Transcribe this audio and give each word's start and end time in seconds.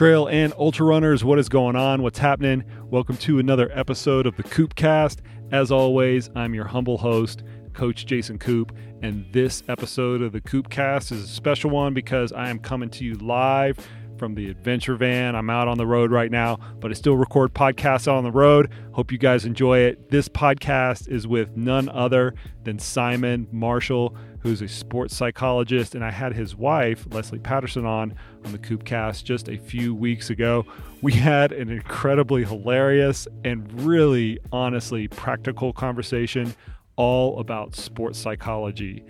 trail 0.00 0.28
and 0.28 0.54
ultra 0.58 0.86
runners, 0.86 1.22
what 1.22 1.38
is 1.38 1.50
going 1.50 1.76
on? 1.76 2.02
What's 2.02 2.18
happening? 2.18 2.64
Welcome 2.86 3.18
to 3.18 3.38
another 3.38 3.70
episode 3.74 4.24
of 4.24 4.34
the 4.38 4.42
Koop 4.42 4.74
Cast. 4.74 5.20
As 5.52 5.70
always, 5.70 6.30
I'm 6.34 6.54
your 6.54 6.64
humble 6.64 6.96
host, 6.96 7.42
Coach 7.74 8.06
Jason 8.06 8.38
Koop, 8.38 8.74
and 9.02 9.30
this 9.30 9.62
episode 9.68 10.22
of 10.22 10.32
the 10.32 10.40
Koop 10.40 10.70
Cast 10.70 11.12
is 11.12 11.24
a 11.24 11.28
special 11.28 11.68
one 11.68 11.92
because 11.92 12.32
I 12.32 12.48
am 12.48 12.60
coming 12.60 12.88
to 12.88 13.04
you 13.04 13.16
live 13.16 13.76
from 14.16 14.34
the 14.34 14.48
adventure 14.48 14.96
van. 14.96 15.36
I'm 15.36 15.50
out 15.50 15.68
on 15.68 15.76
the 15.76 15.86
road 15.86 16.10
right 16.10 16.30
now, 16.30 16.58
but 16.78 16.90
I 16.90 16.94
still 16.94 17.18
record 17.18 17.52
podcasts 17.52 18.08
out 18.08 18.16
on 18.16 18.24
the 18.24 18.30
road. 18.30 18.70
Hope 18.92 19.12
you 19.12 19.18
guys 19.18 19.44
enjoy 19.44 19.80
it. 19.80 20.08
This 20.08 20.30
podcast 20.30 21.08
is 21.08 21.26
with 21.26 21.58
none 21.58 21.90
other 21.90 22.34
than 22.64 22.78
Simon 22.78 23.48
Marshall, 23.52 24.16
who's 24.40 24.62
a 24.62 24.68
sports 24.68 25.16
psychologist, 25.16 25.94
and 25.94 26.04
I 26.04 26.10
had 26.10 26.34
his 26.34 26.56
wife, 26.56 27.06
Lesley 27.10 27.38
Paterson, 27.38 27.84
on 27.86 28.14
on 28.44 28.52
the 28.52 28.58
Koopcast 28.58 29.24
just 29.24 29.48
a 29.48 29.58
few 29.58 29.94
weeks 29.94 30.30
ago. 30.30 30.66
We 31.02 31.12
had 31.12 31.52
an 31.52 31.70
incredibly 31.70 32.44
hilarious 32.44 33.28
and 33.44 33.70
really 33.82 34.38
honestly 34.52 35.08
practical 35.08 35.72
conversation 35.72 36.54
all 36.96 37.38
about 37.38 37.74
sports 37.74 38.18
psychology. 38.18 39.04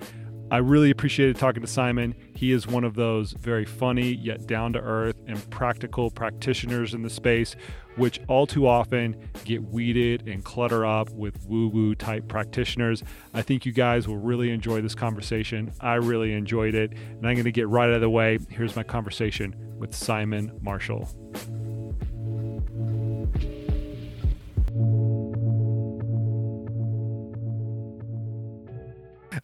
I 0.53 0.59
really 0.59 0.91
appreciated 0.91 1.37
talking 1.37 1.63
to 1.63 1.69
Simon. 1.69 2.13
He 2.35 2.51
is 2.51 2.67
one 2.67 2.83
of 2.83 2.95
those 2.95 3.33
very 3.33 3.65
funny 3.65 4.15
yet 4.15 4.49
down 4.49 4.73
to 4.73 4.81
earth 4.81 5.15
and 5.29 5.49
practical 5.51 6.11
practitioners 6.11 6.93
in 6.93 7.03
the 7.03 7.11
space, 7.11 7.55
which 8.01 8.19
all 8.29 8.47
too 8.47 8.67
often 8.67 9.15
get 9.45 9.63
weeded 9.63 10.27
and 10.27 10.43
clutter 10.43 10.87
up 10.87 11.11
with 11.11 11.45
woo 11.47 11.69
woo 11.69 11.95
type 11.95 12.27
practitioners. 12.29 13.05
I 13.35 13.43
think 13.43 13.67
you 13.67 13.73
guys 13.73 14.09
will 14.09 14.17
really 14.17 14.51
enjoy 14.51 14.81
this 14.81 14.95
conversation. 14.95 15.71
I 15.81 15.97
really 15.97 16.33
enjoyed 16.33 16.75
it. 16.75 16.93
And 16.93 17.27
I'm 17.27 17.35
going 17.35 17.45
to 17.45 17.53
get 17.53 17.69
right 17.69 17.91
out 17.91 17.97
of 17.97 18.01
the 18.01 18.09
way. 18.09 18.39
Here's 18.49 18.75
my 18.75 18.83
conversation 18.83 19.55
with 19.79 19.95
Simon 19.95 20.51
Marshall. 20.63 21.11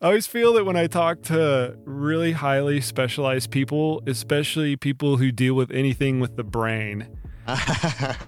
I 0.00 0.06
always 0.06 0.26
feel 0.26 0.54
that 0.54 0.64
when 0.64 0.76
I 0.76 0.86
talk 0.86 1.20
to 1.24 1.76
really 1.84 2.32
highly 2.32 2.80
specialized 2.80 3.50
people, 3.50 4.02
especially 4.06 4.76
people 4.76 5.18
who 5.18 5.30
deal 5.30 5.54
with 5.54 5.70
anything 5.70 6.20
with 6.20 6.36
the 6.36 6.44
brain, 6.44 7.06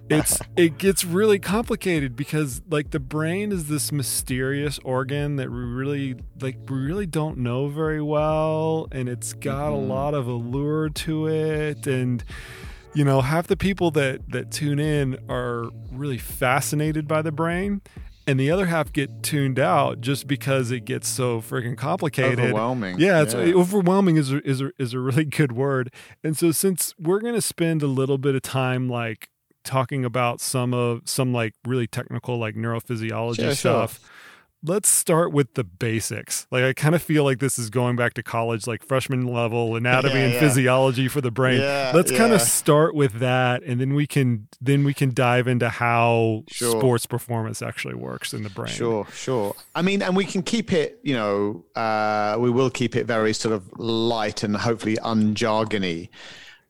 it's 0.08 0.38
it 0.56 0.78
gets 0.78 1.04
really 1.04 1.38
complicated 1.38 2.14
because 2.14 2.62
like 2.70 2.90
the 2.90 3.00
brain 3.00 3.50
is 3.50 3.68
this 3.68 3.90
mysterious 3.90 4.78
organ 4.84 5.36
that 5.36 5.50
we 5.50 5.58
really 5.58 6.16
like 6.40 6.56
we 6.68 6.76
really 6.76 7.06
don't 7.06 7.36
know 7.36 7.68
very 7.68 8.00
well 8.00 8.86
and 8.92 9.08
it's 9.08 9.32
got 9.32 9.72
mm-hmm. 9.72 9.90
a 9.90 9.94
lot 9.94 10.14
of 10.14 10.28
allure 10.28 10.88
to 10.88 11.26
it 11.26 11.86
and 11.86 12.22
you 12.94 13.04
know 13.04 13.20
half 13.20 13.48
the 13.48 13.56
people 13.56 13.90
that 13.90 14.20
that 14.30 14.52
tune 14.52 14.78
in 14.78 15.18
are 15.28 15.68
really 15.90 16.18
fascinated 16.18 17.08
by 17.08 17.20
the 17.20 17.32
brain 17.32 17.80
and 18.28 18.38
the 18.38 18.50
other 18.50 18.66
half 18.66 18.92
get 18.92 19.22
tuned 19.22 19.58
out 19.58 20.02
just 20.02 20.26
because 20.26 20.70
it 20.70 20.84
gets 20.84 21.08
so 21.08 21.40
freaking 21.40 21.78
complicated. 21.78 22.38
Overwhelming. 22.38 23.00
Yeah, 23.00 23.22
it's 23.22 23.32
yeah. 23.32 23.54
overwhelming 23.54 24.18
is 24.18 24.30
a, 24.30 24.46
is 24.46 24.60
a, 24.60 24.70
is 24.78 24.92
a 24.92 24.98
really 25.00 25.24
good 25.38 25.52
word. 25.52 25.90
And 26.22 26.36
so 26.36 26.52
since 26.52 26.94
we're 26.98 27.20
going 27.20 27.34
to 27.34 27.40
spend 27.40 27.82
a 27.82 27.86
little 27.86 28.18
bit 28.18 28.34
of 28.34 28.42
time 28.42 28.86
like 28.86 29.30
talking 29.64 30.04
about 30.04 30.42
some 30.42 30.74
of 30.74 31.00
some 31.06 31.32
like 31.32 31.54
really 31.66 31.86
technical 31.86 32.38
like 32.38 32.54
neurophysiology 32.54 33.36
sure, 33.36 33.54
stuff. 33.54 33.98
Sure 33.98 34.08
let's 34.62 34.88
start 34.88 35.32
with 35.32 35.54
the 35.54 35.64
basics. 35.64 36.46
Like 36.50 36.64
I 36.64 36.72
kind 36.72 36.94
of 36.94 37.02
feel 37.02 37.24
like 37.24 37.38
this 37.38 37.58
is 37.58 37.70
going 37.70 37.96
back 37.96 38.14
to 38.14 38.22
college, 38.22 38.66
like 38.66 38.82
freshman 38.82 39.26
level 39.26 39.76
anatomy 39.76 40.14
yeah, 40.14 40.20
and 40.20 40.34
yeah. 40.34 40.40
physiology 40.40 41.08
for 41.08 41.20
the 41.20 41.30
brain. 41.30 41.60
Yeah, 41.60 41.92
let's 41.94 42.10
kind 42.10 42.32
of 42.32 42.40
start 42.40 42.94
with 42.94 43.14
that, 43.20 43.62
and 43.62 43.80
then 43.80 43.94
we 43.94 44.06
can 44.06 44.48
then 44.60 44.84
we 44.84 44.94
can 44.94 45.14
dive 45.14 45.46
into 45.48 45.68
how 45.68 46.44
sure. 46.48 46.78
sports 46.78 47.06
performance 47.06 47.62
actually 47.62 47.94
works 47.94 48.32
in 48.32 48.42
the 48.42 48.50
brain. 48.50 48.72
Sure, 48.72 49.06
sure. 49.12 49.54
I 49.74 49.82
mean, 49.82 50.02
and 50.02 50.16
we 50.16 50.24
can 50.24 50.42
keep 50.42 50.72
it. 50.72 50.98
You 51.02 51.14
know, 51.14 51.64
uh, 51.80 52.36
we 52.38 52.50
will 52.50 52.70
keep 52.70 52.96
it 52.96 53.06
very 53.06 53.32
sort 53.32 53.54
of 53.54 53.70
light 53.78 54.42
and 54.42 54.56
hopefully 54.56 54.96
unjargony. 54.96 56.08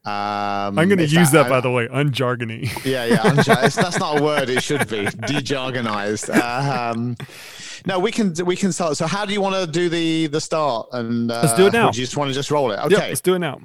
Um, 0.05 0.79
I'm 0.79 0.89
going 0.89 0.99
to 0.99 1.07
use 1.07 1.31
that, 1.33 1.45
that, 1.45 1.49
by 1.51 1.61
the 1.61 1.71
way, 1.71 1.87
unjargony. 1.89 2.71
Yeah, 2.85 3.05
yeah, 3.05 3.17
unjar- 3.19 3.75
that's 3.75 3.99
not 3.99 4.21
a 4.21 4.23
word. 4.23 4.49
It 4.49 4.63
should 4.63 4.89
be 4.89 5.05
dejargonized. 5.07 6.35
Um, 6.35 7.17
no, 7.85 7.99
we 7.99 8.11
can 8.11 8.33
we 8.47 8.57
can 8.57 8.73
start. 8.73 8.97
So, 8.97 9.07
how 9.07 9.25
do 9.25 9.33
you 9.33 9.41
want 9.41 9.55
to 9.57 9.71
do 9.71 9.89
the 9.89 10.29
the 10.29 10.41
start? 10.41 10.89
And 10.93 11.31
uh, 11.31 11.41
let's 11.43 11.55
do 11.55 11.67
it 11.67 11.73
now. 11.73 11.87
you 11.87 11.93
just 11.93 12.17
want 12.17 12.29
to 12.31 12.35
just 12.35 12.51
roll 12.51 12.71
it? 12.73 12.79
Okay, 12.81 12.95
yep, 12.95 13.09
let's 13.09 13.21
do 13.21 13.35
it 13.35 13.39
now. 13.41 13.61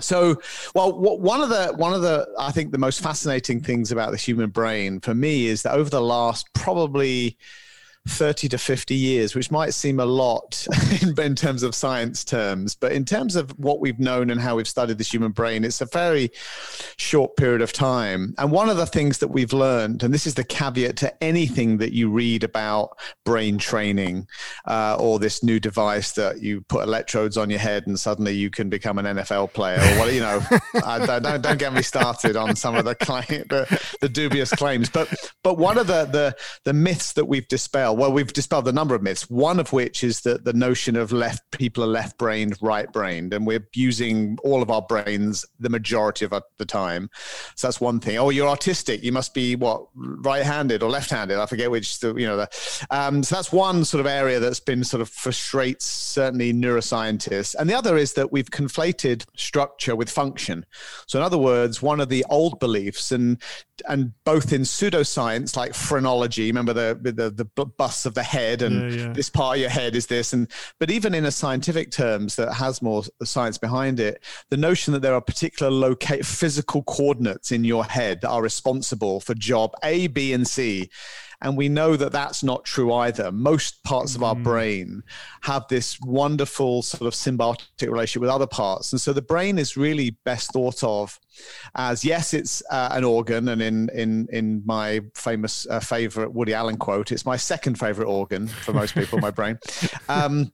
So, 0.00 0.40
well, 0.74 0.92
one 0.98 1.42
of 1.42 1.50
the 1.50 1.74
one 1.76 1.92
of 1.92 2.00
the 2.02 2.26
I 2.38 2.50
think 2.52 2.72
the 2.72 2.78
most 2.78 3.00
fascinating 3.00 3.60
things 3.60 3.92
about 3.92 4.10
the 4.12 4.16
human 4.16 4.50
brain 4.50 5.00
for 5.00 5.14
me 5.14 5.46
is 5.46 5.62
that 5.62 5.74
over 5.74 5.90
the 5.90 6.00
last 6.00 6.52
probably 6.54 7.36
30 8.08 8.48
to 8.48 8.58
50 8.58 8.96
years, 8.96 9.36
which 9.36 9.52
might 9.52 9.72
seem 9.72 10.00
a 10.00 10.04
lot 10.04 10.66
in, 11.02 11.18
in, 11.20 11.36
terms 11.36 11.62
of 11.62 11.72
science 11.72 12.24
terms, 12.24 12.74
but 12.74 12.90
in 12.90 13.04
terms 13.04 13.36
of 13.36 13.56
what 13.58 13.78
we've 13.78 14.00
known 14.00 14.30
and 14.30 14.40
how 14.40 14.56
we've 14.56 14.66
studied 14.66 14.98
the 14.98 15.04
human 15.04 15.30
brain, 15.30 15.62
it's 15.62 15.80
a 15.80 15.86
very 15.86 16.30
short 16.96 17.36
period 17.36 17.62
of 17.62 17.72
time. 17.72 18.34
And 18.38 18.50
one 18.50 18.68
of 18.68 18.76
the 18.76 18.86
things 18.86 19.18
that 19.18 19.28
we've 19.28 19.52
learned, 19.52 20.02
and 20.02 20.12
this 20.12 20.26
is 20.26 20.34
the 20.34 20.42
caveat 20.42 20.96
to 20.96 21.22
anything 21.22 21.78
that 21.78 21.92
you 21.92 22.10
read 22.10 22.42
about 22.42 22.98
brain 23.24 23.56
training 23.56 24.26
uh, 24.66 24.96
or 24.98 25.20
this 25.20 25.44
new 25.44 25.60
device 25.60 26.10
that 26.12 26.42
you 26.42 26.62
put 26.62 26.82
electrodes 26.82 27.36
on 27.36 27.50
your 27.50 27.60
head 27.60 27.86
and 27.86 27.98
suddenly 27.98 28.32
you 28.32 28.50
can 28.50 28.68
become 28.68 28.98
an 28.98 29.04
NFL 29.04 29.52
player, 29.52 29.78
or 29.78 29.98
what, 30.00 30.12
you 30.12 30.20
know, 30.20 30.42
don't, 30.74 31.22
don't, 31.22 31.40
don't, 31.40 31.58
get 31.58 31.72
me 31.72 31.82
started 31.82 32.34
on 32.34 32.56
some 32.56 32.74
of 32.74 32.84
the, 32.84 32.96
claim, 32.96 33.22
the, 33.28 33.94
the 34.00 34.08
dubious 34.08 34.50
claims. 34.50 34.90
But, 34.90 35.08
but 35.44 35.56
one 35.56 35.78
of 35.78 35.86
the, 35.86 36.06
the, 36.06 36.36
the 36.64 36.72
myths 36.72 37.12
that 37.12 37.26
we've 37.26 37.46
dispelled 37.46 37.91
well, 37.94 38.12
we've 38.12 38.32
dispelled 38.32 38.68
a 38.68 38.72
number 38.72 38.94
of 38.94 39.02
myths. 39.02 39.28
One 39.30 39.60
of 39.60 39.72
which 39.72 40.04
is 40.04 40.22
that 40.22 40.44
the 40.44 40.52
notion 40.52 40.96
of 40.96 41.12
left 41.12 41.50
people 41.50 41.84
are 41.84 41.88
left 41.88 42.18
brained, 42.18 42.56
right 42.60 42.90
brained, 42.92 43.32
and 43.32 43.46
we're 43.46 43.66
using 43.74 44.38
all 44.42 44.62
of 44.62 44.70
our 44.70 44.82
brains 44.82 45.44
the 45.58 45.70
majority 45.70 46.24
of 46.24 46.34
the 46.58 46.66
time. 46.66 47.10
So 47.56 47.66
that's 47.66 47.80
one 47.80 48.00
thing. 48.00 48.18
Oh, 48.18 48.30
you're 48.30 48.54
autistic. 48.54 49.02
You 49.02 49.12
must 49.12 49.34
be 49.34 49.56
what 49.56 49.86
right 49.94 50.44
handed 50.44 50.82
or 50.82 50.90
left 50.90 51.10
handed. 51.10 51.38
I 51.38 51.46
forget 51.46 51.70
which. 51.70 52.02
You 52.02 52.26
know, 52.26 52.36
the, 52.36 52.48
um, 52.90 53.22
so 53.22 53.36
that's 53.36 53.52
one 53.52 53.84
sort 53.84 54.00
of 54.00 54.06
area 54.06 54.40
that's 54.40 54.60
been 54.60 54.84
sort 54.84 55.00
of 55.00 55.08
frustrates 55.08 55.84
certainly 55.84 56.52
neuroscientists. 56.52 57.54
And 57.58 57.68
the 57.68 57.74
other 57.74 57.96
is 57.96 58.14
that 58.14 58.32
we've 58.32 58.50
conflated 58.50 59.24
structure 59.36 59.96
with 59.96 60.10
function. 60.10 60.66
So 61.06 61.18
in 61.18 61.24
other 61.24 61.38
words, 61.38 61.82
one 61.82 62.00
of 62.00 62.08
the 62.08 62.24
old 62.28 62.60
beliefs 62.60 63.12
and 63.12 63.40
and 63.88 64.12
both 64.24 64.52
in 64.52 64.62
pseudoscience 64.62 65.56
like 65.56 65.74
phrenology, 65.74 66.46
remember 66.46 66.72
the 66.72 66.98
the 67.02 67.30
the 67.30 67.44
busts 67.82 68.06
of 68.06 68.14
the 68.14 68.22
head 68.22 68.62
and 68.62 68.92
yeah, 68.92 69.06
yeah. 69.06 69.12
this 69.12 69.28
part 69.28 69.56
of 69.56 69.60
your 69.60 69.68
head 69.68 69.96
is 69.96 70.06
this 70.06 70.32
and 70.32 70.46
but 70.78 70.88
even 70.88 71.16
in 71.16 71.24
a 71.24 71.32
scientific 71.32 71.90
terms 71.90 72.36
that 72.36 72.52
has 72.54 72.80
more 72.80 73.02
science 73.24 73.58
behind 73.58 73.98
it 73.98 74.22
the 74.50 74.56
notion 74.56 74.92
that 74.92 75.02
there 75.02 75.14
are 75.14 75.20
particular 75.20 75.68
locate 75.68 76.24
physical 76.24 76.84
coordinates 76.84 77.50
in 77.50 77.64
your 77.64 77.84
head 77.84 78.20
that 78.20 78.28
are 78.28 78.40
responsible 78.40 79.18
for 79.18 79.34
job 79.34 79.72
a 79.82 80.06
b 80.06 80.32
and 80.32 80.46
c 80.46 80.88
and 81.42 81.56
we 81.56 81.68
know 81.68 81.96
that 81.96 82.12
that's 82.12 82.42
not 82.42 82.64
true 82.64 82.92
either. 82.94 83.30
Most 83.32 83.82
parts 83.82 84.14
of 84.14 84.22
our 84.22 84.34
mm. 84.34 84.44
brain 84.44 85.02
have 85.42 85.66
this 85.68 86.00
wonderful 86.00 86.82
sort 86.82 87.02
of 87.02 87.14
symbiotic 87.14 87.90
relationship 87.90 88.22
with 88.22 88.30
other 88.30 88.46
parts. 88.46 88.92
And 88.92 89.00
so 89.00 89.12
the 89.12 89.22
brain 89.22 89.58
is 89.58 89.76
really 89.76 90.16
best 90.24 90.52
thought 90.52 90.82
of 90.84 91.18
as 91.74 92.04
yes, 92.04 92.32
it's 92.32 92.62
uh, 92.70 92.90
an 92.92 93.04
organ. 93.04 93.48
And 93.48 93.60
in, 93.60 93.88
in, 93.90 94.28
in 94.32 94.62
my 94.64 95.00
famous 95.14 95.66
uh, 95.68 95.80
favorite 95.80 96.32
Woody 96.32 96.54
Allen 96.54 96.76
quote, 96.76 97.10
it's 97.10 97.26
my 97.26 97.36
second 97.36 97.78
favorite 97.78 98.06
organ 98.06 98.46
for 98.46 98.72
most 98.72 98.94
people, 98.94 99.18
my 99.18 99.30
brain. 99.30 99.58
Um, 100.08 100.52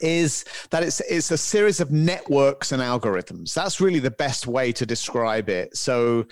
is 0.00 0.44
that 0.70 0.82
it's 0.82 1.00
it's 1.00 1.30
a 1.30 1.38
series 1.38 1.80
of 1.80 1.90
networks 1.90 2.72
and 2.72 2.82
algorithms. 2.82 3.54
That's 3.54 3.80
really 3.80 4.00
the 4.00 4.10
best 4.10 4.46
way 4.46 4.72
to 4.72 4.86
describe 4.86 5.48
it. 5.48 5.76
So 5.76 6.26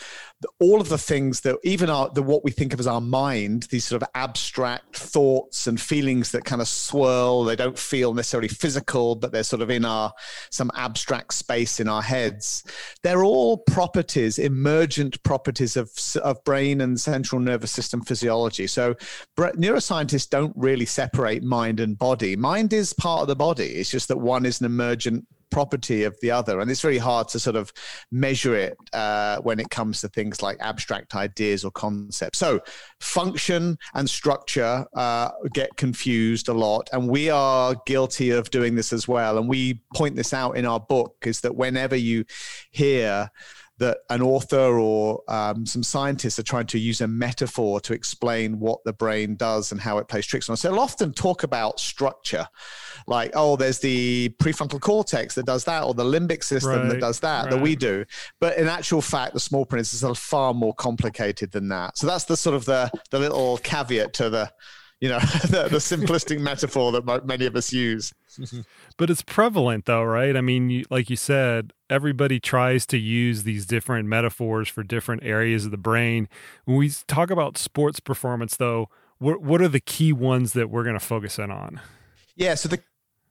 all 0.60 0.80
of 0.80 0.88
the 0.88 0.98
things 0.98 1.40
that 1.42 1.56
even 1.62 1.90
our 1.90 2.08
the 2.10 2.22
what 2.22 2.44
we 2.44 2.50
think 2.50 2.72
of 2.72 2.80
as 2.80 2.86
our 2.86 3.00
mind 3.00 3.64
these 3.70 3.84
sort 3.84 4.02
of 4.02 4.08
abstract 4.14 4.96
thoughts 4.96 5.66
and 5.66 5.80
feelings 5.80 6.32
that 6.32 6.44
kind 6.44 6.60
of 6.60 6.68
swirl 6.68 7.44
they 7.44 7.56
don't 7.56 7.78
feel 7.78 8.14
necessarily 8.14 8.48
physical 8.48 9.14
but 9.14 9.32
they're 9.32 9.42
sort 9.42 9.62
of 9.62 9.70
in 9.70 9.84
our 9.84 10.12
some 10.50 10.70
abstract 10.74 11.34
space 11.34 11.80
in 11.80 11.88
our 11.88 12.02
heads 12.02 12.64
they're 13.02 13.24
all 13.24 13.58
properties 13.58 14.38
emergent 14.38 15.22
properties 15.22 15.76
of 15.76 15.90
of 16.22 16.42
brain 16.44 16.80
and 16.80 17.00
central 17.00 17.40
nervous 17.40 17.70
system 17.70 18.00
physiology 18.00 18.66
so 18.66 18.94
neuroscientists 19.38 20.28
don't 20.28 20.52
really 20.56 20.86
separate 20.86 21.42
mind 21.42 21.80
and 21.80 21.98
body 21.98 22.36
mind 22.36 22.72
is 22.72 22.92
part 22.92 23.22
of 23.22 23.28
the 23.28 23.36
body 23.36 23.51
it's 23.60 23.90
just 23.90 24.08
that 24.08 24.18
one 24.18 24.46
is 24.46 24.60
an 24.60 24.66
emergent 24.66 25.26
property 25.52 26.02
of 26.02 26.18
the 26.20 26.30
other. 26.30 26.58
And 26.60 26.70
it's 26.70 26.80
very 26.80 26.98
hard 26.98 27.28
to 27.28 27.38
sort 27.38 27.54
of 27.54 27.72
measure 28.10 28.56
it 28.56 28.76
uh, 28.92 29.36
when 29.42 29.60
it 29.60 29.70
comes 29.70 30.00
to 30.00 30.08
things 30.08 30.42
like 30.42 30.56
abstract 30.60 31.14
ideas 31.14 31.64
or 31.64 31.70
concepts. 31.70 32.38
So 32.38 32.60
function 33.00 33.76
and 33.94 34.08
structure 34.10 34.84
uh, 34.96 35.30
get 35.52 35.76
confused 35.76 36.48
a 36.48 36.54
lot. 36.54 36.88
And 36.92 37.08
we 37.08 37.30
are 37.30 37.76
guilty 37.86 38.30
of 38.30 38.50
doing 38.50 38.74
this 38.74 38.92
as 38.92 39.06
well. 39.06 39.38
And 39.38 39.48
we 39.48 39.82
point 39.94 40.16
this 40.16 40.32
out 40.32 40.56
in 40.56 40.66
our 40.66 40.80
book 40.80 41.14
is 41.24 41.42
that 41.42 41.54
whenever 41.54 41.94
you 41.94 42.24
hear 42.70 43.30
that 43.82 43.98
an 44.10 44.22
author 44.22 44.78
or 44.78 45.22
um, 45.28 45.66
some 45.66 45.82
scientists 45.82 46.38
are 46.38 46.44
trying 46.44 46.66
to 46.66 46.78
use 46.78 47.00
a 47.00 47.08
metaphor 47.08 47.80
to 47.80 47.92
explain 47.92 48.60
what 48.60 48.82
the 48.84 48.92
brain 48.92 49.34
does 49.34 49.72
and 49.72 49.80
how 49.80 49.98
it 49.98 50.06
plays 50.06 50.24
tricks 50.24 50.48
on 50.48 50.52
us. 50.52 50.60
So 50.60 50.70
they'll 50.70 50.78
often 50.78 51.12
talk 51.12 51.42
about 51.42 51.80
structure, 51.80 52.46
like, 53.08 53.32
oh, 53.34 53.56
there's 53.56 53.80
the 53.80 54.34
prefrontal 54.40 54.80
cortex 54.80 55.34
that 55.34 55.46
does 55.46 55.64
that, 55.64 55.82
or 55.82 55.94
the 55.94 56.04
limbic 56.04 56.44
system 56.44 56.70
right, 56.70 56.88
that 56.90 57.00
does 57.00 57.20
that, 57.20 57.42
right. 57.42 57.50
that 57.50 57.60
we 57.60 57.74
do. 57.74 58.04
But 58.40 58.56
in 58.56 58.68
actual 58.68 59.02
fact, 59.02 59.34
the 59.34 59.40
small 59.40 59.64
brain 59.64 59.80
is 59.80 60.04
far 60.14 60.54
more 60.54 60.74
complicated 60.74 61.50
than 61.50 61.68
that. 61.68 61.98
So 61.98 62.06
that's 62.06 62.24
the 62.24 62.36
sort 62.36 62.54
of 62.54 62.64
the, 62.64 62.90
the 63.10 63.18
little 63.18 63.58
caveat 63.58 64.12
to 64.14 64.30
the 64.30 64.52
you 65.02 65.08
know 65.08 65.18
the, 65.50 65.68
the 65.68 65.78
simplistic 65.78 66.40
metaphor 66.40 66.92
that 66.92 67.26
many 67.26 67.44
of 67.44 67.54
us 67.54 67.72
use. 67.72 68.14
But 68.96 69.10
it's 69.10 69.22
prevalent 69.22 69.84
though 69.84 70.04
right? 70.04 70.36
I 70.36 70.40
mean 70.40 70.70
you, 70.70 70.84
like 70.88 71.10
you 71.10 71.16
said 71.16 71.72
everybody 71.90 72.40
tries 72.40 72.86
to 72.86 72.96
use 72.96 73.42
these 73.42 73.66
different 73.66 74.08
metaphors 74.08 74.68
for 74.68 74.82
different 74.82 75.24
areas 75.24 75.66
of 75.66 75.70
the 75.70 75.76
brain. 75.76 76.28
When 76.64 76.78
we 76.78 76.90
talk 77.08 77.30
about 77.30 77.58
sports 77.58 78.00
performance 78.00 78.56
though 78.56 78.88
what, 79.18 79.42
what 79.42 79.60
are 79.60 79.68
the 79.68 79.80
key 79.80 80.12
ones 80.12 80.52
that 80.54 80.70
we're 80.70 80.84
going 80.84 80.98
to 80.98 81.04
focus 81.04 81.38
in 81.38 81.50
on? 81.50 81.80
Yeah 82.36 82.54
so 82.54 82.68
the 82.68 82.80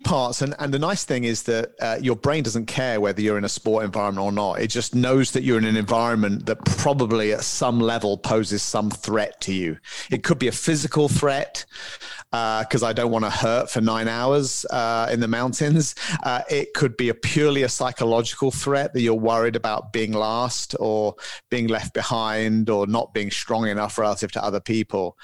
parts 0.03 0.41
and, 0.41 0.55
and 0.59 0.73
the 0.73 0.79
nice 0.79 1.03
thing 1.03 1.23
is 1.23 1.43
that 1.43 1.71
uh, 1.81 1.97
your 2.01 2.15
brain 2.15 2.43
doesn't 2.43 2.65
care 2.65 2.99
whether 2.99 3.21
you're 3.21 3.37
in 3.37 3.45
a 3.45 3.49
sport 3.49 3.83
environment 3.83 4.23
or 4.23 4.31
not 4.31 4.59
it 4.59 4.67
just 4.67 4.95
knows 4.95 5.31
that 5.31 5.43
you're 5.43 5.57
in 5.57 5.65
an 5.65 5.77
environment 5.77 6.45
that 6.45 6.63
probably 6.65 7.33
at 7.33 7.43
some 7.43 7.79
level 7.79 8.17
poses 8.17 8.61
some 8.61 8.89
threat 8.89 9.39
to 9.41 9.53
you 9.53 9.77
it 10.09 10.23
could 10.23 10.39
be 10.39 10.47
a 10.47 10.51
physical 10.51 11.07
threat 11.07 11.65
because 12.31 12.81
uh, 12.81 12.87
I 12.87 12.93
don't 12.93 13.11
want 13.11 13.25
to 13.25 13.29
hurt 13.29 13.69
for 13.69 13.81
nine 13.81 14.07
hours 14.07 14.65
uh, 14.69 15.09
in 15.11 15.19
the 15.19 15.27
mountains. 15.27 15.95
Uh, 16.23 16.41
it 16.49 16.73
could 16.73 16.95
be 16.95 17.09
a 17.09 17.13
purely 17.13 17.63
a 17.63 17.69
psychological 17.69 18.51
threat 18.51 18.93
that 18.93 19.01
you're 19.01 19.13
worried 19.15 19.57
about 19.57 19.91
being 19.91 20.13
last 20.13 20.73
or 20.79 21.15
being 21.49 21.67
left 21.67 21.93
behind 21.93 22.69
or 22.69 22.87
not 22.87 23.13
being 23.13 23.29
strong 23.31 23.67
enough 23.67 23.97
relative 23.97 24.31
to 24.31 24.43
other 24.43 24.61
people. 24.61 25.17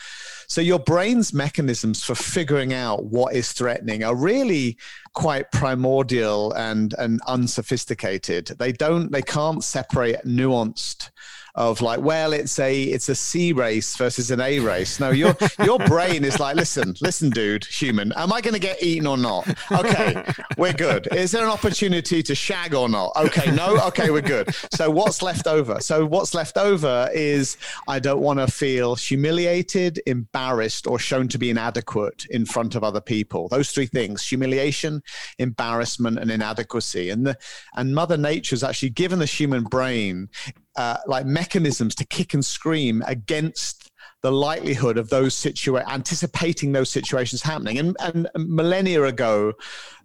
So 0.47 0.61
your 0.61 0.79
brain's 0.79 1.33
mechanisms 1.33 2.03
for 2.03 2.15
figuring 2.15 2.73
out 2.73 3.03
what 3.03 3.35
is 3.35 3.51
threatening 3.51 4.03
are 4.05 4.15
really 4.15 4.77
quite 5.13 5.51
primordial 5.51 6.53
and 6.53 6.93
and 6.97 7.19
unsophisticated. 7.27 8.47
They 8.57 8.71
don't 8.71 9.11
they 9.11 9.21
can't 9.21 9.63
separate 9.63 10.23
nuanced 10.25 11.09
of 11.57 11.81
like, 11.81 11.99
well, 11.99 12.33
it's 12.33 12.59
a 12.59 12.83
it's 12.83 13.09
a 13.09 13.15
C 13.15 13.51
race 13.51 13.97
versus 13.97 14.31
an 14.31 14.39
A 14.39 14.59
race. 14.59 14.99
No, 14.99 15.09
your 15.09 15.35
your 15.65 15.79
brain 15.79 16.23
is 16.23 16.39
like, 16.39 16.55
listen, 16.55 16.95
listen, 17.01 17.31
dude, 17.31 17.65
human, 17.65 18.13
am 18.15 18.31
I 18.31 18.41
going 18.41 18.53
to 18.53 18.59
get 18.59 18.81
eaten 18.81 19.07
or 19.07 19.17
not? 19.17 19.47
Okay, 19.71 20.23
we're 20.57 20.73
good. 20.73 21.07
Is 21.13 21.31
there 21.31 21.43
an 21.43 21.49
opportunity 21.49 22.21
to 22.23 22.35
shag 22.35 22.73
or 22.73 22.87
not? 22.87 23.11
Okay, 23.15 23.51
no, 23.51 23.77
okay, 23.87 24.11
we're 24.11 24.21
good. 24.21 24.53
So 24.73 24.89
what's 24.91 25.21
left 25.21 25.47
over? 25.47 25.79
So 25.81 26.05
what's 26.05 26.33
left 26.33 26.57
over 26.57 27.09
is 27.13 27.57
I 27.87 27.99
don't 27.99 28.21
want 28.21 28.39
to 28.39 28.47
feel 28.47 28.95
humiliated, 28.95 29.99
embarrassed, 30.05 30.85
or 30.85 30.99
shown 30.99 31.27
to 31.29 31.37
be 31.39 31.49
inadequate 31.49 32.25
in 32.29 32.45
front 32.45 32.75
of 32.75 32.83
other 32.83 33.01
people. 33.01 33.47
Those 33.47 33.71
three 33.71 33.87
things: 33.87 34.27
humiliation, 34.27 35.01
embarrassment, 35.39 36.19
and 36.19 36.29
inadequacy. 36.29 37.09
And 37.09 37.25
the 37.25 37.37
and 37.75 37.95
Mother 37.95 38.17
Nature's 38.17 38.63
actually 38.63 38.91
given 38.91 39.17
the 39.17 39.25
human 39.25 39.63
brain 39.63 40.29
uh, 40.77 40.97
like 41.07 41.25
mechanisms 41.25 41.95
to 41.95 42.05
kick 42.05 42.33
and 42.33 42.45
scream 42.45 43.03
against 43.07 43.91
the 44.23 44.31
likelihood 44.31 44.97
of 44.97 45.09
those 45.09 45.35
situations, 45.35 45.91
anticipating 45.91 46.71
those 46.71 46.89
situations 46.89 47.41
happening. 47.43 47.77
And, 47.77 47.95
and 47.99 48.27
millennia 48.35 49.03
ago, 49.03 49.53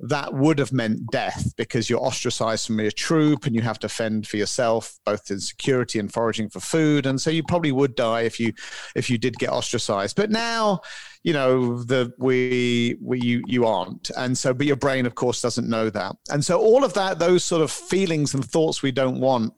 that 0.01 0.35
would 0.35 0.59
have 0.59 0.73
meant 0.73 1.11
death 1.11 1.55
because 1.57 1.89
you're 1.89 2.01
ostracized 2.01 2.67
from 2.67 2.79
your 2.81 2.91
troop 2.91 3.47
and 3.47 3.55
you 3.55 3.63
have 3.63 3.79
to 3.81 3.89
fend 3.89 4.27
for 4.27 4.37
yourself, 4.37 4.99
both 5.07 5.31
in 5.31 5.41
security 5.41 5.99
and 5.99 6.13
foraging 6.13 6.51
for 6.51 6.61
food. 6.61 7.07
And 7.07 7.21
so 7.21 7.31
you 7.31 7.43
probably 7.43 7.73
would 7.73 7.95
die 7.95 8.23
if 8.23 8.39
you 8.39 8.53
if 8.95 9.09
you 9.09 9.17
did 9.17 9.39
get 9.39 9.49
ostracized. 9.49 10.17
But 10.17 10.31
now, 10.31 10.81
you 11.23 11.33
know, 11.33 11.83
the 11.83 12.13
we 12.19 12.99
we 13.01 13.19
you 13.21 13.43
you 13.47 13.65
aren't. 13.65 14.11
And 14.17 14.37
so, 14.37 14.53
but 14.53 14.67
your 14.67 14.77
brain, 14.77 15.07
of 15.07 15.15
course, 15.15 15.41
doesn't 15.41 15.69
know 15.69 15.89
that. 15.89 16.17
And 16.31 16.45
so 16.45 16.61
all 16.61 16.85
of 16.85 16.93
that, 16.95 17.19
those 17.19 17.45
sort 17.45 17.63
of 17.63 17.71
feelings 17.71 18.35
and 18.35 18.45
thoughts 18.45 18.83
we 18.83 18.93
don't 18.93 19.21
want 19.21 19.55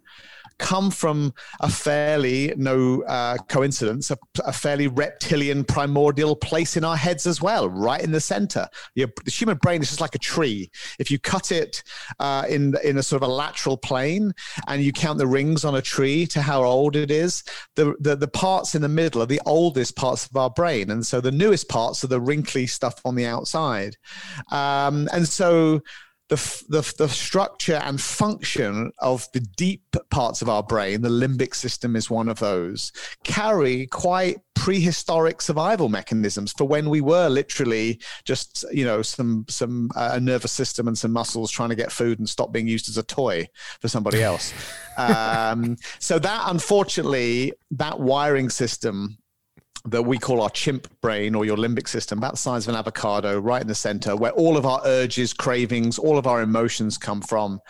come 0.59 0.91
from 0.91 1.33
a 1.61 1.69
fairly, 1.69 2.53
no 2.57 3.03
uh, 3.03 3.37
coincidence, 3.49 4.11
a, 4.11 4.19
a, 4.45 4.53
fairly 4.53 4.87
reptilian 4.87 5.65
primordial 5.65 6.37
place 6.37 6.77
in 6.77 6.85
our 6.85 6.97
heads 6.97 7.27
as 7.27 7.41
well, 7.41 7.69
right 7.69 8.03
in 8.03 8.13
the 8.13 8.21
center. 8.21 8.69
Your, 8.95 9.09
the 9.25 9.31
human 9.31 9.57
brain 9.59 9.83
is 9.83 9.89
just 9.89 10.01
like 10.01 10.15
a 10.15 10.19
tree. 10.19 10.71
If 10.99 11.11
you 11.11 11.19
cut 11.19 11.53
it 11.53 11.83
uh, 12.19 12.45
in, 12.49 12.75
in 12.85 12.99
a 12.99 13.03
sort 13.03 13.23
of 13.23 13.29
a 13.29 13.33
lateral 13.33 13.77
plane 13.77 14.33
and 14.69 14.83
you 14.83 14.93
count 14.93 15.19
the 15.19 15.27
rings 15.27 15.65
on 15.65 15.75
a 15.75 15.83
tree 15.83 16.27
to 16.29 16.43
how 16.43 16.65
old 16.65 16.97
it 16.97 17.11
is, 17.11 17.45
the, 17.75 17.95
the, 18.01 18.17
the 18.17 18.29
parts 18.29 18.75
in 18.75 18.83
the 18.83 18.89
middle 18.89 19.23
are 19.23 19.27
the 19.27 19.41
oldest 19.47 19.97
parts 19.97 20.27
of 20.27 20.37
our 20.37 20.51
brain. 20.51 20.91
And 20.91 21.05
so 21.05 21.21
the 21.21 21.33
newest 21.33 21.69
parts 21.69 22.05
are 22.05 22.09
the 22.09 22.21
wrinkly 22.21 22.67
stuff 22.67 23.01
on 23.05 23.15
the 23.15 23.27
outside. 23.27 23.97
Um, 24.51 25.09
and 25.13 25.27
so 25.27 25.83
the, 26.29 26.37
the, 26.69 26.95
the 26.99 27.09
structure 27.09 27.81
and 27.85 28.01
function 28.01 28.93
of 28.99 29.29
the 29.33 29.41
deep 29.41 29.83
parts 30.11 30.43
of 30.43 30.49
our 30.49 30.63
brain, 30.63 31.03
the 31.03 31.09
limbic 31.09 31.55
system 31.55 31.97
is 31.97 32.09
one 32.09 32.29
of 32.29 32.39
those, 32.39 32.93
carry 33.25 33.87
quite 33.87 34.39
prehistoric 34.55 35.43
survival 35.43 35.89
mechanisms 35.89 36.53
for 36.53 36.67
when 36.67 36.89
we 36.89 37.01
were 37.01 37.29
literally 37.29 38.01
just 38.25 38.65
you 38.73 38.85
know 38.85 39.03
some 39.03 39.45
some 39.49 39.91
uh, 39.97 40.19
nervous 40.23 40.53
system 40.53 40.89
and 40.89 40.97
some 40.97 41.13
muscles 41.13 41.51
trying 41.51 41.69
to 41.69 41.75
get 41.75 41.93
food 41.93 42.19
and 42.19 42.29
stop 42.29 42.53
being 42.53 42.67
used 42.67 42.89
as 42.89 42.97
a 42.97 43.03
toy 43.03 43.47
for 43.81 43.89
somebody 43.89 44.23
else. 44.23 44.53
Um, 44.97 45.77
so 45.99 46.21
that 46.21 46.45
unfortunately 46.47 47.53
that 47.73 47.99
wiring 47.99 48.49
system 48.49 49.19
that 49.87 50.03
we 50.03 50.19
call 50.19 50.41
our 50.41 50.51
chimp 50.51 50.89
brain 51.01 51.35
or 51.35 51.45
your 51.45 51.57
limbic 51.57 51.89
system, 51.89 52.19
about 52.19 52.33
the 52.33 52.39
size 52.39 52.67
of 52.67 52.75
an 52.75 52.79
avocado, 52.79 53.39
right 53.39 53.61
in 53.63 53.69
the 53.69 53.75
center, 53.75 54.17
where 54.17 54.33
all 54.33 54.57
of 54.57 54.65
our 54.65 54.81
urges, 54.85 55.33
cravings, 55.33 55.99
all 55.99 56.17
of 56.17 56.27
our 56.27 56.41
emotions 56.41 56.97
come 56.97 57.21
from 57.21 57.61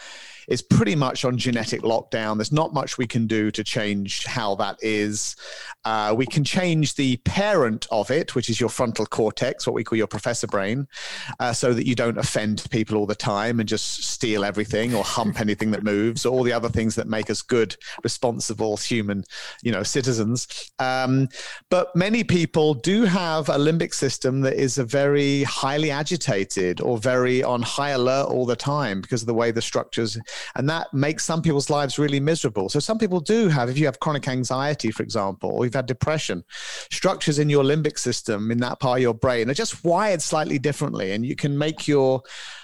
is 0.48 0.62
pretty 0.62 0.94
much 0.94 1.24
on 1.24 1.38
genetic 1.38 1.82
lockdown. 1.82 2.36
There's 2.36 2.52
not 2.52 2.74
much 2.74 2.98
we 2.98 3.06
can 3.06 3.26
do 3.26 3.50
to 3.50 3.64
change 3.64 4.24
how 4.26 4.54
that 4.56 4.76
is. 4.82 5.36
Uh, 5.84 6.14
we 6.16 6.26
can 6.26 6.44
change 6.44 6.94
the 6.94 7.16
parent 7.18 7.86
of 7.90 8.10
it, 8.10 8.34
which 8.34 8.48
is 8.48 8.60
your 8.60 8.68
frontal 8.68 9.06
cortex, 9.06 9.66
what 9.66 9.74
we 9.74 9.84
call 9.84 9.98
your 9.98 10.06
professor 10.06 10.46
brain, 10.46 10.86
uh, 11.40 11.52
so 11.52 11.72
that 11.72 11.86
you 11.86 11.94
don't 11.94 12.18
offend 12.18 12.64
people 12.70 12.96
all 12.96 13.06
the 13.06 13.14
time 13.14 13.60
and 13.60 13.68
just 13.68 14.04
steal 14.04 14.44
everything 14.44 14.94
or 14.94 15.04
hump 15.04 15.40
anything 15.44 15.70
that 15.70 15.82
moves, 15.82 16.24
or 16.24 16.32
all 16.32 16.42
the 16.42 16.52
other 16.52 16.68
things 16.68 16.94
that 16.94 17.06
make 17.06 17.30
us 17.30 17.42
good, 17.42 17.76
responsible 18.02 18.76
human, 18.76 19.24
you 19.62 19.72
know, 19.72 19.82
citizens. 19.82 20.72
Um, 20.78 21.28
but 21.70 21.94
many 21.94 22.24
people 22.24 22.74
do 22.74 23.04
have 23.04 23.48
a 23.48 23.56
limbic 23.56 23.94
system 23.94 24.40
that 24.42 24.54
is 24.54 24.78
a 24.78 24.84
very 24.84 25.42
highly 25.44 25.90
agitated 25.90 26.80
or 26.80 26.98
very 26.98 27.42
on 27.42 27.62
high 27.62 27.90
alert 27.90 28.28
all 28.28 28.46
the 28.46 28.56
time 28.56 29.00
because 29.00 29.22
of 29.22 29.26
the 29.26 29.34
way 29.34 29.50
the 29.50 29.62
structures 29.62 30.18
and 30.54 30.68
that 30.68 30.92
makes 30.92 31.24
some 31.24 31.42
people's 31.42 31.70
lives 31.70 31.98
really 31.98 32.20
miserable. 32.20 32.68
So 32.68 32.80
some 32.80 32.98
people 32.98 33.20
do 33.20 33.48
have, 33.48 33.68
if 33.68 33.78
you 33.78 33.86
have 33.86 34.00
chronic 34.00 34.28
anxiety, 34.28 34.90
for 34.90 35.02
example, 35.02 35.50
or 35.50 35.64
you've 35.64 35.74
had 35.74 35.86
depression, 35.86 36.44
structures 36.90 37.38
in 37.38 37.48
your 37.48 37.64
limbic 37.64 37.98
system 37.98 38.50
in 38.50 38.58
that 38.58 38.80
part 38.80 38.98
of 38.98 39.02
your 39.02 39.14
brain 39.14 39.50
are 39.50 39.54
just 39.54 39.84
wired 39.84 40.22
slightly 40.22 40.58
differently, 40.58 41.12
and 41.12 41.24
you 41.24 41.36
can 41.36 41.56
make 41.56 41.88
your 41.88 42.22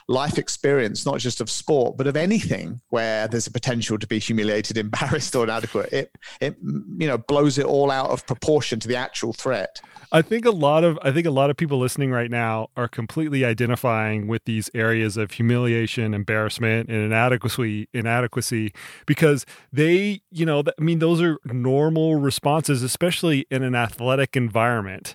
life 0.08 0.38
experience, 0.38 1.06
not 1.06 1.18
just 1.18 1.40
of 1.40 1.48
sport, 1.48 1.96
but 1.96 2.06
of 2.06 2.16
anything 2.16 2.80
where 2.88 3.28
there's 3.28 3.46
a 3.46 3.50
potential 3.50 3.98
to 3.98 4.06
be 4.06 4.18
humiliated, 4.18 4.76
embarrassed, 4.86 5.34
or 5.34 5.44
inadequate. 5.44 5.92
It 5.92 6.12
it 6.40 6.56
you 6.62 7.06
know 7.06 7.18
blows 7.18 7.58
it 7.58 7.66
all 7.66 7.90
out 7.90 8.10
of 8.10 8.26
proportion 8.26 8.80
to 8.80 8.88
the 8.88 8.96
actual 8.96 9.32
threat. 9.32 9.80
I 10.12 10.23
think 10.23 10.45
a 10.45 10.50
lot 10.50 10.83
of 10.83 10.99
I 11.02 11.12
think 11.12 11.26
a 11.26 11.31
lot 11.31 11.50
of 11.50 11.57
people 11.57 11.79
listening 11.79 12.11
right 12.11 12.31
now 12.31 12.69
are 12.76 12.88
completely 12.88 13.45
identifying 13.45 14.26
with 14.26 14.45
these 14.45 14.69
areas 14.75 15.17
of 15.17 15.33
humiliation, 15.33 16.14
embarrassment, 16.14 16.88
and 16.88 16.99
inadequacy 16.99 17.88
inadequacy 17.95 18.73
because 19.07 19.47
they, 19.73 20.23
you 20.31 20.45
know, 20.45 20.64
I 20.79 20.83
mean 20.83 20.99
those 20.99 21.23
are 21.23 21.38
normal 21.45 22.17
responses 22.17 22.83
especially 22.83 23.47
in 23.50 23.62
an 23.62 23.75
athletic 23.76 24.37
environment. 24.37 25.14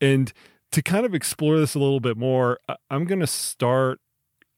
And 0.00 0.32
to 0.72 0.82
kind 0.82 1.04
of 1.04 1.14
explore 1.14 1.58
this 1.58 1.74
a 1.74 1.78
little 1.78 2.00
bit 2.00 2.16
more, 2.16 2.60
I'm 2.90 3.04
going 3.04 3.20
to 3.20 3.26
start 3.26 4.00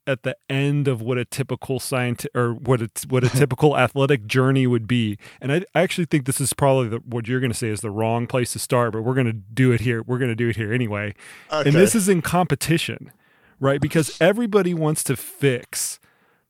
at 0.07 0.23
the 0.23 0.37
end 0.51 0.89
of 0.89 1.01
what 1.01 1.19
a 1.19 1.25
typical 1.25 1.79
science 1.79 2.27
or 2.35 2.55
what 2.55 2.83
a, 2.83 2.91
what 3.09 3.25
a 3.25 3.29
typical 3.37 3.77
athletic 3.77 4.27
journey 4.27 4.67
would 4.67 4.87
be. 4.87 5.19
And 5.41 5.53
I, 5.53 5.65
I 5.75 5.83
actually 5.83 6.07
think 6.07 6.27
this 6.27 6.41
is 6.41 6.53
probably 6.53 6.89
the, 6.89 6.99
what 6.99 7.29
you're 7.29 7.41
going 7.41 7.53
to 7.53 7.59
say 7.59 7.69
is 7.69 7.81
the 7.81 7.91
wrong 7.91 8.27
place 8.27 8.53
to 8.53 8.59
start, 8.59 8.93
but 8.93 9.03
we're 9.03 9.15
going 9.15 9.27
to 9.27 9.33
do 9.33 9.73
it 9.73 9.81
here. 9.81 10.03
We're 10.03 10.19
going 10.19 10.31
to 10.31 10.37
do 10.37 10.49
it 10.49 10.57
here 10.57 10.73
anyway. 10.73 11.15
Okay. 11.53 11.69
And 11.69 11.79
this 11.79 11.95
is 11.95 12.09
in 12.09 12.23
competition, 12.23 13.13
right? 13.61 13.81
Because 13.81 14.21
everybody 14.21 14.75
wants 14.75 15.05
to 15.05 15.17
fix 15.17 16.01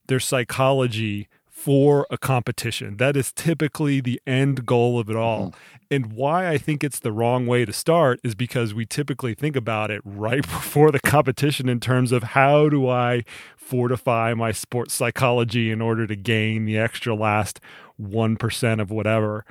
their 0.06 0.20
psychology 0.20 1.28
for 1.64 2.08
a 2.10 2.18
competition. 2.18 2.96
That 2.96 3.16
is 3.16 3.32
typically 3.32 4.00
the 4.00 4.20
end 4.26 4.66
goal 4.66 4.98
of 4.98 5.08
it 5.08 5.14
all. 5.14 5.46
Mm-hmm. 5.46 5.84
And 5.92 6.12
why 6.12 6.48
I 6.48 6.58
think 6.58 6.82
it's 6.82 6.98
the 6.98 7.12
wrong 7.12 7.46
way 7.46 7.64
to 7.64 7.72
start 7.72 8.18
is 8.24 8.34
because 8.34 8.74
we 8.74 8.84
typically 8.84 9.32
think 9.34 9.54
about 9.54 9.88
it 9.92 10.00
right 10.04 10.42
before 10.42 10.90
the 10.90 10.98
competition 10.98 11.68
in 11.68 11.78
terms 11.78 12.10
of 12.10 12.24
how 12.24 12.68
do 12.68 12.88
I 12.88 13.22
fortify 13.56 14.34
my 14.34 14.50
sports 14.50 14.92
psychology 14.92 15.70
in 15.70 15.80
order 15.80 16.04
to 16.08 16.16
gain 16.16 16.64
the 16.64 16.78
extra 16.78 17.14
last 17.14 17.60
1% 18.00 18.80
of 18.80 18.90
whatever. 18.90 19.44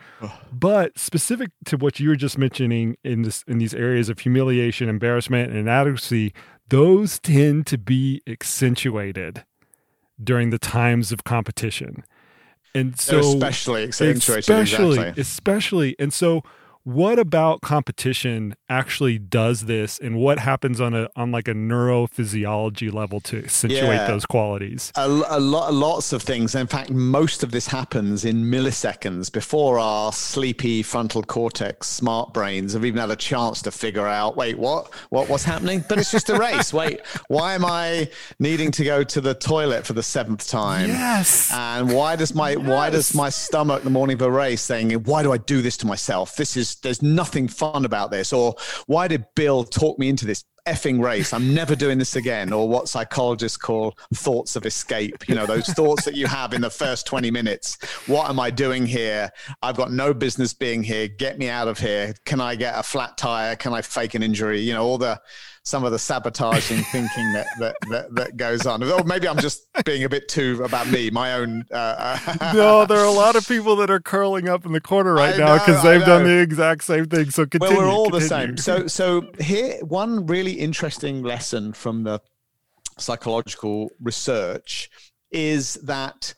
but 0.51 1.00
specific 1.00 1.51
to 1.63 1.77
what 1.77 2.01
you 2.01 2.10
were 2.10 2.18
just 2.18 2.38
mentioning 2.38 2.98
in 3.06 3.22
this 3.22 3.46
in 3.48 3.58
these 3.58 3.74
areas 3.74 4.10
of 4.10 4.20
humiliation, 4.20 4.89
embarrassment, 4.89 5.50
and 5.50 5.58
inadequacy, 5.58 6.34
those 6.68 7.20
tend 7.20 7.65
to 7.68 7.77
be 7.77 8.22
accentuated 8.27 9.46
during 10.24 10.50
the 10.50 10.60
times 10.60 11.12
of 11.12 11.24
competition. 11.24 12.04
And 12.74 12.98
so 12.98 13.20
especially 13.20 13.84
accentuated 13.84 14.40
especially 14.40 15.00
exactly. 15.00 15.22
especially 15.22 15.96
and 16.00 16.13
so 16.13 16.44
what 16.84 17.20
about 17.20 17.62
competition 17.62 18.56
actually 18.68 19.20
does 19.20 19.62
this 19.62 20.00
and 20.00 20.18
what 20.18 20.40
happens 20.40 20.82
on 20.82 20.96
a 20.96 21.08
on 21.16 21.32
like 21.32 21.48
a 21.48 21.54
neurophysiology 21.54 22.92
level 22.92 23.20
to 23.20 23.38
accentuate 23.44 23.82
yeah. 23.82 24.08
those 24.08 24.26
qualities? 24.26 24.92
A, 24.96 25.08
a 25.08 25.40
lot 25.40 25.74
lots 25.74 26.12
of 26.12 26.24
things. 26.24 26.56
In 26.56 26.68
fact 26.68 26.90
most 26.90 27.44
of 27.44 27.52
this 27.52 27.68
happens 27.68 28.26
in 28.26 28.46
milliseconds 28.46 29.32
before 29.32 29.78
our 29.78 30.12
sleepy 30.12 30.82
frontal 30.82 31.22
cortex 31.22 31.88
smart 31.88 32.34
brains 32.34 32.74
have 32.74 32.84
even 32.84 33.00
had 33.00 33.12
a 33.12 33.16
chance 33.16 33.62
to 33.62 33.72
figure 33.72 34.08
out 34.08 34.36
wait 34.36 34.58
what 34.58 34.92
what 35.10 35.30
what's 35.30 35.44
happening? 35.44 35.84
But 35.88 36.00
it's 36.00 36.12
just 36.12 36.30
a 36.30 36.38
race. 36.38 36.74
Wait 36.82 37.02
why 37.28 37.54
am 37.54 37.66
i 37.66 38.10
needing 38.40 38.72
to 38.72 38.84
go 38.84 39.04
to 39.04 39.22
the 39.22 39.34
toilet 39.34 39.86
for 39.86 39.94
the 39.94 40.04
seventh 40.04 40.48
time? 40.48 40.88
Yes. 40.90 41.52
And 41.52 41.92
why 41.92 42.16
does 42.16 42.34
my 42.34 42.52
yes. 42.52 42.60
why 42.60 42.90
does 42.90 43.14
my 43.14 43.30
stomach 43.30 43.84
the 43.84 43.90
morning 43.90 44.16
of 44.16 44.22
a 44.22 44.32
race 44.32 44.62
saying 44.62 44.92
why 44.92 45.22
do 45.22 45.32
i 45.32 45.38
do 45.38 45.62
this 45.62 45.78
to 45.78 45.86
myself? 45.86 46.36
This 46.36 46.58
is 46.58 46.71
there's 46.75 47.01
nothing 47.01 47.48
fun 47.48 47.86
about 47.86 48.12
this 48.12 48.34
or 48.34 48.56
why 48.88 49.08
did 49.08 49.25
bill 49.36 49.63
talk 49.63 49.98
me 50.00 50.10
into 50.10 50.25
this 50.25 50.44
effing 50.68 51.04
race? 51.04 51.34
I'm 51.34 51.54
never 51.54 51.75
doing 51.75 51.98
this 51.98 52.16
again 52.16 52.54
or 52.54 52.70
what 52.70 52.88
psychologists 52.88 53.58
call 53.58 53.98
thoughts 54.13 54.56
of 54.56 54.66
escape 54.66 55.28
you 55.28 55.36
know 55.36 55.46
those 55.46 55.68
thoughts 55.68 56.06
that 56.06 56.16
you 56.16 56.28
have 56.28 56.54
in 56.54 56.62
the 56.62 56.70
first 56.70 57.06
20 57.08 57.32
minutes. 57.32 57.78
What 58.08 58.30
am 58.30 58.40
i 58.40 58.50
doing 58.50 58.86
here? 58.86 59.32
I've 59.62 59.75
got 59.75 59.92
no 59.92 60.13
business 60.13 60.54
being 60.54 60.84
here. 60.84 61.08
Get 61.08 61.38
me 61.38 61.50
out 61.50 61.68
of 61.68 61.80
here. 61.80 62.13
Can 62.25 62.40
i 62.40 62.56
get 62.56 62.78
a 62.78 62.84
flat 62.84 63.18
tire? 63.18 63.56
Can 63.56 63.74
i 63.74 63.82
fake 63.82 64.13
an 64.13 64.24
injury? 64.24 64.60
You 64.62 64.74
know 64.74 64.86
all 64.86 64.98
the 64.98 65.20
some 65.63 65.84
of 65.84 65.91
the 65.91 66.00
sabotaging 66.00 66.84
thinking 66.86 67.34
that, 67.34 67.46
that, 67.60 67.75
that 67.89 68.15
that 68.15 68.38
goes 68.38 68.65
on. 68.65 68.84
Or 68.84 69.03
maybe 69.03 69.27
I'm 69.27 69.38
just 69.38 69.68
being 69.86 70.03
a 70.03 70.10
bit 70.10 70.27
too 70.27 70.62
about 70.63 70.88
me, 70.88 71.10
my 71.12 71.34
own. 71.34 71.65
Uh, 71.72 72.18
no, 72.53 72.86
there 72.86 72.98
are 72.98 73.06
a 73.06 73.12
lot 73.12 73.36
of 73.36 73.48
people 73.48 73.75
that 73.77 73.89
are 73.89 74.00
curling 74.00 74.50
up 74.50 74.65
in 74.65 74.72
the 74.72 74.82
corner 74.82 75.13
right 75.13 75.36
I 75.36 75.38
now 75.38 75.58
because 75.60 75.84
they've 75.84 76.03
done 76.03 76.24
the 76.24 76.39
exact 76.39 76.84
same 76.84 77.06
thing. 77.06 77.30
So 77.30 77.46
continue. 77.46 77.77
Well, 77.77 77.86
we're 77.86 77.91
all 77.91 78.10
continue. 78.10 78.56
the 78.56 78.62
same. 78.62 78.88
So 78.88 78.88
so 78.88 79.32
here 79.39 79.77
one 79.86 80.25
really 80.25 80.53
interesting 80.53 81.22
lesson 81.22 81.74
from 81.74 82.03
the 82.03 82.22
psychological 82.98 83.91
research 84.01 84.89
is 85.32 85.75
that 85.75 86.34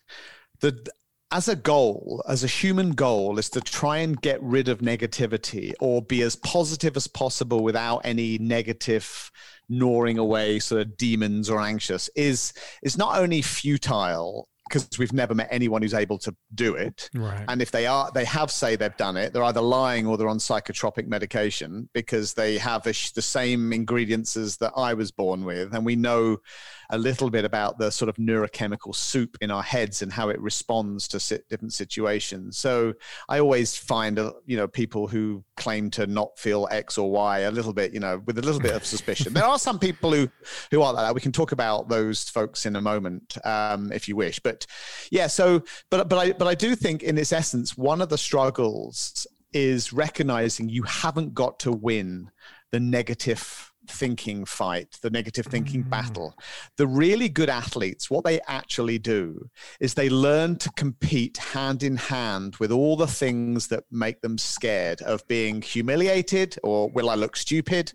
the 0.60 0.86
as 1.34 1.48
a 1.48 1.56
goal, 1.56 2.24
as 2.28 2.44
a 2.44 2.48
human 2.48 2.92
goal, 2.92 3.40
is 3.40 3.50
to 3.50 3.60
try 3.60 3.98
and 3.98 4.22
get 4.22 4.42
rid 4.42 4.70
of 4.70 4.80
negativity 4.80 5.74
or 5.82 6.02
be 6.02 6.22
as 6.22 6.36
positive 6.36 6.96
as 6.96 7.08
possible 7.08 7.64
without 7.64 8.02
any 8.06 8.38
negative 8.38 9.32
gnawing 9.68 10.20
away 10.20 10.60
sort 10.60 10.82
of 10.82 10.96
demons 10.96 11.50
or 11.50 11.60
anxious 11.60 12.10
is 12.16 12.54
is 12.84 12.98
not 12.98 13.18
only 13.18 13.42
futile 13.42 14.48
because 14.70 14.88
we've 14.98 15.14
never 15.14 15.36
met 15.36 15.48
anyone 15.52 15.82
who's 15.82 15.94
able 15.94 16.18
to 16.18 16.36
do 16.56 16.76
it. 16.76 17.10
Right. 17.14 17.46
And 17.48 17.62
if 17.62 17.72
they 17.72 17.86
are, 17.86 18.10
they 18.14 18.26
have 18.26 18.50
say 18.50 18.76
they've 18.76 18.96
done 18.98 19.18
it. 19.18 19.34
They're 19.34 19.44
either 19.44 19.62
lying 19.62 20.08
or 20.08 20.18
they're 20.18 20.30
on 20.30 20.40
psychotropic 20.40 21.06
medication 21.06 21.90
because 21.94 22.34
they 22.34 22.58
have 22.58 22.84
the 22.84 22.94
same 22.94 23.74
ingredients 23.74 24.38
as 24.38 24.58
that 24.58 24.74
I 24.76 24.94
was 24.94 25.12
born 25.12 25.46
with, 25.46 25.74
and 25.74 25.86
we 25.86 25.96
know 25.96 26.38
a 26.94 26.98
little 26.98 27.32
bit 27.32 27.44
about 27.44 27.80
the 27.80 27.90
sort 27.90 28.08
of 28.08 28.16
neurochemical 28.18 28.94
soup 28.94 29.36
in 29.42 29.50
our 29.50 29.64
heads 29.64 30.04
and 30.04 30.14
how 30.14 30.30
it 30.30 30.40
responds 30.40 31.08
to 31.08 31.44
different 31.50 31.74
situations. 31.74 32.58
So 32.58 32.94
I 33.28 33.40
always 33.40 33.76
find, 33.76 34.20
uh, 34.20 34.34
you 34.46 34.56
know, 34.56 34.68
people 34.68 35.08
who 35.08 35.44
claim 35.58 35.90
to 35.92 36.06
not 36.06 36.38
feel 36.38 36.68
X 36.70 37.00
or 37.00 37.10
Y 37.10 37.40
a 37.40 37.52
little 37.52 37.74
bit, 37.74 37.96
you 37.96 38.00
know, 38.00 38.22
with 38.28 38.38
a 38.38 38.44
little 38.44 38.62
bit 38.62 38.76
of 38.76 38.86
suspicion. 38.86 39.34
there 39.34 39.44
are 39.44 39.58
some 39.58 39.80
people 39.80 40.14
who 40.14 40.30
who 40.70 40.84
are 40.84 40.94
like 40.94 41.08
that. 41.08 41.16
We 41.16 41.22
can 41.22 41.32
talk 41.32 41.52
about 41.52 41.90
those 41.90 42.30
folks 42.30 42.68
in 42.68 42.76
a 42.76 42.82
moment 42.82 43.38
um, 43.44 43.92
if 43.92 44.08
you 44.08 44.16
wish. 44.16 44.40
But 44.40 44.68
yeah, 45.10 45.26
so 45.26 45.64
but 45.90 46.08
but 46.08 46.20
I 46.20 46.32
but 46.34 46.48
I 46.48 46.54
do 46.54 46.76
think 46.76 47.02
in 47.02 47.18
its 47.18 47.34
essence, 47.34 47.76
one 47.76 48.02
of 48.02 48.10
the 48.10 48.20
struggles 48.20 49.26
is 49.52 49.92
recognizing 49.92 50.70
you 50.70 50.84
haven't 50.84 51.34
got 51.34 51.60
to 51.60 51.72
win 51.72 52.30
the 52.72 52.80
negative 52.80 53.73
thinking 53.88 54.46
fight, 54.46 54.98
the 55.02 55.10
negative 55.10 55.46
thinking 55.46 55.84
mm. 55.84 55.90
battle. 55.90 56.34
The 56.78 56.88
really 56.88 57.30
good 57.30 57.50
athletes, 57.50 58.10
what 58.10 58.24
they 58.24 58.40
actually 58.48 59.00
do 59.00 59.50
is 59.80 59.94
they 59.94 60.10
learn 60.10 60.58
to 60.58 60.72
compete 60.72 61.38
hand 61.38 61.84
in 61.84 61.98
hand 61.98 62.56
with 62.58 62.72
all 62.72 62.96
the 62.96 63.08
things 63.08 63.68
that 63.68 63.84
make 63.92 64.22
them 64.22 64.38
scared 64.38 65.02
of 65.02 65.28
being 65.28 65.62
humiliated 65.62 66.58
or 66.64 66.90
will 66.90 67.10
I 67.10 67.16
look 67.16 67.36
stupid, 67.36 67.94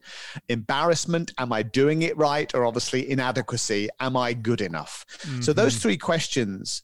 embarrassment, 0.48 1.32
am 1.38 1.52
I 1.52 1.62
doing 1.62 2.02
it 2.02 2.16
right, 2.16 2.52
or 2.54 2.64
obviously 2.64 3.10
inadequacy, 3.10 3.88
am 4.00 4.16
I 4.16 4.32
good 4.32 4.60
enough? 4.60 5.04
Mm-hmm. 5.20 5.40
So 5.42 5.52
those 5.52 5.74
mm-hmm. 5.74 5.82
three 5.82 5.96
questions 5.96 6.82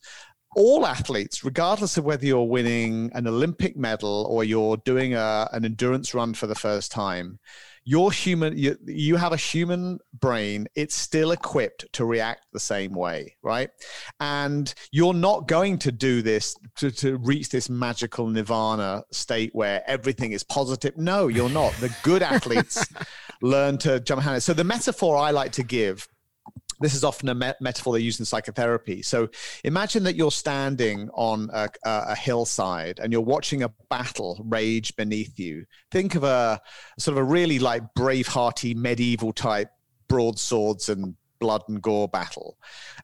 all 0.57 0.87
athletes, 0.87 1.45
regardless 1.45 1.97
of 1.97 2.05
whether 2.05 2.25
you're 2.25 2.45
winning 2.45 3.11
an 3.15 3.27
Olympic 3.27 3.77
medal 3.77 4.27
or 4.31 4.45
you're 4.45 4.77
doing 4.79 5.15
a, 5.15 5.49
an 5.53 5.65
endurance 5.65 6.15
run 6.15 6.35
for 6.35 6.47
the 6.47 6.55
first 6.55 6.93
time, 6.93 7.39
your 7.85 8.11
human 8.11 8.57
you, 8.57 8.77
you 8.87 9.17
have 9.17 9.33
a 9.33 9.37
human 9.37 9.99
brain 10.21 10.67
it's 10.75 10.95
still 10.95 11.33
equipped 11.33 11.85
to 11.93 12.05
react 12.05 12.47
the 12.53 12.61
same 12.61 12.93
way 12.93 13.37
right? 13.43 13.71
And 14.21 14.73
you're 14.91 15.15
not 15.15 15.49
going 15.49 15.79
to 15.81 15.93
do 15.93 16.23
this 16.23 16.57
to, 16.77 16.91
to 16.93 17.19
reach 17.19 17.51
this 17.51 17.69
magical 17.69 18.27
nirvana 18.27 19.05
state 19.13 19.51
where 19.55 19.83
everything 19.87 20.33
is 20.33 20.43
positive. 20.43 20.97
No 20.97 21.29
you're 21.29 21.51
not. 21.51 21.73
The 21.75 21.95
good 22.03 22.23
athletes 22.35 22.87
learn 23.43 23.77
to 23.79 24.01
jump 24.01 24.21
ahead 24.21 24.43
so 24.43 24.55
the 24.55 24.65
metaphor 24.65 25.17
i 25.17 25.31
like 25.31 25.53
to 25.53 25.63
give 25.63 26.09
this 26.85 26.95
is 26.95 27.05
often 27.05 27.29
a 27.29 27.35
met- 27.35 27.61
metaphor 27.61 27.95
they 27.95 28.01
use 28.01 28.19
in 28.19 28.25
psychotherapy. 28.25 29.03
So 29.03 29.29
imagine 29.65 30.05
that 30.05 30.17
you're 30.17 30.31
standing 30.31 31.09
on 31.15 31.51
a, 31.53 31.69
a, 31.85 32.15
hillside 32.15 33.01
and 33.01 33.13
you're 33.13 33.23
watching 33.23 33.63
a 33.63 33.71
battle 33.91 34.41
rage 34.45 34.95
beneath 34.97 35.39
you. 35.39 35.65
Think 35.91 36.15
of 36.15 36.25
a 36.25 36.61
sort 36.99 37.17
of 37.17 37.19
a 37.19 37.25
really 37.25 37.59
like 37.59 37.83
brave-hearty 37.95 38.75
medieval 38.75 39.33
type 39.33 39.69
broadswords 40.09 40.89
and 40.89 41.15
blood 41.41 41.63
and 41.69 41.83
gore 41.83 42.09
battle. 42.09 42.57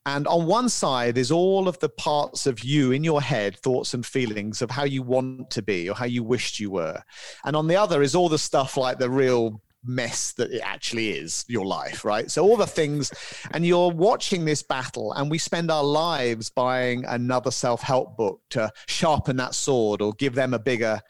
And 0.07 0.27
on 0.27 0.47
one 0.47 0.69
side 0.69 1.19
is 1.19 1.31
all 1.31 1.69
of 1.69 1.79
the 1.81 1.89
parts 1.89 2.47
of 2.47 2.65
you 2.65 2.93
in 2.93 3.05
your 3.05 3.21
head, 3.21 3.59
thoughts 3.59 3.95
and 3.95 4.05
feelings 4.05 4.63
of 4.63 4.71
how 4.71 4.85
you 4.85 5.03
want 5.03 5.51
to 5.51 5.63
be 5.63 5.91
or 5.91 5.95
how 5.95 6.07
you 6.07 6.23
wished 6.23 6.59
you 6.59 6.71
were. 6.71 7.03
And 7.45 7.55
on 7.55 7.67
the 7.67 7.77
other 7.77 8.03
is 8.03 8.15
all 8.15 8.29
the 8.29 8.39
stuff 8.39 8.77
like 8.77 8.99
the 8.99 9.11
real 9.11 9.61
mess 9.85 10.33
that 10.33 10.51
it 10.53 10.61
actually 10.61 11.11
is 11.11 11.45
your 11.49 11.65
life 11.65 12.05
right? 12.05 12.31
So 12.31 12.45
all 12.45 12.57
the 12.57 12.67
things 12.67 13.13
and 13.53 13.65
you're 13.65 13.91
watching 13.91 14.45
this 14.45 14.63
battle 14.63 15.13
and 15.13 15.31
we 15.31 15.39
spend 15.39 15.71
our 15.71 15.85
lives 15.85 16.51
buying 16.51 17.05
another 17.07 17.51
self-help 17.51 18.17
book 18.17 18.41
to 18.51 18.71
sharpen 18.87 19.37
that 19.37 19.55
sword 19.55 20.03
or 20.03 20.13
give 20.15 20.35
them 20.35 20.55
a 20.55 20.59
bigger 20.59 21.01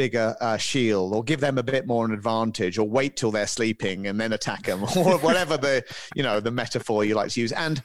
bigger 0.00 0.34
uh, 0.40 0.56
shield 0.56 1.14
or 1.14 1.22
give 1.22 1.40
them 1.40 1.58
a 1.58 1.62
bit 1.62 1.86
more 1.86 2.06
an 2.06 2.12
advantage 2.12 2.78
or 2.78 2.88
wait 2.88 3.16
till 3.16 3.30
they're 3.30 3.46
sleeping 3.46 4.06
and 4.06 4.18
then 4.18 4.32
attack 4.32 4.62
them 4.62 4.82
or 4.96 5.18
whatever 5.18 5.58
the 5.58 5.84
you 6.14 6.22
know 6.22 6.40
the 6.40 6.50
metaphor 6.50 7.04
you 7.04 7.14
like 7.14 7.30
to 7.30 7.40
use. 7.40 7.52
And 7.52 7.82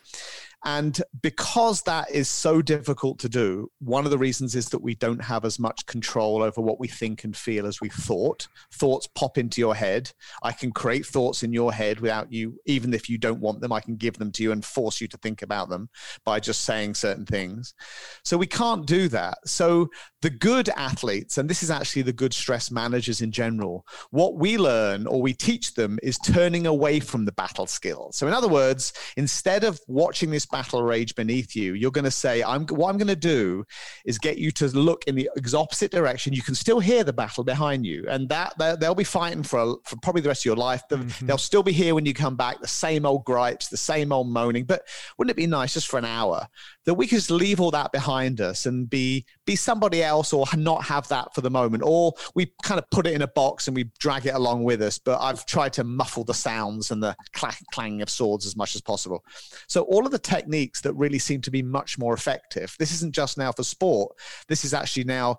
and 0.65 0.99
because 1.21 1.83
that 1.83 2.09
is 2.09 2.27
so 2.27 2.61
difficult 2.61 3.19
to 3.19 3.29
do, 3.29 3.69
one 3.79 4.05
of 4.05 4.11
the 4.11 4.17
reasons 4.17 4.55
is 4.55 4.67
that 4.69 4.81
we 4.81 4.95
don't 4.95 5.23
have 5.23 5.45
as 5.45 5.59
much 5.59 5.85
control 5.85 6.41
over 6.41 6.59
what 6.59 6.79
we 6.79 6.87
think 6.87 7.23
and 7.23 7.37
feel 7.37 7.67
as 7.67 7.81
we 7.81 7.89
thought. 7.89 8.47
Thoughts 8.73 9.07
pop 9.07 9.37
into 9.37 9.61
your 9.61 9.75
head. 9.75 10.11
I 10.41 10.51
can 10.51 10.71
create 10.71 11.05
thoughts 11.05 11.43
in 11.43 11.53
your 11.53 11.71
head 11.71 11.99
without 11.99 12.31
you, 12.31 12.59
even 12.65 12.95
if 12.95 13.09
you 13.09 13.19
don't 13.19 13.39
want 13.39 13.61
them, 13.61 13.71
I 13.71 13.79
can 13.79 13.95
give 13.95 14.15
them 14.15 14.31
to 14.33 14.43
you 14.43 14.51
and 14.51 14.65
force 14.65 14.99
you 14.99 15.07
to 15.09 15.17
think 15.17 15.43
about 15.43 15.69
them 15.69 15.87
by 16.23 16.39
just 16.39 16.61
saying 16.61 16.95
certain 16.95 17.25
things. 17.25 17.75
So 18.23 18.35
we 18.35 18.47
can't 18.47 18.87
do 18.87 19.07
that. 19.09 19.37
So 19.45 19.89
the 20.25 20.31
good 20.31 20.69
athletes, 20.69 21.37
and 21.37 21.47
this 21.47 21.61
is 21.61 21.69
actually 21.69 22.01
the 22.01 22.11
good 22.11 22.33
stress 22.33 22.71
managers 22.71 23.21
in 23.21 23.31
general, 23.31 23.85
what 24.09 24.35
we 24.37 24.57
learn 24.57 25.05
or 25.05 25.21
we 25.21 25.35
teach 25.35 25.75
them 25.75 25.99
is 26.01 26.17
turning 26.17 26.65
away 26.65 26.99
from 26.99 27.25
the 27.25 27.31
battle 27.33 27.67
skill. 27.67 28.09
So, 28.11 28.25
in 28.25 28.33
other 28.33 28.47
words, 28.47 28.93
instead 29.17 29.63
of 29.63 29.79
watching 29.87 30.31
this 30.31 30.47
battle 30.55 30.81
rage 30.81 31.15
beneath 31.15 31.53
you, 31.53 31.73
you're 31.73 31.91
going 31.91 32.05
to 32.05 32.17
say, 32.25 32.41
I'm, 32.41 32.65
what 32.67 32.89
I'm 32.89 32.97
going 32.97 33.15
to 33.19 33.27
do 33.37 33.65
is 34.05 34.17
get 34.17 34.37
you 34.37 34.51
to 34.51 34.67
look 34.67 35.03
in 35.05 35.15
the 35.15 35.29
opposite 35.53 35.91
direction. 35.91 36.31
You 36.31 36.41
can 36.41 36.55
still 36.55 36.79
hear 36.79 37.03
the 37.03 37.11
battle 37.11 37.43
behind 37.43 37.85
you, 37.85 38.05
and 38.07 38.29
that 38.29 38.53
they'll 38.79 38.95
be 38.95 39.03
fighting 39.03 39.43
for, 39.43 39.77
for 39.83 39.97
probably 40.01 40.21
the 40.21 40.29
rest 40.29 40.43
of 40.43 40.45
your 40.45 40.55
life. 40.55 40.81
Mm-hmm. 40.89 41.25
They'll 41.25 41.37
still 41.37 41.63
be 41.63 41.73
here 41.73 41.93
when 41.93 42.05
you 42.05 42.13
come 42.13 42.37
back, 42.37 42.61
the 42.61 42.67
same 42.67 43.05
old 43.05 43.25
gripes, 43.25 43.67
the 43.67 43.75
same 43.75 44.13
old 44.13 44.29
moaning. 44.29 44.63
But 44.63 44.87
wouldn't 45.17 45.31
it 45.31 45.41
be 45.41 45.47
nice 45.47 45.73
just 45.73 45.87
for 45.87 45.97
an 45.97 46.05
hour 46.05 46.47
that 46.85 46.93
we 46.93 47.07
could 47.07 47.17
just 47.17 47.31
leave 47.31 47.59
all 47.59 47.71
that 47.71 47.91
behind 47.91 48.41
us 48.41 48.65
and 48.65 48.89
be 48.89 49.25
be 49.45 49.55
somebody 49.55 50.03
else 50.03 50.33
or 50.33 50.45
not 50.55 50.83
have 50.83 51.07
that 51.09 51.33
for 51.33 51.41
the 51.41 51.49
moment. 51.49 51.83
Or 51.85 52.13
we 52.35 52.51
kind 52.63 52.79
of 52.79 52.89
put 52.89 53.07
it 53.07 53.13
in 53.13 53.21
a 53.21 53.27
box 53.27 53.67
and 53.67 53.75
we 53.75 53.85
drag 53.99 54.25
it 54.25 54.35
along 54.35 54.63
with 54.63 54.81
us 54.81 54.97
but 54.97 55.19
i've 55.21 55.45
tried 55.45 55.73
to 55.73 55.83
muffle 55.83 56.23
the 56.23 56.33
sounds 56.33 56.91
and 56.91 57.01
the 57.01 57.15
clack, 57.33 57.57
clang 57.71 58.01
of 58.01 58.09
swords 58.09 58.45
as 58.45 58.55
much 58.55 58.75
as 58.75 58.81
possible. 58.81 59.23
So 59.67 59.81
all 59.83 60.05
of 60.05 60.11
the 60.11 60.19
techniques 60.19 60.81
that 60.81 60.93
really 60.93 61.19
seem 61.19 61.41
to 61.41 61.51
be 61.51 61.61
much 61.61 61.97
more 61.97 62.13
effective 62.13 62.75
this 62.79 62.91
isn't 62.93 63.13
just 63.13 63.37
now 63.37 63.51
for 63.51 63.63
sport. 63.63 64.15
This 64.47 64.63
is 64.65 64.73
actually 64.73 65.05
now 65.05 65.37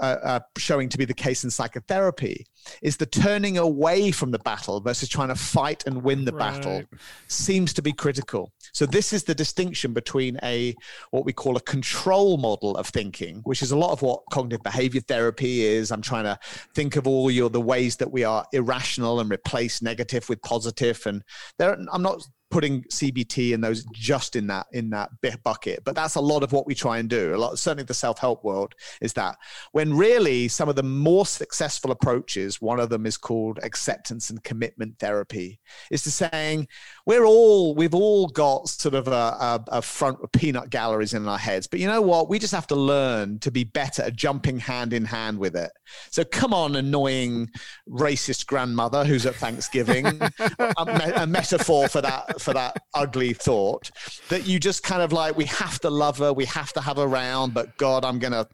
uh, 0.00 0.16
uh, 0.22 0.40
showing 0.56 0.88
to 0.88 0.98
be 0.98 1.04
the 1.04 1.14
case 1.14 1.44
in 1.44 1.50
psychotherapy 1.50 2.46
is 2.82 2.96
the 2.96 3.06
turning 3.06 3.58
away 3.58 4.10
from 4.10 4.30
the 4.30 4.38
battle 4.38 4.80
versus 4.80 5.08
trying 5.08 5.28
to 5.28 5.34
fight 5.34 5.86
and 5.86 6.02
win 6.02 6.24
the 6.24 6.32
right. 6.32 6.54
battle 6.54 6.82
seems 7.28 7.72
to 7.74 7.82
be 7.82 7.92
critical. 7.92 8.52
So 8.72 8.86
this 8.86 9.12
is 9.12 9.24
the 9.24 9.34
distinction 9.34 9.92
between 9.92 10.38
a 10.42 10.74
what 11.10 11.24
we 11.24 11.32
call 11.32 11.56
a 11.56 11.60
control 11.60 12.36
model 12.38 12.76
of 12.76 12.88
thinking 12.88 13.40
which 13.44 13.62
is 13.62 13.70
a 13.70 13.76
lot 13.76 13.92
of 13.92 14.02
what 14.02 14.22
cognitive 14.30 14.62
behavior 14.62 15.00
therapy 15.00 15.62
is. 15.62 15.92
I'm 15.92 16.02
trying 16.02 16.24
to 16.24 16.38
think 16.74 16.96
of 16.96 17.06
all 17.06 17.30
your 17.30 17.50
the 17.50 17.60
ways 17.60 17.96
that 17.96 18.10
we 18.10 18.24
are 18.24 18.44
irrational 18.52 19.20
and 19.20 19.30
replace 19.30 19.82
negative 19.82 20.28
with 20.28 20.40
positive. 20.42 21.00
And 21.06 21.22
there 21.58 21.76
i'm 21.92 22.02
not 22.02 22.26
putting 22.54 22.84
CBT 22.84 23.52
and 23.52 23.64
those 23.64 23.84
just 23.92 24.36
in 24.36 24.46
that 24.46 24.68
in 24.70 24.88
that 24.90 25.10
bucket. 25.42 25.82
But 25.82 25.96
that's 25.96 26.14
a 26.14 26.20
lot 26.20 26.44
of 26.44 26.52
what 26.52 26.68
we 26.68 26.74
try 26.76 26.98
and 26.98 27.10
do. 27.10 27.34
A 27.34 27.36
lot, 27.36 27.58
certainly 27.58 27.82
the 27.82 27.94
self 27.94 28.20
help 28.20 28.44
world 28.44 28.76
is 29.00 29.12
that. 29.14 29.38
When 29.72 29.92
really 29.92 30.46
some 30.46 30.68
of 30.68 30.76
the 30.76 30.84
more 30.84 31.26
successful 31.26 31.90
approaches, 31.90 32.62
one 32.62 32.78
of 32.78 32.90
them 32.90 33.06
is 33.06 33.16
called 33.16 33.58
acceptance 33.64 34.30
and 34.30 34.40
commitment 34.44 35.00
therapy, 35.00 35.58
is 35.90 36.02
to 36.04 36.12
saying 36.12 36.68
we're 37.06 37.24
all 37.24 37.74
we've 37.74 37.92
all 37.92 38.28
got 38.28 38.68
sort 38.68 38.94
of 38.94 39.08
a, 39.08 39.10
a, 39.10 39.64
a 39.72 39.82
front 39.82 40.18
of 40.22 40.30
peanut 40.30 40.70
galleries 40.70 41.12
in 41.12 41.26
our 41.26 41.38
heads, 41.38 41.66
but 41.66 41.80
you 41.80 41.88
know 41.88 42.02
what? 42.02 42.28
We 42.28 42.38
just 42.38 42.54
have 42.54 42.68
to 42.68 42.76
learn 42.76 43.40
to 43.40 43.50
be 43.50 43.64
better 43.64 44.02
at 44.02 44.14
jumping 44.14 44.60
hand 44.60 44.92
in 44.92 45.04
hand 45.04 45.40
with 45.40 45.56
it. 45.56 45.72
So 46.12 46.24
come 46.24 46.54
on, 46.54 46.76
annoying 46.76 47.50
racist 47.88 48.46
grandmother 48.46 49.04
who's 49.04 49.26
at 49.26 49.34
Thanksgiving, 49.34 50.06
a, 50.38 51.12
a 51.16 51.26
metaphor 51.26 51.88
for 51.88 52.00
that 52.00 52.40
for 52.44 52.54
that 52.54 52.76
ugly 52.94 53.32
thought 53.32 53.90
that 54.28 54.46
you 54.46 54.60
just 54.60 54.82
kind 54.82 55.02
of 55.02 55.12
like, 55.12 55.36
we 55.36 55.46
have 55.46 55.80
to 55.80 55.90
love 55.90 56.18
her, 56.18 56.32
we 56.32 56.44
have 56.44 56.72
to 56.74 56.80
have 56.80 56.98
her 56.98 57.02
around, 57.02 57.54
but 57.54 57.76
God, 57.76 58.04
I'm 58.04 58.18
going 58.18 58.32
to, 58.32 58.48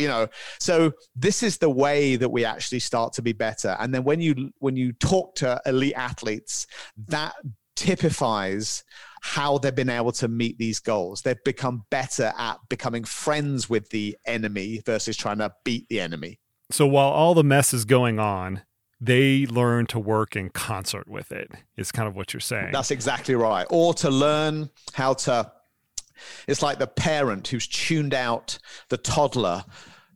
you 0.00 0.08
know. 0.08 0.28
So 0.58 0.92
this 1.14 1.42
is 1.42 1.58
the 1.58 1.70
way 1.70 2.16
that 2.16 2.30
we 2.30 2.44
actually 2.44 2.80
start 2.80 3.12
to 3.14 3.22
be 3.22 3.32
better. 3.32 3.76
And 3.78 3.94
then 3.94 4.04
when 4.04 4.20
you 4.20 4.50
when 4.58 4.76
you 4.76 4.92
talk 4.92 5.34
to 5.36 5.60
elite 5.66 5.94
athletes, 5.96 6.66
that 7.08 7.34
typifies 7.76 8.84
how 9.22 9.56
they've 9.58 9.74
been 9.74 9.88
able 9.88 10.12
to 10.12 10.28
meet 10.28 10.58
these 10.58 10.80
goals. 10.80 11.22
They've 11.22 11.42
become 11.44 11.84
better 11.90 12.32
at 12.36 12.58
becoming 12.68 13.04
friends 13.04 13.70
with 13.70 13.88
the 13.90 14.16
enemy 14.26 14.82
versus 14.84 15.16
trying 15.16 15.38
to 15.38 15.52
beat 15.64 15.88
the 15.88 16.00
enemy. 16.00 16.40
So 16.70 16.86
while 16.86 17.10
all 17.10 17.34
the 17.34 17.44
mess 17.44 17.72
is 17.72 17.84
going 17.84 18.18
on, 18.18 18.62
they 19.02 19.46
learn 19.46 19.84
to 19.84 19.98
work 19.98 20.36
in 20.36 20.48
concert 20.48 21.08
with 21.08 21.32
it 21.32 21.50
is 21.76 21.90
kind 21.90 22.06
of 22.06 22.14
what 22.14 22.32
you're 22.32 22.40
saying. 22.40 22.70
That's 22.70 22.92
exactly 22.92 23.34
right. 23.34 23.66
Or 23.68 23.92
to 23.94 24.10
learn 24.10 24.70
how 24.92 25.14
to 25.14 25.50
it's 26.46 26.62
like 26.62 26.78
the 26.78 26.86
parent 26.86 27.48
who's 27.48 27.66
tuned 27.66 28.14
out 28.14 28.60
the 28.90 28.96
toddler 28.96 29.64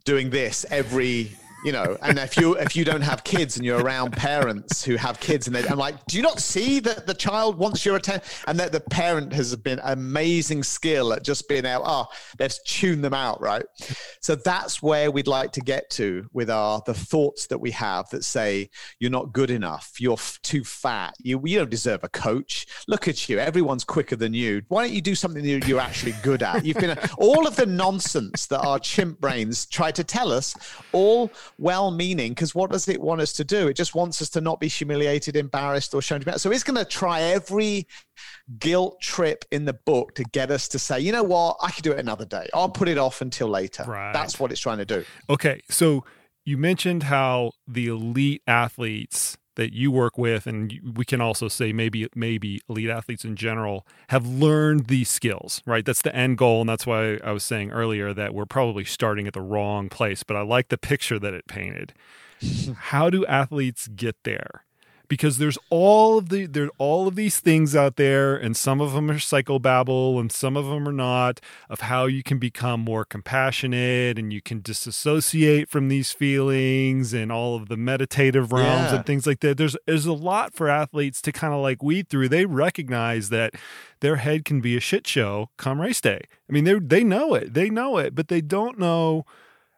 doing 0.05 0.31
this 0.31 0.65
every 0.71 1.33
you 1.67 1.73
know 1.73 1.97
and 2.03 2.19
if 2.19 2.37
you 2.37 2.55
if 2.57 2.77
you 2.77 2.85
don't 2.85 3.03
have 3.03 3.25
kids 3.25 3.57
and 3.57 3.65
you're 3.65 3.83
around 3.83 4.13
parents 4.13 4.85
who 4.85 4.97
have 4.97 5.19
kids 5.21 5.47
and 5.47 5.57
they, 5.57 5.67
i'm 5.69 5.79
like 5.79 5.97
do 6.07 6.17
you 6.17 6.23
not 6.23 6.41
see 6.41 6.81
that 6.81 7.07
the 7.07 7.15
child 7.15 7.59
wants 7.59 7.85
your 7.85 7.97
attention 7.97 8.27
and 8.47 8.59
that 8.59 8.73
the 8.73 8.81
parent 8.81 9.33
has 9.33 9.55
been 9.57 9.81
amazing 9.85 10.63
skill 10.63 11.13
at 11.13 11.25
just 11.25 11.49
being 11.49 11.67
out 11.67 11.83
oh 11.85 12.07
let's 12.39 12.63
tune 12.63 13.01
them 13.01 13.15
out 13.15 13.41
right? 13.41 13.65
So 14.21 14.35
that's 14.35 14.83
where 14.83 15.11
we'd 15.11 15.27
like 15.27 15.53
to 15.53 15.61
get 15.61 15.89
to 15.91 16.29
with 16.33 16.51
our 16.51 16.83
the 16.87 16.95
thoughts 16.95 17.47
that 17.47 17.59
we 17.59 17.71
have 17.73 18.09
that 18.11 18.25
say 18.25 18.71
you're 18.99 19.11
not 19.11 19.33
good 19.33 19.51
enough. 19.51 19.93
You're 19.99 20.15
f- 20.15 20.39
too 20.43 20.65
fat. 20.65 21.15
You, 21.23 21.41
you 21.45 21.59
don't 21.59 21.71
deserve 21.71 22.05
a 22.05 22.09
coach. 22.09 22.67
Look 22.89 23.09
at 23.09 23.29
you. 23.29 23.39
Everyone's 23.39 23.85
quicker 23.85 24.17
than 24.17 24.35
you. 24.35 24.63
Why 24.69 24.85
don't 24.85 24.95
you 24.95 25.01
do 25.01 25.15
something 25.15 25.43
that 25.43 25.69
you're 25.69 25.81
actually 25.81 26.15
good 26.23 26.43
at? 26.43 26.65
You've 26.65 26.79
been 26.79 26.91
a, 26.91 27.09
all 27.19 27.47
of 27.47 27.57
the 27.57 27.67
nonsense 27.67 28.47
that 28.47 28.61
our 28.61 28.79
chimp 28.79 29.21
brains 29.21 29.67
try 29.67 29.91
to 29.93 30.05
tell 30.05 30.33
us 30.33 30.55
all 30.93 31.31
well 31.59 31.91
meaning 31.91 32.33
because 32.33 32.55
what 32.55 32.71
does 32.71 32.89
it 32.89 33.01
want 33.01 33.21
us 33.21 33.33
to 33.35 33.45
do? 33.45 33.69
It 33.69 33.75
just 33.75 33.95
wants 33.95 34.21
us 34.21 34.29
to 34.31 34.41
not 34.41 34.61
be 34.61 34.69
humiliated, 34.69 35.37
embarrassed, 35.37 35.95
or 35.95 36.03
shown 36.03 36.21
to 36.21 36.33
be. 36.33 36.39
So 36.39 36.51
it's 36.51 36.65
going 36.65 36.77
to 36.79 36.85
try 36.85 37.23
every 37.23 37.87
guilt 38.59 39.01
trip 39.01 39.45
in 39.51 39.65
the 39.65 39.73
book 39.73 40.15
to 40.17 40.25
get 40.25 40.51
us 40.51 40.69
to 40.69 40.79
say, 40.79 41.01
you 41.01 41.13
know 41.13 41.23
what, 41.23 41.57
I 41.63 41.71
could 41.71 41.85
do 41.85 41.93
it 41.93 41.99
another 41.99 42.25
day. 42.25 42.49
I'll 42.55 42.69
put 42.69 42.89
it 42.89 42.99
off 42.99 43.21
until 43.21 43.49
later. 43.49 43.85
Right. 43.87 44.13
That's 44.13 44.39
what 44.39 44.53
it's 44.53 44.61
trying 44.61 44.79
to 44.79 44.85
do. 44.85 45.05
Okay. 45.31 45.63
So 45.71 46.05
you 46.45 46.57
mentioned 46.57 47.05
how 47.05 47.53
the 47.67 47.89
elite 47.89 48.43
athletes 48.47 49.37
that 49.57 49.73
you 49.75 49.91
work 49.91 50.17
with 50.17 50.47
and 50.47 50.73
we 50.97 51.05
can 51.05 51.21
also 51.21 51.49
say 51.49 51.73
maybe 51.73 52.09
maybe 52.15 52.61
elite 52.69 52.89
athletes 52.89 53.25
in 53.25 53.37
general 53.37 53.87
have 54.09 54.27
learned 54.27 54.87
these 54.87 55.09
skills 55.09 55.63
right? 55.67 55.85
That's 55.85 56.03
the 56.03 56.15
end 56.15 56.39
goal 56.39 56.61
and 56.61 56.69
that's 56.69 56.87
why 56.87 57.19
i 57.25 57.33
was 57.33 57.45
saying 57.45 57.71
earlier 57.71 58.13
that 58.13 58.35
we're 58.35 58.47
probably 58.47 58.85
starting 58.85 59.27
at 59.27 59.33
the 59.33 59.43
wrong 59.43 59.89
place 59.89 60.23
but 60.23 60.37
i 60.37 60.43
like 60.43 60.69
the 60.69 60.79
picture 60.79 61.19
that 61.19 61.35
it 61.35 61.47
painted. 61.47 61.93
How 62.77 63.09
do 63.11 63.25
athletes 63.27 63.89
get 63.89 64.17
there 64.25 64.66
because 65.09 65.39
there's 65.39 65.59
all 65.71 66.19
of 66.19 66.29
the 66.29 66.47
there's 66.47 66.71
all 66.79 67.07
of 67.07 67.15
these 67.15 67.41
things 67.41 67.75
out 67.77 67.97
there 67.97 68.37
and 68.37 68.57
some 68.57 68.81
of 68.81 68.93
them 68.93 69.11
are 69.11 69.15
psychobabble 69.15 70.19
and 70.19 70.31
some 70.33 70.57
of 70.57 70.67
them 70.67 70.89
are 70.89 70.93
not 70.93 71.41
of 71.69 71.81
how 71.81 72.07
you 72.07 72.23
can 72.23 72.39
become 72.39 72.81
more 72.81 73.05
compassionate 73.05 74.19
and 74.19 74.33
you 74.33 74.41
can 74.41 74.61
disassociate 74.61 75.69
from 75.69 75.89
these 75.89 76.13
feelings 76.13 77.13
and 77.13 77.31
all 77.31 77.57
of 77.57 77.69
the 77.69 77.77
meditative 77.77 78.53
realms 78.53 78.91
yeah. 78.91 78.97
and 78.97 79.07
things 79.07 79.27
like 79.27 79.41
that. 79.41 79.57
There's 79.57 79.77
there's 79.87 80.07
a 80.07 80.13
lot 80.13 80.55
for 80.55 80.69
athletes 80.69 81.21
to 81.23 81.33
kind 81.33 81.55
of 81.55 81.61
like 81.61 81.83
weed 81.83 82.09
through. 82.09 82.29
They 82.29 82.47
recognize 82.47 83.29
that 83.31 83.55
their 84.01 84.17
head 84.17 84.45
can 84.45 84.61
be 84.61 84.77
a 84.77 84.81
shit 84.81 85.07
show 85.07 85.51
come 85.57 85.81
race 85.81 86.01
day. 86.01 86.23
I 86.49 86.53
mean 86.53 86.65
they 86.65 86.75
they 86.75 87.05
know 87.05 87.35
it. 87.35 87.55
They 87.55 87.71
know 87.71 87.99
it 87.99 88.15
but 88.15 88.29
they 88.29 88.41
don't 88.41 88.79
know 88.79 89.25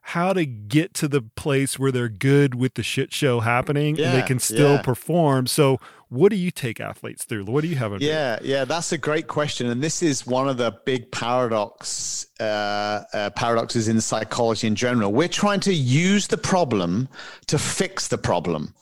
how 0.09 0.33
to 0.33 0.47
get 0.47 0.94
to 0.94 1.07
the 1.07 1.21
place 1.21 1.79
where 1.79 1.92
they're 1.92 2.09
good 2.09 2.55
with 2.55 2.75
the 2.75 2.83
shit 2.83 3.12
show 3.12 3.40
happening 3.40 3.94
yeah, 3.97 4.07
and 4.07 4.23
they 4.23 4.27
can 4.27 4.38
still 4.38 4.77
yeah. 4.77 4.83
perform. 4.83 5.47
So, 5.47 5.79
what 6.09 6.31
do 6.31 6.37
you 6.37 6.51
take 6.51 6.81
athletes 6.81 7.25
through? 7.25 7.44
What 7.44 7.62
do 7.62 7.68
you 7.68 7.77
have? 7.77 8.01
Yeah, 8.01 8.38
yeah, 8.42 8.64
that's 8.64 8.92
a 8.92 8.99
great 8.99 9.27
question, 9.27 9.68
and 9.68 9.83
this 9.83 10.03
is 10.03 10.27
one 10.27 10.49
of 10.49 10.57
the 10.57 10.73
big 10.87 11.11
paradox 11.12 12.27
uh, 12.40 13.05
uh, 13.12 13.31
paradoxes 13.31 13.88
in 13.88 14.01
psychology 14.01 14.66
in 14.66 14.75
general. 14.75 15.12
We're 15.12 15.29
trying 15.29 15.61
to 15.61 15.75
use 15.75 16.27
the 16.27 16.38
problem 16.38 17.09
to 17.49 17.59
fix 17.59 18.09
the 18.09 18.18
problem. 18.18 18.75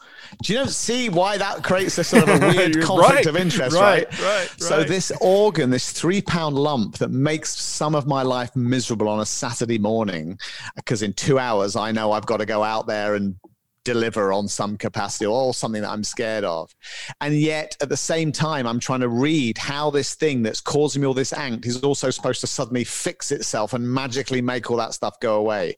Do 0.42 0.52
you 0.52 0.58
know 0.58 0.66
see 0.66 1.08
why 1.08 1.38
that 1.38 1.62
creates 1.62 1.98
a 1.98 2.04
sort 2.04 2.28
of 2.28 2.42
a 2.42 2.48
weird 2.48 2.80
conflict 2.82 3.14
right, 3.14 3.26
of 3.26 3.36
interest, 3.36 3.76
right, 3.76 4.04
right? 4.04 4.22
Right. 4.22 4.48
So 4.58 4.84
this 4.84 5.12
organ, 5.20 5.70
this 5.70 5.92
three 5.92 6.20
pound 6.20 6.56
lump 6.56 6.98
that 6.98 7.10
makes 7.10 7.56
some 7.56 7.94
of 7.94 8.06
my 8.06 8.22
life 8.22 8.54
miserable 8.54 9.08
on 9.08 9.20
a 9.20 9.26
Saturday 9.26 9.78
morning, 9.78 10.38
because 10.74 11.02
in 11.02 11.12
two 11.12 11.38
hours 11.38 11.76
I 11.76 11.92
know 11.92 12.12
I've 12.12 12.26
got 12.26 12.38
to 12.38 12.46
go 12.46 12.62
out 12.62 12.86
there 12.86 13.14
and 13.14 13.36
deliver 13.87 14.33
on 14.33 14.49
some 14.49 14.77
capacity 14.77 15.25
or 15.25 15.55
something 15.55 15.81
that 15.81 15.90
I'm 15.90 16.05
scared 16.05 16.44
of. 16.44 16.75
And 17.20 17.35
yet 17.35 17.77
at 17.81 17.88
the 17.88 17.96
same 17.96 18.33
time, 18.33 18.66
I'm 18.66 18.81
trying 18.81 19.01
to 19.01 19.09
read 19.09 19.57
how 19.57 19.90
this 19.90 20.14
thing 20.14 20.42
that's 20.42 20.61
causing 20.61 21.03
me 21.03 21.09
all 21.09 21.14
this 21.14 21.33
angst 21.33 21.66
is 21.66 21.83
also 21.83 22.11
supposed 22.11 22.40
to 22.40 22.49
suddenly 22.49 22.85
fix 22.85 23.31
itself 23.31 23.72
and 23.72 23.88
magically 23.88 24.42
make 24.42 24.70
all 24.70 24.77
that 24.79 24.92
stuff 24.92 25.18
go 25.20 25.37
away. 25.37 25.77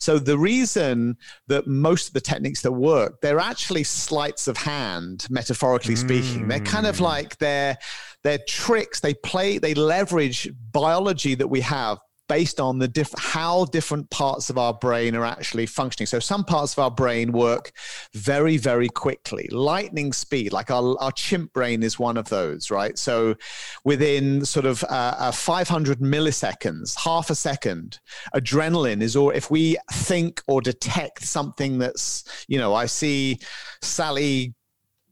So 0.00 0.18
the 0.18 0.36
reason 0.36 1.16
that 1.46 1.66
most 1.66 2.08
of 2.08 2.14
the 2.14 2.20
techniques 2.20 2.60
that 2.62 2.72
work, 2.72 3.20
they're 3.22 3.38
actually 3.38 3.84
sleights 3.84 4.48
of 4.48 4.56
hand, 4.56 5.26
metaphorically 5.30 5.96
speaking. 5.96 6.44
Mm. 6.44 6.48
They're 6.48 6.60
kind 6.60 6.86
of 6.86 6.96
mm. 6.96 7.02
like 7.02 7.38
they're 7.38 7.78
they're 8.24 8.40
tricks. 8.48 9.00
They 9.00 9.14
play, 9.14 9.58
they 9.58 9.74
leverage 9.74 10.50
biology 10.72 11.34
that 11.36 11.46
we 11.46 11.60
have 11.60 11.98
based 12.28 12.60
on 12.60 12.78
the 12.78 12.88
diff- 12.88 13.14
how 13.18 13.64
different 13.66 14.08
parts 14.10 14.50
of 14.50 14.58
our 14.58 14.74
brain 14.74 15.14
are 15.14 15.24
actually 15.24 15.66
functioning. 15.66 16.06
So 16.06 16.18
some 16.18 16.44
parts 16.44 16.72
of 16.72 16.78
our 16.78 16.90
brain 16.90 17.32
work 17.32 17.72
very, 18.14 18.56
very 18.56 18.88
quickly, 18.88 19.48
lightning 19.50 20.12
speed. 20.12 20.52
Like 20.52 20.70
our, 20.70 20.96
our 21.00 21.12
chimp 21.12 21.52
brain 21.52 21.82
is 21.82 21.98
one 21.98 22.16
of 22.16 22.28
those, 22.28 22.70
right? 22.70 22.98
So 22.98 23.34
within 23.84 24.44
sort 24.44 24.66
of 24.66 24.82
uh, 24.84 25.14
uh, 25.18 25.32
500 25.32 25.98
milliseconds, 26.00 26.96
half 26.98 27.30
a 27.30 27.34
second, 27.34 27.98
adrenaline 28.34 29.02
is, 29.02 29.16
or 29.16 29.34
if 29.34 29.50
we 29.50 29.76
think 29.92 30.42
or 30.46 30.60
detect 30.60 31.24
something 31.24 31.78
that's, 31.78 32.24
you 32.48 32.58
know, 32.58 32.74
I 32.74 32.86
see 32.86 33.38
Sally 33.82 34.54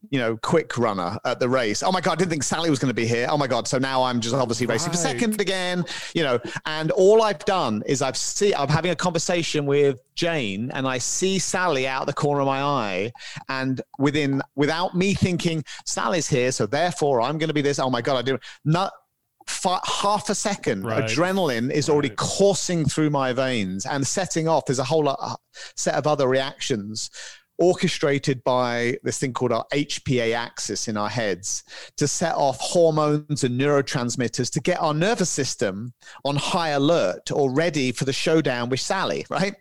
you 0.09 0.19
know, 0.19 0.37
quick 0.37 0.77
runner 0.77 1.17
at 1.25 1.39
the 1.39 1.47
race. 1.47 1.83
Oh 1.83 1.91
my 1.91 2.01
God, 2.01 2.13
I 2.13 2.15
didn't 2.15 2.31
think 2.31 2.43
Sally 2.43 2.69
was 2.69 2.79
going 2.79 2.89
to 2.89 2.95
be 2.95 3.05
here. 3.05 3.27
Oh 3.29 3.37
my 3.37 3.47
God. 3.47 3.67
So 3.67 3.77
now 3.77 4.03
I'm 4.03 4.19
just 4.19 4.35
obviously 4.35 4.67
racing 4.67 4.89
right. 4.89 4.95
for 4.95 5.01
second 5.01 5.41
again, 5.41 5.85
you 6.13 6.23
know, 6.23 6.39
and 6.65 6.91
all 6.91 7.21
I've 7.21 7.43
done 7.45 7.83
is 7.85 8.01
I've 8.01 8.17
see, 8.17 8.53
I'm 8.53 8.67
having 8.67 8.91
a 8.91 8.95
conversation 8.95 9.65
with 9.65 9.99
Jane 10.15 10.71
and 10.73 10.87
I 10.87 10.97
see 10.97 11.39
Sally 11.39 11.87
out 11.87 12.05
the 12.05 12.13
corner 12.13 12.41
of 12.41 12.47
my 12.47 12.61
eye. 12.61 13.11
And 13.49 13.81
within, 13.97 14.41
without 14.55 14.95
me 14.95 15.13
thinking 15.13 15.63
Sally's 15.85 16.27
here. 16.27 16.51
So 16.51 16.65
therefore 16.65 17.21
I'm 17.21 17.37
going 17.37 17.49
to 17.49 17.53
be 17.53 17.61
this. 17.61 17.79
Oh 17.79 17.89
my 17.89 18.01
God, 18.01 18.17
I 18.17 18.21
do 18.21 18.37
not 18.65 18.91
half 19.85 20.29
a 20.29 20.35
second, 20.35 20.85
Right. 20.85 21.03
adrenaline 21.03 21.69
is 21.69 21.89
already 21.89 22.09
coursing 22.09 22.85
through 22.85 23.09
my 23.09 23.33
veins 23.33 23.85
and 23.85 24.07
setting 24.07 24.47
off. 24.47 24.65
There's 24.65 24.79
a 24.79 24.85
whole 24.85 25.03
lot, 25.03 25.17
uh, 25.21 25.35
set 25.75 25.95
of 25.95 26.07
other 26.07 26.27
reactions 26.27 27.09
orchestrated 27.59 28.43
by 28.43 28.97
this 29.03 29.19
thing 29.19 29.33
called 29.33 29.51
our 29.51 29.65
HPA 29.73 30.35
axis 30.35 30.87
in 30.87 30.97
our 30.97 31.09
heads 31.09 31.63
to 31.97 32.07
set 32.07 32.35
off 32.35 32.57
hormones 32.59 33.43
and 33.43 33.59
neurotransmitters 33.59 34.51
to 34.51 34.59
get 34.59 34.81
our 34.81 34.93
nervous 34.93 35.29
system 35.29 35.93
on 36.25 36.35
high 36.35 36.69
alert 36.69 37.31
or 37.31 37.51
ready 37.51 37.91
for 37.91 38.05
the 38.05 38.13
showdown 38.13 38.69
with 38.69 38.79
Sally, 38.79 39.25
right? 39.29 39.55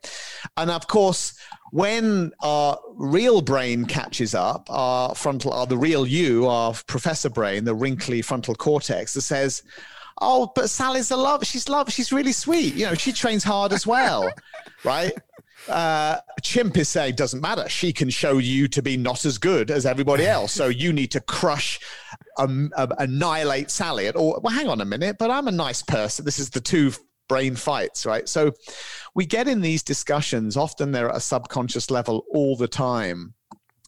And 0.56 0.70
of 0.70 0.86
course, 0.88 1.38
when 1.70 2.32
our 2.40 2.78
real 2.94 3.40
brain 3.40 3.86
catches 3.86 4.34
up, 4.34 4.68
our 4.68 5.14
frontal, 5.14 5.52
our, 5.52 5.66
the 5.66 5.78
real 5.78 6.06
you, 6.06 6.46
our 6.46 6.74
professor 6.86 7.30
brain, 7.30 7.64
the 7.64 7.74
wrinkly 7.74 8.20
frontal 8.20 8.54
cortex, 8.54 9.14
that 9.14 9.22
says, 9.22 9.62
"Oh, 10.20 10.52
but 10.54 10.68
Sally's 10.68 11.10
a 11.10 11.16
love. 11.16 11.46
She's 11.46 11.70
love. 11.70 11.90
She's 11.90 12.12
really 12.12 12.32
sweet. 12.32 12.74
You 12.74 12.86
know, 12.86 12.94
she 12.94 13.10
trains 13.10 13.42
hard 13.42 13.72
as 13.72 13.86
well, 13.86 14.30
right?" 14.84 15.12
Uh, 15.68 16.18
chimp 16.42 16.76
is 16.76 16.88
saying 16.88 17.14
doesn't 17.14 17.40
matter. 17.40 17.68
She 17.68 17.92
can 17.92 18.10
show 18.10 18.38
you 18.38 18.68
to 18.68 18.82
be 18.82 18.96
not 18.96 19.24
as 19.24 19.38
good 19.38 19.70
as 19.70 19.86
everybody 19.86 20.26
else, 20.26 20.52
so 20.52 20.66
you 20.66 20.92
need 20.92 21.10
to 21.12 21.20
crush, 21.20 21.78
um, 22.38 22.70
uh, 22.76 22.88
annihilate 22.98 23.70
Sally. 23.70 24.06
At 24.06 24.16
all. 24.16 24.40
Well, 24.42 24.54
hang 24.54 24.68
on 24.68 24.80
a 24.80 24.84
minute, 24.84 25.16
but 25.18 25.30
I'm 25.30 25.48
a 25.48 25.52
nice 25.52 25.82
person. 25.82 26.24
This 26.24 26.38
is 26.38 26.50
the 26.50 26.60
two 26.60 26.92
brain 27.28 27.54
fights, 27.56 28.04
right? 28.04 28.28
So 28.28 28.52
we 29.14 29.24
get 29.24 29.48
in 29.48 29.60
these 29.60 29.82
discussions. 29.82 30.56
Often 30.56 30.92
they're 30.92 31.08
at 31.08 31.16
a 31.16 31.20
subconscious 31.20 31.90
level 31.90 32.24
all 32.30 32.56
the 32.56 32.68
time. 32.68 33.34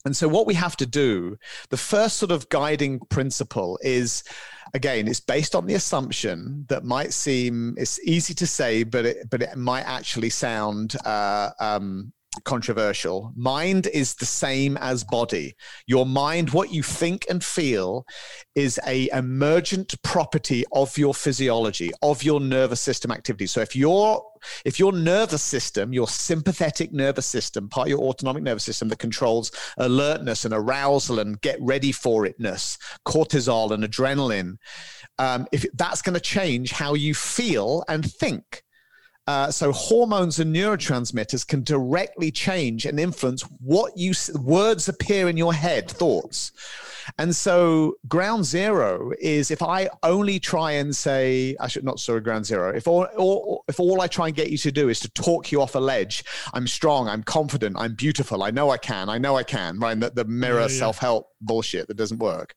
And 0.05 0.17
so, 0.17 0.29
what 0.29 0.47
we 0.47 0.55
have 0.55 0.77
to 0.77 0.87
do, 0.87 1.39
the 1.71 1.79
first 1.79 2.19
sort 2.19 2.31
of 2.31 2.49
guiding 2.51 3.01
principle 3.09 3.79
is 3.83 4.23
again, 4.73 5.09
it's 5.09 5.21
based 5.21 5.55
on 5.55 5.67
the 5.67 5.75
assumption 5.75 6.65
that 6.69 6.85
might 6.85 7.13
seem 7.13 7.75
it's 7.77 8.01
easy 8.01 8.35
to 8.35 8.47
say, 8.47 8.83
but 8.83 9.05
it, 9.05 9.31
but 9.31 9.43
it 9.43 9.57
might 9.57 9.83
actually 9.83 10.31
sound 10.31 10.97
uh, 11.05 11.51
um, 11.61 12.13
controversial. 12.45 13.33
Mind 13.37 13.87
is 13.89 14.15
the 14.15 14.27
same 14.27 14.77
as 14.79 15.05
body. 15.05 15.55
Your 15.87 16.07
mind, 16.07 16.51
what 16.51 16.73
you 16.73 16.83
think 16.83 17.27
and 17.29 17.43
feel, 17.43 18.07
is 18.55 18.81
a 18.87 19.09
emergent 19.13 19.95
property 20.03 20.65
of 20.73 20.97
your 20.99 21.15
physiology, 21.15 21.93
of 22.03 22.23
your 22.23 22.41
nervous 22.41 22.81
system 22.81 23.11
activity. 23.11 23.47
So 23.47 23.61
if 23.61 23.77
your 23.77 24.25
if 24.65 24.79
your 24.79 24.93
nervous 24.93 25.43
system, 25.43 25.93
your 25.93 26.09
sympathetic 26.09 26.93
nervous 26.93 27.27
system, 27.27 27.69
part 27.69 27.87
of 27.87 27.91
your 27.91 28.01
autonomic 28.01 28.43
nervous 28.43 28.65
system 28.65 28.89
that 28.89 28.99
controls 28.99 29.51
alertness 29.79 30.45
and 30.45 30.53
arousal 30.53 31.19
and 31.19 31.41
get 31.41 31.59
ready 31.63 31.93
for 31.93 32.27
itness, 32.27 32.77
cortisol 33.07 33.71
and 33.71 33.85
adrenaline, 33.85 34.57
um, 35.19 35.47
if 35.53 35.65
that's 35.75 36.03
going 36.03 36.15
to 36.15 36.21
change 36.21 36.73
how 36.73 36.95
you 36.95 37.15
feel 37.15 37.85
and 37.89 38.11
think. 38.11 38.64
Uh, 39.27 39.51
so 39.51 39.73
hormones 39.73 40.39
and 40.39 40.55
neurotransmitters 40.55 41.47
can 41.47 41.63
directly 41.63 42.31
change 42.31 42.85
and 42.85 43.01
influence 43.01 43.43
what 43.61 43.97
you 43.97 44.13
words 44.35 44.87
appear 44.89 45.29
in 45.29 45.37
your 45.37 45.55
head, 45.55 45.91
thoughts. 45.91 46.53
And 47.19 47.35
so 47.35 47.95
ground 48.07 48.45
zero 48.45 49.13
is 49.19 49.51
if 49.51 49.63
I 49.63 49.89
only 50.03 50.39
try 50.39 50.73
and 50.73 50.95
say, 50.95 51.57
I 51.59 51.69
should 51.69 51.85
not 51.85 52.01
sorry, 52.01 52.21
ground 52.21 52.45
zero. 52.45 52.75
If 52.75 52.87
all, 52.87 53.05
all 53.17 53.65
if 53.69 53.81
all 53.81 54.03
I 54.03 54.09
try 54.09 54.27
and 54.27 54.37
get 54.37 54.51
you 54.51 54.59
to 54.59 54.73
do 54.73 54.89
is 54.91 55.01
to 55.01 55.11
talk 55.11 55.51
you 55.51 55.61
off 55.63 55.75
a 55.75 55.79
ledge, 55.81 56.25
I'm 56.53 56.67
strong, 56.67 57.09
I'm 57.09 57.23
confident, 57.23 57.77
I'm 57.79 57.95
beautiful, 57.95 58.43
I 58.43 58.51
know 58.51 58.71
I 58.71 58.79
can, 58.79 59.09
I 59.09 59.19
know 59.19 59.37
I 59.37 59.43
can, 59.43 59.79
right? 59.79 59.99
The, 59.99 60.11
the 60.11 60.25
mirror 60.25 60.61
Yeah, 60.61 60.67
yeah. 60.69 60.79
self-help 60.79 61.29
bullshit 61.41 61.89
that 61.89 61.97
doesn't 61.97 62.19
work. 62.19 62.55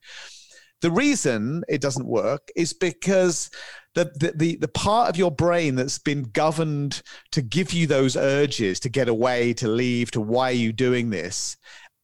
The 0.82 0.92
reason 0.92 1.64
it 1.68 1.82
doesn't 1.82 2.06
work 2.06 2.50
is 2.56 2.72
because 2.72 3.50
the, 3.98 4.12
the, 4.16 4.34
the, 4.36 4.56
the 4.58 4.68
part 4.68 5.10
of 5.10 5.18
your 5.18 5.32
brain 5.32 5.76
that's 5.76 5.98
been 5.98 6.24
governed 6.24 7.02
to 7.32 7.42
give 7.42 7.74
you 7.74 7.88
those 7.88 8.16
urges 8.16 8.80
to 8.82 8.90
get 8.90 9.10
away, 9.10 9.54
to 9.54 9.68
leave, 9.68 10.12
to 10.12 10.22
why 10.22 10.50
are 10.50 10.54
you 10.54 10.72
doing 10.72 11.10
this, 11.10 11.58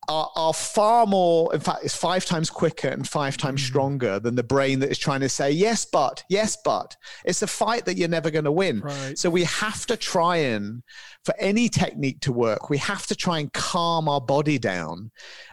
are, 0.10 0.30
are 0.36 0.54
far 0.54 1.06
more, 1.06 1.54
in 1.54 1.60
fact, 1.60 1.84
it's 1.84 1.96
five 1.96 2.26
times 2.26 2.50
quicker 2.50 2.90
and 2.90 3.08
five 3.08 3.38
times 3.38 3.62
Mm-hmm. 3.62 3.68
stronger 3.68 4.20
than 4.20 4.36
the 4.36 4.44
brain 4.44 4.80
that 4.80 4.90
is 4.90 4.98
trying 4.98 5.20
to 5.22 5.30
say, 5.30 5.52
yes, 5.52 5.86
but, 5.86 6.24
yes, 6.30 6.58
but. 6.64 6.96
It's 7.24 7.42
a 7.42 7.48
fight 7.48 7.86
that 7.86 7.98
you're 7.98 8.10
never 8.10 8.32
going 8.32 8.46
to 8.46 8.52
win. 8.52 8.82
Right. 8.82 9.18
So 9.18 9.30
we 9.30 9.44
have 9.44 9.86
to 9.88 9.98
try 9.98 10.38
and, 10.38 10.84
for 11.24 11.36
any 11.40 11.70
technique 11.70 12.20
to 12.22 12.32
work, 12.32 12.70
we 12.70 12.78
have 12.80 13.06
to 13.08 13.16
try 13.16 13.40
and 13.40 13.52
calm 13.54 14.10
our 14.10 14.22
body 14.22 14.58
down. 14.58 15.12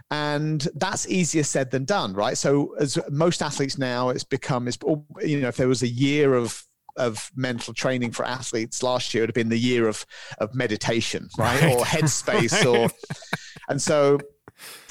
And 0.09 0.67
that's 0.75 1.07
easier 1.07 1.43
said 1.43 1.71
than 1.71 1.85
done, 1.85 2.13
right? 2.13 2.37
So 2.37 2.75
as 2.79 2.97
most 3.09 3.41
athletes 3.41 3.77
now, 3.77 4.09
it's 4.09 4.23
become, 4.23 4.67
it's, 4.67 4.77
you 5.23 5.39
know, 5.39 5.47
if 5.47 5.57
there 5.57 5.67
was 5.67 5.83
a 5.83 5.87
year 5.87 6.33
of 6.33 6.63
of 6.97 7.31
mental 7.37 7.73
training 7.73 8.11
for 8.11 8.25
athletes 8.25 8.83
last 8.83 9.13
year, 9.13 9.23
it 9.23 9.23
would 9.23 9.29
have 9.29 9.35
been 9.35 9.47
the 9.49 9.57
year 9.57 9.87
of 9.87 10.05
of 10.39 10.53
meditation, 10.53 11.29
right? 11.37 11.61
Right. 11.61 11.73
Or 11.73 11.85
headspace 11.85 12.65
or 12.65 12.89
and 13.69 13.81
so 13.81 14.19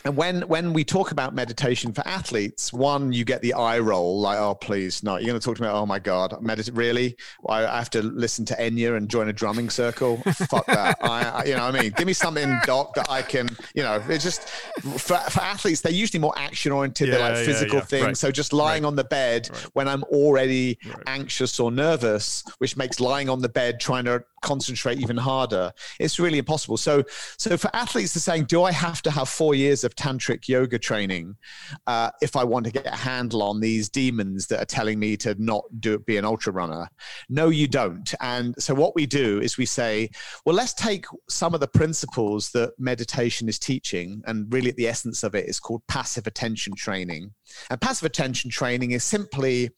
and 0.05 0.17
when 0.17 0.43
when 0.43 0.73
we 0.73 0.85
talk 0.85 1.11
about 1.13 1.35
meditation 1.35 1.93
for 1.93 2.07
athletes, 2.07 2.73
one 2.73 3.13
you 3.13 3.25
get 3.25 3.43
the 3.43 3.55
eye 3.55 3.79
roll, 3.79 4.21
like, 4.21 4.39
oh 4.39 4.55
please, 4.55 5.03
no, 5.03 5.17
you're 5.17 5.27
going 5.29 5.41
to 5.41 5.45
talk 5.45 5.57
to 5.57 5.63
me. 5.63 5.69
Oh 5.69 5.87
my 5.87 5.99
god, 5.99 6.33
medit 6.43 6.71
really? 6.75 7.17
I 7.49 7.67
I 7.67 7.79
have 7.79 7.91
to 7.91 8.03
listen 8.03 8.45
to 8.47 8.55
Enya 8.55 8.97
and 8.97 9.09
join 9.09 9.29
a 9.29 9.33
drumming 9.33 9.71
circle. 9.71 10.19
Fuck 10.49 10.67
that. 10.67 10.97
I, 11.03 11.45
you 11.45 11.55
know, 11.55 11.67
what 11.67 11.75
I 11.75 11.83
mean, 11.83 11.93
give 11.97 12.07
me 12.07 12.13
something, 12.13 12.59
doc, 12.65 12.95
that 12.95 13.11
I 13.11 13.23
can. 13.23 13.49
You 13.75 13.83
know, 13.83 14.03
it's 14.09 14.25
just 14.25 14.49
for, 14.49 15.17
for 15.17 15.41
athletes. 15.41 15.81
They're 15.81 15.93
usually 15.93 16.21
more 16.21 16.35
action 16.39 16.73
oriented. 16.73 17.09
they're 17.11 17.19
Yeah, 17.19 17.29
like 17.29 17.37
yeah, 17.39 17.45
physical 17.45 17.79
yeah. 17.79 17.85
things. 17.85 18.05
Right. 18.07 18.17
So 18.17 18.31
just 18.31 18.53
lying 18.53 18.83
Right. 18.83 18.89
on 18.89 18.97
the 18.97 19.05
bed 19.05 19.49
Right. 19.53 19.63
when 19.75 19.89
I'm 19.89 20.03
already 20.05 20.79
anxious 21.07 21.59
or 21.61 21.71
nervous, 21.71 22.45
which 22.59 22.77
makes 22.77 23.01
lying 23.01 23.29
on 23.29 23.41
the 23.41 23.49
bed 23.49 23.81
trying 23.81 24.05
to 24.05 24.25
concentrate 24.43 24.99
even 25.01 25.17
harder. 25.17 25.73
It's 25.99 26.19
really 26.19 26.39
impossible. 26.39 26.77
So, 26.79 27.05
so 27.37 27.57
for 27.57 27.71
athletes, 27.75 28.15
they're 28.15 28.21
saying, 28.23 28.45
do 28.45 28.63
I 28.63 28.73
have 28.73 29.03
to 29.03 29.11
have 29.11 29.29
four 29.29 29.55
years 29.55 29.85
of 29.85 29.90
tantric 29.97 30.49
yoga 30.49 30.79
training 30.79 31.37
uh, 31.87 32.11
if 32.21 32.37
I 32.37 32.45
want 32.45 32.67
to 32.67 32.73
get 32.73 32.87
a 32.87 32.97
handle 32.97 33.43
on 33.43 33.61
these 33.61 33.89
demons 33.89 34.47
that 34.49 34.61
are 34.61 34.67
telling 34.67 34.99
me 34.99 35.17
to 35.19 35.35
not 35.43 35.65
do 35.81 35.99
be 35.99 36.17
an 36.17 36.25
ultra 36.25 36.53
runner? 36.53 36.89
No, 37.29 37.49
you 37.49 37.69
don't. 37.69 38.13
And 38.21 38.55
so 38.59 38.75
what 38.75 38.95
we 38.95 39.07
do 39.07 39.41
is 39.41 39.59
we 39.59 39.67
say, 39.67 40.11
well, 40.45 40.55
let's 40.55 40.75
take 40.75 41.07
some 41.29 41.55
of 41.55 41.61
the 41.61 41.69
principles 41.69 42.51
that 42.53 42.73
meditation 42.79 43.49
is 43.49 43.59
teaching, 43.59 44.23
and 44.27 44.53
really 44.53 44.71
at 44.71 44.77
the 44.77 44.89
essence 44.89 45.23
of 45.23 45.35
it 45.35 45.49
is 45.49 45.61
called 45.61 45.83
passive 45.89 46.27
attention 46.27 46.75
training. 46.75 47.33
And 47.71 47.81
passive 47.81 48.07
attention 48.07 48.51
training 48.51 48.93
is 48.93 49.05
simply, 49.05 49.71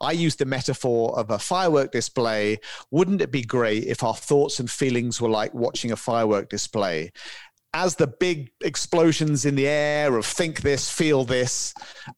I 0.00 0.12
use 0.12 0.36
the 0.36 0.44
metaphor 0.44 1.16
of 1.18 1.30
a 1.30 1.38
firework 1.38 1.92
display. 1.92 2.58
Wouldn't 2.90 3.20
it 3.20 3.30
be 3.30 3.42
great 3.42 3.84
if 3.84 4.02
our 4.02 4.14
thoughts 4.14 4.60
and 4.60 4.70
feelings 4.70 5.20
were 5.20 5.28
like 5.28 5.54
watching 5.54 5.92
a 5.92 5.96
firework 5.96 6.48
display? 6.48 7.12
As 7.72 7.94
the 7.94 8.08
big 8.08 8.50
explosions 8.62 9.44
in 9.44 9.54
the 9.54 9.68
air 9.68 10.16
of 10.16 10.26
think 10.26 10.62
this, 10.62 10.90
feel 10.90 11.24
this, 11.24 11.72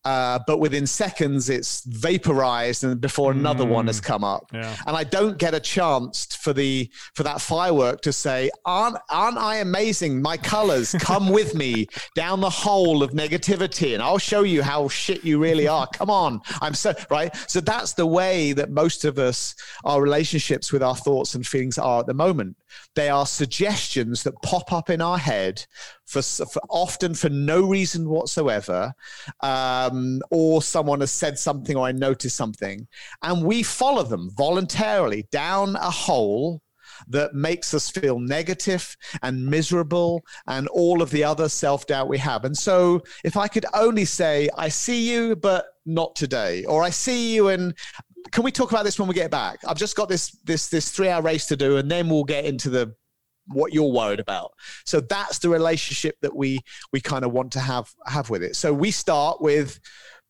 uh, 0.05 0.39
but 0.47 0.59
within 0.61 0.87
seconds 0.87 1.51
it's 1.51 1.83
vaporized 1.85 2.85
and 2.85 2.99
before 3.01 3.33
another 3.33 3.67
one 3.67 3.87
has 3.87 4.01
come 4.01 4.25
up 4.25 4.51
Yeah. 4.55 4.75
and 4.87 4.97
I 4.97 5.05
don't 5.05 5.37
get 5.37 5.53
a 5.55 5.61
chance 5.61 6.25
for 6.37 6.55
the 6.55 6.91
for 7.15 7.23
that 7.25 7.41
firework 7.43 8.01
to 8.03 8.13
say, 8.13 8.51
"Aren't 8.65 8.97
aren't 9.11 9.37
I 9.37 9.57
amazing? 9.57 10.23
My 10.23 10.39
colors, 10.39 10.93
come 11.01 11.29
with 11.29 11.55
me 11.55 11.87
down 12.15 12.41
the 12.41 12.51
hole 12.51 13.03
of 13.03 13.11
negativity, 13.13 13.93
and 13.95 14.03
I'll 14.03 14.19
show 14.19 14.43
you 14.45 14.63
how 14.63 14.89
shit 14.89 15.23
you 15.23 15.39
really 15.39 15.69
are. 15.69 15.87
Come 15.89 16.09
on, 16.09 16.41
I'm 16.63 16.75
so 16.75 16.95
right." 17.11 17.35
So 17.47 17.61
that's 17.61 17.93
the 17.93 18.07
way 18.07 18.55
that 18.55 18.71
most 18.71 19.05
of 19.05 19.19
us, 19.19 19.55
our 19.85 20.01
relationships 20.01 20.73
with 20.73 20.83
our 20.83 20.97
thoughts 20.97 21.35
and 21.35 21.47
feelings 21.47 21.77
are 21.77 22.01
at 22.01 22.07
the 22.07 22.15
moment. 22.15 22.57
They 22.95 23.09
are 23.09 23.27
suggestions 23.27 24.23
that 24.23 24.41
pop 24.43 24.73
up 24.73 24.91
in 24.91 25.01
our 25.01 25.19
head 25.19 25.65
for, 26.07 26.23
for 26.23 26.63
often 26.69 27.15
for 27.15 27.29
no 27.29 27.63
reason 27.63 28.09
whatsoever, 28.09 28.93
um, 29.41 30.21
or 30.31 30.63
someone 30.63 31.01
has 31.01 31.11
said 31.11 31.39
something 31.39 31.77
or 31.77 31.87
I 31.87 31.93
noticed 31.93 32.37
something, 32.37 32.87
and 33.23 33.45
we 33.45 33.63
follow 33.63 34.03
them 34.03 34.31
voluntarily 34.37 35.27
down 35.31 35.77
a 35.77 35.91
hole 35.91 36.63
that 37.09 37.35
makes 37.35 37.75
us 37.75 37.91
feel 37.91 38.19
negative 38.19 38.97
and 39.23 39.47
miserable 39.47 40.23
and 40.47 40.69
all 40.69 41.03
of 41.03 41.11
the 41.11 41.25
other 41.25 41.49
self 41.49 41.87
doubt 41.87 42.09
we 42.09 42.19
have. 42.19 42.45
And 42.45 42.57
so, 42.57 43.03
if 43.25 43.37
I 43.37 43.49
could 43.49 43.67
only 43.75 44.05
say, 44.05 44.49
I 44.57 44.69
see 44.69 45.11
you, 45.11 45.37
but 45.37 45.67
not 45.85 46.15
today, 46.15 46.65
or 46.65 46.83
I 46.83 46.91
see 46.91 47.35
you 47.35 47.49
and 47.49 47.75
can 48.33 48.43
we 48.43 48.51
talk 48.51 48.73
about 48.73 48.85
this 48.85 48.99
when 48.99 49.09
we 49.09 49.15
get 49.15 49.31
back? 49.31 49.61
I've 49.67 49.77
just 49.77 49.95
got 49.95 50.09
this 50.09 50.31
this 50.45 50.69
this 50.69 50.91
three 50.91 51.09
hour 51.09 51.23
race 51.23 51.47
to 51.47 51.57
do, 51.57 51.77
and 51.77 51.91
then 51.91 52.09
we'll 52.09 52.25
get 52.25 52.45
into 52.45 52.71
the 52.71 52.95
what 53.47 53.73
you're 53.73 53.93
worried 53.93 54.21
about. 54.21 54.53
So 54.85 55.01
that's 55.01 55.39
the 55.39 55.49
relationship 55.49 56.17
that 56.23 56.35
we 56.35 56.61
we 56.93 57.01
kind 57.01 57.25
of 57.25 57.33
want 57.33 57.53
to 57.53 57.61
have 57.61 57.91
have 58.07 58.31
with 58.31 58.43
it. 58.43 58.57
So 58.57 58.73
we 58.73 58.91
start 58.91 59.41
with 59.41 59.79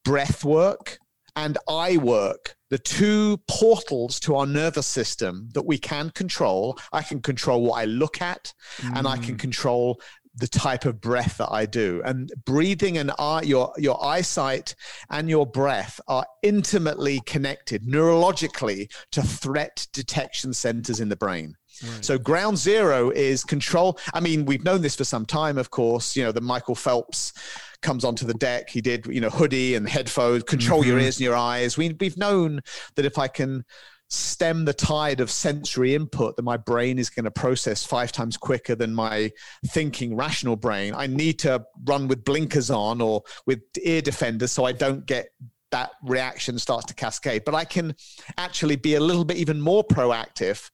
breath 0.05 0.45
work 0.45 0.99
and 1.37 1.57
eye 1.69 1.97
work, 1.97 2.57
the 2.69 2.79
two 2.79 3.39
portals 3.49 4.21
to 4.21 4.37
our 4.37 4.47
nervous 4.47 4.87
system 4.87 5.49
that 5.55 5.63
we 5.63 5.79
can 5.79 6.11
control. 6.11 6.79
I 6.93 7.03
can 7.03 7.23
control 7.23 7.63
what 7.63 7.81
I 7.81 7.85
look 7.87 8.21
at, 8.21 8.53
and 8.83 9.07
I 9.07 9.17
can 9.17 9.37
mm. 9.37 9.39
control 9.39 10.01
the 10.35 10.49
type 10.49 10.85
of 10.85 11.01
breath 11.01 11.39
that 11.39 11.51
I 11.51 11.67
do. 11.67 12.03
And 12.05 12.33
breathing 12.45 12.99
and 12.99 13.13
eye, 13.19 13.43
your 13.43 13.73
your 13.77 14.03
eyesight 14.05 14.75
and 15.11 15.29
your 15.29 15.47
breath 15.47 16.01
are 16.09 16.27
intimately 16.43 17.21
connected 17.27 17.83
neurologically 17.83 18.91
to 19.13 19.23
threat 19.23 19.87
detection 19.93 20.53
centers 20.53 21.01
in 21.01 21.09
the 21.09 21.17
brain. 21.17 21.57
Right. 21.83 22.05
So 22.05 22.19
ground 22.19 22.59
zero 22.59 23.11
is 23.11 23.45
control. 23.45 23.99
I 24.15 24.21
mean, 24.21 24.45
we've 24.45 24.65
known 24.65 24.83
this 24.83 24.97
for 24.97 25.05
some 25.05 25.27
time, 25.27 25.59
of 25.59 25.71
course. 25.71 26.17
You 26.17 26.25
know, 26.25 26.33
the 26.33 26.41
Michael 26.41 26.75
Phelps 26.75 27.33
comes 27.81 28.05
onto 28.05 28.27
the 28.27 28.35
deck. 28.35 28.71
He 28.71 28.81
did, 28.81 29.07
you 29.07 29.21
know, 29.21 29.31
hoodie 29.31 29.75
and 29.75 29.89
headphones, 29.89 30.45
control 30.45 30.81
mm-hmm. 30.81 30.91
your 30.91 30.99
ears 31.01 31.17
and 31.17 31.25
your 31.25 31.37
eyes. 31.37 31.77
We, 31.77 31.97
we've 31.99 32.17
known 32.17 32.61
that 32.97 33.05
if 33.05 33.19
I 33.19 33.29
can 33.29 33.65
stem 34.13 34.67
the 34.67 34.75
tide 34.75 35.21
of 35.21 35.31
sensory 35.31 35.95
input 35.95 36.37
that 36.37 36.43
my 36.43 36.57
brain 36.57 36.99
is 36.99 37.09
going 37.09 37.25
to 37.25 37.31
process 37.31 37.83
five 37.85 38.13
times 38.13 38.37
quicker 38.37 38.75
than 38.75 38.95
my 38.95 39.33
thinking 39.69 40.15
rational 40.15 40.55
brain. 40.55 40.93
I 40.95 41.07
need 41.07 41.39
to 41.41 41.65
run 41.85 42.09
with 42.09 42.23
blinkers 42.25 42.71
on 42.71 43.01
or 43.01 43.23
with 43.47 43.61
ear 43.83 44.03
defenders 44.03 44.53
so 44.53 44.65
i 44.65 44.73
don't 44.73 45.07
get 45.07 45.29
that 45.71 45.93
reaction 46.05 46.59
starts 46.59 46.85
to 46.85 46.95
cascade. 46.95 47.45
But 47.47 47.55
i 47.55 47.65
can 47.65 47.95
actually 48.37 48.77
be 48.77 48.97
a 48.97 49.01
little 49.01 49.25
bit 49.25 49.39
even 49.39 49.59
more 49.59 49.83
proactive 49.83 50.71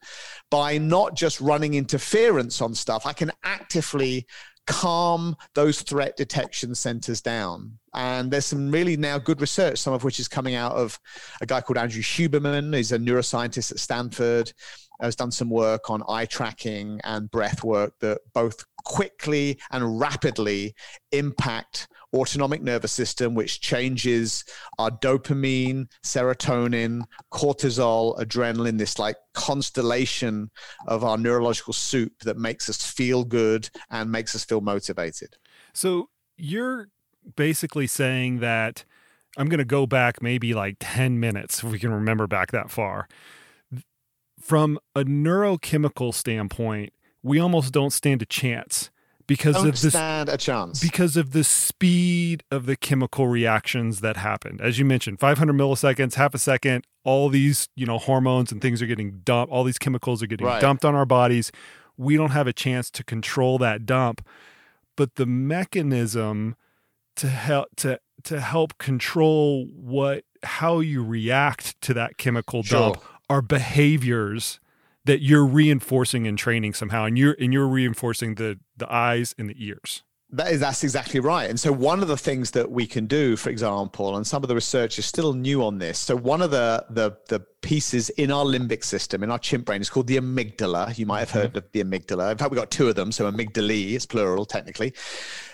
by 0.50 0.78
not 0.78 1.14
just 1.14 1.40
running 1.40 1.74
interference 1.74 2.60
on 2.60 2.74
stuff. 2.74 3.06
I 3.06 3.12
can 3.12 3.30
actively 3.44 4.26
calm 4.68 5.34
those 5.54 5.80
threat 5.80 6.16
detection 6.16 6.74
centers 6.74 7.22
down. 7.22 7.78
And 7.94 8.30
there's 8.30 8.44
some 8.44 8.70
really 8.70 8.96
now 8.96 9.18
good 9.18 9.40
research, 9.40 9.78
some 9.78 9.94
of 9.94 10.04
which 10.04 10.20
is 10.20 10.28
coming 10.28 10.54
out 10.54 10.72
of 10.72 11.00
a 11.40 11.46
guy 11.46 11.62
called 11.62 11.78
Andrew 11.78 12.02
Huberman. 12.02 12.76
He's 12.76 12.92
a 12.92 12.98
neuroscientist 12.98 13.72
at 13.72 13.78
Stanford, 13.78 14.52
has 15.00 15.16
done 15.16 15.30
some 15.30 15.48
work 15.48 15.88
on 15.90 16.02
eye 16.06 16.26
tracking 16.26 17.00
and 17.02 17.30
breath 17.30 17.64
work 17.64 17.94
that 18.00 18.18
both 18.34 18.62
quickly 18.84 19.58
and 19.72 19.98
rapidly 19.98 20.74
impact 21.12 21.88
autonomic 22.14 22.62
nervous 22.62 22.92
system, 22.92 23.34
which 23.34 23.60
changes 23.60 24.44
our 24.78 24.90
dopamine, 24.90 25.88
serotonin, 26.02 27.02
cortisol, 27.32 28.18
adrenaline, 28.18 28.78
this 28.78 28.98
like 28.98 29.16
constellation 29.34 30.50
of 30.86 31.04
our 31.04 31.18
neurological 31.18 31.72
soup 31.72 32.12
that 32.24 32.36
makes 32.36 32.68
us 32.68 32.84
feel 32.84 33.24
good 33.24 33.68
and 33.90 34.10
makes 34.10 34.34
us 34.34 34.44
feel 34.44 34.60
motivated. 34.60 35.36
So 35.72 36.08
you're 36.36 36.88
basically 37.36 37.86
saying 37.86 38.40
that 38.40 38.84
I'm 39.36 39.48
going 39.48 39.58
to 39.58 39.64
go 39.64 39.86
back 39.86 40.22
maybe 40.22 40.54
like 40.54 40.76
10 40.80 41.20
minutes, 41.20 41.62
if 41.62 41.70
we 41.70 41.78
can 41.78 41.92
remember 41.92 42.26
back 42.26 42.50
that 42.52 42.70
far. 42.70 43.08
From 44.40 44.78
a 44.94 45.04
neurochemical 45.04 46.14
standpoint, 46.14 46.92
we 47.22 47.38
almost 47.38 47.72
don't 47.72 47.92
stand 47.92 48.22
a 48.22 48.26
chance 48.26 48.90
because 49.28 49.54
Don't 49.56 49.68
of 49.68 49.80
the 49.80 49.90
stand 49.90 50.28
a 50.28 50.36
chance 50.36 50.80
because 50.80 51.16
of 51.16 51.32
the 51.32 51.44
speed 51.44 52.42
of 52.50 52.66
the 52.66 52.74
chemical 52.74 53.28
reactions 53.28 54.00
that 54.00 54.16
happened. 54.16 54.60
As 54.60 54.78
you 54.78 54.84
mentioned, 54.84 55.20
500 55.20 55.52
milliseconds, 55.52 56.14
half 56.14 56.34
a 56.34 56.38
second, 56.38 56.84
all 57.04 57.28
these 57.28 57.68
you 57.76 57.86
know 57.86 57.98
hormones 57.98 58.50
and 58.50 58.60
things 58.60 58.82
are 58.82 58.86
getting 58.86 59.20
dumped. 59.20 59.52
All 59.52 59.62
these 59.62 59.78
chemicals 59.78 60.22
are 60.22 60.26
getting 60.26 60.46
right. 60.46 60.60
dumped 60.60 60.84
on 60.84 60.96
our 60.96 61.06
bodies. 61.06 61.52
We 61.96 62.16
don't 62.16 62.30
have 62.30 62.46
a 62.46 62.52
chance 62.52 62.90
to 62.92 63.04
control 63.04 63.58
that 63.58 63.86
dump, 63.86 64.26
but 64.96 65.14
the 65.16 65.26
mechanism 65.26 66.56
to 67.16 67.28
help 67.28 67.68
to 67.76 68.00
to 68.24 68.40
help 68.40 68.78
control 68.78 69.66
what 69.74 70.24
how 70.42 70.80
you 70.80 71.04
react 71.04 71.80
to 71.82 71.94
that 71.94 72.16
chemical 72.16 72.62
sure. 72.62 72.80
dump 72.92 73.04
are 73.28 73.42
behaviors 73.42 74.58
that 75.08 75.22
you're 75.22 75.46
reinforcing 75.46 76.26
and 76.26 76.36
training 76.36 76.74
somehow 76.74 77.06
and 77.06 77.16
you're 77.16 77.34
and 77.40 77.50
you're 77.50 77.66
reinforcing 77.66 78.34
the 78.34 78.58
the 78.76 78.92
eyes 78.92 79.34
and 79.38 79.48
the 79.48 79.54
ears. 79.56 80.02
That 80.30 80.52
is 80.52 80.60
that's 80.60 80.84
exactly 80.84 81.18
right. 81.18 81.48
And 81.48 81.58
so 81.58 81.72
one 81.72 82.02
of 82.02 82.08
the 82.08 82.16
things 82.18 82.50
that 82.50 82.70
we 82.70 82.86
can 82.86 83.06
do 83.06 83.34
for 83.34 83.48
example 83.48 84.18
and 84.18 84.26
some 84.26 84.44
of 84.44 84.48
the 84.48 84.54
research 84.54 84.98
is 84.98 85.06
still 85.06 85.32
new 85.32 85.64
on 85.64 85.78
this. 85.78 85.98
So 85.98 86.14
one 86.14 86.42
of 86.42 86.50
the 86.50 86.84
the 86.90 87.16
the 87.28 87.40
pieces 87.62 88.10
in 88.10 88.30
our 88.30 88.44
limbic 88.44 88.84
system 88.84 89.22
in 89.22 89.30
our 89.30 89.38
chimp 89.38 89.64
brain 89.64 89.80
is 89.80 89.88
called 89.88 90.08
the 90.08 90.18
amygdala. 90.18 90.98
You 90.98 91.06
might 91.06 91.20
have 91.20 91.30
heard 91.30 91.54
mm-hmm. 91.54 91.58
of 91.58 91.72
the 91.72 91.82
amygdala. 91.82 92.30
In 92.30 92.36
fact 92.36 92.50
we've 92.50 92.60
got 92.60 92.70
two 92.70 92.88
of 92.88 92.94
them. 92.94 93.10
So 93.10 93.30
amygdalae 93.32 93.92
is 93.92 94.04
plural 94.04 94.44
technically. 94.44 94.92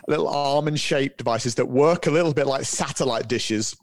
Little 0.09 0.27
almond 0.27 0.81
shaped 0.81 1.19
devices 1.19 1.55
that 1.55 1.67
work 1.67 2.09
a 2.09 2.11
little 2.11 2.35
bit 2.35 2.49
like 2.49 2.65
satellite 2.65 3.29
dishes 3.29 3.77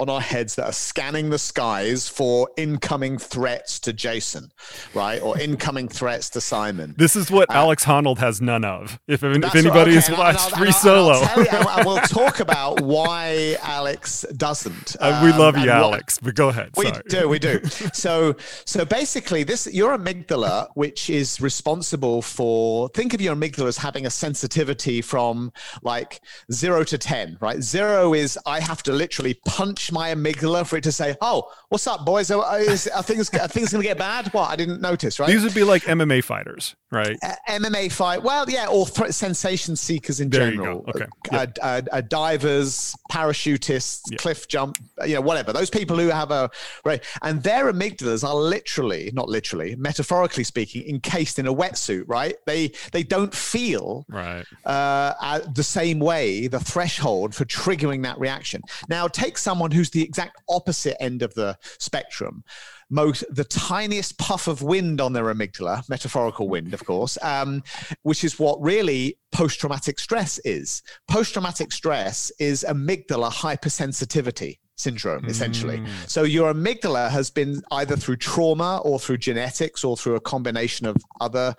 on 0.00 0.08
our 0.08 0.20
heads 0.20 0.54
that 0.54 0.64
are 0.64 0.72
scanning 0.72 1.30
the 1.30 1.38
skies 1.38 2.08
for 2.08 2.48
incoming 2.56 3.18
threats 3.18 3.78
to 3.80 3.92
Jason, 3.92 4.50
right? 4.94 5.20
Or 5.22 5.38
incoming 5.38 5.88
threats 5.88 6.30
to 6.30 6.40
Simon. 6.40 6.94
This 6.96 7.16
is 7.16 7.30
what 7.30 7.50
uh, 7.50 7.54
Alex 7.54 7.84
Honnold 7.84 8.18
has 8.18 8.40
none 8.40 8.64
of. 8.64 8.98
If, 9.06 9.22
if 9.22 9.54
anybody 9.54 9.94
has 9.94 10.10
watched 10.10 10.56
Free 10.56 10.72
Solo. 10.72 11.22
And, 11.22 11.86
we'll 11.86 12.00
talk 12.00 12.40
about 12.40 12.80
why 12.80 13.56
Alex 13.62 14.24
doesn't. 14.36 14.96
Um, 15.00 15.14
uh, 15.14 15.24
we 15.24 15.32
love 15.32 15.58
you, 15.58 15.70
Alex, 15.70 16.18
but 16.18 16.34
go 16.34 16.48
ahead. 16.48 16.70
We 16.76 16.90
do, 17.08 17.28
we 17.28 17.38
do. 17.38 17.60
so, 17.92 18.36
so 18.64 18.84
basically, 18.84 19.42
this 19.44 19.66
your 19.66 19.96
amygdala, 19.96 20.68
which 20.74 21.10
is 21.10 21.40
responsible 21.40 22.22
for, 22.22 22.88
think 22.90 23.12
of 23.12 23.20
your 23.20 23.36
amygdala 23.36 23.68
as 23.68 23.76
having 23.76 24.06
a 24.06 24.10
sensitivity 24.10 25.02
from 25.02 25.52
like 25.82 26.20
zero 26.50 26.84
to 26.84 26.96
10, 26.96 27.36
right? 27.40 27.62
Zero 27.62 28.14
is 28.14 28.38
I 28.46 28.60
have 28.60 28.82
to 28.84 28.92
literally 28.92 29.34
punch 29.44 29.89
my 29.92 30.14
amygdala 30.14 30.66
for 30.66 30.76
it 30.76 30.84
to 30.84 30.92
say, 30.92 31.16
"Oh, 31.20 31.50
what's 31.68 31.86
up, 31.86 32.04
boys? 32.04 32.30
Are, 32.30 32.58
is, 32.58 32.86
are 32.88 33.02
things 33.02 33.32
are 33.34 33.48
things 33.48 33.72
going 33.72 33.82
to 33.82 33.88
get 33.88 33.98
bad?" 33.98 34.28
What 34.32 34.50
I 34.50 34.56
didn't 34.56 34.80
notice, 34.80 35.18
right? 35.18 35.28
These 35.28 35.42
would 35.42 35.54
be 35.54 35.64
like 35.64 35.82
MMA 35.82 36.24
fighters, 36.24 36.74
right? 36.90 37.16
Uh, 37.22 37.34
MMA 37.48 37.90
fight. 37.92 38.22
Well, 38.22 38.48
yeah, 38.48 38.66
or 38.66 38.86
th- 38.86 39.12
sensation 39.12 39.76
seekers 39.76 40.20
in 40.20 40.30
there 40.30 40.50
general. 40.50 40.84
Okay. 40.88 41.04
Uh, 41.32 41.36
yep. 41.38 41.58
uh, 41.62 41.82
uh, 41.92 42.00
divers, 42.02 42.94
parachutists, 43.10 44.10
yep. 44.10 44.20
cliff 44.20 44.48
jump, 44.48 44.76
you 45.06 45.14
know, 45.14 45.20
whatever. 45.20 45.52
Those 45.52 45.70
people 45.70 45.98
who 45.98 46.08
have 46.08 46.30
a 46.30 46.50
right, 46.84 47.02
and 47.22 47.42
their 47.42 47.72
amygdalas 47.72 48.26
are 48.26 48.34
literally, 48.34 49.10
not 49.14 49.28
literally, 49.28 49.76
metaphorically 49.76 50.44
speaking, 50.44 50.88
encased 50.88 51.38
in 51.38 51.46
a 51.46 51.54
wetsuit. 51.54 52.04
Right? 52.06 52.36
They 52.46 52.72
they 52.92 53.02
don't 53.02 53.34
feel 53.34 54.04
right 54.08 54.44
uh, 54.64 55.40
the 55.54 55.64
same 55.64 55.98
way. 55.98 56.46
The 56.46 56.60
threshold 56.60 57.34
for 57.34 57.44
triggering 57.44 58.02
that 58.02 58.18
reaction. 58.18 58.62
Now, 58.88 59.08
take 59.08 59.38
someone 59.38 59.70
who 59.70 59.79
who's 59.80 59.90
the 59.90 60.02
exact 60.02 60.36
opposite 60.50 61.02
end 61.02 61.22
of 61.22 61.32
the 61.32 61.56
spectrum 61.78 62.44
most 62.90 63.24
the 63.30 63.44
tiniest 63.44 64.18
puff 64.18 64.48
of 64.48 64.62
wind 64.62 65.00
on 65.00 65.12
their 65.12 65.32
amygdala, 65.32 65.88
metaphorical 65.88 66.48
wind, 66.48 66.74
of 66.74 66.84
course, 66.84 67.16
um, 67.22 67.62
which 68.02 68.24
is 68.24 68.38
what 68.38 68.60
really 68.60 69.16
post-traumatic 69.30 69.98
stress 70.00 70.40
is. 70.44 70.82
Post-traumatic 71.08 71.70
stress 71.70 72.32
is 72.40 72.64
amygdala 72.68 73.30
hypersensitivity 73.30 74.58
syndrome 74.76 75.26
essentially 75.26 75.76
mm. 75.76 75.86
so 76.06 76.22
your 76.22 76.54
amygdala 76.54 77.10
has 77.10 77.28
been 77.28 77.60
either 77.72 77.96
through 77.96 78.16
trauma 78.16 78.80
or 78.82 78.98
through 78.98 79.18
genetics 79.18 79.84
or 79.84 79.94
through 79.94 80.14
a 80.14 80.20
combination 80.20 80.86
of 80.86 80.96
other 81.20 81.54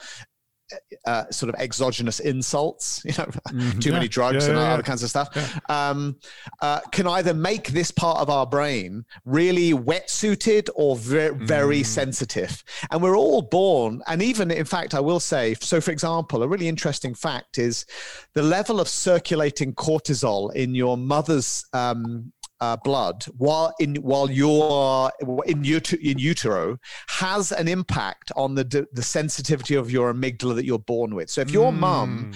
uh, 1.05 1.29
sort 1.29 1.53
of 1.53 1.59
exogenous 1.59 2.19
insults, 2.19 3.01
you 3.05 3.11
know, 3.11 3.25
mm-hmm. 3.25 3.79
too 3.79 3.89
yeah. 3.89 3.95
many 3.95 4.07
drugs 4.07 4.45
yeah, 4.45 4.51
and 4.51 4.59
yeah, 4.59 4.73
other 4.73 4.83
kinds 4.83 5.03
of 5.03 5.09
stuff, 5.09 5.59
um, 5.69 6.15
uh, 6.61 6.79
can 6.91 7.07
either 7.07 7.33
make 7.33 7.69
this 7.69 7.91
part 7.91 8.19
of 8.19 8.29
our 8.29 8.45
brain 8.45 9.05
really 9.25 9.71
wetsuited 9.71 10.69
or 10.75 10.95
very, 10.95 11.35
very 11.35 11.81
mm. 11.81 11.85
sensitive. 11.85 12.63
And 12.91 13.01
we're 13.01 13.17
all 13.17 13.41
born, 13.41 14.01
and 14.07 14.21
even 14.21 14.51
in 14.51 14.65
fact, 14.65 14.93
I 14.93 14.99
will 14.99 15.19
say, 15.19 15.55
so 15.55 15.81
for 15.81 15.91
example, 15.91 16.43
a 16.43 16.47
really 16.47 16.67
interesting 16.67 17.13
fact 17.13 17.57
is 17.57 17.85
the 18.33 18.43
level 18.43 18.79
of 18.79 18.87
circulating 18.87 19.73
cortisol 19.73 20.53
in 20.53 20.75
your 20.75 20.97
mother's 20.97 21.65
um, 21.73 22.31
uh, 22.61 22.77
blood 22.83 23.25
while 23.37 23.73
in 23.79 23.95
while 23.95 24.29
you're 24.29 25.11
in, 25.45 25.65
ut- 25.75 25.93
in 25.93 26.17
utero 26.19 26.77
has 27.07 27.51
an 27.51 27.67
impact 27.67 28.31
on 28.35 28.55
the 28.55 28.87
the 28.93 29.03
sensitivity 29.03 29.75
of 29.75 29.91
your 29.91 30.13
amygdala 30.13 30.55
that 30.55 30.65
you're 30.65 30.79
born 30.79 31.15
with. 31.15 31.29
So 31.29 31.41
if 31.41 31.51
your 31.51 31.71
mm. 31.71 31.79
mum 31.79 32.31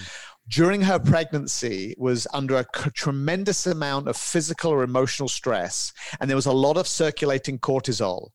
during 0.48 0.82
her 0.82 1.00
pregnancy 1.00 1.96
was 1.98 2.28
under 2.34 2.58
a 2.58 2.66
tremendous 2.94 3.66
amount 3.66 4.08
of 4.08 4.16
physical 4.16 4.72
or 4.72 4.84
emotional 4.84 5.28
stress 5.28 5.92
and 6.20 6.30
there 6.30 6.36
was 6.36 6.46
a 6.46 6.52
lot 6.52 6.78
of 6.78 6.88
circulating 6.88 7.58
cortisol 7.58 8.30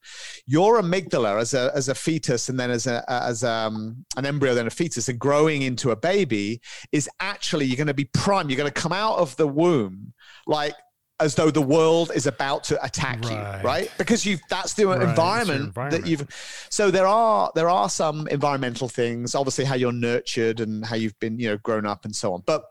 your 0.45 0.81
amygdala 0.81 1.41
as 1.41 1.55
a, 1.55 1.71
as 1.75 1.89
a 1.89 1.95
fetus 1.95 2.49
and 2.49 2.59
then 2.59 2.71
as, 2.71 2.87
a, 2.89 3.05
as 3.09 3.45
um, 3.45 4.05
an 4.17 4.27
embryo 4.27 4.55
then 4.55 4.67
a 4.67 4.71
fetus 4.71 5.09
and 5.09 5.21
growing 5.21 5.63
into 5.63 5.91
a 5.93 5.97
baby 5.97 6.61
is 6.91 7.09
actually 7.21 7.65
you're 7.65 7.77
going 7.77 7.87
to 7.87 7.95
be 7.95 8.07
prime 8.07 8.51
you're 8.51 8.57
going 8.57 8.71
to 8.71 8.81
come 8.81 8.93
out 8.93 9.19
of 9.19 9.37
the 9.37 9.47
womb 9.47 10.13
like 10.49 10.75
as 11.21 11.35
though 11.35 11.51
the 11.51 11.63
world 11.63 12.11
is 12.15 12.27
about 12.27 12.65
to 12.65 12.85
attack 12.85 13.25
right. 13.25 13.61
you, 13.61 13.67
right? 13.67 13.93
Because 13.99 14.25
you've 14.25 14.41
that's 14.49 14.75
the 14.75 14.87
right. 14.87 15.03
environment, 15.03 15.67
environment, 15.67 16.05
that 16.05 16.11
you've. 16.11 16.27
So 16.71 16.91
there 16.91 17.07
are 17.07 17.53
there 17.55 17.69
are 17.69 17.89
some 17.89 18.27
environmental 18.29 18.89
things, 18.89 19.35
obviously 19.35 19.65
how 19.65 19.75
you're 19.75 19.93
nurtured 19.93 20.61
and 20.61 20.85
how 20.85 20.97
you've 20.97 21.19
been 21.21 21.39
you 21.39 21.51
know 21.51 21.59
grown 21.59 21.87
up 21.87 22.05
and 22.05 22.15
so 22.15 22.33
on. 22.33 22.43
But 22.47 22.65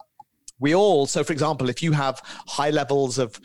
we 0.60 0.76
all, 0.76 1.06
so 1.06 1.24
for 1.24 1.32
example, 1.34 1.70
if 1.70 1.82
you 1.82 1.92
have 1.94 2.22
high 2.48 2.72
levels 2.72 3.18
of 3.18 3.40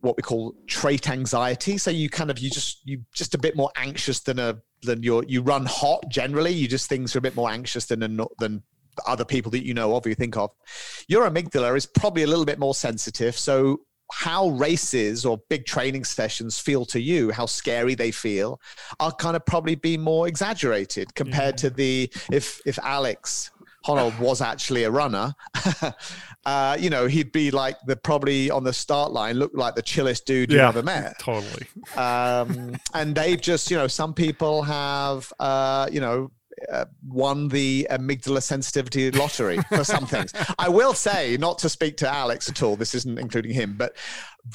what 0.00 0.16
we 0.16 0.22
call 0.22 0.54
trait 0.66 1.08
anxiety, 1.08 1.78
so 1.78 1.90
you 1.90 2.08
kind 2.08 2.30
of 2.30 2.38
you 2.38 2.50
just 2.50 2.80
you 2.84 3.02
just 3.14 3.34
a 3.34 3.38
bit 3.38 3.56
more 3.56 3.70
anxious 3.76 4.20
than 4.20 4.38
a 4.38 4.60
than 4.82 5.02
your 5.02 5.24
you 5.24 5.42
run 5.42 5.66
hot 5.66 6.08
generally. 6.08 6.52
You 6.52 6.66
just 6.66 6.88
things 6.88 7.14
are 7.14 7.18
a 7.18 7.22
bit 7.22 7.36
more 7.36 7.50
anxious 7.50 7.86
than 7.86 8.02
a 8.02 8.26
than 8.38 8.62
other 9.06 9.24
people 9.24 9.50
that 9.50 9.64
you 9.64 9.74
know 9.74 9.94
of, 9.94 10.06
you 10.06 10.14
think 10.14 10.38
of, 10.38 10.50
your 11.06 11.28
amygdala 11.28 11.76
is 11.76 11.84
probably 11.84 12.22
a 12.22 12.26
little 12.26 12.46
bit 12.46 12.58
more 12.58 12.74
sensitive. 12.74 13.36
So 13.36 13.80
how 14.12 14.48
races 14.50 15.24
or 15.26 15.38
big 15.48 15.66
training 15.66 16.04
sessions 16.04 16.58
feel 16.58 16.84
to 16.86 17.00
you, 17.00 17.30
how 17.30 17.46
scary 17.46 17.94
they 17.94 18.10
feel, 18.10 18.60
are 19.00 19.12
kind 19.12 19.36
of 19.36 19.44
probably 19.46 19.74
be 19.74 19.96
more 19.96 20.28
exaggerated 20.28 21.14
compared 21.14 21.54
yeah. 21.54 21.68
to 21.68 21.70
the 21.70 22.10
if 22.30 22.60
if 22.66 22.78
Alex 22.80 23.50
Honnold 23.86 24.18
was 24.18 24.40
actually 24.40 24.84
a 24.84 24.90
runner, 24.90 25.32
uh, 26.46 26.76
you 26.78 26.90
know, 26.90 27.06
he'd 27.06 27.30
be 27.32 27.50
like 27.50 27.76
the 27.86 27.96
probably 27.96 28.50
on 28.50 28.64
the 28.64 28.72
start 28.72 29.12
line, 29.12 29.36
looked 29.36 29.56
like 29.56 29.74
the 29.74 29.82
chillest 29.82 30.26
dude 30.26 30.50
you 30.50 30.58
yeah, 30.58 30.68
ever 30.68 30.82
met. 30.82 31.18
Totally. 31.20 31.66
Um, 31.96 32.76
and 32.94 33.14
they've 33.14 33.40
just, 33.40 33.70
you 33.70 33.76
know, 33.76 33.86
some 33.86 34.12
people 34.12 34.62
have, 34.62 35.32
uh, 35.38 35.88
you 35.90 36.00
know, 36.00 36.30
uh, 36.70 36.86
won 37.06 37.48
the 37.48 37.86
amygdala 37.90 38.42
sensitivity 38.42 39.10
lottery 39.10 39.58
for 39.68 39.84
some 39.84 40.06
things. 40.06 40.32
I 40.58 40.68
will 40.68 40.94
say, 40.94 41.36
not 41.36 41.58
to 41.58 41.68
speak 41.68 41.96
to 41.98 42.08
Alex 42.08 42.48
at 42.48 42.62
all, 42.62 42.76
this 42.76 42.94
isn't 42.94 43.18
including 43.18 43.52
him, 43.52 43.74
but 43.76 43.96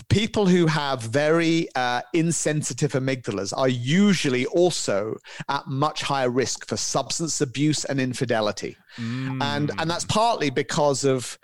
people 0.10 0.46
who 0.46 0.68
have 0.68 1.02
very 1.02 1.68
uh, 1.76 2.02
insensitive 2.14 2.94
amygdalas 2.94 3.54
are 3.56 3.70
usually 3.70 4.46
also 4.48 5.16
at 5.50 5.68
much 5.68 6.02
higher 6.02 6.30
risk 6.30 6.68
for 6.68 6.78
substance 6.78 7.42
abuse 7.42 7.86
and 7.86 8.00
infidelity. 8.00 8.78
Mm. 8.98 9.42
And, 9.42 9.72
and 9.78 9.90
that's 9.90 10.06
partly 10.06 10.50
because 10.50 11.04
of 11.04 11.38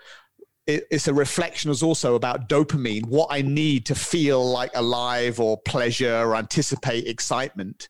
it's 0.68 1.08
a 1.08 1.14
reflection 1.14 1.70
is 1.70 1.82
also 1.82 2.14
about 2.14 2.46
dopamine 2.46 3.06
what 3.06 3.26
i 3.30 3.40
need 3.40 3.86
to 3.86 3.94
feel 3.94 4.44
like 4.50 4.70
alive 4.74 5.40
or 5.40 5.56
pleasure 5.62 6.14
or 6.14 6.36
anticipate 6.36 7.06
excitement 7.06 7.88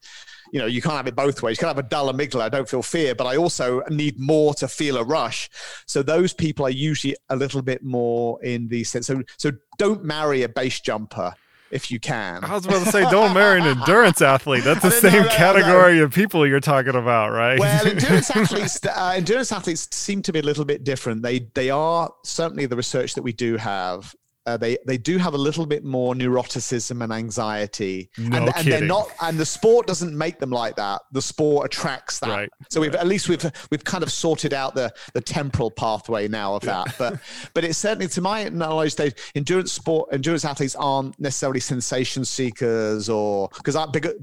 you 0.53 0.59
know, 0.59 0.67
you 0.67 0.83
can't 0.83 0.97
have 0.97 1.07
it 1.07 1.17
both 1.17 1.43
ways. 1.43 1.57
You 1.57 1.61
can't 1.61 1.77
have 1.77 1.85
a 1.85 1.89
dull 1.89 2.13
amygdala. 2.13 2.43
I 2.43 2.49
don't 2.49 2.69
feel 2.69 2.83
fear, 2.83 3.15
but 3.15 3.27
I 3.27 3.37
also 3.37 3.83
need 3.91 4.19
more 4.19 4.55
to 4.55 4.69
feel 4.69 4.97
a 4.97 5.05
rush. 5.05 5.51
So 5.87 6.03
those 6.03 6.33
people 6.33 6.67
are 6.67 6.71
usually 6.71 7.17
a 7.29 7.37
little 7.37 7.63
bit 7.63 7.83
more 7.83 8.43
in 8.43 8.69
the 8.69 8.85
sense. 8.85 9.07
So, 9.07 9.23
so 9.37 9.53
don't 9.77 10.05
marry 10.05 10.43
a 10.43 10.49
base 10.49 10.81
jumper 10.81 11.35
if 11.71 11.91
you 11.91 12.01
can. 12.01 12.45
I 12.45 12.55
was 12.55 12.67
about 12.67 12.85
to 12.85 12.91
say, 12.91 13.03
don't 13.11 13.35
marry 13.35 13.61
an 13.61 13.67
endurance 13.67 14.23
athlete. 14.23 14.65
That's 14.65 14.83
the 14.83 14.91
same 14.91 15.23
no, 15.23 15.29
category 15.29 16.01
of 16.01 16.13
people 16.13 16.47
you're 16.47 16.61
talking 16.61 16.95
about, 16.95 17.31
right? 17.31 17.59
Well, 17.59 17.87
endurance 17.87 18.31
athletes, 18.35 18.81
uh, 18.85 19.13
endurance 19.17 19.53
athletes 19.53 19.89
seem 19.93 20.23
to 20.23 20.33
be 20.33 20.39
a 20.39 20.43
little 20.43 20.65
bit 20.65 20.85
different. 20.85 21.23
They 21.23 21.41
they 21.55 21.71
are 21.71 22.11
certainly 22.25 22.67
the 22.67 22.77
research 22.77 23.15
that 23.15 23.23
we 23.23 23.33
do 23.33 23.57
have 23.57 24.15
uh, 24.49 24.57
they 24.57 24.79
they 24.87 24.97
do 24.97 25.19
have 25.19 25.35
a 25.35 25.39
little 25.39 25.67
bit 25.67 25.85
more 25.85 26.15
neuroticism 26.15 27.05
and 27.05 27.13
anxiety, 27.13 28.11
no 28.17 28.39
and, 28.39 28.57
and 28.57 28.67
they're 28.67 28.81
not. 28.81 29.11
And 29.21 29.39
the 29.39 29.45
sport 29.45 29.87
doesn't 29.87 30.17
make 30.17 30.39
them 30.39 30.51
like 30.51 30.77
that. 30.77 31.03
The 31.13 31.21
sport 31.21 31.67
attracts 31.67 32.19
that. 32.21 32.29
Right. 32.29 32.51
So 32.71 32.81
we've 32.81 32.95
at 32.95 33.07
least 33.07 33.29
we've 33.29 33.45
we've 33.71 33.85
kind 33.85 34.03
of 34.03 34.11
sorted 34.11 34.55
out 34.55 34.75
the 34.75 34.91
the 35.13 35.21
temporal 35.21 35.71
pathway 35.71 36.29
now 36.29 36.55
of 36.55 36.63
that. 36.63 36.95
But 36.99 37.21
but 37.55 37.65
it's 37.65 37.79
certainly 37.79 38.09
to 38.09 38.21
my 38.23 38.49
knowledge, 38.49 38.97
they 38.97 39.13
endurance 39.35 39.73
sport 39.73 40.09
endurance 40.13 40.47
athletes 40.47 40.75
aren't 40.77 41.19
necessarily 41.21 41.61
sensation 41.61 42.25
seekers 42.25 43.11
or 43.11 43.51
because 43.57 43.77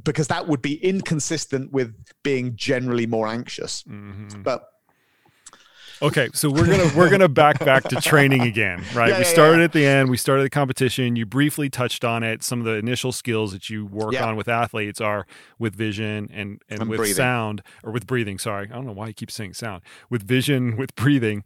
because 0.04 0.28
that 0.28 0.48
would 0.48 0.62
be 0.62 0.84
inconsistent 0.84 1.72
with 1.72 1.94
being 2.24 2.56
generally 2.56 3.06
more 3.06 3.28
anxious. 3.28 3.84
Mm-hmm. 3.84 4.42
But 4.42 4.68
Okay, 6.02 6.30
so 6.34 6.50
we're 6.50 6.66
gonna 6.66 6.92
we're 6.96 7.10
gonna 7.10 7.30
back 7.30 7.60
back 7.60 7.84
to 7.86 7.96
training 8.02 8.42
again, 8.42 8.84
right? 8.94 9.10
Yeah, 9.10 9.20
we 9.20 9.24
started 9.24 9.60
yeah. 9.60 9.64
at 9.64 9.72
the 9.72 9.86
end. 9.86 10.10
We 10.10 10.18
started 10.18 10.44
the 10.44 10.50
competition. 10.50 11.16
You 11.16 11.26
briefly 11.26 11.70
touched 11.70 12.04
on 12.04 12.22
it. 12.22 12.44
Some 12.44 12.60
of 12.60 12.66
the 12.66 12.74
initial 12.74 13.12
skills 13.12 13.54
that 13.54 13.70
you 13.70 13.86
work 13.86 14.20
on 14.20 14.36
with 14.36 14.48
athletes 14.50 15.00
are 15.00 15.26
with 15.58 15.76
vision 15.76 16.30
and 16.34 16.62
and, 16.70 16.82
and 16.82 16.90
with 16.90 16.98
breathing. 16.98 17.16
sound 17.16 17.64
or 17.84 17.92
with 17.92 18.06
breathing. 18.08 18.38
Sorry, 18.38 18.68
I 18.70 18.76
don't 18.76 18.86
know 18.86 18.92
why 18.92 19.08
you 19.08 19.14
keep 19.14 19.32
saying 19.32 19.54
sound. 19.54 19.84
With 20.10 20.24
vision, 20.24 20.76
with 20.78 20.96
breathing. 20.96 21.44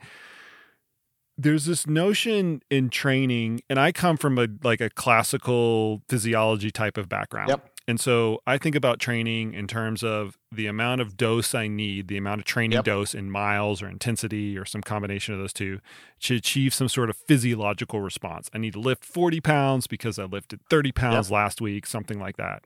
There's 1.38 1.66
this 1.66 1.88
notion 1.88 2.62
in 2.70 2.90
training, 2.90 3.62
and 3.70 3.80
I 3.80 3.92
come 3.92 4.18
from 4.18 4.38
a 4.38 4.48
like 4.64 4.82
a 4.82 4.90
classical 4.90 6.02
physiology 6.10 6.72
type 6.72 6.98
of 6.98 7.08
background. 7.08 7.50
Yep. 7.50 7.70
And 7.90 8.00
so 8.00 8.44
I 8.46 8.60
think 8.60 8.76
about 8.76 9.00
training 9.00 9.56
in 9.56 9.66
terms 9.66 10.04
of 10.04 10.38
the 10.52 10.68
amount 10.68 11.02
of 11.02 11.18
dose 11.18 11.56
I 11.56 11.68
need, 11.68 12.08
the 12.08 12.18
amount 12.18 12.40
of 12.40 12.46
training 12.46 12.74
yep. 12.74 12.86
dose 12.86 13.16
in 13.16 13.32
miles 13.32 13.82
or 13.82 13.90
intensity 13.90 14.56
or 14.56 14.64
some 14.64 14.84
combination 14.84 15.34
of 15.34 15.40
those 15.40 15.54
two 15.54 15.80
to 16.20 16.36
achieve 16.36 16.72
some 16.72 16.88
sort 16.88 17.10
of 17.10 17.18
physiological 17.18 18.00
response. 18.00 18.48
I 18.54 18.60
need 18.60 18.74
to 18.74 18.80
lift 18.80 19.04
40 19.04 19.42
pounds 19.42 19.88
because 19.88 20.20
I 20.20 20.26
lifted 20.26 20.60
30 20.70 20.92
pounds 20.92 21.30
yep. 21.30 21.34
last 21.34 21.62
week, 21.62 21.88
something 21.88 22.20
like 22.20 22.38
that. 22.38 22.64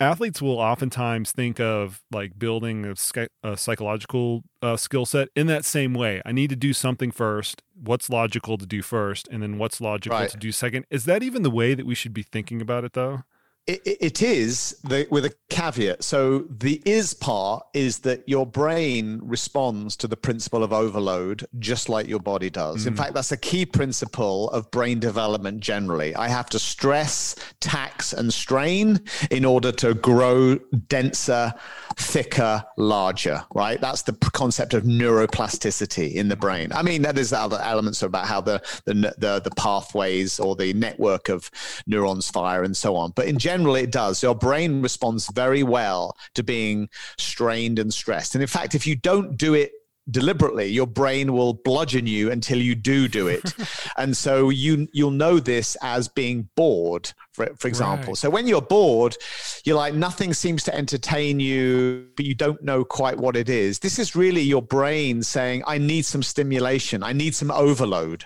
Athletes 0.00 0.42
will 0.42 0.58
oftentimes 0.58 1.32
think 1.32 1.58
of 1.58 2.02
like 2.10 2.38
building 2.38 2.84
a, 2.84 3.28
a 3.42 3.56
psychological 3.56 4.44
uh, 4.60 4.76
skill 4.76 5.06
set 5.06 5.30
in 5.34 5.46
that 5.46 5.64
same 5.64 5.94
way. 5.94 6.20
I 6.26 6.32
need 6.32 6.50
to 6.50 6.56
do 6.56 6.74
something 6.74 7.10
first. 7.10 7.62
What's 7.74 8.10
logical 8.10 8.58
to 8.58 8.66
do 8.66 8.82
first, 8.82 9.28
and 9.28 9.42
then 9.42 9.56
what's 9.56 9.80
logical 9.80 10.18
right. 10.18 10.28
to 10.28 10.36
do 10.36 10.52
second? 10.52 10.84
Is 10.90 11.06
that 11.06 11.22
even 11.22 11.42
the 11.42 11.50
way 11.50 11.72
that 11.72 11.86
we 11.86 11.94
should 11.94 12.12
be 12.12 12.22
thinking 12.22 12.60
about 12.60 12.84
it, 12.84 12.92
though? 12.92 13.22
It, 13.66 13.82
it 13.84 14.22
is 14.22 14.78
the, 14.84 15.08
with 15.10 15.24
a 15.24 15.32
caveat. 15.50 16.04
So 16.04 16.44
the 16.48 16.80
is 16.84 17.14
part 17.14 17.64
is 17.74 17.98
that 18.00 18.22
your 18.28 18.46
brain 18.46 19.20
responds 19.22 19.96
to 19.96 20.06
the 20.06 20.16
principle 20.16 20.62
of 20.62 20.72
overload 20.72 21.46
just 21.58 21.88
like 21.88 22.06
your 22.06 22.20
body 22.20 22.48
does. 22.48 22.84
Mm. 22.84 22.88
In 22.88 22.96
fact, 22.96 23.14
that's 23.14 23.32
a 23.32 23.36
key 23.36 23.66
principle 23.66 24.50
of 24.50 24.70
brain 24.70 25.00
development 25.00 25.60
generally. 25.60 26.14
I 26.14 26.28
have 26.28 26.48
to 26.50 26.60
stress, 26.60 27.34
tax, 27.60 28.12
and 28.12 28.32
strain 28.32 29.00
in 29.32 29.44
order 29.44 29.72
to 29.72 29.94
grow 29.94 30.56
denser, 30.86 31.52
thicker, 31.96 32.64
larger, 32.76 33.44
right? 33.52 33.80
That's 33.80 34.02
the 34.02 34.12
concept 34.12 34.74
of 34.74 34.84
neuroplasticity 34.84 36.14
in 36.14 36.28
the 36.28 36.36
brain. 36.36 36.70
I 36.72 36.82
mean, 36.82 37.02
there's 37.02 37.32
other 37.32 37.58
elements 37.60 38.02
about 38.02 38.26
how 38.26 38.40
the, 38.40 38.62
the, 38.84 39.14
the, 39.18 39.40
the 39.40 39.50
pathways 39.56 40.38
or 40.38 40.54
the 40.54 40.72
network 40.74 41.28
of 41.28 41.50
neurons 41.88 42.30
fire 42.30 42.62
and 42.62 42.76
so 42.76 42.94
on. 42.94 43.12
But 43.16 43.26
in 43.26 43.38
general, 43.38 43.55
general, 43.56 43.74
it 43.76 43.90
does. 43.90 44.22
Your 44.22 44.34
brain 44.34 44.82
responds 44.82 45.30
very 45.32 45.62
well 45.62 46.16
to 46.34 46.42
being 46.42 46.88
strained 47.18 47.78
and 47.78 47.92
stressed. 47.92 48.34
And 48.34 48.42
in 48.42 48.48
fact, 48.48 48.74
if 48.74 48.86
you 48.86 48.96
don't 48.96 49.36
do 49.36 49.54
it 49.54 49.72
deliberately 50.08 50.66
your 50.66 50.86
brain 50.86 51.32
will 51.32 51.52
bludgeon 51.52 52.06
you 52.06 52.30
until 52.30 52.58
you 52.58 52.76
do 52.76 53.08
do 53.08 53.26
it 53.26 53.52
and 53.96 54.16
so 54.16 54.50
you 54.50 54.86
you'll 54.92 55.10
know 55.10 55.40
this 55.40 55.76
as 55.82 56.06
being 56.06 56.48
bored 56.54 57.12
for, 57.32 57.48
for 57.56 57.66
example 57.66 58.10
right. 58.10 58.16
so 58.16 58.30
when 58.30 58.46
you're 58.46 58.62
bored 58.62 59.16
you're 59.64 59.74
like 59.76 59.94
nothing 59.94 60.32
seems 60.32 60.62
to 60.62 60.72
entertain 60.72 61.40
you 61.40 62.06
but 62.14 62.24
you 62.24 62.36
don't 62.36 62.62
know 62.62 62.84
quite 62.84 63.16
what 63.16 63.34
it 63.34 63.48
is 63.48 63.80
this 63.80 63.98
is 63.98 64.14
really 64.14 64.42
your 64.42 64.62
brain 64.62 65.24
saying 65.24 65.60
i 65.66 65.76
need 65.76 66.04
some 66.04 66.22
stimulation 66.22 67.02
i 67.02 67.12
need 67.12 67.34
some 67.34 67.50
overload 67.50 68.24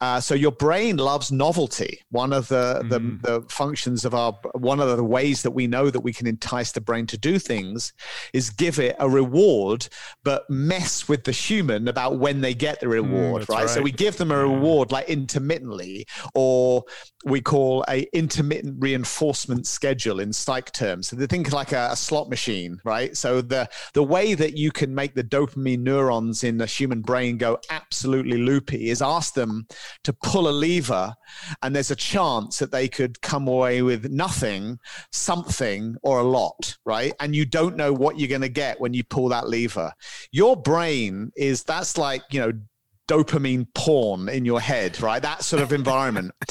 uh, 0.00 0.20
so 0.20 0.34
your 0.34 0.52
brain 0.52 0.96
loves 0.96 1.30
novelty. 1.32 2.00
One 2.10 2.32
of 2.32 2.48
the, 2.48 2.80
mm. 2.84 2.90
the, 2.90 3.40
the 3.40 3.48
functions 3.48 4.04
of 4.04 4.14
our 4.14 4.32
one 4.54 4.80
of 4.80 4.96
the 4.96 5.04
ways 5.04 5.42
that 5.42 5.50
we 5.50 5.66
know 5.66 5.90
that 5.90 6.00
we 6.00 6.12
can 6.12 6.26
entice 6.26 6.72
the 6.72 6.80
brain 6.80 7.06
to 7.06 7.18
do 7.18 7.38
things 7.38 7.92
is 8.32 8.50
give 8.50 8.78
it 8.78 8.96
a 8.98 9.08
reward, 9.08 9.88
but 10.24 10.48
mess 10.48 11.08
with 11.08 11.24
the 11.24 11.32
human 11.32 11.88
about 11.88 12.18
when 12.18 12.40
they 12.40 12.54
get 12.54 12.80
the 12.80 12.86
mm, 12.86 12.92
reward. 12.92 13.42
Mm, 13.42 13.48
right? 13.48 13.60
right? 13.62 13.70
So 13.70 13.82
we 13.82 13.92
give 13.92 14.16
them 14.16 14.30
a 14.30 14.38
reward 14.38 14.92
like 14.92 15.08
intermittently, 15.08 16.06
or 16.34 16.84
we 17.24 17.40
call 17.40 17.84
a 17.88 18.06
intermittent 18.12 18.76
reinforcement 18.78 19.66
schedule 19.66 20.20
in 20.20 20.32
psych 20.32 20.72
terms. 20.72 21.08
So 21.08 21.16
they 21.16 21.26
think 21.26 21.52
like 21.52 21.72
a, 21.72 21.88
a 21.92 21.96
slot 21.96 22.28
machine, 22.28 22.80
right? 22.84 23.16
So 23.16 23.40
the 23.40 23.68
the 23.94 24.02
way 24.02 24.34
that 24.34 24.56
you 24.56 24.70
can 24.70 24.94
make 24.94 25.14
the 25.14 25.24
dopamine 25.24 25.80
neurons 25.80 26.44
in 26.44 26.58
the 26.58 26.66
human 26.66 27.00
brain 27.02 27.38
go 27.38 27.58
absolutely 27.70 28.38
loopy 28.38 28.90
is 28.90 29.02
ask 29.02 29.34
them 29.34 29.66
to 30.04 30.12
pull 30.12 30.48
a 30.48 30.50
lever, 30.50 31.14
and 31.62 31.74
there's 31.74 31.90
a 31.90 31.96
chance 31.96 32.58
that 32.58 32.72
they 32.72 32.88
could 32.88 33.20
come 33.20 33.48
away 33.48 33.82
with 33.82 34.10
nothing, 34.10 34.78
something, 35.12 35.96
or 36.02 36.20
a 36.20 36.24
lot, 36.24 36.76
right? 36.84 37.12
And 37.20 37.34
you 37.34 37.44
don't 37.44 37.76
know 37.76 37.92
what 37.92 38.18
you're 38.18 38.28
going 38.28 38.40
to 38.42 38.48
get 38.48 38.80
when 38.80 38.94
you 38.94 39.04
pull 39.04 39.28
that 39.28 39.48
lever. 39.48 39.92
Your 40.32 40.56
brain 40.56 41.32
is 41.36 41.64
that's 41.64 41.98
like, 41.98 42.22
you 42.30 42.40
know, 42.40 42.52
dopamine 43.08 43.66
porn 43.74 44.28
in 44.28 44.44
your 44.44 44.60
head, 44.60 45.00
right? 45.00 45.22
That 45.22 45.42
sort 45.42 45.62
of 45.62 45.72
environment. 45.72 46.32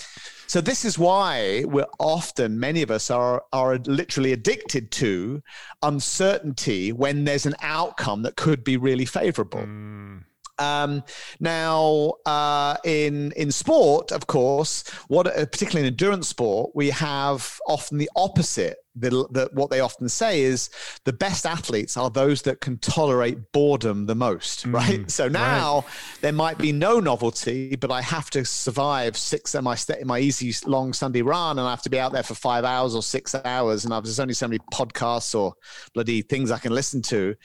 So 0.48 0.62
this 0.62 0.86
is 0.86 0.98
why 0.98 1.66
we're 1.68 1.86
often 2.00 2.58
many 2.58 2.82
of 2.82 2.90
us 2.90 3.12
are 3.12 3.44
are 3.52 3.78
literally 3.80 4.32
addicted 4.32 4.92
to 4.94 5.44
uncertainty 5.84 6.94
when 6.94 7.26
there's 7.26 7.46
an 7.46 7.56
outcome 7.62 8.22
that 8.22 8.38
could 8.38 8.64
be 8.64 8.78
really 8.78 9.04
favorable. 9.04 9.60
Mm. 9.60 10.24
Um, 10.60 11.04
now, 11.40 12.14
uh, 12.26 12.78
in 12.84 13.32
in 13.34 13.52
sport, 13.52 14.12
of 14.12 14.28
course, 14.28 14.84
what 15.08 15.28
uh, 15.28 15.46
particularly 15.46 15.88
in 15.88 15.94
endurance 15.94 16.28
sport, 16.28 16.72
we 16.76 16.90
have 16.90 17.60
often 17.68 17.98
the 17.98 18.10
opposite 18.16 18.78
the, 19.00 19.10
the, 19.32 19.50
what 19.54 19.70
they 19.70 19.80
often 19.80 20.10
say 20.10 20.42
is 20.42 20.70
the 21.06 21.14
best 21.14 21.46
athletes 21.46 21.98
are 21.98 22.10
those 22.10 22.42
that 22.44 22.62
can 22.62 22.78
tolerate 22.80 23.52
boredom 23.52 24.06
the 24.06 24.16
most, 24.16 24.66
mm, 24.66 24.74
right? 24.74 25.10
So 25.10 25.28
now 25.28 25.76
right. 25.76 25.86
there 26.22 26.34
might 26.34 26.58
be 26.58 26.72
no 26.72 27.00
novelty, 27.00 27.76
but 27.76 27.92
I 27.92 28.02
have 28.02 28.30
to 28.32 28.46
survive 28.46 29.18
six 29.18 29.56
of 29.56 29.64
my 29.64 29.78
my 30.04 30.20
easy 30.20 30.54
long 30.66 30.94
Sunday 30.94 31.22
run, 31.22 31.60
and 31.60 31.68
I 31.68 31.72
have 31.72 31.82
to 31.84 31.90
be 31.90 32.00
out 32.00 32.12
there 32.12 32.24
for 32.24 32.36
five 32.36 32.64
hours 32.64 32.96
or 32.96 33.04
six 33.04 33.36
hours, 33.36 33.86
and 33.86 33.92
there's 33.92 34.20
only 34.20 34.34
so 34.34 34.48
many 34.48 34.60
podcasts 34.74 35.38
or 35.38 35.54
bloody 35.94 36.22
things 36.22 36.52
I 36.52 36.60
can 36.60 36.74
listen 36.74 37.02
to. 37.04 37.36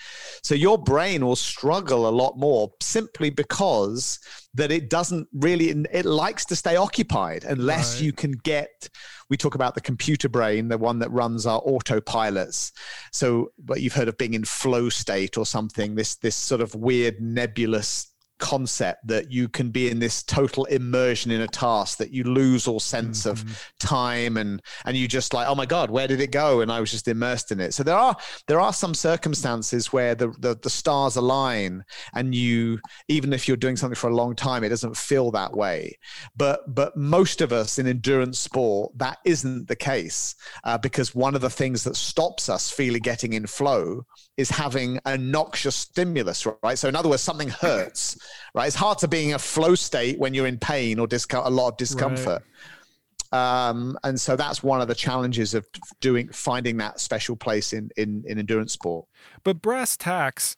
So 0.43 0.55
your 0.55 0.79
brain 0.79 1.25
will 1.25 1.37
struggle 1.37 2.09
a 2.09 2.11
lot 2.11 2.39
more 2.39 2.73
simply 2.81 3.31
because 3.31 4.19
that 4.55 4.71
it 4.71 4.91
doesn't 4.91 5.29
really 5.33 5.71
it 5.93 6.05
likes 6.05 6.45
to 6.45 6.57
stay 6.57 6.77
occupied 6.77 7.45
unless 7.45 7.97
right. 7.97 8.05
you 8.05 8.13
can 8.13 8.33
get 8.33 8.89
we 9.31 9.37
talk 9.37 9.55
about 9.55 9.75
the 9.75 9.81
computer 9.81 10.29
brain 10.29 10.69
the 10.69 10.77
one 10.77 10.99
that 10.99 11.11
runs 11.11 11.47
our 11.47 11.63
autopilots 11.63 12.73
so 13.11 13.51
but 13.59 13.81
you've 13.81 13.95
heard 13.95 14.09
of 14.09 14.19
being 14.19 14.35
in 14.35 14.45
flow 14.45 14.89
state 14.89 15.39
or 15.39 15.47
something 15.47 15.95
this 15.95 16.17
this 16.17 16.37
sort 16.37 16.61
of 16.61 16.75
weird 16.75 17.21
nebulous 17.21 18.12
concept 18.43 19.07
that 19.07 19.31
you 19.31 19.49
can 19.49 19.71
be 19.71 19.89
in 19.89 20.01
this 20.01 20.25
total 20.25 20.65
immersion 20.65 21.31
in 21.31 21.43
a 21.43 21.47
task 21.47 21.97
that 21.99 22.11
you 22.11 22.25
lose 22.25 22.67
all 22.67 22.81
sense 22.81 23.21
mm-hmm. 23.21 23.31
of 23.31 23.73
time 23.79 24.37
and 24.37 24.61
and 24.85 24.97
you 24.97 25.07
just 25.07 25.33
like 25.33 25.47
oh 25.47 25.55
my 25.55 25.65
god 25.65 25.93
where 25.93 26.09
did 26.09 26.21
it 26.21 26.33
go? 26.33 26.61
And 26.61 26.71
i 26.73 26.81
was 26.81 26.91
just 26.91 27.07
immersed 27.07 27.53
in 27.53 27.61
it. 27.61 27.73
So 27.73 27.85
there 27.85 27.97
are 27.97 28.17
there 28.49 28.61
are 28.61 28.73
some 28.73 28.95
circumstances 28.95 29.93
where 29.93 30.17
the 30.17 30.35
the, 30.41 30.59
the 30.61 30.69
stars 30.69 31.15
align 31.15 31.85
and 32.15 32.35
you 32.35 32.81
even 33.07 33.33
if 33.33 33.47
you're 33.47 33.57
doing 33.57 33.77
something 33.77 33.95
for 33.95 34.11
a 34.11 34.17
long 34.17 34.35
time 34.35 34.65
it 34.65 34.71
doesn't 34.71 34.97
feel 34.97 35.31
that 35.31 35.57
way. 35.57 35.97
But 36.37 36.75
but 36.75 36.97
most 36.97 37.41
of 37.41 37.53
us 37.53 37.79
in 37.79 37.87
endurance 37.87 38.41
sport 38.41 38.91
that 38.99 39.19
isn't 39.25 39.69
the 39.69 39.77
case 39.77 40.35
uh, 40.65 40.79
because 40.79 41.15
one 41.15 41.37
of 41.37 41.43
the 41.43 41.57
things 41.61 41.85
that 41.85 41.95
stops 41.95 42.49
us 42.49 42.73
feeling 42.73 43.03
getting 43.03 43.35
in 43.35 43.47
flow 43.47 44.05
is 44.37 44.51
having 44.51 44.99
a 45.05 45.17
noxious 45.17 45.77
stimulus 45.77 46.45
right? 46.65 46.77
So 46.77 46.89
in 46.89 46.97
other 46.97 47.09
words 47.09 47.23
something 47.23 47.49
hurts 47.67 48.19
right? 48.55 48.67
It's 48.67 48.77
hard 48.77 48.99
to 48.99 49.09
be 49.09 49.29
in 49.29 49.35
a 49.35 49.39
flow 49.39 49.75
state 49.75 50.19
when 50.19 50.35
you're 50.35 50.47
in 50.47 50.59
pain 50.59 50.99
or 50.99 51.07
disco- 51.07 51.43
a 51.45 51.51
lot 51.51 51.69
of 51.69 51.77
discomfort. 51.77 52.43
Right. 52.43 52.49
Um, 53.33 53.99
and 54.05 54.21
so 54.21 54.37
that's 54.37 54.63
one 54.63 54.83
of 54.83 54.89
the 54.89 54.95
challenges 54.95 55.55
of 55.55 55.67
doing 56.01 56.29
finding 56.29 56.77
that 56.79 57.01
special 57.01 57.35
place 57.35 57.73
in 57.73 57.91
in, 57.97 58.25
in 58.27 58.39
endurance 58.39 58.75
sport. 58.75 59.07
But 59.43 59.63
brass 59.63 59.97
tacks, 59.97 60.57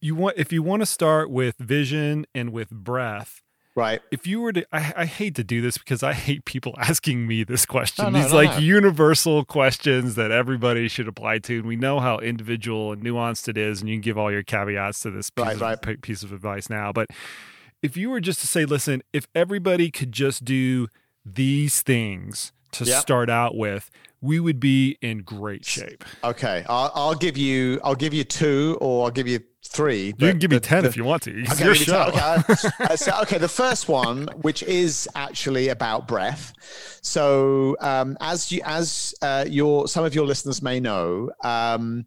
you 0.00 0.14
want 0.14 0.38
if 0.38 0.52
you 0.52 0.62
want 0.62 0.82
to 0.82 0.86
start 0.86 1.30
with 1.30 1.56
vision 1.58 2.24
and 2.34 2.52
with 2.52 2.70
breath, 2.70 3.41
Right. 3.74 4.00
If 4.10 4.26
you 4.26 4.40
were 4.40 4.52
to, 4.52 4.66
I, 4.70 4.92
I, 4.98 5.04
hate 5.06 5.34
to 5.36 5.44
do 5.44 5.62
this 5.62 5.78
because 5.78 6.02
I 6.02 6.12
hate 6.12 6.44
people 6.44 6.74
asking 6.78 7.26
me 7.26 7.42
this 7.42 7.64
question. 7.64 8.04
No, 8.04 8.10
no, 8.10 8.22
These 8.22 8.32
no, 8.32 8.36
like 8.36 8.60
universal 8.60 9.44
questions 9.46 10.14
that 10.16 10.30
everybody 10.30 10.88
should 10.88 11.08
apply 11.08 11.38
to. 11.38 11.58
And 11.58 11.66
we 11.66 11.76
know 11.76 11.98
how 11.98 12.18
individual 12.18 12.92
and 12.92 13.02
nuanced 13.02 13.48
it 13.48 13.56
is. 13.56 13.80
And 13.80 13.88
you 13.88 13.96
can 13.96 14.02
give 14.02 14.18
all 14.18 14.30
your 14.30 14.42
caveats 14.42 15.00
to 15.00 15.10
this 15.10 15.30
piece, 15.30 15.44
right, 15.44 15.54
of, 15.54 15.86
right. 15.86 16.02
piece 16.02 16.22
of 16.22 16.32
advice 16.32 16.68
now. 16.68 16.92
But 16.92 17.08
if 17.82 17.96
you 17.96 18.10
were 18.10 18.20
just 18.20 18.40
to 18.40 18.46
say, 18.46 18.66
listen, 18.66 19.02
if 19.12 19.26
everybody 19.34 19.90
could 19.90 20.12
just 20.12 20.44
do 20.44 20.88
these 21.24 21.80
things 21.80 22.52
to 22.72 22.84
yep. 22.84 23.00
start 23.00 23.30
out 23.30 23.56
with, 23.56 23.90
we 24.20 24.38
would 24.38 24.60
be 24.60 24.98
in 25.00 25.18
great 25.18 25.64
shape. 25.64 26.04
Okay, 26.22 26.64
I'll, 26.68 26.92
I'll, 26.94 27.14
give 27.14 27.36
you. 27.36 27.80
I'll 27.82 27.94
give 27.94 28.14
you 28.14 28.24
two, 28.24 28.78
or 28.80 29.04
I'll 29.04 29.10
give 29.10 29.26
you 29.26 29.40
three. 29.72 30.06
You 30.06 30.14
can 30.14 30.38
give 30.38 30.50
me 30.50 30.60
ten 30.60 30.82
the, 30.82 30.88
if 30.88 30.96
you 30.96 31.04
want 31.04 31.22
to. 31.24 31.42
It's 31.42 31.52
okay, 31.52 31.64
your 31.64 31.74
show. 31.74 32.04
Okay, 32.08 32.18
uh, 32.80 32.96
so, 32.96 33.18
okay, 33.22 33.38
the 33.38 33.48
first 33.48 33.88
one, 33.88 34.28
which 34.42 34.62
is 34.62 35.08
actually 35.14 35.68
about 35.68 36.06
breath. 36.06 36.52
So, 37.02 37.76
um, 37.80 38.16
as 38.20 38.52
you, 38.52 38.62
as 38.64 39.14
uh, 39.22 39.44
your 39.48 39.88
some 39.88 40.04
of 40.04 40.14
your 40.14 40.26
listeners 40.26 40.62
may 40.62 40.80
know, 40.80 41.30
um, 41.42 42.06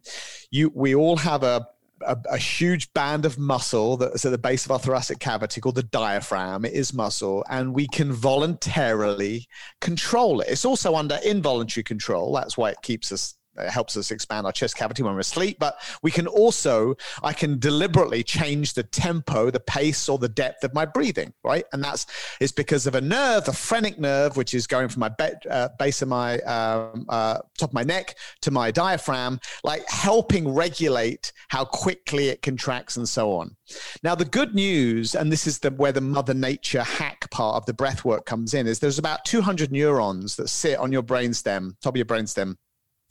you 0.50 0.72
we 0.74 0.94
all 0.94 1.16
have 1.16 1.42
a 1.42 1.66
a, 2.02 2.16
a, 2.30 2.36
huge 2.36 2.92
band 2.92 3.24
of 3.24 3.38
muscle 3.38 3.96
that's 3.96 4.24
at 4.24 4.30
the 4.30 4.38
base 4.38 4.64
of 4.64 4.70
our 4.70 4.78
thoracic 4.78 5.18
cavity 5.18 5.60
called 5.60 5.76
the 5.76 5.82
diaphragm. 5.82 6.64
It 6.64 6.72
is 6.72 6.92
muscle, 6.92 7.44
and 7.48 7.74
we 7.74 7.88
can 7.88 8.12
voluntarily 8.12 9.46
control 9.80 10.40
it. 10.40 10.48
It's 10.48 10.64
also 10.64 10.94
under 10.94 11.18
involuntary 11.24 11.84
control. 11.84 12.32
That's 12.34 12.56
why 12.56 12.70
it 12.70 12.82
keeps 12.82 13.12
us 13.12 13.35
it 13.58 13.70
helps 13.70 13.96
us 13.96 14.10
expand 14.10 14.46
our 14.46 14.52
chest 14.52 14.76
cavity 14.76 15.02
when 15.02 15.14
we're 15.14 15.20
asleep. 15.20 15.58
But 15.58 15.80
we 16.02 16.10
can 16.10 16.26
also, 16.26 16.94
I 17.22 17.32
can 17.32 17.58
deliberately 17.58 18.22
change 18.22 18.74
the 18.74 18.82
tempo, 18.82 19.50
the 19.50 19.60
pace, 19.60 20.08
or 20.08 20.18
the 20.18 20.28
depth 20.28 20.64
of 20.64 20.74
my 20.74 20.84
breathing, 20.84 21.32
right? 21.44 21.64
And 21.72 21.82
that's 21.82 22.06
is 22.40 22.52
because 22.52 22.86
of 22.86 22.94
a 22.94 23.00
nerve, 23.00 23.44
the 23.44 23.52
phrenic 23.52 23.98
nerve, 23.98 24.36
which 24.36 24.54
is 24.54 24.66
going 24.66 24.88
from 24.88 25.00
my 25.00 25.08
be- 25.08 25.48
uh, 25.50 25.68
base 25.78 26.02
of 26.02 26.08
my 26.08 26.38
um, 26.40 27.06
uh, 27.08 27.38
top 27.58 27.70
of 27.70 27.74
my 27.74 27.82
neck 27.82 28.16
to 28.42 28.50
my 28.50 28.70
diaphragm, 28.70 29.40
like 29.64 29.88
helping 29.88 30.48
regulate 30.48 31.32
how 31.48 31.64
quickly 31.64 32.28
it 32.28 32.42
contracts 32.42 32.96
and 32.96 33.08
so 33.08 33.32
on. 33.32 33.56
Now, 34.02 34.14
the 34.14 34.24
good 34.24 34.54
news, 34.54 35.14
and 35.14 35.30
this 35.32 35.46
is 35.46 35.58
the, 35.58 35.70
where 35.70 35.92
the 35.92 36.00
Mother 36.00 36.34
Nature 36.34 36.82
hack 36.82 37.30
part 37.30 37.56
of 37.56 37.66
the 37.66 37.74
breath 37.74 38.04
work 38.04 38.26
comes 38.26 38.54
in, 38.54 38.66
is 38.66 38.78
there's 38.78 38.98
about 38.98 39.24
200 39.24 39.72
neurons 39.72 40.36
that 40.36 40.48
sit 40.48 40.78
on 40.78 40.92
your 40.92 41.02
brainstem, 41.02 41.74
top 41.80 41.94
of 41.94 41.96
your 41.96 42.06
brainstem 42.06 42.56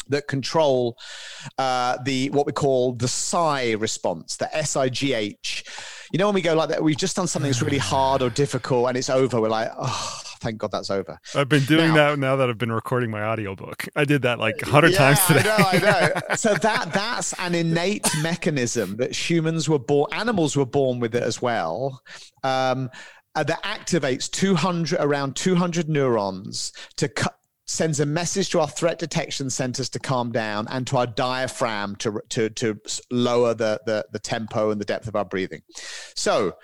that 0.10 0.28
control 0.28 0.97
uh, 1.58 1.97
the 2.03 2.30
what 2.32 2.45
we 2.45 2.51
call 2.51 2.93
the 2.93 3.08
sigh 3.08 3.74
response, 3.74 4.38
the 4.38 4.56
S 4.56 4.76
I 4.76 4.89
G 4.89 5.14
H. 5.14 5.64
You 6.12 6.20
know, 6.20 6.28
when 6.28 6.36
we 6.36 6.41
go 6.41 6.56
like 6.56 6.70
that, 6.70 6.84
we've 6.84 6.97
just 6.97 7.16
done 7.16 7.28
something 7.28 7.49
that's 7.49 7.62
really 7.62 7.78
hard 7.78 8.22
or 8.22 8.30
difficult, 8.30 8.88
and 8.89 8.97
it's 8.97 9.10
over. 9.10 9.41
We're 9.41 9.49
like, 9.49 9.72
oh, 9.78 10.22
thank 10.39 10.60
God 10.60 10.72
that's 10.72 10.89
over. 10.89 11.20
I've 11.34 11.49
been 11.49 11.66
doing 11.66 11.89
now, 11.89 12.12
that 12.12 12.20
now 12.20 12.36
that 12.36 12.49
I've 12.49 12.58
been 12.58 12.72
recording 12.72 13.10
my 13.10 13.24
audiobook. 13.24 13.88
I 13.95 14.06
did 14.06 14.22
that 14.22 14.39
like 14.39 14.62
hundred 14.62 14.93
yeah, 14.93 14.97
times 14.97 15.26
today. 15.26 15.49
I 15.49 15.78
know, 15.80 15.88
I 15.88 16.12
know. 16.30 16.36
so 16.36 16.53
that 16.53 16.93
that's 16.93 17.34
an 17.39 17.56
innate 17.56 18.08
mechanism 18.22 18.97
that 18.97 19.12
humans 19.12 19.68
were 19.68 19.80
born, 19.80 20.12
animals 20.14 20.56
were 20.56 20.66
born 20.66 20.99
with 20.99 21.16
it 21.16 21.24
as 21.24 21.41
well. 21.41 22.01
Um, 22.43 22.89
uh, 23.36 23.43
that 23.43 23.62
activates 23.64 24.32
200 24.32 24.99
around 25.01 25.36
200 25.36 25.89
neurons 25.89 26.72
to 26.95 27.10
cut 27.10 27.38
sends 27.66 27.99
a 27.99 28.05
message 28.05 28.49
to 28.51 28.59
our 28.59 28.68
threat 28.68 28.99
detection 28.99 29.49
centers 29.49 29.89
to 29.89 29.99
calm 29.99 30.32
down 30.32 30.68
and 30.70 30.86
to 30.88 30.97
our 30.97 31.07
diaphragm 31.07 31.95
to, 31.95 32.22
to, 32.30 32.49
to 32.49 32.80
lower 33.09 33.53
the, 33.53 33.82
the, 33.86 34.05
the 34.11 34.20
tempo 34.20 34.70
and 34.70 34.80
the 34.80 34.86
depth 34.86 35.07
of 35.07 35.16
our 35.16 35.26
breathing. 35.26 35.61
So 36.13 36.55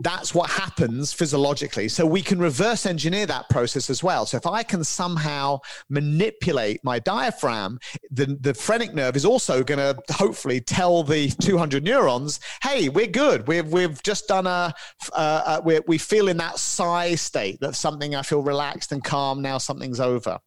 that's 0.00 0.34
what 0.34 0.50
happens 0.50 1.12
physiologically. 1.12 1.88
So 1.88 2.04
we 2.04 2.20
can 2.20 2.40
reverse 2.40 2.84
engineer 2.84 3.26
that 3.26 3.48
process 3.48 3.88
as 3.88 4.02
well. 4.02 4.26
So 4.26 4.36
if 4.36 4.46
I 4.46 4.64
can 4.64 4.82
somehow 4.82 5.60
manipulate 5.88 6.80
my 6.82 6.98
diaphragm, 6.98 7.78
the, 8.10 8.36
the 8.40 8.54
phrenic 8.54 8.92
nerve 8.92 9.14
is 9.14 9.24
also 9.24 9.62
going 9.62 9.78
to 9.78 9.96
hopefully 10.12 10.60
tell 10.60 11.04
the 11.04 11.28
200 11.28 11.84
neurons, 11.84 12.40
hey, 12.62 12.88
we're 12.88 13.06
good. 13.06 13.46
We've, 13.46 13.68
we've 13.68 14.02
just 14.02 14.26
done 14.26 14.46
a, 14.48 14.74
uh, 15.12 15.60
we 15.64 15.80
we 15.86 15.98
feel 15.98 16.28
in 16.28 16.36
that 16.38 16.58
sigh 16.58 17.14
state 17.14 17.60
that 17.60 17.76
something 17.76 18.14
I 18.14 18.22
feel 18.22 18.42
relaxed 18.42 18.92
and 18.92 19.02
calm. 19.02 19.42
Now 19.42 19.58
something's 19.58 20.00
over. 20.00 20.38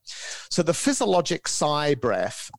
So 0.50 0.64
the 0.64 0.74
physiologic 0.74 1.48
sigh 1.48 1.95
breath 1.95 2.50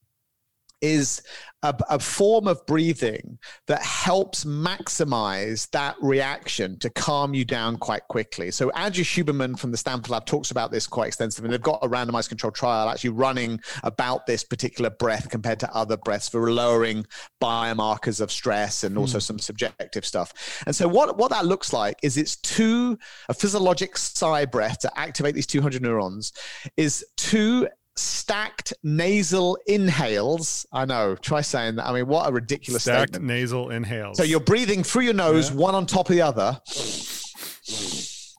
is 0.81 1.23
a, 1.63 1.75
a, 1.91 1.99
form 1.99 2.47
of 2.47 2.65
breathing 2.67 3.39
that 3.67 3.83
helps 3.83 4.45
maximize 4.45 5.69
that 5.71 5.97
reaction 6.01 6.79
to 6.79 6.89
calm 6.91 7.35
you 7.35 7.45
down 7.45 7.77
quite 7.77 8.07
quickly. 8.09 8.51
So 8.53 8.71
Andrew 8.71 9.05
Huberman 9.05 9.59
from 9.59 9.73
the 9.73 9.77
Stanford 9.77 10.11
Lab 10.11 10.25
talks 10.25 10.53
about 10.53 10.71
this 10.71 10.87
quite 10.87 11.09
extensively. 11.09 11.49
And 11.49 11.53
they've 11.53 11.61
got 11.61 11.81
a 11.83 11.89
randomized 11.89 12.29
control 12.29 12.53
trial 12.53 12.89
actually 12.89 13.11
running 13.11 13.61
about 13.83 14.27
this 14.27 14.45
particular 14.45 14.91
breath 14.91 15.31
compared 15.31 15.59
to 15.61 15.75
other 15.75 15.97
breaths 15.97 16.29
for 16.29 16.53
lowering 16.53 17.05
biomarkers 17.43 18.21
of 18.21 18.31
stress 18.31 18.85
and 18.85 18.97
also 18.97 19.19
mm. 19.19 19.23
some 19.23 19.39
subjective 19.41 20.07
stuff. 20.07 20.63
And 20.65 20.77
so 20.77 20.87
what, 20.87 21.19
what 21.19 21.31
that 21.31 21.45
looks 21.45 21.73
like 21.73 21.97
is 22.03 22.17
it's 22.17 22.37
two, 22.37 22.99
a 23.29 23.35
physiologic 23.35 23.97
sigh 23.99 24.45
breath 24.45 24.79
to 24.81 24.99
activate 24.99 25.35
these 25.35 25.47
200 25.47 25.83
neurons 25.83 26.33
is 26.77 27.05
two 27.17 27.69
stacked 27.99 28.73
nasal 28.83 29.59
inhales. 29.67 30.67
I 30.73 30.85
know. 30.85 31.15
Try 31.17 31.41
saying 31.41 31.77
that. 31.77 31.87
I 31.87 31.93
mean, 31.93 32.07
what 32.07 32.29
a 32.29 32.33
ridiculous 32.33 32.83
stacked 32.83 33.15
statement. 33.15 33.25
nasal 33.25 33.71
inhales. 33.71 34.17
So 34.17 34.23
you're 34.23 34.41
breathing 34.41 34.83
through 34.83 35.03
your 35.03 35.15
nose, 35.15 35.51
yeah. 35.51 35.57
one 35.57 35.75
on 35.75 35.87
top 35.87 36.09
of 36.09 36.17
the 36.17 36.23
other. 36.23 36.61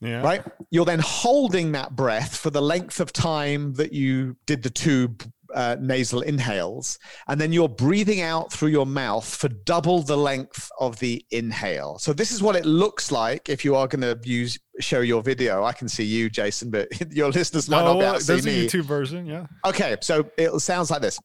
Yeah. 0.02 0.22
Right? 0.22 0.44
You're 0.72 0.86
then 0.86 1.00
holding 1.00 1.74
that 1.74 1.96
breath 1.96 2.38
for 2.38 2.50
the 2.50 2.62
length 2.62 3.00
of 3.00 3.12
time 3.12 3.74
that 3.74 3.92
you 3.92 4.38
did 4.46 4.64
the 4.64 4.70
two 4.70 5.16
uh, 5.54 5.76
nasal 5.80 6.22
inhales, 6.22 7.00
and 7.28 7.40
then 7.40 7.52
you're 7.52 7.70
breathing 7.70 8.22
out 8.22 8.52
through 8.52 8.70
your 8.70 8.86
mouth 8.86 9.26
for 9.26 9.50
double 9.50 10.02
the 10.02 10.18
length 10.18 10.72
of 10.80 11.00
the 11.00 11.24
inhale. 11.32 11.98
So 12.00 12.14
this 12.14 12.32
is 12.32 12.42
what 12.42 12.56
it 12.56 12.66
looks 12.66 13.12
like 13.12 13.50
if 13.50 13.64
you 13.66 13.76
are 13.76 13.88
going 13.88 14.02
to 14.02 14.20
use 14.28 14.60
show 14.80 15.02
your 15.02 15.22
video. 15.22 15.64
I 15.64 15.74
can 15.74 15.88
see 15.88 16.06
you, 16.06 16.30
Jason, 16.30 16.72
but 16.72 16.90
your 17.14 17.30
listeners 17.30 17.70
might 17.70 17.84
no, 17.84 17.94
not 17.94 18.00
be 18.00 18.06
able 18.06 18.18
to 18.18 18.24
see 18.24 18.34
me. 18.34 18.42
There's 18.42 18.74
a 18.74 18.78
YouTube 18.78 18.86
version, 18.86 19.26
yeah. 19.26 19.46
Okay, 19.66 19.98
so 20.02 20.30
it 20.38 20.58
sounds 20.60 20.90
like 20.90 21.02
this. 21.02 21.20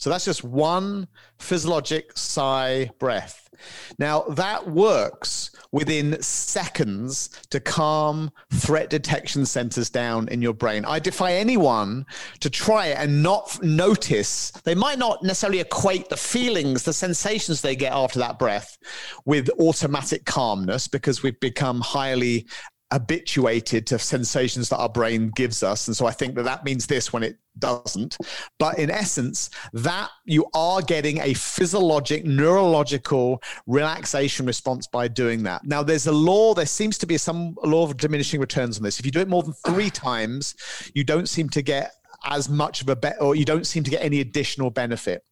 So 0.00 0.08
that's 0.08 0.24
just 0.24 0.42
one 0.42 1.06
physiologic 1.38 2.16
sigh 2.16 2.90
breath. 2.98 3.50
Now, 3.98 4.22
that 4.30 4.66
works 4.66 5.50
within 5.72 6.20
seconds 6.22 7.28
to 7.50 7.60
calm 7.60 8.30
threat 8.50 8.88
detection 8.88 9.44
centers 9.44 9.90
down 9.90 10.28
in 10.28 10.40
your 10.40 10.54
brain. 10.54 10.86
I 10.86 11.00
defy 11.00 11.34
anyone 11.34 12.06
to 12.40 12.48
try 12.48 12.86
it 12.86 12.96
and 12.98 13.22
not 13.22 13.62
notice. 13.62 14.52
They 14.64 14.74
might 14.74 14.98
not 14.98 15.22
necessarily 15.22 15.60
equate 15.60 16.08
the 16.08 16.16
feelings, 16.16 16.82
the 16.82 16.94
sensations 16.94 17.60
they 17.60 17.76
get 17.76 17.92
after 17.92 18.18
that 18.20 18.38
breath 18.38 18.78
with 19.26 19.50
automatic 19.60 20.24
calmness 20.24 20.88
because 20.88 21.22
we've 21.22 21.38
become 21.40 21.82
highly 21.82 22.46
habituated 22.92 23.86
to 23.86 23.98
sensations 23.98 24.68
that 24.68 24.78
our 24.78 24.88
brain 24.88 25.30
gives 25.34 25.62
us. 25.62 25.86
And 25.86 25.96
so 25.96 26.06
I 26.06 26.10
think 26.10 26.34
that 26.34 26.44
that 26.44 26.64
means 26.64 26.86
this 26.86 27.12
when 27.12 27.22
it 27.22 27.38
doesn't. 27.58 28.16
But 28.58 28.78
in 28.78 28.90
essence, 28.90 29.50
that 29.72 30.10
you 30.24 30.46
are 30.54 30.82
getting 30.82 31.18
a 31.18 31.34
physiologic, 31.34 32.24
neurological 32.24 33.42
relaxation 33.66 34.46
response 34.46 34.86
by 34.86 35.08
doing 35.08 35.42
that. 35.44 35.64
Now, 35.64 35.82
there's 35.82 36.06
a 36.06 36.12
law, 36.12 36.54
there 36.54 36.66
seems 36.66 36.98
to 36.98 37.06
be 37.06 37.16
some 37.16 37.56
law 37.62 37.84
of 37.84 37.96
diminishing 37.96 38.40
returns 38.40 38.76
on 38.76 38.82
this. 38.82 38.98
If 38.98 39.06
you 39.06 39.12
do 39.12 39.20
it 39.20 39.28
more 39.28 39.42
than 39.42 39.54
three 39.64 39.90
times, 39.90 40.56
you 40.94 41.04
don't 41.04 41.28
seem 41.28 41.48
to 41.50 41.62
get 41.62 41.92
as 42.26 42.50
much 42.50 42.82
of 42.82 42.88
a 42.90 42.96
bet 42.96 43.16
or 43.20 43.34
you 43.34 43.46
don't 43.46 43.66
seem 43.66 43.82
to 43.82 43.90
get 43.90 44.04
any 44.04 44.20
additional 44.20 44.70
benefit. 44.70 45.24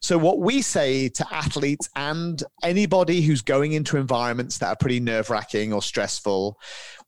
So 0.00 0.18
what 0.18 0.40
we 0.40 0.60
say 0.60 1.08
to 1.10 1.26
athletes 1.32 1.88
and 1.94 2.42
anybody 2.64 3.22
who's 3.22 3.42
going 3.42 3.72
into 3.72 3.96
environments 3.96 4.58
that 4.58 4.66
are 4.66 4.76
pretty 4.76 4.98
nerve-wracking 4.98 5.72
or 5.72 5.82
stressful, 5.82 6.58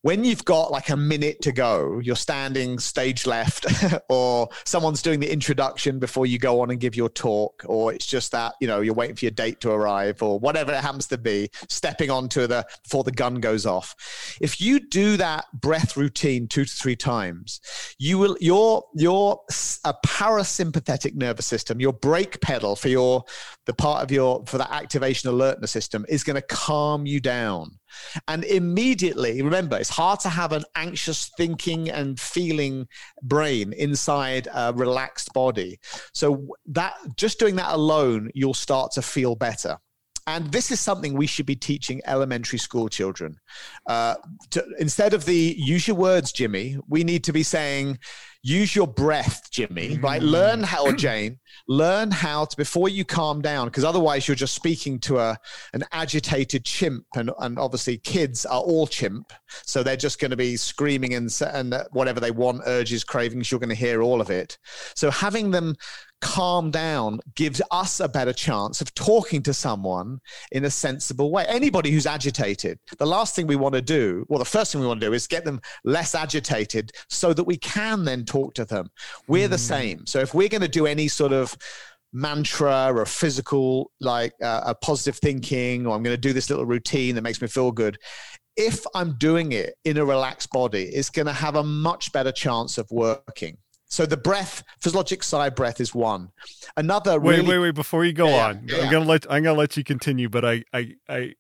when 0.04 0.22
you've 0.22 0.44
got 0.44 0.70
like 0.70 0.90
a 0.90 0.96
minute 0.98 1.40
to 1.40 1.50
go, 1.50 1.98
you're 1.98 2.14
standing 2.14 2.78
stage 2.78 3.24
left, 3.24 3.64
or 4.10 4.46
someone's 4.66 5.00
doing 5.00 5.18
the 5.18 5.32
introduction 5.32 5.98
before 5.98 6.26
you 6.26 6.38
go 6.38 6.60
on 6.60 6.70
and 6.70 6.78
give 6.78 6.94
your 6.94 7.08
talk, 7.08 7.62
or 7.64 7.90
it's 7.90 8.04
just 8.04 8.30
that, 8.30 8.52
you 8.60 8.66
know, 8.66 8.82
you're 8.82 8.92
waiting 8.92 9.16
for 9.16 9.24
your 9.24 9.32
date 9.32 9.62
to 9.62 9.70
arrive, 9.70 10.22
or 10.22 10.38
whatever 10.38 10.72
it 10.72 10.82
happens 10.82 11.06
to 11.06 11.16
be, 11.16 11.48
stepping 11.70 12.10
onto 12.10 12.46
the 12.46 12.66
before 12.82 13.02
the 13.02 13.12
gun 13.12 13.36
goes 13.36 13.64
off. 13.64 14.36
If 14.42 14.60
you 14.60 14.78
do 14.78 15.16
that 15.16 15.46
breath 15.54 15.96
routine 15.96 16.48
two 16.48 16.66
to 16.66 16.70
three 16.70 16.96
times, 16.96 17.62
you 17.98 18.18
will 18.18 18.36
your 18.42 18.84
your 18.94 19.40
a 19.86 19.94
parasympathetic 20.04 21.14
nervous 21.14 21.46
system, 21.46 21.80
your 21.80 21.94
brake 21.94 22.42
pedal 22.42 22.76
for 22.76 22.88
your 22.90 23.24
the 23.64 23.72
part 23.72 24.02
of 24.02 24.12
your 24.12 24.44
for 24.44 24.58
that 24.58 24.70
activation 24.70 25.30
alertness 25.30 25.70
system 25.70 26.04
is 26.10 26.24
going 26.24 26.36
to 26.36 26.42
calm 26.42 27.06
you 27.06 27.20
down 27.20 27.78
and 28.28 28.44
immediately, 28.44 29.42
remember, 29.42 29.76
it's 29.76 29.90
hard 29.90 30.20
to 30.20 30.28
have 30.28 30.52
an 30.52 30.64
anxious 30.74 31.30
thinking 31.36 31.90
and 31.90 32.18
feeling 32.18 32.86
brain 33.22 33.72
inside 33.72 34.48
a 34.52 34.72
relaxed 34.74 35.32
body. 35.32 35.78
So 36.12 36.48
that 36.66 36.94
just 37.16 37.38
doing 37.38 37.56
that 37.56 37.74
alone, 37.74 38.30
you'll 38.34 38.54
start 38.54 38.92
to 38.92 39.02
feel 39.02 39.34
better. 39.34 39.78
And 40.26 40.50
this 40.52 40.70
is 40.70 40.80
something 40.80 41.14
we 41.14 41.26
should 41.26 41.44
be 41.44 41.56
teaching 41.56 42.00
elementary 42.06 42.58
school 42.58 42.88
children. 42.88 43.36
Uh, 43.86 44.14
to, 44.50 44.64
instead 44.78 45.12
of 45.12 45.26
the 45.26 45.54
use 45.58 45.86
your 45.86 45.96
words, 45.96 46.32
Jimmy, 46.32 46.78
we 46.88 47.04
need 47.04 47.24
to 47.24 47.32
be 47.32 47.42
saying, 47.42 47.98
use 48.44 48.76
your 48.76 48.86
breath, 48.86 49.50
Jimmy, 49.50 49.98
right? 49.98 50.20
Mm. 50.20 50.30
Learn 50.30 50.62
how, 50.62 50.92
Jane, 50.92 51.38
learn 51.66 52.10
how 52.10 52.44
to, 52.44 52.56
before 52.56 52.90
you 52.90 53.02
calm 53.02 53.40
down, 53.40 53.68
because 53.68 53.84
otherwise 53.84 54.28
you're 54.28 54.34
just 54.34 54.54
speaking 54.54 55.00
to 55.00 55.18
a, 55.18 55.38
an 55.72 55.82
agitated 55.92 56.62
chimp. 56.62 57.06
And, 57.16 57.30
and 57.40 57.58
obviously 57.58 57.96
kids 57.96 58.44
are 58.44 58.60
all 58.60 58.86
chimp. 58.86 59.32
So 59.64 59.82
they're 59.82 59.96
just 59.96 60.20
going 60.20 60.30
to 60.30 60.36
be 60.36 60.58
screaming 60.58 61.14
and, 61.14 61.34
and 61.52 61.74
whatever 61.92 62.20
they 62.20 62.30
want, 62.30 62.60
urges, 62.66 63.02
cravings, 63.02 63.50
you're 63.50 63.60
going 63.60 63.70
to 63.70 63.74
hear 63.74 64.02
all 64.02 64.20
of 64.20 64.28
it. 64.28 64.58
So 64.94 65.10
having 65.10 65.50
them 65.50 65.74
calm 66.24 66.70
down 66.70 67.20
gives 67.34 67.60
us 67.70 68.00
a 68.00 68.08
better 68.08 68.32
chance 68.32 68.80
of 68.80 68.92
talking 68.94 69.42
to 69.42 69.52
someone 69.52 70.18
in 70.52 70.64
a 70.64 70.70
sensible 70.70 71.30
way. 71.30 71.44
Anybody 71.46 71.90
who's 71.90 72.06
agitated, 72.06 72.78
the 72.98 73.06
last 73.06 73.36
thing 73.36 73.46
we 73.46 73.56
want 73.56 73.74
to 73.74 73.82
do, 73.82 74.24
well, 74.28 74.38
the 74.38 74.44
first 74.46 74.72
thing 74.72 74.80
we 74.80 74.86
want 74.86 75.00
to 75.02 75.06
do 75.06 75.12
is 75.12 75.26
get 75.26 75.44
them 75.44 75.60
less 75.84 76.14
agitated 76.14 76.92
so 77.10 77.34
that 77.34 77.44
we 77.44 77.58
can 77.58 78.04
then 78.04 78.24
talk 78.24 78.54
to 78.54 78.64
them. 78.64 78.90
We're 79.28 79.48
mm. 79.48 79.50
the 79.50 79.58
same. 79.58 80.06
So 80.06 80.18
if 80.20 80.32
we're 80.32 80.48
going 80.48 80.62
to 80.62 80.68
do 80.68 80.86
any 80.86 81.08
sort 81.08 81.34
of 81.34 81.54
mantra 82.14 82.90
or 82.94 83.04
physical, 83.04 83.90
like 84.00 84.32
uh, 84.42 84.62
a 84.64 84.74
positive 84.74 85.18
thinking, 85.18 85.86
or 85.86 85.94
I'm 85.94 86.02
going 86.02 86.16
to 86.16 86.20
do 86.20 86.32
this 86.32 86.48
little 86.48 86.64
routine 86.64 87.16
that 87.16 87.22
makes 87.22 87.42
me 87.42 87.48
feel 87.48 87.70
good, 87.70 87.98
if 88.56 88.86
I'm 88.94 89.18
doing 89.18 89.52
it 89.52 89.74
in 89.84 89.98
a 89.98 90.04
relaxed 90.06 90.50
body, 90.50 90.84
it's 90.84 91.10
going 91.10 91.26
to 91.26 91.32
have 91.34 91.56
a 91.56 91.64
much 91.64 92.12
better 92.12 92.32
chance 92.32 92.78
of 92.78 92.90
working. 92.90 93.58
So 93.94 94.06
the 94.06 94.16
breath, 94.16 94.64
physiologic 94.80 95.22
sigh 95.22 95.50
breath 95.50 95.80
is 95.80 95.94
one. 95.94 96.32
Another 96.76 97.20
wait, 97.20 97.36
really, 97.36 97.48
wait, 97.50 97.58
wait. 97.60 97.74
Before 97.76 98.04
you 98.04 98.12
go 98.12 98.26
yeah, 98.26 98.46
on, 98.48 98.64
yeah. 98.66 98.78
I'm 98.78 98.90
gonna 98.90 99.04
let 99.04 99.24
I'm 99.30 99.44
gonna 99.44 99.56
let 99.56 99.76
you 99.76 99.84
continue, 99.84 100.28
but 100.28 100.44
I 100.44 100.64
I 100.72 100.94
I 101.08 101.34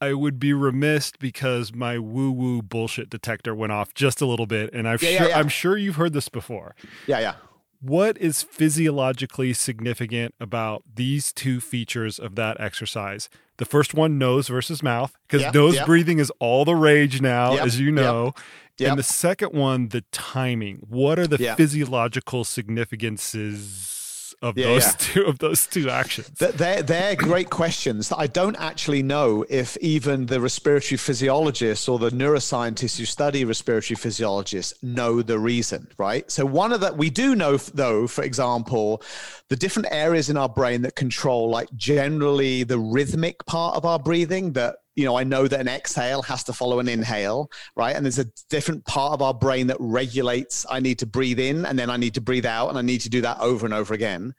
I 0.00 0.12
would 0.14 0.40
be 0.40 0.52
remiss 0.52 1.12
because 1.20 1.72
my 1.72 2.00
woo 2.00 2.32
woo 2.32 2.60
bullshit 2.60 3.08
detector 3.08 3.54
went 3.54 3.70
off 3.70 3.94
just 3.94 4.20
a 4.20 4.26
little 4.26 4.46
bit, 4.46 4.74
and 4.74 4.88
I'm 4.88 4.98
yeah, 5.00 5.18
sure 5.18 5.32
I'm 5.32 5.48
sure 5.48 5.76
you've 5.76 5.94
heard 5.94 6.12
this 6.12 6.28
before. 6.28 6.74
Yeah, 7.06 7.20
yeah. 7.20 7.34
What 7.80 8.18
is 8.18 8.42
physiologically 8.42 9.52
significant 9.52 10.34
about 10.40 10.82
these 10.92 11.32
two 11.32 11.60
features 11.60 12.18
of 12.18 12.34
that 12.34 12.60
exercise? 12.60 13.28
The 13.58 13.64
first 13.64 13.94
one, 13.94 14.18
nose 14.18 14.48
versus 14.48 14.82
mouth, 14.82 15.16
because 15.28 15.54
nose 15.54 15.78
breathing 15.82 16.18
is 16.18 16.32
all 16.40 16.64
the 16.64 16.74
rage 16.74 17.20
now, 17.20 17.56
as 17.58 17.78
you 17.78 17.92
know. 17.92 18.34
Yep. 18.82 18.90
And 18.90 18.98
the 18.98 19.04
second 19.04 19.52
one, 19.52 19.88
the 19.88 20.02
timing. 20.10 20.78
What 20.88 21.18
are 21.18 21.26
the 21.26 21.38
yeah. 21.38 21.54
physiological 21.54 22.44
significances 22.44 24.34
of 24.42 24.58
yeah, 24.58 24.66
those 24.66 24.84
yeah. 24.84 24.92
two 24.98 25.22
of 25.24 25.38
those 25.38 25.66
two 25.68 25.88
actions? 25.88 26.30
They're, 26.38 26.82
they're 26.82 27.14
great 27.14 27.48
questions. 27.48 28.12
I 28.12 28.26
don't 28.26 28.56
actually 28.56 29.02
know 29.02 29.44
if 29.48 29.76
even 29.78 30.26
the 30.26 30.40
respiratory 30.40 30.98
physiologists 30.98 31.88
or 31.88 32.00
the 32.00 32.10
neuroscientists 32.10 32.98
who 32.98 33.04
study 33.04 33.44
respiratory 33.44 33.96
physiologists 33.96 34.74
know 34.82 35.22
the 35.22 35.38
reason, 35.38 35.86
right? 35.96 36.28
So 36.30 36.44
one 36.44 36.72
of 36.72 36.80
that 36.80 36.96
we 36.96 37.08
do 37.08 37.36
know 37.36 37.56
though, 37.56 38.08
for 38.08 38.24
example, 38.24 39.00
the 39.48 39.56
different 39.56 39.88
areas 39.92 40.28
in 40.28 40.36
our 40.36 40.48
brain 40.48 40.82
that 40.82 40.96
control 40.96 41.48
like 41.48 41.72
generally 41.76 42.64
the 42.64 42.78
rhythmic 42.78 43.46
part 43.46 43.76
of 43.76 43.84
our 43.84 43.98
breathing 43.98 44.52
that 44.54 44.76
you 44.94 45.04
know, 45.04 45.16
I 45.16 45.24
know 45.24 45.48
that 45.48 45.58
an 45.58 45.68
exhale 45.68 46.22
has 46.22 46.44
to 46.44 46.52
follow 46.52 46.78
an 46.78 46.88
inhale, 46.88 47.50
right? 47.76 47.96
And 47.96 48.04
there's 48.04 48.18
a 48.18 48.26
different 48.50 48.84
part 48.84 49.12
of 49.12 49.22
our 49.22 49.32
brain 49.32 49.68
that 49.68 49.78
regulates 49.80 50.66
I 50.68 50.80
need 50.80 50.98
to 50.98 51.06
breathe 51.06 51.38
in 51.38 51.64
and 51.64 51.78
then 51.78 51.88
I 51.88 51.96
need 51.96 52.14
to 52.14 52.20
breathe 52.20 52.44
out 52.44 52.68
and 52.68 52.78
I 52.78 52.82
need 52.82 53.00
to 53.02 53.08
do 53.08 53.22
that 53.22 53.40
over 53.40 53.64
and 53.64 53.74
over 53.74 53.94
again. 53.94 54.34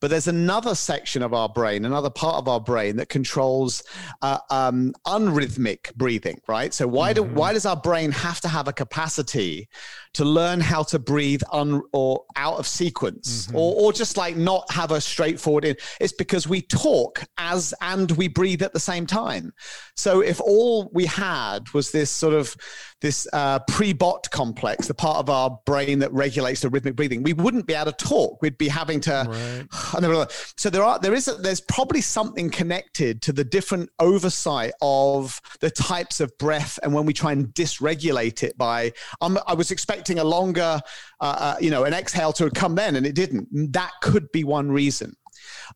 But 0.00 0.08
there's 0.08 0.28
another 0.28 0.74
section 0.74 1.22
of 1.22 1.34
our 1.34 1.50
brain, 1.50 1.84
another 1.84 2.08
part 2.08 2.36
of 2.36 2.48
our 2.48 2.60
brain 2.60 2.96
that 2.96 3.10
controls 3.10 3.82
uh, 4.22 4.38
um, 4.50 4.94
unrhythmic 5.06 5.94
breathing, 5.94 6.40
right? 6.48 6.72
So 6.72 6.88
why 6.88 7.12
do 7.12 7.22
mm-hmm. 7.22 7.34
why 7.34 7.52
does 7.52 7.66
our 7.66 7.76
brain 7.76 8.10
have 8.12 8.40
to 8.40 8.48
have 8.48 8.68
a 8.68 8.72
capacity 8.72 9.68
to 10.14 10.24
learn 10.24 10.60
how 10.60 10.82
to 10.82 10.98
breathe 10.98 11.42
un 11.52 11.82
or 11.92 12.24
out 12.36 12.58
of 12.58 12.66
sequence, 12.66 13.46
mm-hmm. 13.46 13.56
or 13.56 13.74
or 13.80 13.92
just 13.92 14.16
like 14.16 14.36
not 14.36 14.70
have 14.70 14.90
a 14.90 15.00
straightforward 15.00 15.64
in? 15.64 15.76
It's 16.00 16.12
because 16.12 16.48
we 16.48 16.62
talk 16.62 17.24
as 17.38 17.72
and 17.80 18.10
we 18.12 18.28
breathe 18.28 18.62
at 18.62 18.72
the 18.72 18.80
same 18.80 19.06
time. 19.06 19.52
So 19.96 20.20
if 20.20 20.40
all 20.40 20.90
we 20.92 21.06
had 21.06 21.72
was 21.72 21.90
this 21.92 22.10
sort 22.10 22.34
of 22.34 22.56
this 23.00 23.26
uh, 23.32 23.60
prebot 23.70 24.30
complex, 24.30 24.86
the 24.86 24.94
part 24.94 25.18
of 25.18 25.30
our 25.30 25.58
brain 25.64 26.00
that 26.00 26.12
regulates 26.12 26.60
the 26.60 26.68
rhythmic 26.68 26.96
breathing, 26.96 27.22
we 27.22 27.32
wouldn't 27.32 27.66
be 27.66 27.74
able 27.74 27.92
to 27.92 28.04
talk. 28.04 28.42
We'd 28.42 28.58
be 28.58 28.68
having 28.68 29.00
to. 29.00 29.26
Right. 29.28 29.66
So 30.56 30.70
there 30.70 30.82
are 30.82 30.98
there 30.98 31.14
is 31.14 31.28
a, 31.28 31.34
there's 31.34 31.60
probably 31.60 32.00
something 32.00 32.50
connected 32.50 33.22
to 33.22 33.32
the 33.32 33.44
different 33.44 33.90
oversight 33.98 34.72
of 34.82 35.40
the 35.60 35.70
types 35.70 36.20
of 36.20 36.36
breath, 36.38 36.78
and 36.82 36.92
when 36.92 37.06
we 37.06 37.12
try 37.12 37.32
and 37.32 37.48
dysregulate 37.48 38.42
it 38.42 38.56
by, 38.58 38.92
um, 39.20 39.38
I 39.46 39.54
was 39.54 39.70
expecting 39.70 39.99
a 40.08 40.24
longer, 40.24 40.80
uh, 41.20 41.24
uh, 41.38 41.56
you 41.60 41.70
know, 41.70 41.84
an 41.84 41.94
exhale 41.94 42.32
to 42.34 42.50
come 42.50 42.74
then, 42.74 42.96
and 42.96 43.06
it 43.06 43.14
didn't. 43.14 43.72
That 43.72 43.92
could 44.00 44.30
be 44.32 44.44
one 44.44 44.70
reason. 44.70 45.14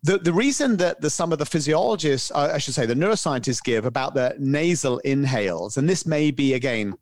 The, 0.03 0.18
the 0.18 0.33
reason 0.33 0.77
that 0.79 1.01
the, 1.01 1.11
some 1.11 1.33
of 1.33 1.39
the 1.39 1.47
physiologists, 1.47 2.31
uh, 2.31 2.51
I 2.55 2.59
should 2.59 2.75
say, 2.75 2.87
the 2.87 2.95
neuroscientists 2.95 3.62
give 3.62 3.87
about 3.87 4.14
the 4.14 4.35
nasal 4.39 4.99
inhales, 4.99 5.77
and 5.77 5.89
this 5.89 6.07
may 6.07 6.31
be 6.31 6.55
again 6.55 6.95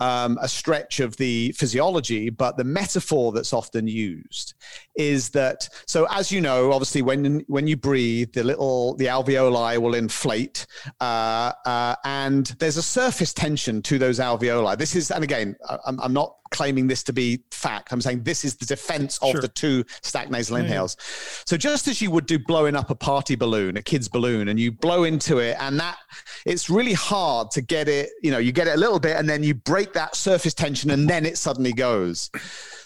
um, 0.00 0.38
a 0.40 0.48
stretch 0.48 1.00
of 1.00 1.16
the 1.16 1.52
physiology, 1.52 2.30
but 2.30 2.56
the 2.56 2.64
metaphor 2.64 3.32
that's 3.32 3.52
often 3.52 3.88
used 3.88 4.54
is 4.94 5.30
that. 5.30 5.68
So, 5.86 6.06
as 6.10 6.30
you 6.32 6.40
know, 6.40 6.72
obviously, 6.72 7.02
when 7.02 7.44
when 7.48 7.66
you 7.66 7.76
breathe, 7.76 8.32
the 8.32 8.44
little 8.44 8.94
the 8.96 9.06
alveoli 9.06 9.78
will 9.78 9.94
inflate, 9.94 10.66
uh, 11.00 11.52
uh, 11.64 11.94
and 12.04 12.46
there's 12.58 12.76
a 12.76 12.82
surface 12.82 13.32
tension 13.32 13.82
to 13.82 13.98
those 13.98 14.18
alveoli. 14.18 14.76
This 14.78 14.94
is, 14.94 15.10
and 15.10 15.24
again, 15.24 15.56
I'm, 15.86 16.00
I'm 16.00 16.12
not 16.12 16.37
claiming 16.50 16.86
this 16.86 17.02
to 17.04 17.12
be 17.12 17.40
fact. 17.50 17.92
I'm 17.92 18.00
saying 18.00 18.22
this 18.22 18.44
is 18.44 18.56
the 18.56 18.66
defense 18.66 19.18
of 19.18 19.32
sure. 19.32 19.40
the 19.40 19.48
two 19.48 19.84
stacked 20.02 20.30
nasal 20.30 20.56
inhales. 20.56 20.96
Yeah. 20.98 21.42
So 21.46 21.56
just 21.56 21.88
as 21.88 22.00
you 22.00 22.10
would 22.10 22.26
do 22.26 22.38
blowing 22.38 22.76
up 22.76 22.90
a 22.90 22.94
party 22.94 23.36
balloon, 23.36 23.76
a 23.76 23.82
kid's 23.82 24.08
balloon, 24.08 24.48
and 24.48 24.58
you 24.58 24.72
blow 24.72 25.04
into 25.04 25.38
it, 25.38 25.56
and 25.60 25.78
that 25.80 25.98
it's 26.46 26.70
really 26.70 26.92
hard 26.92 27.50
to 27.52 27.60
get 27.60 27.88
it, 27.88 28.10
you 28.22 28.30
know, 28.30 28.38
you 28.38 28.52
get 28.52 28.66
it 28.66 28.74
a 28.74 28.78
little 28.78 29.00
bit 29.00 29.16
and 29.16 29.28
then 29.28 29.42
you 29.42 29.54
break 29.54 29.92
that 29.92 30.14
surface 30.14 30.54
tension 30.54 30.90
and 30.90 31.08
then 31.08 31.26
it 31.26 31.38
suddenly 31.38 31.72
goes. 31.72 32.30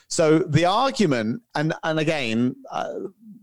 So 0.09 0.41
the 0.41 0.67
argument, 0.67 1.41
and 1.55 1.73
and 1.83 1.99
again, 1.99 2.55
uh, 2.71 2.93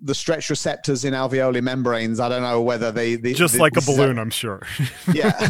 the 0.01 0.15
stretch 0.15 0.49
receptors 0.49 1.03
in 1.03 1.13
alveolar 1.13 1.63
membranes. 1.63 2.19
I 2.19 2.29
don't 2.29 2.41
know 2.41 2.61
whether 2.61 2.91
they, 2.91 3.15
they 3.15 3.33
just 3.33 3.55
they, 3.55 3.59
like 3.59 3.75
a 3.75 3.81
balloon. 3.81 4.17
i 4.17 4.21
I'm 4.21 4.29
sure. 4.29 4.61
yeah. 5.13 5.31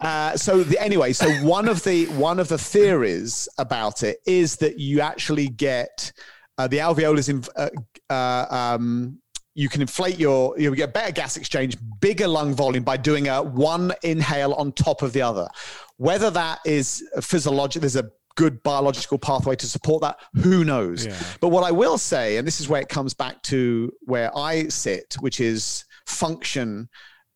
Uh, 0.00 0.36
so 0.36 0.62
the, 0.62 0.78
anyway, 0.80 1.12
so 1.12 1.30
one 1.44 1.68
of 1.68 1.82
the 1.84 2.06
one 2.06 2.38
of 2.40 2.48
the 2.48 2.58
theories 2.58 3.48
about 3.58 4.02
it 4.02 4.18
is 4.26 4.56
that 4.56 4.78
you 4.78 5.00
actually 5.00 5.48
get 5.48 6.12
uh, 6.58 6.66
the 6.68 6.78
alveolus 6.78 7.28
in, 7.28 7.42
uh, 7.56 7.68
uh, 8.10 8.46
um, 8.54 9.18
you 9.54 9.68
can 9.68 9.80
inflate 9.80 10.18
your 10.18 10.58
you 10.58 10.74
get 10.74 10.92
better 10.92 11.12
gas 11.12 11.36
exchange 11.36 11.76
bigger 12.00 12.26
lung 12.26 12.54
volume 12.54 12.82
by 12.82 12.96
doing 12.96 13.28
a 13.28 13.42
one 13.42 13.92
inhale 14.02 14.52
on 14.54 14.72
top 14.72 15.02
of 15.02 15.12
the 15.12 15.22
other. 15.22 15.48
Whether 15.96 16.30
that 16.30 16.60
is 16.64 17.04
physiological 17.20 17.80
there's 17.82 17.96
a 17.96 18.10
good 18.36 18.60
biological 18.64 19.16
pathway 19.16 19.54
to 19.54 19.66
support 19.66 20.02
that 20.02 20.18
who 20.34 20.64
knows? 20.64 21.06
Yeah. 21.06 21.16
but 21.40 21.50
what 21.50 21.62
i 21.62 21.70
will 21.70 21.98
say 21.98 22.36
and 22.36 22.44
this 22.44 22.60
is 22.60 22.68
where 22.68 22.80
it 22.80 22.88
comes 22.88 23.14
back 23.14 23.40
to 23.42 23.92
where 24.00 24.36
i 24.36 24.66
sit 24.66 25.14
which 25.20 25.38
is 25.38 25.84
function 26.04 26.88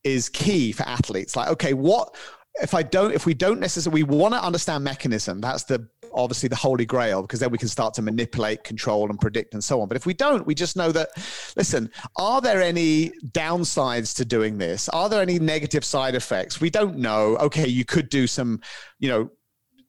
is 0.04 0.28
key 0.28 0.72
for 0.72 0.84
athletes. 0.84 1.36
Like 1.36 1.48
okay 1.48 1.74
what 1.74 2.16
if 2.62 2.74
I 2.74 2.82
don't, 2.82 3.12
if 3.12 3.26
we 3.26 3.34
don't 3.34 3.60
necessarily, 3.60 4.02
we 4.02 4.16
want 4.16 4.34
to 4.34 4.42
understand 4.42 4.84
mechanism. 4.84 5.40
That's 5.40 5.64
the 5.64 5.88
obviously 6.12 6.48
the 6.48 6.56
holy 6.56 6.86
grail 6.86 7.22
because 7.22 7.40
then 7.40 7.50
we 7.50 7.58
can 7.58 7.68
start 7.68 7.94
to 7.94 8.02
manipulate, 8.02 8.64
control, 8.64 9.08
and 9.08 9.20
predict 9.20 9.54
and 9.54 9.62
so 9.62 9.80
on. 9.80 9.88
But 9.88 9.96
if 9.96 10.06
we 10.06 10.14
don't, 10.14 10.46
we 10.46 10.54
just 10.54 10.76
know 10.76 10.92
that. 10.92 11.10
Listen, 11.56 11.90
are 12.16 12.40
there 12.40 12.62
any 12.62 13.10
downsides 13.30 14.14
to 14.16 14.24
doing 14.24 14.58
this? 14.58 14.88
Are 14.88 15.08
there 15.08 15.22
any 15.22 15.38
negative 15.38 15.84
side 15.84 16.14
effects? 16.14 16.60
We 16.60 16.70
don't 16.70 16.98
know. 16.98 17.36
Okay, 17.36 17.68
you 17.68 17.84
could 17.84 18.08
do 18.08 18.26
some, 18.26 18.60
you 18.98 19.08
know, 19.08 19.30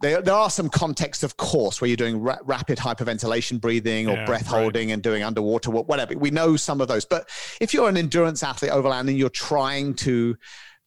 there, 0.01 0.21
there 0.21 0.33
are 0.33 0.49
some 0.49 0.69
contexts, 0.69 1.23
of 1.23 1.35
course, 1.35 1.81
where 1.81 1.89
you're 1.89 1.97
doing 1.97 2.21
ra- 2.21 2.37
rapid 2.43 2.77
hyperventilation 2.77 3.59
breathing 3.59 4.07
or 4.07 4.13
yeah, 4.13 4.25
breath 4.25 4.47
holding 4.47 4.87
right. 4.87 4.93
and 4.93 5.03
doing 5.03 5.23
underwater, 5.23 5.71
whatever. 5.71 6.17
We 6.17 6.31
know 6.31 6.55
some 6.55 6.79
of 6.79 6.87
those. 6.87 7.03
But 7.03 7.29
if 7.59 7.73
you're 7.73 7.89
an 7.89 7.97
endurance 7.97 8.41
athlete 8.41 8.71
overland 8.71 9.09
and 9.09 9.17
you're 9.17 9.29
trying 9.29 9.95
to 9.95 10.37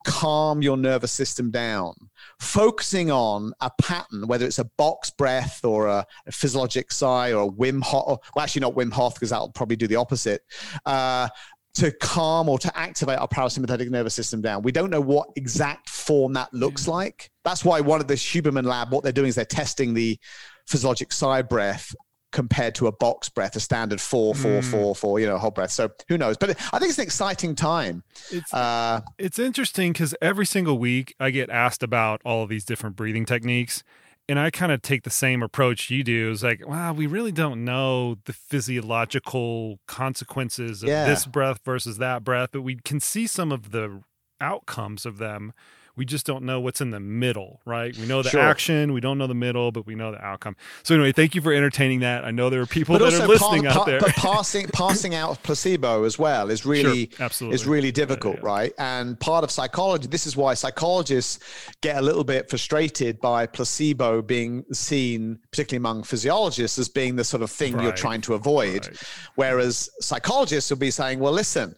calm 0.05 0.62
your 0.62 0.76
nervous 0.76 1.12
system 1.12 1.50
down, 1.50 1.94
focusing 2.40 3.11
on 3.11 3.53
a 3.61 3.70
pattern, 3.80 4.26
whether 4.26 4.46
it's 4.46 4.59
a 4.59 4.70
box 4.76 5.11
breath 5.11 5.64
or 5.64 5.86
a, 5.86 6.07
a 6.26 6.32
physiologic 6.32 6.92
sigh 6.92 7.32
or 7.32 7.48
a 7.48 7.50
Wim 7.50 7.82
Hof, 7.82 8.18
well, 8.34 8.42
actually 8.42 8.61
not 8.61 8.74
Wim 8.74 8.92
Hof 8.92 9.14
because 9.14 9.30
that'll 9.30 9.53
probably 9.53 9.76
do 9.76 9.86
the 9.86 9.96
opposite. 9.96 10.42
Uh, 10.86 11.28
to 11.74 11.90
calm 11.90 12.48
or 12.48 12.59
to 12.59 12.78
activate 12.78 13.18
our 13.18 13.28
parasympathetic 13.28 13.88
nervous 13.88 14.14
system 14.14 14.42
down. 14.42 14.62
We 14.62 14.72
don't 14.72 14.90
know 14.90 15.00
what 15.00 15.28
exact 15.36 15.88
form 15.88 16.34
that 16.34 16.53
looks 16.53 16.86
like. 16.86 17.30
That's 17.44 17.64
why 17.64 17.80
one 17.80 18.00
of 18.00 18.09
the 18.09 18.14
Huberman 18.14 18.64
lab, 18.64 18.92
what 18.92 19.03
they're 19.03 19.12
doing 19.12 19.28
is 19.28 19.36
they're 19.36 19.46
testing 19.46 19.94
the 19.94 20.18
physiologic 20.66 21.12
sigh 21.12 21.42
breath 21.42 21.94
compared 22.33 22.74
to 22.76 22.87
a 22.87 22.93
box 22.93 23.28
breath, 23.28 23.55
a 23.57 23.61
standard 23.61 24.01
four, 24.01 24.35
four, 24.35 24.61
mm. 24.61 24.64
four, 24.64 24.95
four, 24.97 25.20
you 25.20 25.26
know, 25.26 25.39
whole 25.39 25.51
breath. 25.51 25.70
So 25.70 25.91
who 26.09 26.18
knows? 26.18 26.37
But 26.37 26.51
I 26.72 26.78
think 26.78 26.91
it's 26.91 26.99
an 26.99 27.05
exciting 27.05 27.55
time. 27.55 28.03
It's, 28.30 28.53
uh, 28.53 29.03
it's 29.18 29.39
interesting 29.39 29.93
because 29.93 30.14
every 30.20 30.47
single 30.47 30.78
week 30.78 31.14
I 31.20 31.30
get 31.30 31.51
asked 31.51 31.83
about 31.83 32.20
all 32.24 32.43
of 32.43 32.49
these 32.49 32.64
different 32.64 32.97
breathing 32.97 33.24
techniques. 33.24 33.85
And 34.28 34.39
I 34.39 34.51
kind 34.51 34.70
of 34.72 34.83
take 34.83 35.03
the 35.03 35.11
same 35.11 35.43
approach 35.43 35.91
you 35.91 36.05
do. 36.05 36.30
It's 36.30 36.45
like, 36.45 36.66
wow, 36.66 36.93
we 36.93 37.07
really 37.07 37.33
don't 37.33 37.64
know 37.64 38.16
the 38.24 38.33
physiological 38.33 39.80
consequences 39.87 40.83
of 40.83 40.89
yeah. 40.89 41.07
this 41.07 41.26
breath 41.26 41.61
versus 41.64 41.99
that 41.99 42.22
breath, 42.22 42.51
but 42.53 42.62
we 42.62 42.76
can 42.76 43.01
see 43.01 43.26
some 43.26 43.51
of 43.51 43.72
the 43.72 44.03
outcomes 44.41 45.05
of 45.05 45.18
them 45.18 45.53
we 45.95 46.07
just 46.07 46.24
don't 46.24 46.45
know 46.45 46.59
what's 46.61 46.80
in 46.80 46.90
the 46.90 47.01
middle, 47.01 47.61
right? 47.66 47.97
We 47.97 48.07
know 48.07 48.22
the 48.22 48.30
sure. 48.30 48.40
action, 48.40 48.93
we 48.93 49.01
don't 49.01 49.18
know 49.18 49.26
the 49.26 49.34
middle, 49.34 49.72
but 49.72 49.86
we 49.86 49.95
know 49.95 50.11
the 50.11 50.24
outcome. 50.24 50.57
So 50.82 50.95
anyway, 50.95 51.12
thank 51.12 51.34
you 51.34 51.43
for 51.43 51.53
entertaining 51.53 52.01
that. 52.01 52.24
I 52.24 52.30
know 52.30 52.49
there 52.49 52.62
are 52.62 52.66
people 52.66 52.99
but 52.99 53.11
that 53.11 53.20
are 53.20 53.26
listening 53.26 53.64
pa- 53.64 53.80
out 53.80 53.86
there. 53.86 54.01
But 54.01 54.11
passing 54.11 54.68
passing 54.68 55.14
out 55.14 55.30
of 55.30 55.43
placebo 55.43 56.05
as 56.05 56.18
well 56.18 56.51
is 56.51 56.64
really 56.64 57.11
sure, 57.11 57.24
absolutely. 57.24 57.55
is 57.55 57.66
really 57.66 57.93
difficult, 57.93 58.36
yeah, 58.36 58.43
yeah. 58.43 58.49
right? 58.49 58.72
And 58.78 59.20
part 59.20 59.45
of 59.45 59.51
psychology, 59.51 60.09
this 60.09 60.26
is 60.26 60.36
why 60.36 60.55
psychologists 60.55 61.40
get 61.82 61.97
a 61.97 62.03
little 62.03 62.24
bit 62.24 62.49
frustrated 62.49 63.20
by 63.20 63.47
placebo 63.47 64.22
being 64.22 64.64
seen, 64.72 65.38
particularly 65.51 65.82
among 65.82 66.05
physiologists, 66.05 66.78
as 66.78 66.88
being 66.88 67.16
the 67.16 67.24
sort 67.24 67.43
of 67.43 67.51
thing 67.51 67.74
right. 67.74 67.82
you're 67.82 67.93
trying 67.93 68.22
to 68.22 68.34
avoid. 68.34 68.86
Right. 68.86 69.03
Whereas 69.34 69.90
psychologists 70.01 70.70
will 70.70 70.78
be 70.78 70.90
saying, 70.90 71.18
well, 71.18 71.32
listen, 71.32 71.76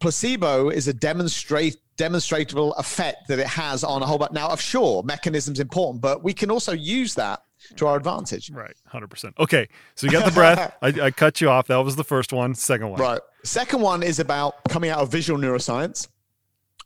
placebo 0.00 0.68
is 0.70 0.88
a 0.88 0.92
demonstrate 0.92 1.76
demonstrable 1.96 2.72
effect 2.74 3.28
that 3.28 3.38
it 3.38 3.46
has 3.46 3.84
on 3.84 4.02
a 4.02 4.06
whole 4.06 4.16
bunch. 4.16 4.32
Now, 4.32 4.48
of 4.48 4.60
sure, 4.60 5.02
mechanism's 5.02 5.60
important, 5.60 6.00
but 6.00 6.24
we 6.24 6.32
can 6.32 6.50
also 6.50 6.72
use 6.72 7.14
that 7.16 7.42
to 7.76 7.86
our 7.86 7.96
advantage. 7.96 8.50
Right, 8.50 8.74
hundred 8.86 9.08
percent. 9.08 9.34
Okay, 9.38 9.68
so 9.94 10.06
you 10.06 10.12
got 10.12 10.24
the 10.24 10.32
breath. 10.32 10.74
I, 10.82 10.88
I, 10.88 11.10
cut 11.10 11.40
you 11.40 11.50
off. 11.50 11.66
That 11.66 11.76
was 11.76 11.96
the 11.96 12.04
first 12.04 12.32
one. 12.32 12.54
Second 12.54 12.90
one. 12.90 13.00
Right. 13.00 13.20
Second 13.44 13.82
one 13.82 14.02
is 14.02 14.18
about 14.18 14.64
coming 14.68 14.90
out 14.90 15.00
of 15.00 15.12
visual 15.12 15.38
neuroscience, 15.38 16.08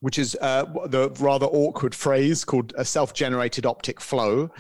which 0.01 0.19
is 0.19 0.37
uh, 0.41 0.65
the 0.87 1.11
rather 1.21 1.47
awkward 1.47 1.95
phrase 1.95 2.45
called 2.45 2.73
a 2.77 2.85
self-generated 2.85 3.67
optic 3.67 4.01
flow 4.01 4.51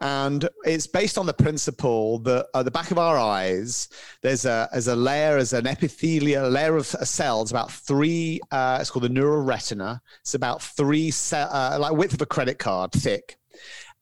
and 0.00 0.48
it's 0.64 0.86
based 0.86 1.16
on 1.16 1.26
the 1.26 1.32
principle 1.32 2.18
that 2.20 2.46
at 2.54 2.64
the 2.64 2.70
back 2.70 2.90
of 2.90 2.98
our 2.98 3.16
eyes 3.16 3.88
there's 4.20 4.44
a 4.44 4.68
as 4.72 4.88
a 4.88 4.96
layer 4.96 5.36
as 5.38 5.52
an 5.52 5.66
epithelial 5.66 6.48
layer 6.50 6.76
of 6.76 6.86
cells 6.86 7.50
about 7.50 7.72
three 7.72 8.40
uh, 8.50 8.78
it's 8.80 8.90
called 8.90 9.04
the 9.04 9.08
neural 9.08 9.42
retina. 9.42 10.02
It's 10.20 10.34
about 10.34 10.62
three 10.62 11.12
uh, 11.32 11.78
like 11.80 11.92
width 11.92 12.14
of 12.14 12.22
a 12.22 12.26
credit 12.26 12.58
card 12.58 12.92
thick 12.92 13.36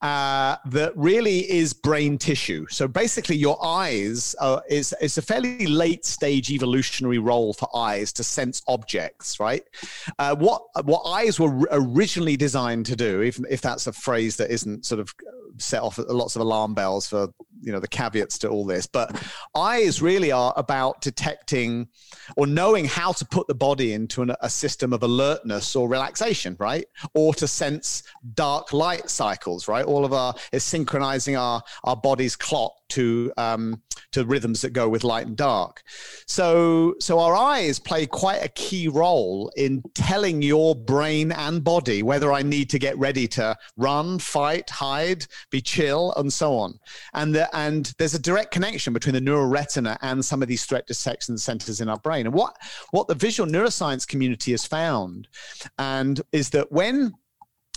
uh, 0.05 0.59
that 0.66 0.92
really 0.96 1.50
is 1.50 1.72
brain 1.72 2.18
tissue. 2.18 2.66
So 2.68 2.86
basically, 2.86 3.36
your 3.36 3.57
eyes 3.64 4.36
uh, 4.38 4.61
is 4.68 4.92
a 5.00 5.22
fairly 5.22 5.66
late 5.66 6.05
stage 6.05 6.50
evolutionary 6.50 7.16
role 7.16 7.55
for 7.55 7.74
eyes 7.74 8.12
to 8.14 8.22
sense 8.22 8.61
objects, 8.68 9.40
right? 9.40 9.64
Uh, 10.18 10.36
what 10.36 10.62
what 10.84 11.05
eyes 11.07 11.40
were 11.40 11.66
originally 11.70 12.36
designed 12.36 12.84
to 12.84 12.96
do, 12.96 13.22
if 13.22 13.40
if 13.48 13.62
that's 13.62 13.86
a 13.86 13.94
phrase 13.94 14.36
that 14.36 14.50
isn't 14.50 14.84
sort 14.84 15.00
of 15.00 15.14
set 15.59 15.82
off 15.82 15.98
lots 15.98 16.36
of 16.36 16.42
alarm 16.42 16.74
bells 16.74 17.07
for 17.07 17.28
you 17.61 17.72
know 17.72 17.80
the 17.80 17.88
caveats 17.88 18.38
to 18.38 18.48
all 18.48 18.64
this 18.64 18.86
but 18.86 19.22
eyes 19.55 20.02
really 20.02 20.32
are 20.32 20.52
about 20.57 21.00
detecting 21.00 21.88
or 22.36 22.46
knowing 22.46 22.84
how 22.84 23.12
to 23.12 23.24
put 23.24 23.46
the 23.46 23.55
body 23.55 23.92
into 23.92 24.22
an, 24.22 24.34
a 24.40 24.50
system 24.50 24.92
of 24.92 25.02
alertness 25.02 25.74
or 25.76 25.88
relaxation 25.88 26.57
right 26.59 26.86
or 27.14 27.32
to 27.32 27.46
sense 27.46 28.02
dark 28.34 28.72
light 28.72 29.09
cycles 29.09 29.68
right 29.68 29.84
all 29.95 30.05
of 30.05 30.12
our 30.12 30.34
is 30.53 30.64
synchronizing 30.64 31.36
our 31.36 31.62
our 31.84 31.97
body's 31.97 32.36
clock 32.36 32.72
to 32.90 33.32
um, 33.36 33.80
to 34.12 34.24
rhythms 34.24 34.61
that 34.62 34.72
go 34.72 34.88
with 34.88 35.05
light 35.05 35.26
and 35.26 35.36
dark. 35.36 35.82
So 36.26 36.95
so 37.01 37.18
our 37.18 37.34
eyes 37.34 37.78
play 37.78 38.07
quite 38.07 38.45
a 38.45 38.49
key 38.49 38.88
role 38.88 39.51
in 39.57 39.82
telling 39.95 40.42
your 40.42 40.74
brain 40.74 41.32
and 41.32 41.62
body 41.62 42.03
whether 42.03 42.32
I 42.32 42.42
need 42.42 42.70
to 42.70 42.78
get 42.78 42.99
ready 42.99 43.26
to 43.28 43.57
run, 43.76 44.18
fight, 44.18 44.70
hide, 44.70 45.26
be 45.51 45.61
chill, 45.61 46.12
and 46.16 46.32
so 46.32 46.57
on. 46.57 46.78
And 47.14 47.34
the, 47.34 47.57
and 47.57 47.92
there's 47.99 48.14
a 48.14 48.18
direct 48.18 48.53
connection 48.53 48.92
between 48.92 49.14
the 49.14 49.20
neural 49.20 49.47
retina 49.47 49.99
and 50.03 50.24
some 50.24 50.42
of 50.42 50.49
these 50.49 50.64
threat 50.64 50.86
detection 50.86 51.38
centers 51.38 51.80
in 51.80 51.88
our 51.88 51.99
brain. 51.99 52.26
And 52.26 52.34
what 52.34 52.57
what 52.90 53.09
the 53.09 53.14
visual 53.14 53.51
neuroscience 53.51 54.07
community 54.07 54.51
has 54.53 54.64
found, 54.64 55.28
and 55.78 56.20
is 56.32 56.51
that 56.51 56.70
when 56.70 57.14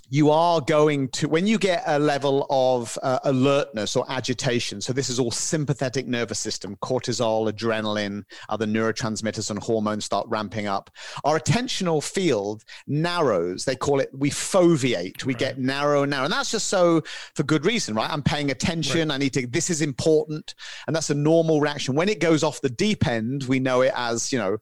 you 0.10 0.32
are 0.32 0.62
going 0.62 1.10
to 1.10 1.28
when 1.28 1.46
you 1.46 1.58
get 1.58 1.84
a 1.86 2.00
level 2.00 2.46
of 2.50 2.98
uh, 3.04 3.20
alertness 3.24 3.96
or 3.96 4.06
agitation 4.10 4.80
so 4.82 4.94
this 4.94 5.10
is 5.10 5.20
all 5.20 5.32
sympathetic 5.32 6.08
nervous 6.08 6.40
system 6.40 6.76
cortisol 6.78 7.52
adrenaline 7.52 8.24
other 8.50 8.66
neurotransmitters 8.66 9.50
and 9.50 9.60
hormones 9.60 10.06
start 10.06 10.28
ramping 10.30 10.68
up. 10.68 10.90
Our 11.24 11.40
attentional 11.40 12.04
field 12.04 12.64
narrows. 12.88 13.66
They 13.66 13.76
call 13.76 14.00
it 14.00 14.10
we 14.14 14.30
foveate. 14.30 15.24
We 15.26 15.34
right. 15.34 15.40
get 15.40 15.60
narrow 15.60 16.04
and 16.04 16.12
narrow. 16.12 16.26
And 16.26 16.34
that's 16.34 16.52
just 16.52 16.68
so 16.68 17.02
for 17.36 17.44
good 17.44 17.66
reason 17.66 17.96
right? 17.96 18.10
I'm 18.10 18.24
paying 18.24 18.52
attention. 18.52 19.10
Right. 19.10 19.16
i 19.16 19.18
need 19.18 19.34
to 19.34 19.48
this 19.48 19.70
is 19.70 19.82
important. 19.82 20.56
And 20.88 20.96
that's 20.96 21.10
a 21.10 21.16
normal 21.16 21.62
reaction. 21.62 21.96
When 21.96 22.10
it 22.10 22.20
goes 22.20 22.44
off 22.44 22.62
the 22.62 22.70
deep 22.70 23.08
end 23.08 23.44
we 23.44 23.60
know 23.60 23.82
it 23.82 23.94
as 23.96 24.32
you 24.32 24.40
know 24.40 24.58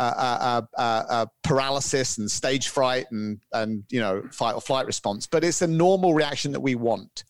uh, 0.00 0.62
uh, 0.76 1.26
paralysis 1.42 2.18
and 2.18 2.30
stage 2.30 2.68
fright 2.68 3.06
and 3.10 3.40
and 3.52 3.84
you 3.90 4.00
know 4.00 4.22
fight 4.30 4.54
or 4.54 4.60
flight 4.60 4.86
response, 4.86 5.26
but 5.26 5.44
it's 5.44 5.62
a 5.62 5.66
normal 5.66 6.14
reaction 6.14 6.52
that 6.52 6.60
we 6.60 6.74
want. 6.74 7.24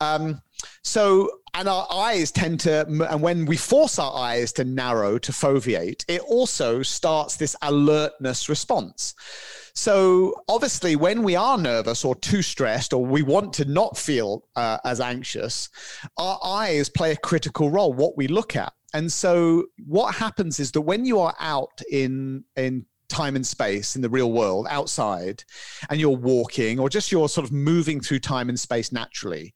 Um, 0.00 0.40
so, 0.82 1.30
and 1.54 1.68
our 1.68 1.86
eyes 1.90 2.30
tend 2.30 2.60
to, 2.60 2.86
and 3.10 3.22
when 3.22 3.46
we 3.46 3.56
force 3.56 3.98
our 3.98 4.14
eyes 4.16 4.52
to 4.54 4.64
narrow 4.64 5.18
to 5.18 5.32
foveate, 5.32 6.04
it 6.08 6.20
also 6.22 6.82
starts 6.82 7.36
this 7.36 7.56
alertness 7.62 8.48
response. 8.48 9.14
So, 9.74 10.34
obviously, 10.48 10.96
when 10.96 11.22
we 11.22 11.36
are 11.36 11.58
nervous 11.58 12.04
or 12.04 12.14
too 12.14 12.42
stressed, 12.42 12.92
or 12.92 13.04
we 13.04 13.22
want 13.22 13.52
to 13.54 13.64
not 13.64 13.96
feel 13.96 14.46
uh, 14.56 14.78
as 14.84 15.00
anxious, 15.00 15.68
our 16.16 16.38
eyes 16.42 16.88
play 16.88 17.12
a 17.12 17.16
critical 17.16 17.70
role, 17.70 17.92
what 17.92 18.16
we 18.16 18.26
look 18.28 18.56
at 18.56 18.72
and 18.94 19.10
so 19.10 19.64
what 19.86 20.14
happens 20.14 20.60
is 20.60 20.72
that 20.72 20.80
when 20.80 21.04
you 21.04 21.18
are 21.18 21.34
out 21.40 21.80
in 21.90 22.44
in 22.56 22.84
time 23.08 23.34
and 23.34 23.46
space 23.46 23.96
in 23.96 24.02
the 24.02 24.08
real 24.08 24.30
world 24.30 24.68
outside 24.70 25.42
and 25.90 26.00
you're 26.00 26.16
walking 26.16 26.78
or 26.78 26.88
just 26.88 27.10
you're 27.10 27.28
sort 27.28 27.44
of 27.44 27.52
moving 27.52 28.00
through 28.00 28.20
time 28.20 28.48
and 28.48 28.58
space 28.58 28.92
naturally 28.92 29.52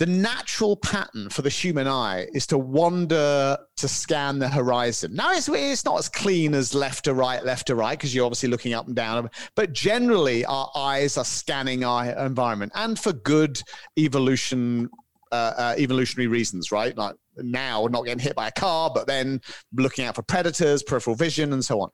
the 0.00 0.06
natural 0.06 0.76
pattern 0.76 1.30
for 1.30 1.42
the 1.42 1.48
human 1.48 1.86
eye 1.86 2.26
is 2.32 2.46
to 2.48 2.58
wander 2.58 3.56
to 3.76 3.88
scan 3.88 4.40
the 4.40 4.48
horizon. 4.48 5.14
Now, 5.14 5.32
it's, 5.32 5.48
it's 5.48 5.84
not 5.84 5.98
as 5.98 6.08
clean 6.08 6.52
as 6.52 6.74
left 6.74 7.04
to 7.04 7.14
right, 7.14 7.44
left 7.44 7.68
to 7.68 7.76
right, 7.76 7.96
because 7.96 8.12
you're 8.12 8.26
obviously 8.26 8.48
looking 8.48 8.74
up 8.74 8.88
and 8.88 8.96
down, 8.96 9.30
but 9.54 9.72
generally 9.72 10.44
our 10.46 10.68
eyes 10.74 11.16
are 11.16 11.24
scanning 11.24 11.84
our 11.84 12.06
environment 12.26 12.72
and 12.74 12.98
for 12.98 13.12
good 13.12 13.62
evolution. 13.98 14.90
Uh, 15.32 15.52
uh, 15.56 15.74
evolutionary 15.78 16.28
reasons, 16.28 16.70
right? 16.70 16.96
Like 16.96 17.16
now, 17.36 17.86
not 17.90 18.04
getting 18.04 18.18
hit 18.18 18.34
by 18.34 18.48
a 18.48 18.52
car, 18.52 18.90
but 18.94 19.06
then 19.06 19.40
looking 19.72 20.04
out 20.04 20.14
for 20.14 20.22
predators, 20.22 20.82
peripheral 20.82 21.16
vision, 21.16 21.52
and 21.52 21.64
so 21.64 21.80
on. 21.80 21.90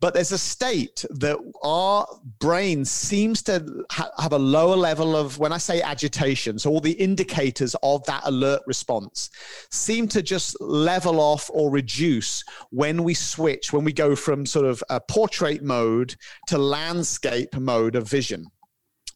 But 0.00 0.12
there's 0.12 0.32
a 0.32 0.38
state 0.38 1.04
that 1.10 1.38
our 1.62 2.06
brain 2.38 2.84
seems 2.84 3.42
to 3.44 3.84
ha- 3.90 4.10
have 4.18 4.32
a 4.32 4.38
lower 4.38 4.76
level 4.76 5.16
of, 5.16 5.38
when 5.38 5.52
I 5.52 5.56
say 5.56 5.80
agitation, 5.80 6.58
so 6.58 6.70
all 6.70 6.80
the 6.80 6.92
indicators 6.92 7.74
of 7.82 8.04
that 8.04 8.22
alert 8.24 8.60
response 8.66 9.30
seem 9.70 10.08
to 10.08 10.20
just 10.20 10.60
level 10.60 11.20
off 11.20 11.48
or 11.54 11.70
reduce 11.70 12.42
when 12.70 13.02
we 13.02 13.14
switch, 13.14 13.72
when 13.72 13.84
we 13.84 13.92
go 13.92 14.14
from 14.16 14.44
sort 14.44 14.66
of 14.66 14.82
a 14.90 15.00
portrait 15.00 15.62
mode 15.62 16.16
to 16.48 16.58
landscape 16.58 17.54
mode 17.56 17.94
of 17.94 18.06
vision. 18.06 18.46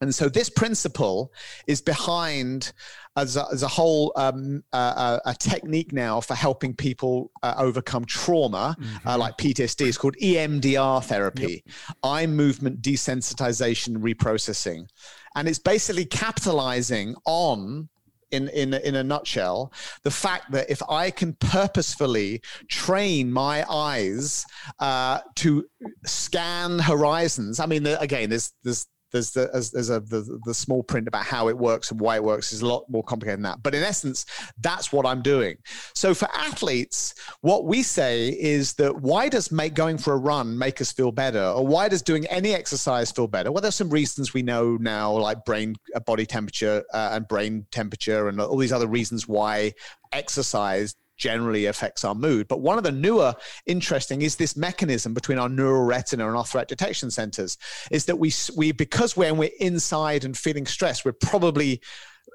And 0.00 0.14
so 0.14 0.28
this 0.28 0.48
principle 0.48 1.32
is 1.66 1.82
behind 1.82 2.72
as 3.18 3.36
a, 3.36 3.46
as 3.52 3.62
a 3.62 3.68
whole 3.68 4.12
um, 4.16 4.62
uh, 4.72 5.18
a 5.24 5.34
technique 5.34 5.92
now 5.92 6.20
for 6.20 6.34
helping 6.34 6.74
people 6.74 7.30
uh, 7.42 7.54
overcome 7.58 8.04
trauma, 8.04 8.76
uh, 8.78 8.82
mm-hmm. 8.82 9.08
uh, 9.08 9.18
like 9.18 9.36
PTSD. 9.36 9.86
It's 9.86 9.98
called 9.98 10.16
EMDR 10.16 11.04
therapy, 11.04 11.62
yep. 11.64 11.96
eye 12.02 12.26
movement 12.26 12.80
desensitization 12.80 13.98
reprocessing, 13.98 14.88
and 15.34 15.48
it's 15.48 15.58
basically 15.58 16.04
capitalizing 16.04 17.14
on. 17.26 17.88
In, 18.30 18.48
in, 18.50 18.74
in 18.74 18.94
a 18.94 19.02
nutshell, 19.02 19.72
the 20.02 20.10
fact 20.10 20.52
that 20.52 20.68
if 20.68 20.82
I 20.86 21.10
can 21.10 21.32
purposefully 21.40 22.42
train 22.68 23.32
my 23.32 23.64
eyes 23.70 24.44
uh, 24.80 25.20
to 25.36 25.64
scan 26.04 26.78
horizons, 26.78 27.58
I 27.58 27.64
mean, 27.64 27.86
again, 27.86 28.28
there's, 28.28 28.52
there's 28.62 28.86
there's 29.12 29.30
the 29.30 29.48
there's 29.72 29.90
a 29.90 30.00
the, 30.00 30.38
the 30.44 30.54
small 30.54 30.82
print 30.82 31.09
about 31.09 31.24
how 31.24 31.48
it 31.48 31.56
works 31.56 31.90
and 31.90 32.00
why 32.00 32.16
it 32.16 32.24
works 32.24 32.52
is 32.52 32.62
a 32.62 32.66
lot 32.66 32.84
more 32.88 33.02
complicated 33.02 33.38
than 33.38 33.44
that. 33.44 33.62
But 33.62 33.74
in 33.74 33.82
essence 33.82 34.26
that's 34.61 34.92
what 34.92 35.06
i'm 35.06 35.22
doing. 35.22 35.56
So 35.94 36.14
for 36.14 36.28
athletes 36.34 37.14
what 37.40 37.64
we 37.64 37.82
say 37.82 38.28
is 38.28 38.74
that 38.74 39.00
why 39.00 39.28
does 39.28 39.50
make 39.50 39.74
going 39.74 39.98
for 39.98 40.14
a 40.14 40.18
run 40.18 40.56
make 40.56 40.80
us 40.80 40.92
feel 40.92 41.12
better? 41.12 41.44
Or 41.44 41.66
why 41.66 41.88
does 41.88 42.02
doing 42.02 42.26
any 42.26 42.54
exercise 42.54 43.11
feel 43.11 43.28
better? 43.28 43.52
Well 43.52 43.62
there's 43.62 43.74
some 43.74 43.90
reasons 43.90 44.34
we 44.34 44.42
know 44.42 44.76
now 44.76 45.12
like 45.12 45.44
brain 45.44 45.74
uh, 45.94 46.00
body 46.00 46.26
temperature 46.26 46.84
uh, 46.92 47.11
and 47.12 47.26
brain 47.28 47.66
temperature 47.70 48.28
and 48.28 48.40
all 48.40 48.56
these 48.56 48.72
other 48.72 48.86
reasons 48.86 49.26
why 49.26 49.72
exercise 50.12 50.94
generally 51.18 51.66
affects 51.66 52.04
our 52.04 52.14
mood. 52.14 52.48
But 52.48 52.60
one 52.60 52.78
of 52.78 52.84
the 52.84 52.92
newer 52.92 53.34
interesting 53.66 54.22
is 54.22 54.36
this 54.36 54.56
mechanism 54.56 55.12
between 55.12 55.38
our 55.38 55.48
neural 55.48 55.84
retina 55.84 56.26
and 56.26 56.36
our 56.36 56.46
threat 56.46 56.68
detection 56.68 57.10
centers 57.10 57.58
is 57.90 58.06
that 58.06 58.16
we, 58.16 58.32
we 58.56 58.72
because 58.72 59.16
when 59.16 59.36
we're 59.36 59.50
inside 59.60 60.24
and 60.24 60.36
feeling 60.36 60.66
stressed, 60.66 61.04
we're 61.04 61.12
probably 61.12 61.80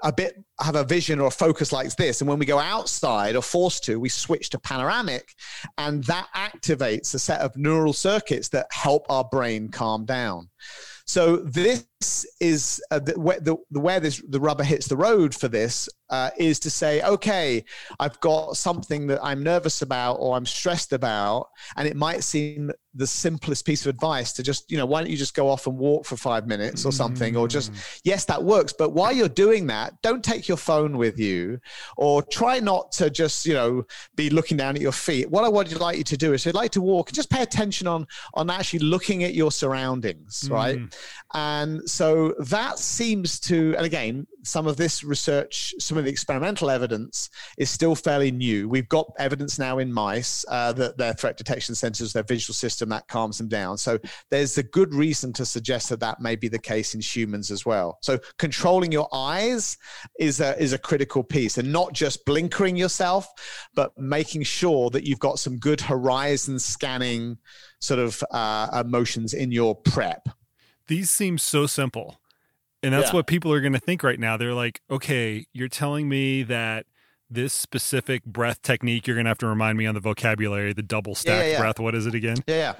a 0.03 0.11
bit 0.11 0.43
have 0.59 0.75
a 0.75 0.83
vision 0.83 1.19
or 1.19 1.27
a 1.27 1.31
focus 1.31 1.71
like 1.71 1.95
this 1.95 2.21
and 2.21 2.27
when 2.27 2.39
we 2.39 2.45
go 2.45 2.59
outside 2.59 3.35
or 3.35 3.41
forced 3.41 3.83
to 3.83 3.99
we 3.99 4.09
switch 4.09 4.49
to 4.49 4.59
panoramic 4.59 5.33
and 5.77 6.03
that 6.05 6.27
activates 6.35 7.13
a 7.13 7.19
set 7.19 7.41
of 7.41 7.55
neural 7.55 7.93
circuits 7.93 8.49
that 8.49 8.65
help 8.71 9.05
our 9.09 9.23
brain 9.23 9.69
calm 9.69 10.03
down 10.03 10.49
so 11.05 11.37
this 11.37 11.85
is 12.39 12.81
uh, 12.91 12.99
the, 12.99 13.13
the, 13.41 13.55
the, 13.71 13.79
where 13.79 13.99
this 13.99 14.21
the 14.29 14.39
rubber 14.39 14.63
hits 14.63 14.87
the 14.87 14.97
road 14.97 15.33
for 15.33 15.47
this 15.47 15.89
uh, 16.09 16.29
is 16.37 16.59
to 16.59 16.69
say, 16.69 17.01
okay, 17.01 17.63
I've 17.99 18.19
got 18.19 18.55
something 18.55 19.07
that 19.07 19.19
I'm 19.23 19.41
nervous 19.41 19.81
about 19.81 20.15
or 20.15 20.35
I'm 20.37 20.45
stressed 20.45 20.93
about, 20.93 21.49
and 21.75 21.87
it 21.87 21.95
might 21.95 22.23
seem 22.23 22.71
the 22.93 23.07
simplest 23.07 23.65
piece 23.65 23.85
of 23.85 23.89
advice 23.89 24.33
to 24.33 24.43
just, 24.43 24.69
you 24.69 24.77
know, 24.77 24.85
why 24.85 25.01
don't 25.01 25.09
you 25.09 25.17
just 25.17 25.33
go 25.33 25.49
off 25.49 25.65
and 25.65 25.75
walk 25.75 26.05
for 26.05 26.15
five 26.15 26.45
minutes 26.45 26.85
or 26.85 26.91
something, 26.91 27.33
mm. 27.33 27.39
or 27.39 27.47
just 27.47 27.71
mm. 27.71 27.99
yes, 28.03 28.25
that 28.25 28.43
works. 28.43 28.73
But 28.77 28.91
while 28.91 29.11
you're 29.11 29.27
doing 29.27 29.65
that, 29.67 29.93
don't 30.03 30.23
take 30.23 30.47
your 30.47 30.57
phone 30.57 30.97
with 30.97 31.17
you, 31.17 31.59
or 31.97 32.21
try 32.21 32.59
not 32.59 32.91
to 32.93 33.09
just, 33.09 33.47
you 33.47 33.55
know, 33.55 33.83
be 34.15 34.29
looking 34.29 34.57
down 34.57 34.75
at 34.75 34.81
your 34.81 34.91
feet. 34.91 35.29
What 35.31 35.43
I 35.43 35.49
would 35.49 35.79
like 35.79 35.97
you 35.97 36.03
to 36.03 36.17
do 36.17 36.33
is, 36.33 36.45
I'd 36.45 36.53
like 36.53 36.71
to 36.71 36.81
walk 36.81 37.09
and 37.09 37.15
just 37.15 37.31
pay 37.31 37.41
attention 37.41 37.87
on 37.87 38.05
on 38.35 38.49
actually 38.49 38.79
looking 38.79 39.23
at 39.23 39.33
your 39.33 39.51
surroundings, 39.51 40.43
mm. 40.47 40.51
right? 40.51 40.79
And 41.33 41.89
so 41.93 42.33
that 42.39 42.79
seems 42.79 43.39
to, 43.41 43.75
and 43.77 43.85
again, 43.85 44.25
some 44.41 44.65
of 44.65 44.77
this 44.77 45.03
research, 45.03 45.75
some 45.77 45.95
of 45.95 46.05
the 46.05 46.09
experimental 46.09 46.71
evidence 46.71 47.29
is 47.59 47.69
still 47.69 47.93
fairly 47.93 48.31
new. 48.31 48.67
We've 48.67 48.89
got 48.89 49.13
evidence 49.19 49.59
now 49.59 49.77
in 49.77 49.93
mice 49.93 50.43
uh, 50.47 50.73
that 50.73 50.97
their 50.97 51.13
threat 51.13 51.37
detection 51.37 51.75
sensors, 51.75 52.11
their 52.11 52.23
visual 52.23 52.55
system, 52.55 52.89
that 52.89 53.07
calms 53.07 53.37
them 53.37 53.47
down. 53.47 53.77
So 53.77 53.99
there's 54.31 54.57
a 54.57 54.63
good 54.63 54.91
reason 54.91 55.33
to 55.33 55.45
suggest 55.45 55.89
that 55.89 55.99
that 55.99 56.19
may 56.19 56.35
be 56.35 56.47
the 56.47 56.57
case 56.57 56.95
in 56.95 56.99
humans 56.99 57.51
as 57.51 57.63
well. 57.63 57.99
So 58.01 58.17
controlling 58.39 58.91
your 58.91 59.07
eyes 59.13 59.77
is 60.19 60.41
a, 60.41 60.59
is 60.59 60.73
a 60.73 60.79
critical 60.79 61.23
piece 61.23 61.59
and 61.59 61.71
not 61.71 61.93
just 61.93 62.25
blinkering 62.25 62.75
yourself, 62.75 63.27
but 63.75 63.95
making 63.99 64.41
sure 64.41 64.89
that 64.89 65.05
you've 65.05 65.19
got 65.19 65.37
some 65.37 65.59
good 65.59 65.79
horizon 65.79 66.57
scanning 66.57 67.37
sort 67.79 67.99
of 67.99 68.23
uh, 68.31 68.83
motions 68.83 69.35
in 69.35 69.51
your 69.51 69.75
prep 69.75 70.27
these 70.87 71.09
seem 71.09 71.37
so 71.37 71.65
simple. 71.67 72.19
And 72.81 72.93
that's 72.93 73.09
yeah. 73.09 73.15
what 73.15 73.27
people 73.27 73.51
are 73.53 73.61
going 73.61 73.73
to 73.73 73.79
think 73.79 74.03
right 74.03 74.19
now. 74.19 74.35
They're 74.35 74.53
like, 74.53 74.81
okay, 74.91 75.45
you're 75.53 75.69
telling 75.69 76.09
me 76.09 76.43
that 76.43 76.85
this 77.29 77.53
specific 77.53 78.25
breath 78.25 78.61
technique, 78.61 79.07
you're 79.07 79.15
going 79.15 79.25
to 79.25 79.29
have 79.29 79.37
to 79.39 79.47
remind 79.47 79.77
me 79.77 79.85
on 79.85 79.95
the 79.95 80.01
vocabulary, 80.01 80.73
the 80.73 80.83
double 80.83 81.15
stack 81.15 81.45
yeah, 81.45 81.51
yeah, 81.51 81.59
breath. 81.59 81.79
What 81.79 81.95
is 81.95 82.05
it 82.05 82.13
again? 82.13 82.37
Yeah, 82.45 82.55
yeah. 82.55 82.73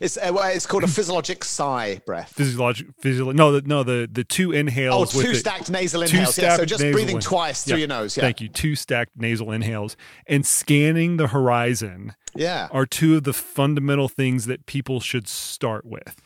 It's 0.00 0.16
uh, 0.16 0.32
it's 0.44 0.64
called 0.64 0.84
a 0.84 0.88
physiologic 0.88 1.44
sigh 1.44 2.00
breath. 2.06 2.32
Physiologic, 2.34 2.86
physiologic. 2.98 3.36
No, 3.36 3.52
the, 3.52 3.68
no, 3.68 3.82
the 3.82 4.08
the 4.10 4.24
two 4.24 4.50
inhales. 4.52 5.14
Oh, 5.14 5.20
two 5.20 5.34
stacked 5.34 5.70
nasal 5.70 6.02
inhales. 6.02 6.38
Yeah, 6.38 6.56
so 6.56 6.64
just 6.64 6.80
breathing 6.80 7.16
in- 7.16 7.20
twice 7.22 7.64
through 7.64 7.78
your 7.78 7.88
nose. 7.88 8.14
Thank 8.14 8.40
you. 8.40 8.48
Two 8.48 8.74
stacked 8.74 9.12
nasal 9.16 9.50
inhales 9.50 9.96
and 10.26 10.46
scanning 10.46 11.18
the 11.18 11.26
horizon. 11.26 12.14
Yeah, 12.34 12.68
are 12.70 12.86
two 12.86 13.16
of 13.16 13.24
the 13.24 13.34
fundamental 13.34 14.08
things 14.08 14.46
that 14.46 14.64
people 14.64 15.00
should 15.00 15.28
start 15.28 15.84
with. 15.84 16.21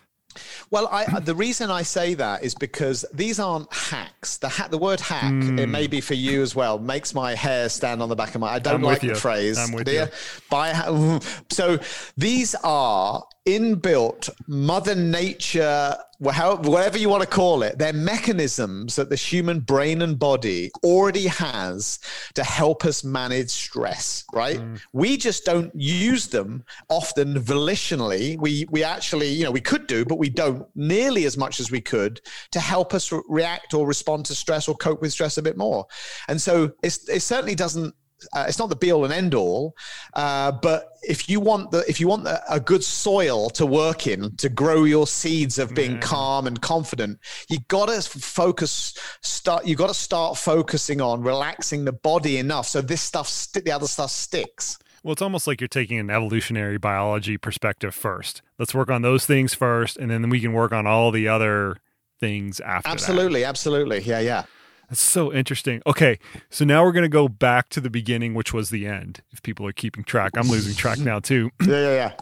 Well, 0.70 0.88
I, 0.88 1.20
the 1.20 1.34
reason 1.34 1.70
I 1.70 1.82
say 1.82 2.14
that 2.14 2.42
is 2.42 2.54
because 2.54 3.04
these 3.12 3.38
aren't 3.38 3.72
hacks. 3.72 4.38
The 4.38 4.48
ha- 4.48 4.68
the 4.68 4.78
word 4.78 5.00
hack, 5.00 5.32
mm. 5.32 5.58
it 5.58 5.68
may 5.68 5.86
be 5.86 6.00
for 6.00 6.14
you 6.14 6.42
as 6.42 6.54
well, 6.54 6.78
makes 6.78 7.14
my 7.14 7.34
hair 7.34 7.68
stand 7.68 8.02
on 8.02 8.08
the 8.08 8.16
back 8.16 8.34
of 8.34 8.40
my. 8.40 8.48
I 8.48 8.58
don't 8.58 8.76
I'm 8.76 8.82
like 8.82 9.00
the 9.00 9.14
phrase. 9.14 9.58
I'm 9.58 9.72
with 9.72 9.88
you. 9.88 10.06
By, 10.50 10.72
so 11.50 11.78
these 12.16 12.54
are 12.62 13.24
inbuilt 13.46 14.28
Mother 14.48 14.94
Nature, 14.94 15.96
whatever 16.18 16.98
you 16.98 17.08
want 17.08 17.22
to 17.22 17.28
call 17.28 17.62
it, 17.62 17.78
they're 17.78 17.92
mechanisms 17.92 18.96
that 18.96 19.08
the 19.08 19.16
human 19.16 19.60
brain 19.60 20.02
and 20.02 20.18
body 20.18 20.70
already 20.82 21.26
has 21.26 22.00
to 22.34 22.42
help 22.42 22.84
us 22.84 23.04
manage 23.04 23.50
stress, 23.50 24.24
right? 24.32 24.58
Mm. 24.58 24.80
We 24.92 25.16
just 25.16 25.44
don't 25.44 25.70
use 25.74 26.26
them 26.26 26.64
often 26.88 27.34
volitionally. 27.34 28.38
We, 28.38 28.66
we 28.70 28.82
actually, 28.82 29.28
you 29.28 29.44
know, 29.44 29.50
we 29.52 29.60
could 29.60 29.86
do, 29.86 30.04
but 30.04 30.18
we 30.18 30.28
don't 30.28 30.66
nearly 30.74 31.24
as 31.24 31.36
much 31.36 31.60
as 31.60 31.70
we 31.70 31.80
could 31.80 32.20
to 32.52 32.60
help 32.60 32.94
us 32.94 33.12
re- 33.12 33.22
react 33.28 33.74
or 33.74 33.86
respond 33.86 34.26
to 34.26 34.34
stress 34.34 34.68
or 34.68 34.74
cope 34.76 35.00
with 35.00 35.12
stress 35.12 35.38
a 35.38 35.42
bit 35.42 35.56
more. 35.56 35.86
And 36.28 36.40
so 36.40 36.72
it 36.82 36.90
certainly 37.22 37.54
doesn't 37.54 37.94
uh, 38.32 38.46
it's 38.48 38.58
not 38.58 38.68
the 38.68 38.76
be 38.76 38.92
all 38.92 39.04
and 39.04 39.12
end 39.12 39.34
all, 39.34 39.74
uh, 40.14 40.52
but 40.52 40.88
if 41.02 41.28
you 41.28 41.40
want 41.40 41.70
the 41.70 41.84
if 41.88 42.00
you 42.00 42.08
want 42.08 42.24
the, 42.24 42.42
a 42.52 42.58
good 42.58 42.82
soil 42.82 43.50
to 43.50 43.66
work 43.66 44.06
in 44.06 44.34
to 44.36 44.48
grow 44.48 44.84
your 44.84 45.06
seeds 45.06 45.58
of 45.58 45.74
being 45.74 46.00
calm 46.00 46.46
and 46.46 46.60
confident, 46.60 47.18
you 47.48 47.58
got 47.68 47.88
to 47.88 48.00
focus. 48.02 48.98
Start. 49.22 49.66
You 49.66 49.76
got 49.76 49.88
to 49.88 49.94
start 49.94 50.36
focusing 50.38 51.00
on 51.00 51.22
relaxing 51.22 51.84
the 51.84 51.92
body 51.92 52.38
enough 52.38 52.66
so 52.66 52.80
this 52.80 53.00
stuff, 53.00 53.28
st- 53.28 53.64
the 53.64 53.72
other 53.72 53.86
stuff, 53.86 54.10
sticks. 54.10 54.78
Well, 55.02 55.12
it's 55.12 55.22
almost 55.22 55.46
like 55.46 55.60
you're 55.60 55.68
taking 55.68 55.98
an 55.98 56.10
evolutionary 56.10 56.78
biology 56.78 57.38
perspective 57.38 57.94
first. 57.94 58.42
Let's 58.58 58.74
work 58.74 58.90
on 58.90 59.02
those 59.02 59.24
things 59.24 59.54
first, 59.54 59.96
and 59.96 60.10
then 60.10 60.28
we 60.30 60.40
can 60.40 60.52
work 60.52 60.72
on 60.72 60.86
all 60.86 61.12
the 61.12 61.28
other 61.28 61.76
things 62.18 62.58
after. 62.60 62.88
Absolutely, 62.88 63.42
that. 63.42 63.48
absolutely. 63.48 64.00
Yeah, 64.00 64.20
yeah. 64.20 64.44
That's 64.88 65.00
so 65.00 65.32
interesting. 65.32 65.82
Okay, 65.86 66.18
so 66.48 66.64
now 66.64 66.84
we're 66.84 66.92
going 66.92 67.02
to 67.02 67.08
go 67.08 67.28
back 67.28 67.68
to 67.70 67.80
the 67.80 67.90
beginning, 67.90 68.34
which 68.34 68.52
was 68.52 68.70
the 68.70 68.86
end. 68.86 69.20
If 69.30 69.42
people 69.42 69.66
are 69.66 69.72
keeping 69.72 70.04
track, 70.04 70.32
I'm 70.36 70.48
losing 70.48 70.74
track 70.74 70.98
now 70.98 71.18
too. 71.18 71.50
yeah, 71.66 71.80
yeah, 71.80 71.94
yeah. 71.94 72.12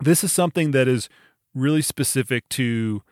This 0.00 0.22
is 0.22 0.32
something 0.32 0.70
that 0.72 0.86
is 0.86 1.08
really 1.54 1.82
specific 1.82 2.48
to 2.50 3.02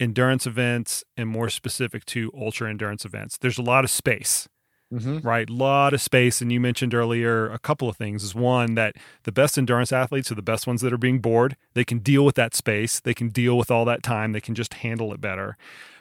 endurance 0.00 0.46
events 0.46 1.04
and 1.16 1.28
more 1.28 1.48
specific 1.48 2.04
to 2.06 2.30
ultra 2.36 2.68
endurance 2.68 3.04
events. 3.04 3.38
There's 3.38 3.58
a 3.58 3.62
lot 3.62 3.84
of 3.84 3.90
space. 3.90 4.48
Mm-hmm. 4.92 5.26
Right, 5.26 5.50
a 5.50 5.52
lot 5.52 5.92
of 5.92 6.00
space, 6.00 6.40
and 6.40 6.52
you 6.52 6.60
mentioned 6.60 6.94
earlier 6.94 7.50
a 7.50 7.58
couple 7.58 7.88
of 7.88 7.96
things. 7.96 8.22
Is 8.22 8.32
one 8.32 8.74
that 8.74 8.94
the 9.24 9.32
best 9.32 9.58
endurance 9.58 9.92
athletes 9.92 10.30
are 10.30 10.36
the 10.36 10.42
best 10.42 10.68
ones 10.68 10.82
that 10.82 10.92
are 10.92 10.98
being 10.98 11.18
bored. 11.18 11.56
They 11.72 11.84
can 11.84 11.98
deal 11.98 12.24
with 12.24 12.36
that 12.36 12.54
space. 12.54 13.00
They 13.00 13.14
can 13.14 13.30
deal 13.30 13.58
with 13.58 13.72
all 13.72 13.84
that 13.86 14.04
time. 14.04 14.32
They 14.32 14.42
can 14.42 14.54
just 14.54 14.74
handle 14.74 15.12
it 15.12 15.20
better. 15.20 15.56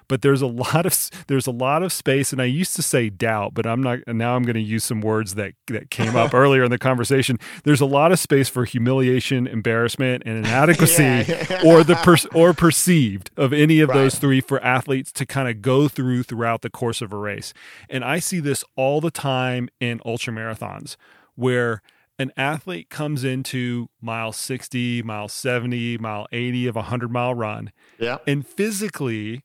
But 0.08 0.22
there's 0.22 0.42
a 0.42 0.48
lot 0.64 0.86
of 0.86 1.10
there's 1.28 1.48
a 1.48 1.52
lot 1.52 1.84
of 1.84 1.92
space 1.92 2.32
and 2.32 2.42
I 2.42 2.46
used 2.46 2.76
to 2.76 2.82
say 2.82 3.10
doubt, 3.10 3.54
but 3.54 3.66
I'm 3.66 3.82
not 3.82 4.00
now 4.08 4.36
I'm 4.36 4.44
going 4.44 4.56
to 4.56 4.62
use 4.62 4.84
some 4.84 5.02
words 5.02 5.36
that 5.36 5.54
that 5.68 5.90
came 5.90 6.16
up 6.16 6.34
earlier 6.34 6.64
in 6.64 6.72
the 6.72 6.78
conversation. 6.78 7.38
There's 7.64 7.82
a 7.82 7.86
lot 7.86 8.12
of 8.12 8.20
space 8.20 8.50
for 8.50 8.66
humiliation, 8.66 9.48
embarrassment 9.48 10.24
and 10.26 10.38
inadequacy 10.38 11.04
yeah. 11.04 11.62
or 11.66 11.84
the 11.84 11.96
per, 11.96 12.18
or 12.34 12.54
perceived 12.54 13.32
of 13.38 13.54
any 13.54 13.80
of 13.80 13.90
right. 13.90 13.96
those 13.96 14.16
three 14.16 14.42
for 14.42 14.64
athletes 14.64 15.12
to 15.14 15.26
kind 15.26 15.48
of 15.48 15.62
go 15.62 15.88
through 15.88 16.24
throughout 16.24 16.62
the 16.62 16.70
course 16.70 17.02
of 17.02 17.14
a 17.14 17.18
race. 17.18 17.54
And 17.90 18.04
I 18.04 18.20
see 18.20 18.40
this 18.40 18.64
all 18.76 19.02
the 19.02 19.12
time 19.12 19.70
in 19.80 20.02
ultra 20.06 20.34
marathons 20.34 20.96
where 21.36 21.82
an 22.20 22.32
athlete 22.38 22.90
comes 22.90 23.24
into 23.24 23.90
mile 24.02 24.32
60, 24.32 25.02
mile 25.04 25.28
70, 25.28 25.98
mile 25.98 26.28
80 26.32 26.68
of 26.68 26.76
a 26.76 26.80
100 26.80 27.12
mile 27.12 27.34
run. 27.34 27.72
Yeah. 28.00 28.20
And 28.28 28.46
physically, 28.46 29.44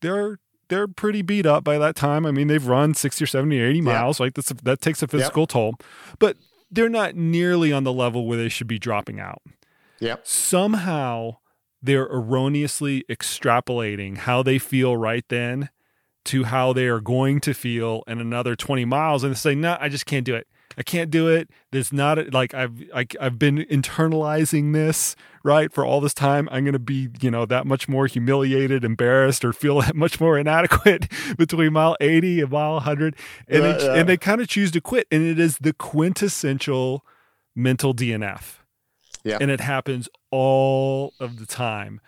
they're 0.00 0.38
they're 0.68 0.88
pretty 0.88 1.22
beat 1.22 1.46
up 1.46 1.64
by 1.64 1.78
that 1.78 1.94
time. 1.96 2.26
I 2.26 2.30
mean, 2.30 2.48
they've 2.48 2.66
run 2.66 2.94
60 2.94 3.22
or 3.22 3.26
70 3.26 3.60
or 3.60 3.66
80 3.66 3.80
miles. 3.82 4.18
Yeah. 4.18 4.24
Like 4.24 4.34
that's 4.34 4.50
a, 4.50 4.54
that 4.64 4.80
takes 4.80 5.02
a 5.02 5.08
physical 5.08 5.42
yep. 5.42 5.48
toll. 5.48 5.74
But 6.18 6.36
they're 6.70 6.88
not 6.88 7.14
nearly 7.14 7.72
on 7.72 7.84
the 7.84 7.92
level 7.92 8.26
where 8.26 8.38
they 8.38 8.48
should 8.48 8.66
be 8.66 8.78
dropping 8.78 9.20
out. 9.20 9.42
Yeah. 10.00 10.16
Somehow 10.24 11.36
they're 11.80 12.06
erroneously 12.06 13.04
extrapolating 13.08 14.18
how 14.18 14.42
they 14.42 14.58
feel 14.58 14.96
right 14.96 15.24
then 15.28 15.70
to 16.26 16.44
how 16.44 16.72
they 16.72 16.86
are 16.86 17.00
going 17.00 17.40
to 17.40 17.54
feel 17.54 18.02
in 18.06 18.20
another 18.20 18.56
20 18.56 18.84
miles 18.84 19.22
and 19.22 19.32
they 19.32 19.38
say, 19.38 19.54
no, 19.54 19.76
I 19.80 19.88
just 19.88 20.06
can't 20.06 20.24
do 20.24 20.34
it. 20.34 20.48
I 20.76 20.82
can't 20.82 21.10
do 21.10 21.28
it. 21.28 21.48
There's 21.72 21.92
not 21.92 22.18
a, 22.18 22.24
like 22.24 22.52
I've 22.52 22.82
I, 22.94 23.06
I've 23.18 23.38
been 23.38 23.58
internalizing 23.58 24.74
this 24.74 25.16
right 25.42 25.72
for 25.72 25.86
all 25.86 26.00
this 26.00 26.12
time. 26.12 26.48
I'm 26.52 26.64
going 26.64 26.74
to 26.74 26.78
be 26.78 27.08
you 27.20 27.30
know 27.30 27.46
that 27.46 27.66
much 27.66 27.88
more 27.88 28.06
humiliated, 28.06 28.84
embarrassed, 28.84 29.44
or 29.44 29.52
feel 29.52 29.80
that 29.80 29.96
much 29.96 30.20
more 30.20 30.38
inadequate 30.38 31.10
between 31.38 31.72
mile 31.72 31.96
80 32.00 32.42
and 32.42 32.50
mile 32.50 32.74
100, 32.74 33.16
and 33.48 33.62
yeah, 33.62 33.72
they, 33.72 33.84
yeah. 33.84 33.94
and 33.94 34.08
they 34.08 34.16
kind 34.16 34.40
of 34.40 34.48
choose 34.48 34.70
to 34.72 34.80
quit. 34.80 35.06
And 35.10 35.22
it 35.22 35.38
is 35.38 35.58
the 35.58 35.72
quintessential 35.72 37.04
mental 37.54 37.94
DNF. 37.94 38.56
Yeah, 39.24 39.38
and 39.40 39.50
it 39.50 39.60
happens 39.60 40.08
all 40.30 41.14
of 41.18 41.38
the 41.38 41.46
time. 41.46 42.00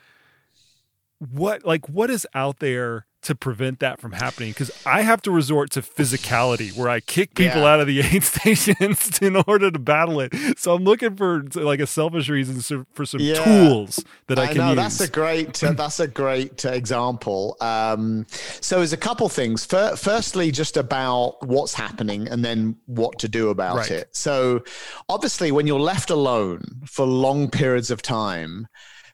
What 1.18 1.64
like 1.64 1.88
what 1.88 2.10
is 2.10 2.26
out 2.34 2.58
there? 2.60 3.06
to 3.20 3.34
prevent 3.34 3.80
that 3.80 4.00
from 4.00 4.12
happening 4.12 4.50
because 4.50 4.70
I 4.86 5.02
have 5.02 5.20
to 5.22 5.30
resort 5.30 5.70
to 5.72 5.82
physicality 5.82 6.74
where 6.76 6.88
I 6.88 7.00
kick 7.00 7.34
people 7.34 7.62
yeah. 7.62 7.66
out 7.74 7.80
of 7.80 7.86
the 7.86 8.00
aid 8.12 8.22
stations 8.22 9.18
in 9.22 9.36
order 9.36 9.70
to 9.70 9.78
battle 9.78 10.20
it. 10.20 10.32
So 10.58 10.74
I'm 10.74 10.84
looking 10.84 11.16
for 11.16 11.42
like 11.54 11.80
a 11.80 11.86
selfish 11.86 12.28
reason 12.28 12.86
for 12.92 13.04
some 13.04 13.20
yeah. 13.20 13.42
tools 13.44 14.04
that 14.28 14.38
I, 14.38 14.44
I 14.44 14.46
can 14.46 14.56
know, 14.58 14.68
use. 14.68 14.76
That's 14.76 15.00
a 15.00 15.10
great 15.10 15.62
uh, 15.64 15.72
that's 15.76 16.00
a 16.00 16.06
great 16.06 16.64
example. 16.64 17.56
Um, 17.60 18.26
so 18.30 18.78
there's 18.78 18.92
a 18.92 18.96
couple 18.96 19.28
things. 19.28 19.66
firstly, 19.66 20.52
just 20.52 20.76
about 20.76 21.44
what's 21.46 21.74
happening 21.74 22.28
and 22.28 22.44
then 22.44 22.76
what 22.86 23.18
to 23.18 23.28
do 23.28 23.50
about 23.50 23.76
right. 23.76 23.90
it. 23.90 24.16
So 24.16 24.62
obviously, 25.08 25.50
when 25.50 25.66
you're 25.66 25.80
left 25.80 26.10
alone 26.10 26.62
for 26.86 27.04
long 27.04 27.50
periods 27.50 27.90
of 27.90 28.00
time 28.00 28.68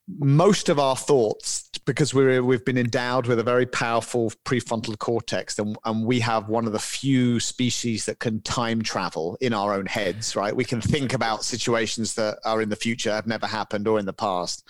most 0.06 0.68
of 0.68 0.78
our 0.78 0.96
thoughts 0.96 1.70
because 1.86 2.12
we're 2.12 2.42
we've 2.42 2.64
been 2.64 2.76
endowed 2.76 3.26
with 3.26 3.38
a 3.38 3.42
very 3.42 3.64
powerful 3.64 4.30
prefrontal 4.44 4.98
cortex 4.98 5.58
and, 5.58 5.76
and 5.86 6.04
we 6.04 6.20
have 6.20 6.48
one 6.48 6.66
of 6.66 6.72
the 6.72 6.78
few 6.78 7.40
species 7.40 8.04
that 8.04 8.18
can 8.18 8.40
time 8.42 8.82
travel 8.82 9.36
in 9.40 9.54
our 9.54 9.72
own 9.72 9.86
heads 9.86 10.36
right? 10.36 10.54
We 10.54 10.64
can 10.64 10.82
think 10.82 11.14
about 11.14 11.42
situations 11.42 12.14
that 12.14 12.38
are 12.44 12.60
in 12.60 12.68
the 12.68 12.76
future 12.76 13.12
have 13.12 13.26
never 13.26 13.46
happened 13.46 13.88
or 13.88 13.98
in 13.98 14.04
the 14.04 14.12
past. 14.12 14.66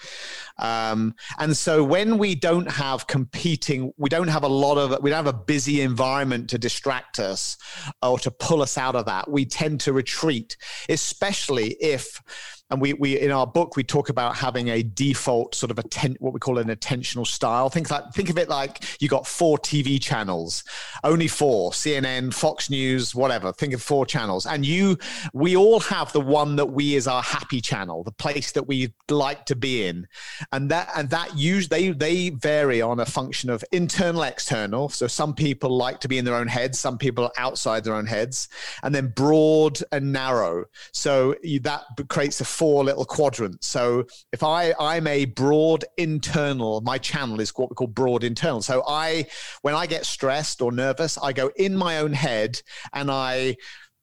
Um, 0.59 1.15
and 1.39 1.57
so 1.57 1.83
when 1.83 2.17
we 2.17 2.37
don't 2.37 2.71
have 2.71 3.09
competing 3.09 3.93
we 3.97 4.09
don't 4.09 4.29
have 4.29 4.45
a 4.45 4.49
lot 4.49 4.79
of 4.79 5.03
we 5.03 5.11
don't 5.11 5.25
have 5.25 5.35
a 5.35 5.39
busy 5.39 5.81
environment 5.81 6.49
to 6.51 6.59
distract 6.59 7.19
us 7.19 7.57
or 8.03 8.21
to 8.21 8.31
pull 8.31 8.63
us 8.63 8.79
out 8.79 8.95
of 8.95 9.07
that 9.07 9.29
we 9.29 9.45
tend 9.45 9.81
to 9.81 9.93
retreat 9.93 10.57
especially 10.89 11.77
if 11.81 12.23
and 12.71 12.81
we 12.81 12.95
we 12.95 13.19
in 13.21 13.31
our 13.31 13.47
book 13.47 13.77
we 13.77 13.85
talk 13.85 14.09
about 14.09 14.37
having 14.37 14.69
a 14.69 14.83
default 14.83 15.55
sort 15.55 15.71
of 15.71 15.79
atten- 15.79 16.17
what 16.19 16.33
we 16.33 16.41
call 16.41 16.59
an 16.59 16.69
attentional 16.69 17.27
style. 17.27 17.69
Think 17.69 17.91
like 17.91 18.13
think 18.13 18.31
of 18.31 18.39
it 18.39 18.49
like 18.49 18.85
you 19.01 19.09
got 19.09 19.27
four 19.27 19.59
tv 19.59 20.01
channels 20.01 20.65
only 21.03 21.29
four 21.29 21.73
cnn 21.73 22.33
fox 22.33 22.71
news 22.71 23.15
whatever. 23.15 23.53
Think 23.53 23.75
of 23.75 23.83
four 23.83 24.07
channels. 24.07 24.47
And 24.47 24.65
you 24.65 24.99
we 25.35 25.57
all 25.57 25.81
have 25.81 26.13
the 26.13 26.21
one 26.21 26.57
that 26.57 26.67
we 26.67 26.95
is 26.95 27.07
our 27.07 27.23
happy 27.23 27.61
channel 27.61 28.03
the 28.03 28.13
place 28.13 28.53
that 28.53 28.67
we 28.67 28.95
like 29.11 29.45
to 29.47 29.57
be 29.57 29.87
in. 29.87 30.07
And 30.53 30.71
that 30.71 30.91
and 30.97 31.11
that 31.11 31.37
use 31.37 31.69
they 31.69 31.91
they 31.91 32.31
vary 32.31 32.81
on 32.81 33.01
a 33.01 33.07
function 33.07 33.51
of 33.51 33.63
internal 33.73 34.23
external. 34.23 34.89
So 34.89 35.07
some 35.07 35.35
people 35.35 35.77
like 35.77 36.01
to 36.01 36.09
be 36.09 36.17
in 36.17 36.25
their 36.25 36.37
own 36.37 36.49
heads 36.49 36.81
some 36.81 36.97
people 36.97 37.31
outside 37.37 37.85
their 37.85 37.95
own 37.95 38.07
heads. 38.07 38.49
And 38.83 38.95
then 38.95 39.13
broad 39.15 39.81
and 39.93 40.13
narrow. 40.13 40.65
So 40.93 41.35
that 41.61 41.85
creates 42.09 42.41
a 42.41 42.45
four 42.55 42.85
little 42.85 43.05
quadrants. 43.05 43.67
So 43.67 44.05
if 44.33 44.43
I 44.43 44.73
I'm 44.79 45.07
a 45.07 45.25
broad 45.25 45.85
internal, 45.99 46.81
my 46.83 46.99
channel 46.99 47.41
is 47.41 47.51
what 47.51 47.71
we 47.71 47.75
call 47.75 47.89
broad 47.89 48.23
internal. 48.23 48.63
So 48.63 48.83
I 48.87 49.27
when 49.63 49.75
I 49.75 49.87
get 49.87 50.07
stressed 50.07 50.63
or 50.63 50.71
nervous, 50.71 51.19
I 51.19 51.33
go 51.33 51.51
in 51.57 51.77
my 51.77 51.99
own 51.99 52.13
head 52.13 52.61
and 52.93 53.11
I 53.11 53.57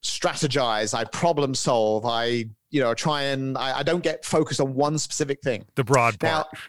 strategize, 0.04 0.94
I 0.94 1.06
problem 1.06 1.56
solve, 1.56 2.06
I 2.06 2.46
you 2.70 2.82
know 2.82 2.94
try 2.94 3.24
and 3.24 3.58
I, 3.58 3.80
I 3.80 3.84
don't 3.84 4.04
get 4.04 4.26
focused 4.26 4.60
on 4.60 4.74
one 4.74 4.98
specific 4.98 5.42
thing. 5.42 5.66
The 5.76 5.84
broad 5.84 6.20
part. 6.20 6.48
Now, 6.54 6.60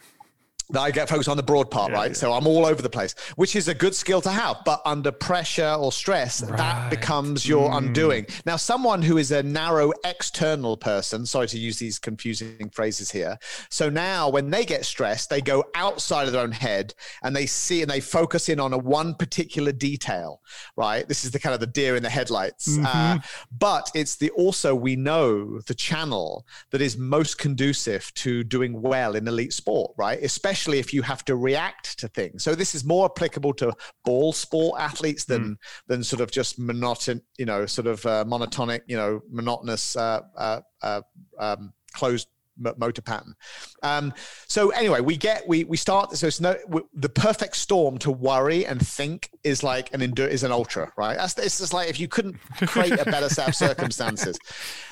I 0.80 0.90
get 0.90 1.08
focused 1.08 1.28
on 1.28 1.36
the 1.36 1.42
broad 1.42 1.70
part, 1.70 1.90
yeah, 1.90 1.98
right? 1.98 2.10
Yeah. 2.10 2.16
So 2.16 2.32
I'm 2.32 2.46
all 2.46 2.64
over 2.64 2.80
the 2.80 2.90
place, 2.90 3.14
which 3.36 3.56
is 3.56 3.68
a 3.68 3.74
good 3.74 3.94
skill 3.94 4.20
to 4.22 4.30
have. 4.30 4.58
But 4.64 4.80
under 4.84 5.12
pressure 5.12 5.74
or 5.78 5.92
stress, 5.92 6.42
right. 6.42 6.56
that 6.56 6.90
becomes 6.90 7.46
your 7.46 7.70
mm. 7.70 7.78
undoing. 7.78 8.26
Now, 8.46 8.56
someone 8.56 9.02
who 9.02 9.18
is 9.18 9.30
a 9.32 9.42
narrow 9.42 9.92
external 10.04 10.76
person, 10.76 11.26
sorry 11.26 11.48
to 11.48 11.58
use 11.58 11.78
these 11.78 11.98
confusing 11.98 12.70
phrases 12.70 13.10
here. 13.10 13.38
So 13.70 13.90
now 13.90 14.28
when 14.28 14.50
they 14.50 14.64
get 14.64 14.84
stressed, 14.84 15.30
they 15.30 15.40
go 15.40 15.64
outside 15.74 16.26
of 16.26 16.32
their 16.32 16.42
own 16.42 16.52
head 16.52 16.94
and 17.22 17.34
they 17.34 17.46
see 17.46 17.82
and 17.82 17.90
they 17.90 18.00
focus 18.00 18.48
in 18.48 18.60
on 18.60 18.72
a 18.72 18.78
one 18.78 19.14
particular 19.14 19.72
detail, 19.72 20.40
right? 20.76 21.06
This 21.06 21.24
is 21.24 21.30
the 21.30 21.38
kind 21.38 21.54
of 21.54 21.60
the 21.60 21.66
deer 21.66 21.96
in 21.96 22.02
the 22.02 22.10
headlights. 22.10 22.68
Mm-hmm. 22.68 22.86
Uh, 22.86 23.18
but 23.58 23.90
it's 23.94 24.16
the 24.16 24.30
also, 24.30 24.74
we 24.74 24.96
know 24.96 25.60
the 25.60 25.74
channel 25.74 26.46
that 26.70 26.80
is 26.80 26.96
most 26.96 27.38
conducive 27.38 28.12
to 28.14 28.44
doing 28.44 28.80
well 28.80 29.14
in 29.16 29.28
elite 29.28 29.52
sport, 29.52 29.92
right? 29.96 30.22
Especially 30.22 30.61
especially 30.62 30.78
if 30.78 30.94
you 30.94 31.02
have 31.02 31.24
to 31.24 31.34
react 31.34 31.98
to 31.98 32.08
things. 32.08 32.44
So 32.44 32.54
this 32.54 32.74
is 32.74 32.84
more 32.84 33.06
applicable 33.06 33.52
to 33.54 33.72
ball 34.04 34.32
sport 34.32 34.80
athletes 34.80 35.24
than 35.24 35.42
mm. 35.42 35.56
than 35.88 36.04
sort 36.04 36.20
of 36.20 36.30
just 36.30 36.60
monoton, 36.60 37.20
you 37.36 37.46
know, 37.46 37.66
sort 37.66 37.88
of 37.88 38.06
uh, 38.06 38.24
monotonic, 38.24 38.82
you 38.86 38.96
know, 38.96 39.20
monotonous 39.30 39.96
uh, 39.96 40.20
uh, 40.36 40.60
uh 40.82 41.02
um, 41.38 41.72
closed 41.92 42.28
motor 42.57 43.03
pattern. 43.03 43.34
Um, 43.82 44.12
so 44.46 44.70
anyway, 44.70 45.00
we 45.00 45.16
get 45.16 45.46
we 45.48 45.64
we 45.64 45.76
start. 45.76 46.16
So 46.16 46.26
it's 46.26 46.40
no 46.40 46.57
we, 46.68 46.82
the 46.94 47.09
perfect 47.09 47.57
storm 47.57 47.98
to 47.98 48.11
worry 48.11 48.66
and 48.66 48.86
think 48.86 49.30
is 49.44 49.62
like 49.62 49.92
an 49.94 50.00
endur- 50.00 50.28
is 50.28 50.42
an 50.42 50.53
ultra, 50.53 50.92
right? 50.96 51.16
That's 51.16 51.38
it's 51.38 51.59
just 51.59 51.72
like 51.72 51.88
if 51.88 51.98
you 51.98 52.09
couldn't 52.09 52.38
create 52.66 52.98
a 52.98 53.05
better 53.05 53.28
set 53.28 53.48
of 53.48 53.55
circumstances, 53.55 54.38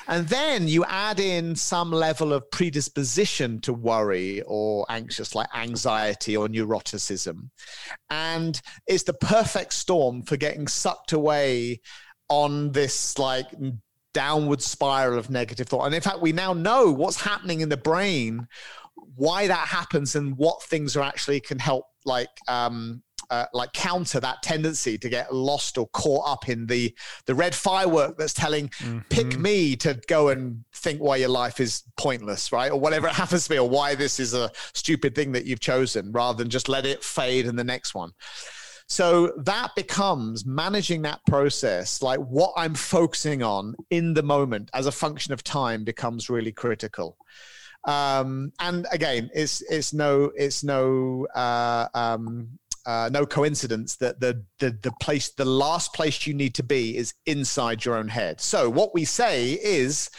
and 0.07 0.27
then 0.27 0.67
you 0.67 0.83
add 0.85 1.19
in 1.19 1.55
some 1.55 1.91
level 1.91 2.33
of 2.33 2.49
predisposition 2.51 3.59
to 3.61 3.73
worry 3.73 4.41
or 4.47 4.85
anxious, 4.89 5.35
like 5.35 5.47
anxiety 5.55 6.35
or 6.35 6.47
neuroticism, 6.47 7.49
and 8.09 8.61
it's 8.87 9.03
the 9.03 9.13
perfect 9.13 9.73
storm 9.73 10.23
for 10.23 10.37
getting 10.37 10.67
sucked 10.67 11.13
away 11.13 11.79
on 12.29 12.71
this 12.71 13.19
like 13.19 13.47
downward 14.13 14.61
spiral 14.61 15.17
of 15.17 15.29
negative 15.29 15.67
thought. 15.67 15.85
And 15.85 15.95
in 15.95 16.01
fact, 16.01 16.21
we 16.21 16.31
now 16.31 16.53
know 16.53 16.91
what's 16.91 17.19
happening 17.19 17.61
in 17.61 17.69
the 17.69 17.77
brain, 17.77 18.47
why 19.15 19.47
that 19.47 19.67
happens, 19.67 20.15
and 20.15 20.37
what 20.37 20.61
things 20.63 20.95
are 20.95 21.03
actually 21.03 21.39
can 21.39 21.59
help 21.59 21.85
like 22.05 22.29
um, 22.47 23.03
uh, 23.31 23.45
like 23.53 23.71
counter 23.71 24.19
that 24.19 24.43
tendency 24.43 24.97
to 24.97 25.07
get 25.07 25.33
lost 25.33 25.77
or 25.77 25.87
caught 25.93 26.27
up 26.27 26.49
in 26.49 26.65
the 26.65 26.93
the 27.27 27.33
red 27.33 27.55
firework 27.55 28.17
that's 28.17 28.33
telling 28.33 28.67
mm-hmm. 28.67 28.99
pick 29.09 29.39
me 29.39 29.73
to 29.73 29.99
go 30.07 30.29
and 30.29 30.63
think 30.73 30.99
why 30.99 31.15
your 31.15 31.29
life 31.29 31.61
is 31.61 31.83
pointless 31.95 32.51
right 32.51 32.71
or 32.71 32.79
whatever 32.79 33.07
it 33.07 33.13
happens 33.15 33.45
to 33.45 33.49
be 33.49 33.57
or 33.57 33.69
why 33.69 33.95
this 33.95 34.19
is 34.19 34.33
a 34.33 34.51
stupid 34.73 35.15
thing 35.15 35.31
that 35.31 35.45
you've 35.45 35.61
chosen 35.61 36.11
rather 36.11 36.37
than 36.37 36.49
just 36.49 36.67
let 36.67 36.85
it 36.85 37.01
fade 37.03 37.45
in 37.45 37.55
the 37.55 37.63
next 37.63 37.95
one 37.95 38.11
so 38.91 39.31
that 39.37 39.73
becomes 39.73 40.45
managing 40.45 41.03
that 41.03 41.25
process, 41.25 42.01
like 42.01 42.19
what 42.19 42.51
I'm 42.57 42.75
focusing 42.75 43.41
on 43.41 43.73
in 43.89 44.13
the 44.13 44.21
moment 44.21 44.69
as 44.73 44.85
a 44.85 44.91
function 44.91 45.31
of 45.31 45.45
time 45.45 45.85
becomes 45.85 46.29
really 46.29 46.51
critical. 46.51 47.15
Um, 47.85 48.51
and 48.59 48.85
again, 48.91 49.29
it's 49.33 49.61
it's 49.61 49.93
no 49.93 50.33
it's 50.35 50.61
no 50.65 51.25
uh, 51.33 51.87
um, 51.93 52.49
uh, 52.85 53.09
no 53.13 53.25
coincidence 53.25 53.95
that 53.95 54.19
the, 54.19 54.43
the 54.59 54.77
the 54.81 54.91
place 55.01 55.29
the 55.29 55.45
last 55.45 55.93
place 55.93 56.27
you 56.27 56.33
need 56.33 56.53
to 56.55 56.63
be 56.63 56.97
is 56.97 57.13
inside 57.25 57.85
your 57.85 57.95
own 57.95 58.09
head. 58.09 58.41
So 58.41 58.69
what 58.69 58.93
we 58.93 59.05
say 59.05 59.53
is 59.53 60.09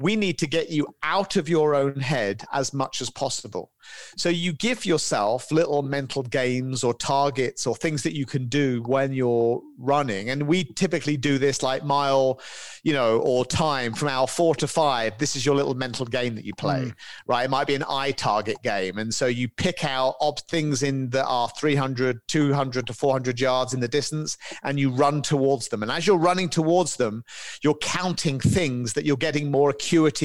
we 0.00 0.16
need 0.16 0.38
to 0.38 0.46
get 0.46 0.70
you 0.70 0.86
out 1.02 1.36
of 1.36 1.48
your 1.48 1.74
own 1.74 2.00
head 2.00 2.42
as 2.52 2.72
much 2.72 3.00
as 3.02 3.10
possible. 3.10 3.70
So 4.16 4.28
you 4.28 4.52
give 4.52 4.84
yourself 4.86 5.50
little 5.50 5.82
mental 5.82 6.22
games 6.22 6.84
or 6.84 6.94
targets 6.94 7.66
or 7.66 7.74
things 7.74 8.02
that 8.02 8.14
you 8.14 8.26
can 8.26 8.46
do 8.46 8.82
when 8.82 9.12
you're 9.12 9.60
running. 9.78 10.30
And 10.30 10.42
we 10.44 10.64
typically 10.64 11.16
do 11.16 11.38
this 11.38 11.62
like 11.62 11.84
mile, 11.84 12.40
you 12.82 12.92
know, 12.92 13.18
or 13.20 13.44
time 13.44 13.94
from 13.94 14.08
hour 14.08 14.26
four 14.26 14.54
to 14.56 14.66
five. 14.66 15.16
This 15.18 15.36
is 15.36 15.44
your 15.44 15.54
little 15.54 15.74
mental 15.74 16.06
game 16.06 16.34
that 16.34 16.44
you 16.44 16.54
play, 16.54 16.82
mm. 16.82 16.94
right? 17.26 17.44
It 17.44 17.50
might 17.50 17.66
be 17.66 17.74
an 17.74 17.84
eye 17.88 18.12
target 18.12 18.62
game. 18.62 18.98
And 18.98 19.12
so 19.12 19.26
you 19.26 19.48
pick 19.48 19.84
out 19.84 20.16
ob- 20.20 20.40
things 20.48 20.82
in 20.82 21.10
that 21.10 21.26
are 21.26 21.48
300, 21.48 22.20
200 22.28 22.86
to 22.86 22.92
400 22.92 23.40
yards 23.40 23.74
in 23.74 23.80
the 23.80 23.88
distance 23.88 24.36
and 24.62 24.78
you 24.78 24.90
run 24.90 25.22
towards 25.22 25.68
them. 25.68 25.82
And 25.82 25.90
as 25.90 26.06
you're 26.06 26.18
running 26.18 26.48
towards 26.48 26.96
them, 26.96 27.24
you're 27.62 27.74
counting 27.74 28.38
things 28.40 28.92
that 28.92 29.04
you're 29.04 29.16
getting 29.16 29.50
more 29.50 29.70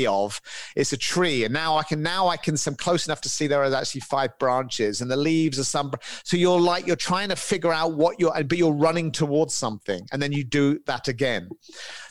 of. 0.08 0.42
It's 0.76 0.94
a 0.94 0.98
tree. 0.98 1.44
And 1.44 1.54
now 1.54 1.78
I 1.78 1.84
can, 1.84 2.02
now 2.02 2.28
I 2.28 2.38
can, 2.38 2.56
I'm 2.66 2.76
close 2.76 3.08
enough 3.08 3.22
to 3.22 3.30
see 3.30 3.48
there 3.48 3.64
are 3.64 3.74
actually 3.74 4.02
five 4.02 4.38
branches 4.40 5.02
and 5.02 5.10
the 5.10 5.18
leaves 5.18 5.60
are 5.60 5.64
some 5.64 5.92
so 6.24 6.38
you're 6.38 6.60
like 6.60 6.88
you're 6.88 6.96
trying 6.96 7.30
to 7.30 7.36
figure 7.36 7.74
out 7.74 7.94
what 7.94 8.20
you're 8.20 8.32
but 8.44 8.58
you're 8.58 8.74
running 8.74 9.12
towards 9.12 9.54
something 9.54 10.08
and 10.12 10.22
then 10.22 10.32
you 10.32 10.44
do 10.44 10.80
that 10.86 11.08
again 11.08 11.50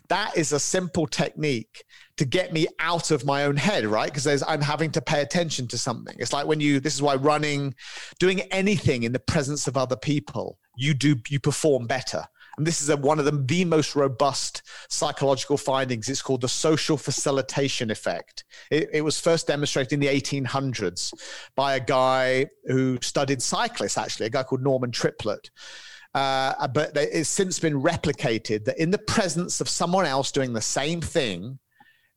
that 0.09 0.37
is 0.37 0.53
a 0.53 0.61
simple 0.61 1.07
technique 1.07 1.85
to 2.17 2.25
get 2.25 2.53
me 2.53 2.67
out 2.79 3.11
of 3.11 3.25
my 3.25 3.45
own 3.45 3.57
head 3.57 3.85
right 3.87 4.13
because 4.13 4.43
i'm 4.47 4.61
having 4.61 4.91
to 4.91 5.01
pay 5.01 5.23
attention 5.23 5.67
to 5.67 5.79
something 5.79 6.15
it's 6.19 6.33
like 6.33 6.47
when 6.47 6.61
you 6.61 6.81
this 6.81 6.95
is 6.95 7.03
why 7.03 7.15
running 7.15 7.75
doing 8.19 8.41
anything 8.53 9.03
in 9.03 9.13
the 9.13 9.19
presence 9.19 9.67
of 9.67 9.77
other 9.77 9.97
people 9.97 10.59
you 10.77 10.95
do 10.95 11.17
you 11.29 11.41
perform 11.41 11.87
better 11.87 12.25
and 12.57 12.67
this 12.67 12.81
is 12.81 12.89
a, 12.89 12.97
one 12.97 13.19
of 13.19 13.25
the, 13.25 13.33
the 13.33 13.65
most 13.65 13.97
robust 13.97 14.63
psychological 14.89 15.57
findings. 15.57 16.09
It's 16.09 16.23
called 16.23 16.43
the 16.43 16.49
social 16.49 16.97
facilitation 16.97 17.91
effect. 17.91 18.45
It, 18.71 18.91
it 18.93 19.01
was 19.03 19.19
first 19.19 19.49
demonstrated 19.49 19.95
in 19.95 20.01
the 20.01 20.07
1800s 20.07 21.13
by 21.57 21.75
a 21.75 21.81
guy 21.81 22.47
who 22.67 22.99
studied 23.03 23.43
cyclists, 23.43 23.99
actually, 23.99 24.27
a 24.27 24.31
guy 24.31 24.43
called 24.43 24.63
Norman 24.63 24.93
Triplett. 24.93 25.51
Uh, 26.15 26.69
but 26.69 26.97
it's 26.97 27.29
since 27.29 27.59
been 27.59 27.83
replicated 27.83 28.65
that 28.67 28.79
in 28.79 28.93
the 28.93 28.99
presence 28.99 29.61
of 29.61 29.69
someone 29.69 30.07
else 30.07 30.31
doing 30.31 30.53
the 30.53 30.61
same 30.61 31.01
thing, 31.01 31.59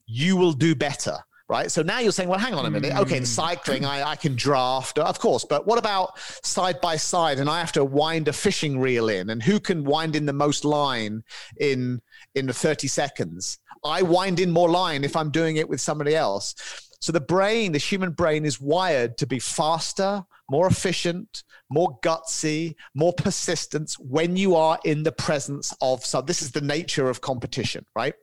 you 0.06 0.38
will 0.38 0.54
do 0.54 0.76
better 0.76 1.18
right? 1.50 1.72
So 1.72 1.82
now 1.82 2.00
you're 2.00 2.12
saying, 2.12 2.30
well, 2.30 2.40
hang 2.40 2.54
on 2.54 2.66
a 2.66 2.70
minute. 2.70 2.94
Okay, 2.96 3.18
in 3.18 3.24
mm. 3.24 3.28
cycling, 3.28 3.86
I, 3.86 4.12
I 4.12 4.16
can 4.16 4.36
draft, 4.36 5.00
of 5.00 5.20
course, 5.20 5.46
but 5.46 5.66
what 5.66 5.80
about 5.80 6.20
side 6.44 6.82
by 6.82 6.98
side? 6.98 7.40
And 7.40 7.50
I 7.50 7.60
have 7.60 7.72
to 7.74 7.86
wind 7.86 8.28
a 8.28 8.34
fishing 8.34 8.80
reel 8.80 9.10
in, 9.10 9.30
and 9.30 9.42
who 9.42 9.60
can 9.60 9.84
wind 9.84 10.16
in 10.16 10.26
the 10.26 10.34
most 10.34 10.66
line 10.66 11.24
in 11.60 12.02
in 12.36 12.52
30 12.52 12.88
seconds? 12.88 13.60
I 13.84 14.02
wind 14.02 14.40
in 14.40 14.52
more 14.52 14.70
line 14.70 15.04
if 15.04 15.16
I'm 15.16 15.32
doing 15.32 15.58
it 15.58 15.70
with 15.70 15.80
somebody 15.80 16.16
else. 16.16 16.56
So 17.00 17.12
the 17.12 17.22
brain, 17.22 17.72
the 17.72 17.78
human 17.78 18.12
brain, 18.12 18.44
is 18.44 18.60
wired 18.60 19.18
to 19.20 19.28
be 19.28 19.40
faster, 19.40 20.26
more 20.50 20.68
efficient, 20.68 21.44
more 21.70 22.00
gutsy, 22.02 22.76
more 22.96 23.14
persistence 23.14 24.00
when 24.00 24.36
you 24.36 24.56
are 24.56 24.80
in 24.84 25.04
the 25.04 25.12
presence 25.12 25.74
of 25.82 26.06
so 26.06 26.22
this 26.22 26.42
is 26.42 26.52
the 26.52 26.62
nature 26.62 27.10
of 27.10 27.22
competition, 27.22 27.86
right? 27.96 28.14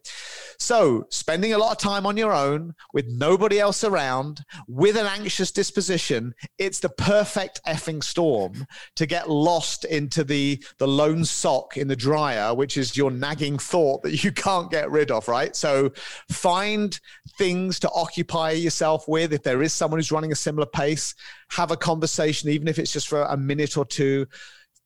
So, 0.58 1.06
spending 1.10 1.52
a 1.52 1.58
lot 1.58 1.72
of 1.72 1.78
time 1.78 2.06
on 2.06 2.16
your 2.16 2.32
own 2.32 2.74
with 2.92 3.06
nobody 3.08 3.60
else 3.60 3.84
around, 3.84 4.44
with 4.68 4.96
an 4.96 5.06
anxious 5.06 5.50
disposition, 5.50 6.34
it's 6.58 6.80
the 6.80 6.88
perfect 6.88 7.60
effing 7.66 8.02
storm 8.02 8.66
to 8.96 9.06
get 9.06 9.30
lost 9.30 9.84
into 9.84 10.24
the 10.24 10.62
the 10.78 10.88
lone 10.88 11.24
sock 11.24 11.76
in 11.76 11.88
the 11.88 11.96
dryer, 11.96 12.54
which 12.54 12.76
is 12.76 12.96
your 12.96 13.10
nagging 13.10 13.58
thought 13.58 14.02
that 14.02 14.22
you 14.24 14.32
can't 14.44 14.70
get 14.70 14.90
rid 14.90 15.10
of, 15.10 15.28
right? 15.28 15.54
So, 15.54 15.90
find 16.30 16.98
things 17.38 17.78
to 17.80 17.90
occupy 17.94 18.52
yourself 18.52 19.08
with 19.08 19.32
if 19.32 19.42
there 19.42 19.62
is 19.62 19.72
someone 19.72 19.98
who's 19.98 20.12
running 20.12 20.32
a 20.32 20.36
similar 20.36 20.66
pace 20.66 21.14
have 21.50 21.70
a 21.70 21.76
conversation, 21.76 22.50
even 22.50 22.68
if 22.68 22.78
it's 22.78 22.92
just 22.92 23.08
for 23.08 23.22
a 23.22 23.36
minute 23.36 23.76
or 23.76 23.84
two. 23.84 24.26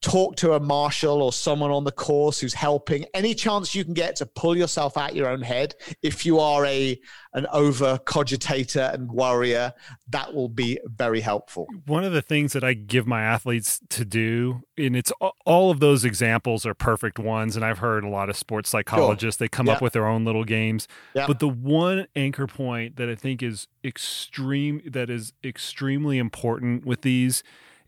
Talk 0.00 0.36
to 0.36 0.52
a 0.52 0.60
marshal 0.60 1.22
or 1.22 1.32
someone 1.32 1.72
on 1.72 1.82
the 1.82 1.90
course 1.90 2.38
who's 2.38 2.54
helping. 2.54 3.04
Any 3.14 3.34
chance 3.34 3.74
you 3.74 3.84
can 3.84 3.94
get 3.94 4.14
to 4.16 4.26
pull 4.26 4.56
yourself 4.56 4.96
out 4.96 5.14
your 5.14 5.28
own 5.28 5.42
head, 5.42 5.74
if 6.02 6.24
you 6.24 6.38
are 6.38 6.64
a 6.66 7.00
an 7.34 7.46
over 7.52 7.98
cogitator 7.98 8.94
and 8.94 9.10
worrier, 9.10 9.72
that 10.08 10.32
will 10.32 10.48
be 10.48 10.78
very 10.84 11.20
helpful. 11.20 11.66
One 11.86 12.04
of 12.04 12.12
the 12.12 12.22
things 12.22 12.52
that 12.52 12.62
I 12.62 12.74
give 12.74 13.06
my 13.06 13.22
athletes 13.22 13.80
to 13.90 14.04
do, 14.04 14.62
and 14.76 14.96
it's 14.96 15.12
all 15.44 15.70
of 15.70 15.80
those 15.80 16.04
examples 16.04 16.64
are 16.64 16.74
perfect 16.74 17.18
ones. 17.18 17.56
And 17.56 17.64
I've 17.64 17.78
heard 17.78 18.04
a 18.04 18.08
lot 18.08 18.28
of 18.30 18.36
sports 18.36 18.70
psychologists, 18.70 19.38
sure. 19.38 19.44
they 19.44 19.48
come 19.48 19.66
yeah. 19.66 19.74
up 19.74 19.82
with 19.82 19.92
their 19.92 20.06
own 20.06 20.24
little 20.24 20.44
games. 20.44 20.86
Yeah. 21.14 21.26
But 21.26 21.40
the 21.40 21.48
one 21.48 22.06
anchor 22.14 22.46
point 22.46 22.96
that 22.96 23.08
I 23.08 23.14
think 23.14 23.42
is 23.42 23.66
extreme, 23.84 24.80
that 24.86 25.10
is 25.10 25.32
extremely 25.44 26.18
important 26.18 26.86
with 26.86 27.02
these 27.02 27.42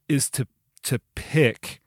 is 0.09 0.29
to 0.31 0.47
to 0.83 0.99
pick 1.15 1.81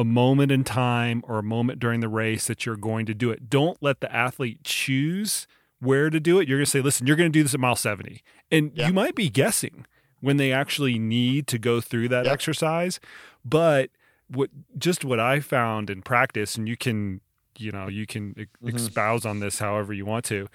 a 0.00 0.04
moment 0.04 0.50
in 0.50 0.64
time 0.64 1.22
or 1.28 1.38
a 1.38 1.42
moment 1.42 1.78
during 1.78 2.00
the 2.00 2.08
race 2.08 2.46
that 2.46 2.64
you're 2.64 2.76
going 2.76 3.06
to 3.06 3.14
do 3.14 3.30
it. 3.30 3.50
Don't 3.50 3.80
let 3.82 4.00
the 4.00 4.12
athlete 4.12 4.64
choose 4.64 5.46
where 5.78 6.10
to 6.10 6.18
do 6.18 6.40
it. 6.40 6.48
You're 6.48 6.58
going 6.58 6.64
to 6.64 6.70
say, 6.70 6.80
listen, 6.80 7.06
you're 7.06 7.16
going 7.16 7.30
to 7.30 7.38
do 7.38 7.42
this 7.42 7.54
at 7.54 7.60
mile 7.60 7.76
70. 7.76 8.22
And 8.50 8.72
yeah. 8.74 8.88
you 8.88 8.92
might 8.92 9.14
be 9.14 9.28
guessing 9.28 9.86
when 10.20 10.38
they 10.38 10.52
actually 10.52 10.98
need 10.98 11.46
to 11.48 11.58
go 11.58 11.80
through 11.80 12.08
that 12.08 12.24
yep. 12.24 12.32
exercise. 12.32 12.98
But 13.44 13.90
what 14.28 14.50
just 14.78 15.04
what 15.04 15.20
I 15.20 15.40
found 15.40 15.90
in 15.90 16.02
practice, 16.02 16.56
and 16.56 16.68
you 16.68 16.76
can, 16.76 17.20
you 17.58 17.72
know, 17.72 17.88
you 17.88 18.06
can 18.06 18.34
mm-hmm. 18.34 18.76
espouse 18.76 19.26
on 19.26 19.40
this 19.40 19.58
however 19.58 19.92
you 19.92 20.06
want 20.06 20.24
to, 20.26 20.48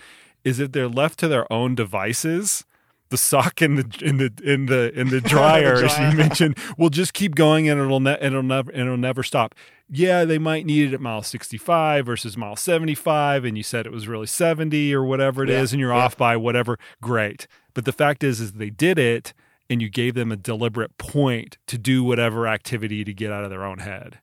is 0.43 0.59
if 0.59 0.71
they're 0.71 0.87
left 0.87 1.19
to 1.19 1.27
their 1.27 1.51
own 1.51 1.75
devices, 1.75 2.65
the 3.09 3.17
sock 3.17 3.61
in 3.61 3.75
the 3.75 3.99
in 4.01 4.17
the 4.17 4.33
in 4.43 4.65
the 4.65 4.91
in 4.99 5.09
the 5.09 5.21
dryer, 5.33 5.77
the 5.77 5.85
as 5.85 5.97
you 5.97 6.17
mentioned, 6.17 6.57
will 6.77 6.89
just 6.89 7.13
keep 7.13 7.35
going 7.35 7.69
and 7.69 7.79
it'll 7.79 7.99
ne- 7.99 8.17
it'll 8.19 8.43
never 8.43 8.71
it'll 8.71 8.97
never 8.97 9.23
stop. 9.23 9.55
Yeah, 9.89 10.25
they 10.25 10.39
might 10.39 10.65
need 10.65 10.91
it 10.91 10.95
at 10.95 11.01
mile 11.01 11.21
65 11.21 12.07
versus 12.07 12.35
mile 12.35 12.55
75, 12.55 13.45
and 13.45 13.55
you 13.55 13.61
said 13.61 13.85
it 13.85 13.91
was 13.91 14.07
really 14.07 14.25
70 14.25 14.93
or 14.95 15.03
whatever 15.03 15.43
it 15.43 15.49
yeah, 15.49 15.61
is, 15.61 15.73
and 15.73 15.79
you're 15.79 15.93
yeah. 15.93 16.03
off 16.03 16.17
by 16.17 16.35
whatever. 16.35 16.79
Great, 17.01 17.47
but 17.75 17.85
the 17.85 17.91
fact 17.91 18.23
is, 18.23 18.39
is 18.39 18.53
they 18.53 18.71
did 18.71 18.97
it, 18.97 19.33
and 19.69 19.83
you 19.83 19.89
gave 19.89 20.15
them 20.15 20.31
a 20.31 20.35
deliberate 20.35 20.97
point 20.97 21.59
to 21.67 21.77
do 21.77 22.03
whatever 22.03 22.47
activity 22.47 23.03
to 23.03 23.13
get 23.13 23.31
out 23.31 23.43
of 23.43 23.51
their 23.51 23.63
own 23.63 23.79
head. 23.79 24.19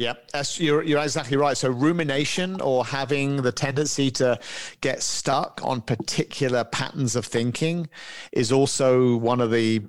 Yeah, 0.00 0.14
you're, 0.54 0.82
you're 0.82 1.02
exactly 1.02 1.36
right. 1.36 1.54
So, 1.58 1.68
rumination 1.68 2.58
or 2.62 2.86
having 2.86 3.42
the 3.42 3.52
tendency 3.52 4.10
to 4.12 4.40
get 4.80 5.02
stuck 5.02 5.60
on 5.62 5.82
particular 5.82 6.64
patterns 6.64 7.16
of 7.16 7.26
thinking 7.26 7.86
is 8.32 8.50
also 8.50 9.16
one 9.16 9.42
of 9.42 9.50
the 9.50 9.82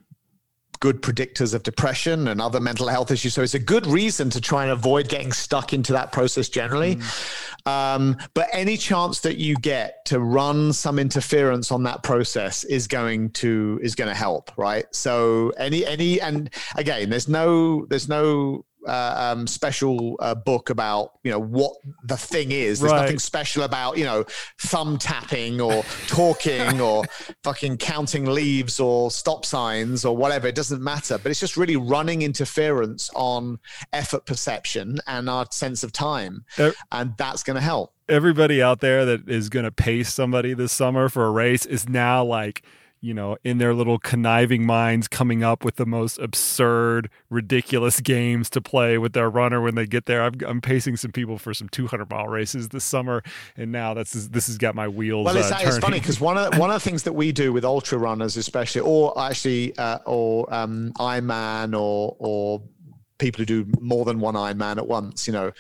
good 0.82 1.02
predictors 1.02 1.54
of 1.54 1.64
depression 1.64 2.28
and 2.28 2.42
other 2.42 2.60
mental 2.60 2.88
health 2.88 3.12
issues. 3.12 3.36
So 3.36 3.44
it's 3.44 3.54
a 3.54 3.60
good 3.60 3.86
reason 3.86 4.32
to 4.32 4.42
try 4.42 4.64
and 4.64 4.72
avoid 4.72 5.08
getting 5.08 5.32
stuck 5.32 5.74
into 5.74 5.94
that 5.94 6.12
process 6.12 6.50
generally. 6.50 6.96
Mm. 6.96 7.68
Um, 7.68 8.18
but 8.34 8.48
any 8.52 8.76
chance 8.76 9.20
that 9.20 9.38
you 9.38 9.56
get 9.56 10.04
to 10.06 10.20
run 10.20 10.74
some 10.74 10.98
interference 10.98 11.72
on 11.72 11.84
that 11.84 12.02
process 12.02 12.64
is 12.64 12.88
going 12.88 13.30
to 13.30 13.80
is 13.84 13.94
going 13.94 14.10
to 14.10 14.16
help, 14.16 14.52
right? 14.58 14.86
So 14.94 15.52
any 15.58 15.86
any 15.86 16.20
and 16.20 16.50
again, 16.76 17.12
there's 17.12 17.30
no 17.30 17.86
there's 17.86 18.10
no 18.10 18.66
uh, 18.88 19.34
um, 19.34 19.48
special 19.48 20.18
uh, 20.20 20.36
book 20.36 20.70
about 20.70 21.12
you 21.24 21.32
know 21.32 21.40
what 21.40 21.74
the 22.04 22.18
thing 22.18 22.52
is. 22.52 22.80
There's 22.80 22.92
right. 22.92 23.02
nothing 23.02 23.20
special 23.20 23.64
about 23.64 23.98
you 23.98 24.06
know 24.06 24.26
thumb 24.60 24.98
tapping 24.98 25.62
or 25.62 25.84
talking 26.08 26.82
or 26.82 27.04
fucking 27.44 27.78
counting 27.78 28.26
leaves 28.26 28.80
or 28.80 29.12
stop 29.12 29.46
signs 29.46 30.06
or 30.06 30.16
whatever. 30.16 30.48
It 30.48 30.56
doesn't 30.56 30.82
matter. 30.82 31.18
But 31.18 31.32
it's 31.32 31.40
just 31.40 31.58
really 31.58 31.78
running 31.78 32.22
interference 32.22 33.10
on 33.16 33.60
effort 33.94 34.26
perception 34.26 35.00
and 35.08 35.30
our 35.30 35.46
sense 35.52 35.84
of 35.84 35.92
time, 35.92 36.46
and 36.92 37.14
that's 37.18 37.44
going 37.44 37.56
to 37.56 37.62
help. 37.62 37.94
Everybody 38.10 38.62
out 38.62 38.82
there 38.82 39.06
that 39.06 39.30
is 39.30 39.48
going 39.50 39.64
to 39.64 39.72
pace 39.72 40.14
somebody 40.14 40.54
this 40.54 40.74
summer 40.74 41.08
for 41.08 41.26
a 41.26 41.32
race 41.32 41.66
is 41.66 41.88
now 41.88 42.26
like 42.26 42.64
you 43.02 43.16
know, 43.16 43.36
in 43.44 43.58
their 43.58 43.74
little 43.74 43.98
conniving 43.98 44.64
minds 44.64 45.08
coming 45.08 45.44
up 45.44 45.66
with 45.66 45.78
the 45.78 45.88
most 45.88 46.20
absurd, 46.20 47.10
ridiculous 47.32 48.00
games 48.00 48.48
to 48.52 48.62
play 48.62 48.98
with 49.00 49.14
their 49.14 49.28
runner 49.28 49.60
when 49.60 49.74
they 49.74 49.88
get 49.88 50.06
there. 50.06 50.22
I'm, 50.22 50.36
I'm 50.46 50.62
pacing 50.62 50.98
some 50.98 51.12
people 51.12 51.40
for 51.40 51.52
some 51.54 51.68
200 51.68 52.10
mile 52.10 52.28
races 52.28 52.70
this 52.70 52.84
summer, 52.84 53.24
and 53.58 53.72
now 53.72 53.96
that's 53.96 54.12
this 54.14 54.46
has 54.48 54.60
got 54.60 54.76
my 54.76 54.88
wheels. 54.88 55.26
Well, 55.26 55.36
it's, 55.36 55.52
uh, 55.52 55.58
it's 55.62 55.80
funny 55.80 56.00
because 56.00 56.22
one 56.22 56.38
of 56.38 56.58
one 56.60 56.70
of 56.70 56.76
the 56.76 56.90
things 56.90 57.04
that 57.04 57.14
we 57.14 57.32
do 57.32 57.52
with 57.52 57.66
ultra 57.66 57.98
runners, 57.98 58.38
especially, 58.38 58.82
or 58.82 59.20
actually, 59.20 59.76
uh, 59.78 59.98
or 60.06 60.54
um, 60.54 60.94
Ironman, 61.00 61.74
or 61.74 62.16
or 62.20 62.62
people 63.22 63.40
who 63.40 63.46
do 63.46 63.72
more 63.80 64.04
than 64.04 64.20
one 64.20 64.34
Ironman 64.34 64.78
at 64.78 64.88
once. 64.88 65.28
You 65.28 65.34
know, 65.34 65.52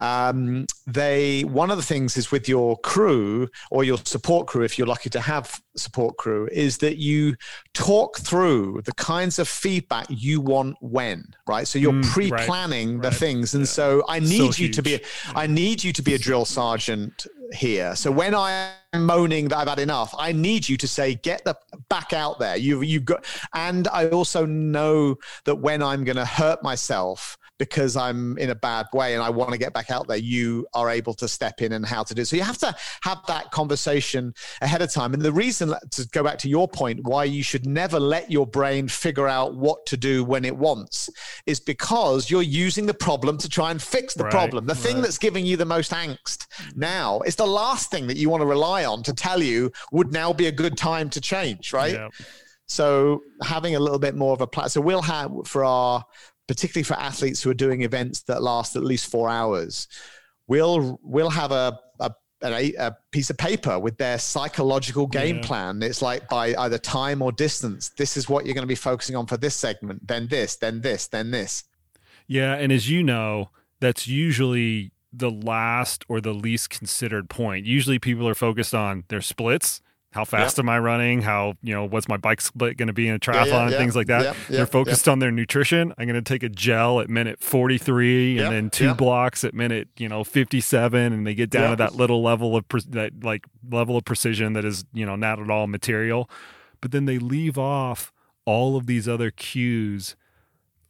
um, 0.00 0.66
they 0.86 1.42
one 1.42 1.70
of 1.70 1.76
the 1.76 1.82
things 1.82 2.16
is 2.16 2.30
with 2.30 2.48
your 2.48 2.78
crew 2.78 3.48
or 3.70 3.84
your 3.84 3.98
support 3.98 4.46
crew, 4.46 4.62
if 4.62 4.78
you're 4.78 4.86
lucky 4.86 5.10
to 5.10 5.20
have 5.20 5.60
support 5.76 6.16
crew, 6.16 6.48
is 6.52 6.78
that 6.78 6.96
you 6.96 7.36
talk 7.74 8.18
through 8.18 8.82
the 8.84 8.92
kinds 8.94 9.38
of 9.38 9.48
feedback 9.48 10.06
you 10.08 10.40
want 10.40 10.76
when, 10.80 11.24
right? 11.46 11.66
So 11.66 11.78
you're 11.78 11.92
mm, 11.92 12.04
pre-planning 12.04 12.94
right, 12.94 13.02
the 13.02 13.08
right. 13.08 13.16
things, 13.16 13.54
and 13.54 13.62
yeah. 13.62 13.70
so 13.70 14.02
I 14.08 14.20
need 14.20 14.54
so 14.54 14.62
you 14.62 14.68
huge. 14.68 14.76
to 14.76 14.82
be, 14.82 15.00
I 15.34 15.46
need 15.46 15.84
you 15.84 15.92
to 15.92 16.02
be 16.02 16.14
a 16.14 16.18
drill 16.18 16.44
sergeant 16.44 17.26
here. 17.52 17.94
So 17.96 18.10
when 18.10 18.34
I 18.34 18.72
am 18.92 19.06
moaning 19.06 19.48
that 19.48 19.58
I've 19.58 19.68
had 19.68 19.78
enough, 19.78 20.14
I 20.18 20.32
need 20.32 20.68
you 20.68 20.76
to 20.76 20.88
say, 20.88 21.14
get 21.16 21.44
the 21.44 21.56
back 21.88 22.12
out 22.12 22.38
there. 22.38 22.56
You've, 22.56 22.84
you've 22.84 23.04
got 23.04 23.24
and 23.54 23.88
I 23.88 24.08
also 24.08 24.46
know 24.46 25.16
that 25.44 25.56
when 25.56 25.82
I'm 25.82 26.04
gonna 26.04 26.24
hurt 26.24 26.62
myself, 26.62 27.36
because 27.60 27.94
I'm 27.94 28.38
in 28.38 28.48
a 28.48 28.54
bad 28.54 28.86
way 28.94 29.12
and 29.12 29.22
I 29.22 29.28
want 29.28 29.52
to 29.52 29.58
get 29.58 29.74
back 29.74 29.90
out 29.90 30.08
there, 30.08 30.16
you 30.16 30.66
are 30.72 30.88
able 30.88 31.12
to 31.12 31.28
step 31.28 31.60
in 31.60 31.72
and 31.72 31.84
how 31.84 32.02
to 32.02 32.14
do. 32.14 32.22
It. 32.22 32.24
So 32.24 32.36
you 32.36 32.42
have 32.42 32.56
to 32.58 32.74
have 33.02 33.18
that 33.28 33.50
conversation 33.50 34.32
ahead 34.62 34.80
of 34.80 34.90
time. 34.90 35.12
And 35.12 35.22
the 35.22 35.30
reason 35.30 35.74
to 35.90 36.08
go 36.08 36.24
back 36.24 36.38
to 36.38 36.48
your 36.48 36.66
point, 36.66 37.04
why 37.04 37.24
you 37.24 37.42
should 37.42 37.66
never 37.66 38.00
let 38.00 38.30
your 38.30 38.46
brain 38.46 38.88
figure 38.88 39.28
out 39.28 39.56
what 39.56 39.84
to 39.86 39.98
do 39.98 40.24
when 40.24 40.46
it 40.46 40.56
wants 40.56 41.10
is 41.44 41.60
because 41.60 42.30
you're 42.30 42.40
using 42.40 42.86
the 42.86 42.94
problem 42.94 43.36
to 43.36 43.48
try 43.48 43.70
and 43.70 43.82
fix 43.82 44.14
the 44.14 44.24
right, 44.24 44.32
problem. 44.32 44.64
The 44.64 44.72
right. 44.72 44.82
thing 44.82 45.02
that's 45.02 45.18
giving 45.18 45.44
you 45.44 45.58
the 45.58 45.66
most 45.66 45.92
angst 45.92 46.46
now 46.74 47.20
is 47.26 47.36
the 47.36 47.46
last 47.46 47.90
thing 47.90 48.06
that 48.06 48.16
you 48.16 48.30
want 48.30 48.40
to 48.40 48.46
rely 48.46 48.86
on 48.86 49.02
to 49.02 49.12
tell 49.12 49.42
you 49.42 49.70
would 49.92 50.14
now 50.14 50.32
be 50.32 50.46
a 50.46 50.52
good 50.52 50.78
time 50.78 51.10
to 51.10 51.20
change, 51.20 51.74
right? 51.74 51.92
Yeah. 51.92 52.08
So 52.70 53.24
having 53.42 53.74
a 53.74 53.80
little 53.80 53.98
bit 53.98 54.14
more 54.14 54.32
of 54.32 54.40
a 54.40 54.46
plan. 54.46 54.68
So 54.68 54.80
we'll 54.80 55.02
have 55.02 55.32
for 55.44 55.64
our 55.64 56.04
particularly 56.50 56.82
for 56.82 56.94
athletes 56.94 57.40
who 57.40 57.48
are 57.48 57.54
doing 57.54 57.82
events 57.82 58.22
that 58.22 58.42
last 58.42 58.74
at 58.74 58.82
least 58.82 59.08
four 59.08 59.28
hours, 59.28 59.86
we'll 60.48 60.98
we'll 61.00 61.30
have 61.30 61.52
a 61.52 61.78
a, 62.00 62.12
a, 62.42 62.74
a 62.74 62.96
piece 63.12 63.30
of 63.30 63.36
paper 63.36 63.78
with 63.78 63.96
their 63.98 64.18
psychological 64.18 65.06
game 65.06 65.36
yeah. 65.36 65.46
plan. 65.46 65.80
It's 65.80 66.02
like 66.02 66.28
by 66.28 66.56
either 66.56 66.76
time 66.76 67.22
or 67.22 67.30
distance. 67.30 67.90
This 67.90 68.16
is 68.16 68.28
what 68.28 68.46
you're 68.46 68.54
going 68.54 68.64
to 68.64 68.68
be 68.68 68.74
focusing 68.74 69.14
on 69.14 69.26
for 69.26 69.36
this 69.36 69.54
segment. 69.54 70.08
Then 70.08 70.26
this. 70.26 70.56
Then 70.56 70.80
this. 70.80 71.06
Then 71.06 71.30
this. 71.30 71.62
Yeah, 72.26 72.54
and 72.54 72.72
as 72.72 72.90
you 72.90 73.04
know, 73.04 73.50
that's 73.78 74.08
usually 74.08 74.90
the 75.12 75.30
last 75.30 76.04
or 76.08 76.20
the 76.20 76.34
least 76.34 76.68
considered 76.68 77.30
point. 77.30 77.64
Usually, 77.64 78.00
people 78.00 78.26
are 78.26 78.34
focused 78.34 78.74
on 78.74 79.04
their 79.06 79.20
splits 79.20 79.82
how 80.12 80.24
fast 80.24 80.58
yep. 80.58 80.64
am 80.64 80.68
I 80.68 80.78
running? 80.80 81.22
How, 81.22 81.54
you 81.62 81.72
know, 81.72 81.84
what's 81.84 82.08
my 82.08 82.16
bike 82.16 82.40
split 82.40 82.76
going 82.76 82.88
to 82.88 82.92
be 82.92 83.06
in 83.06 83.14
a 83.14 83.18
triathlon? 83.20 83.46
Yeah, 83.46 83.68
yeah, 83.70 83.78
things 83.78 83.94
like 83.94 84.08
that. 84.08 84.34
They're 84.48 84.66
focused 84.66 85.08
on 85.08 85.20
their 85.20 85.30
nutrition. 85.30 85.94
I'm 85.98 86.06
going 86.08 86.22
to 86.22 86.28
take 86.28 86.42
a 86.42 86.48
gel 86.48 86.98
at 86.98 87.08
minute 87.08 87.40
43 87.40 88.38
and 88.38 88.52
then 88.52 88.70
two 88.70 88.92
blocks 88.94 89.44
at 89.44 89.54
minute, 89.54 89.88
you 89.96 90.08
know, 90.08 90.24
57. 90.24 91.12
And 91.12 91.24
they 91.24 91.34
get 91.34 91.48
down 91.48 91.70
to 91.70 91.76
that 91.76 91.94
little 91.94 92.22
level 92.22 92.56
of, 92.56 92.68
pre- 92.68 92.82
that 92.88 93.22
like 93.22 93.44
level 93.70 93.96
of 93.96 94.04
precision 94.04 94.54
that 94.54 94.64
is, 94.64 94.84
you 94.92 95.06
know, 95.06 95.14
not 95.14 95.38
at 95.38 95.48
all 95.48 95.68
material. 95.68 96.28
But 96.80 96.90
then 96.90 97.04
they 97.04 97.18
leave 97.18 97.56
off 97.56 98.12
all 98.44 98.76
of 98.76 98.86
these 98.86 99.06
other 99.08 99.30
cues 99.30 100.16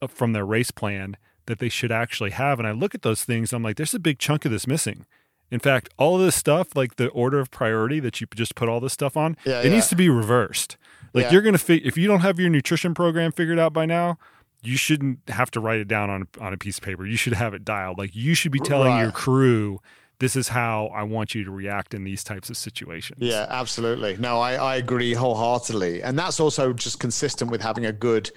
uh, 0.01 0.07
from 0.07 0.33
their 0.33 0.45
race 0.45 0.71
plan 0.71 1.15
that 1.45 1.59
they 1.59 1.69
should 1.69 1.91
actually 1.91 2.31
have. 2.31 2.57
And 2.57 2.67
I 2.67 2.71
look 2.71 2.95
at 2.95 3.03
those 3.03 3.23
things, 3.23 3.53
I'm 3.53 3.61
like, 3.61 3.75
there's 3.75 3.93
a 3.93 3.99
big 3.99 4.17
chunk 4.17 4.45
of 4.45 4.51
this 4.51 4.65
missing. 4.65 5.05
In 5.51 5.59
fact, 5.59 5.89
all 5.97 6.15
of 6.15 6.21
this 6.21 6.35
stuff, 6.35 6.75
like 6.75 6.95
the 6.95 7.09
order 7.09 7.39
of 7.39 7.51
priority 7.51 7.99
that 7.99 8.21
you 8.21 8.27
just 8.33 8.55
put 8.55 8.69
all 8.69 8.79
this 8.79 8.93
stuff 8.93 9.17
on, 9.17 9.35
yeah, 9.45 9.59
it 9.59 9.65
yeah. 9.65 9.71
needs 9.71 9.87
to 9.89 9.95
be 9.95 10.09
reversed. 10.09 10.77
Like 11.13 11.25
yeah. 11.25 11.31
you're 11.31 11.41
gonna 11.41 11.57
fi- 11.57 11.81
if 11.83 11.97
you 11.97 12.07
don't 12.07 12.21
have 12.21 12.39
your 12.39 12.49
nutrition 12.49 12.93
program 12.93 13.31
figured 13.31 13.59
out 13.59 13.73
by 13.73 13.85
now, 13.85 14.17
you 14.63 14.77
shouldn't 14.77 15.19
have 15.27 15.51
to 15.51 15.59
write 15.59 15.79
it 15.79 15.87
down 15.87 16.09
on 16.09 16.27
on 16.39 16.53
a 16.53 16.57
piece 16.57 16.77
of 16.77 16.83
paper. 16.83 17.05
You 17.05 17.17
should 17.17 17.33
have 17.33 17.53
it 17.53 17.65
dialed. 17.65 17.97
Like 17.97 18.15
you 18.15 18.33
should 18.33 18.51
be 18.51 18.59
telling 18.59 18.89
right. 18.89 19.01
your 19.01 19.11
crew 19.11 19.79
this 20.21 20.35
is 20.35 20.47
how 20.47 20.91
I 20.93 21.01
want 21.01 21.33
you 21.33 21.43
to 21.45 21.49
react 21.49 21.95
in 21.95 22.03
these 22.03 22.23
types 22.23 22.51
of 22.51 22.55
situations. 22.55 23.17
Yeah, 23.21 23.47
absolutely. 23.49 24.17
No, 24.17 24.39
I, 24.39 24.53
I 24.53 24.75
agree 24.75 25.15
wholeheartedly. 25.15 26.03
And 26.03 26.17
that's 26.17 26.39
also 26.39 26.73
just 26.73 26.99
consistent 26.99 27.49
with 27.49 27.59
having 27.59 27.87
a 27.87 27.91
good 27.91 28.29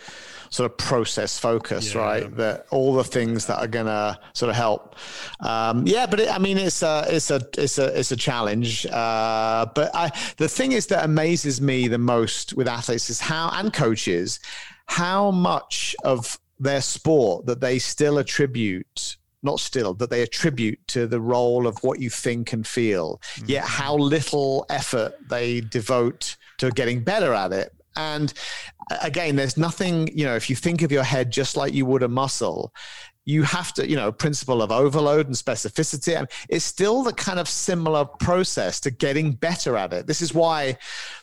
sort 0.49 0.70
of 0.70 0.78
process 0.78 1.39
focus, 1.39 1.95
yeah. 1.95 2.01
right? 2.01 2.37
That 2.39 2.64
all 2.70 2.95
the 2.95 3.05
things 3.05 3.45
that 3.49 3.59
are 3.59 3.66
going 3.66 3.85
to 3.85 4.18
sort 4.32 4.49
of 4.49 4.57
help. 4.57 4.97
Um, 5.41 5.87
yeah, 5.87 6.07
but 6.07 6.20
it, 6.20 6.30
I 6.30 6.39
mean, 6.39 6.57
it's 6.57 6.82
a, 6.82 7.05
it's 7.07 7.30
a, 7.30 7.47
it's 7.59 7.76
a, 7.76 7.99
it's 7.99 8.12
a 8.12 8.16
challenge. 8.16 8.87
Uh, 8.87 9.66
but 9.74 9.95
I, 9.95 10.11
the 10.39 10.49
thing 10.49 10.72
is 10.72 10.87
that 10.87 11.05
amazes 11.05 11.61
me 11.61 11.87
the 11.89 11.99
most 11.99 12.55
with 12.55 12.66
athletes 12.66 13.11
is 13.11 13.20
how, 13.20 13.51
and 13.53 13.74
coaches, 13.74 14.41
how 14.87 15.30
much 15.32 15.95
of 16.03 16.41
their 16.59 16.80
sport 16.80 17.45
that 17.45 17.61
they 17.61 17.78
still 17.78 18.16
attribute 18.16 19.18
not 19.45 19.61
still, 19.61 19.95
that 19.95 20.11
they 20.11 20.23
attribute 20.23 20.79
to 20.89 21.07
the 21.07 21.21
role 21.21 21.67
of 21.67 21.79
what 21.83 22.01
you 22.01 22.11
think 22.11 22.53
and 22.53 22.67
feel, 22.67 23.21
mm-hmm. 23.37 23.51
yet 23.51 23.65
how 23.65 23.97
little 23.97 24.67
effort 24.71 25.15
they 25.29 25.61
devote 25.61 26.37
to 26.59 26.71
getting 26.71 27.03
better 27.03 27.33
at 27.33 27.53
it. 27.53 27.73
And 27.97 28.33
again, 29.03 29.37
there's 29.37 29.57
nothing, 29.57 30.09
you 30.17 30.25
know, 30.25 30.35
if 30.35 30.51
you 30.51 30.57
think 30.57 30.83
of 30.83 30.91
your 30.91 31.05
head 31.05 31.31
just 31.31 31.57
like 31.57 31.73
you 31.73 31.87
would 31.87 32.03
a 32.03 32.09
muscle, 32.09 32.73
you 33.27 33.43
have 33.43 33.72
to, 33.75 33.89
you 33.89 33.97
know, 33.97 34.12
principle 34.12 34.61
of 34.61 34.70
overload 34.70 35.27
and 35.27 35.35
specificity. 35.35 36.16
I 36.16 36.20
mean, 36.20 36.29
it's 36.49 36.64
still 36.64 37.03
the 37.03 37.12
kind 37.12 37.39
of 37.39 37.49
similar 37.49 38.05
process 38.05 38.81
to 38.81 38.91
getting 38.91 39.33
better 39.33 39.77
at 39.77 39.93
it. 39.93 40.07
This 40.07 40.20
is 40.20 40.35
why 40.35 40.77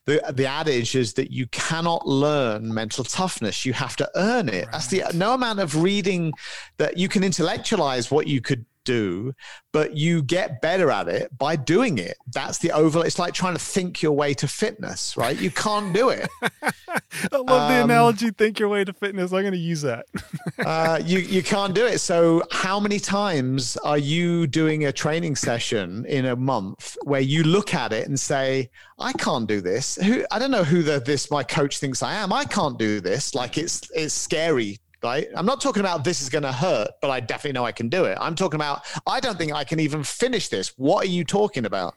the 0.05 0.21
the 0.33 0.47
adage 0.47 0.95
is 0.95 1.13
that 1.13 1.31
you 1.31 1.47
cannot 1.47 2.07
learn 2.07 2.73
mental 2.73 3.03
toughness. 3.03 3.65
You 3.65 3.73
have 3.73 3.95
to 3.97 4.09
earn 4.15 4.49
it. 4.49 4.65
Right. 4.65 4.71
That's 4.71 4.87
the 4.87 5.03
no 5.13 5.33
amount 5.33 5.59
of 5.59 5.81
reading 5.81 6.33
that 6.77 6.97
you 6.97 7.07
can 7.07 7.23
intellectualize 7.23 8.09
what 8.09 8.27
you 8.27 8.41
could 8.41 8.65
do, 8.83 9.33
but 9.71 9.95
you 9.95 10.21
get 10.21 10.61
better 10.61 10.91
at 10.91 11.07
it 11.07 11.35
by 11.37 11.55
doing 11.55 11.97
it. 11.97 12.17
That's 12.33 12.57
the 12.57 12.71
overlay. 12.71 13.07
It's 13.07 13.19
like 13.19 13.33
trying 13.33 13.53
to 13.53 13.59
think 13.59 14.01
your 14.01 14.11
way 14.13 14.33
to 14.35 14.47
fitness, 14.47 15.15
right? 15.17 15.39
You 15.39 15.51
can't 15.51 15.93
do 15.93 16.09
it. 16.09 16.29
I 16.41 17.37
love 17.37 17.49
um, 17.49 17.71
the 17.71 17.83
analogy. 17.83 18.31
Think 18.31 18.59
your 18.59 18.69
way 18.69 18.83
to 18.83 18.93
fitness. 18.93 19.31
I'm 19.31 19.41
going 19.41 19.53
to 19.53 19.57
use 19.57 19.81
that. 19.81 20.05
uh, 20.65 20.99
you 21.03 21.19
you 21.19 21.43
can't 21.43 21.73
do 21.73 21.85
it. 21.85 21.99
So 21.99 22.43
how 22.51 22.79
many 22.79 22.99
times 22.99 23.77
are 23.77 23.97
you 23.97 24.47
doing 24.47 24.85
a 24.85 24.91
training 24.91 25.35
session 25.35 26.05
in 26.05 26.25
a 26.25 26.35
month 26.35 26.97
where 27.03 27.21
you 27.21 27.43
look 27.43 27.73
at 27.73 27.93
it 27.93 28.07
and 28.07 28.19
say, 28.19 28.69
I 28.99 29.13
can't 29.13 29.47
do 29.47 29.61
this. 29.61 29.95
Who 29.95 30.25
I 30.31 30.39
don't 30.39 30.51
know 30.51 30.63
who 30.63 30.83
the, 30.83 30.99
this 30.99 31.31
my 31.31 31.43
coach 31.43 31.79
thinks 31.79 32.03
I 32.03 32.15
am. 32.15 32.31
I 32.31 32.45
can't 32.45 32.77
do 32.77 33.01
this. 33.01 33.33
Like 33.35 33.57
it's 33.57 33.81
it's 33.93 34.13
scary 34.13 34.79
right? 35.03 35.27
I'm 35.35 35.45
not 35.45 35.61
talking 35.61 35.81
about 35.81 36.03
this 36.03 36.21
is 36.21 36.29
going 36.29 36.43
to 36.43 36.51
hurt, 36.51 36.91
but 37.01 37.09
I 37.09 37.19
definitely 37.19 37.53
know 37.53 37.65
I 37.65 37.71
can 37.71 37.89
do 37.89 38.05
it. 38.05 38.17
I'm 38.21 38.35
talking 38.35 38.57
about 38.57 38.81
I 39.07 39.19
don't 39.19 39.37
think 39.37 39.53
I 39.53 39.63
can 39.63 39.79
even 39.79 40.03
finish 40.03 40.49
this. 40.49 40.73
What 40.77 41.05
are 41.05 41.09
you 41.09 41.23
talking 41.23 41.65
about? 41.65 41.95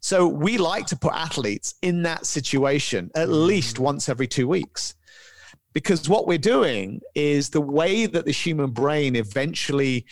So 0.00 0.28
we 0.28 0.58
like 0.58 0.86
to 0.86 0.96
put 0.96 1.14
athletes 1.14 1.74
in 1.80 2.02
that 2.02 2.26
situation 2.26 3.10
at 3.14 3.28
mm. 3.28 3.46
least 3.46 3.78
once 3.78 4.08
every 4.08 4.26
two 4.26 4.46
weeks 4.46 4.94
because 5.74 6.08
what 6.08 6.26
we're 6.26 6.38
doing 6.38 7.00
is 7.14 7.50
the 7.50 7.60
way 7.60 8.06
that 8.06 8.24
the 8.24 8.32
human 8.32 8.70
brain 8.70 9.16
eventually 9.16 10.06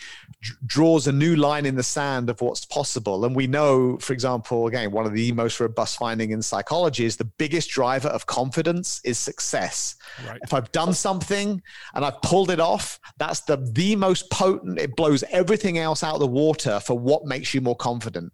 draws 0.65 1.07
a 1.07 1.11
new 1.11 1.37
line 1.37 1.65
in 1.65 1.75
the 1.75 1.83
sand 1.83 2.29
of 2.29 2.41
what's 2.41 2.65
possible. 2.65 3.25
And 3.25 3.35
we 3.35 3.47
know 3.47 3.97
for 3.97 4.13
example 4.13 4.67
again 4.67 4.91
one 4.91 5.05
of 5.05 5.13
the 5.13 5.31
most 5.31 5.59
robust 5.59 5.97
finding 5.97 6.31
in 6.31 6.41
psychology 6.41 7.05
is 7.05 7.15
the 7.15 7.25
biggest 7.25 7.69
driver 7.69 8.09
of 8.09 8.25
confidence 8.25 9.01
is 9.03 9.17
success. 9.17 9.95
Right. 10.27 10.39
if 10.43 10.53
i've 10.53 10.71
done 10.71 10.93
something 10.93 11.61
and 11.95 12.05
i've 12.05 12.21
pulled 12.21 12.51
it 12.51 12.59
off 12.59 12.99
that's 13.17 13.41
the 13.41 13.57
the 13.71 13.95
most 13.95 14.29
potent 14.29 14.77
it 14.77 14.95
blows 14.95 15.23
everything 15.31 15.77
else 15.77 16.03
out 16.03 16.15
of 16.15 16.19
the 16.19 16.27
water 16.27 16.79
for 16.79 16.97
what 16.97 17.25
makes 17.25 17.53
you 17.53 17.61
more 17.61 17.75
confident 17.75 18.31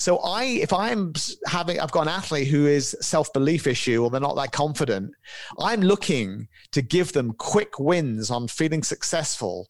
so 0.00 0.18
I, 0.18 0.44
if 0.44 0.72
I'm 0.72 1.12
having, 1.46 1.78
I've 1.78 1.92
got 1.92 2.02
an 2.02 2.08
athlete 2.08 2.48
who 2.48 2.66
is 2.66 2.96
self-belief 3.00 3.66
issue 3.66 4.02
or 4.02 4.10
they're 4.10 4.20
not 4.20 4.36
that 4.36 4.52
confident, 4.52 5.12
I'm 5.58 5.82
looking 5.82 6.48
to 6.72 6.82
give 6.82 7.12
them 7.12 7.34
quick 7.34 7.78
wins 7.78 8.30
on 8.30 8.48
feeling 8.48 8.82
successful 8.82 9.68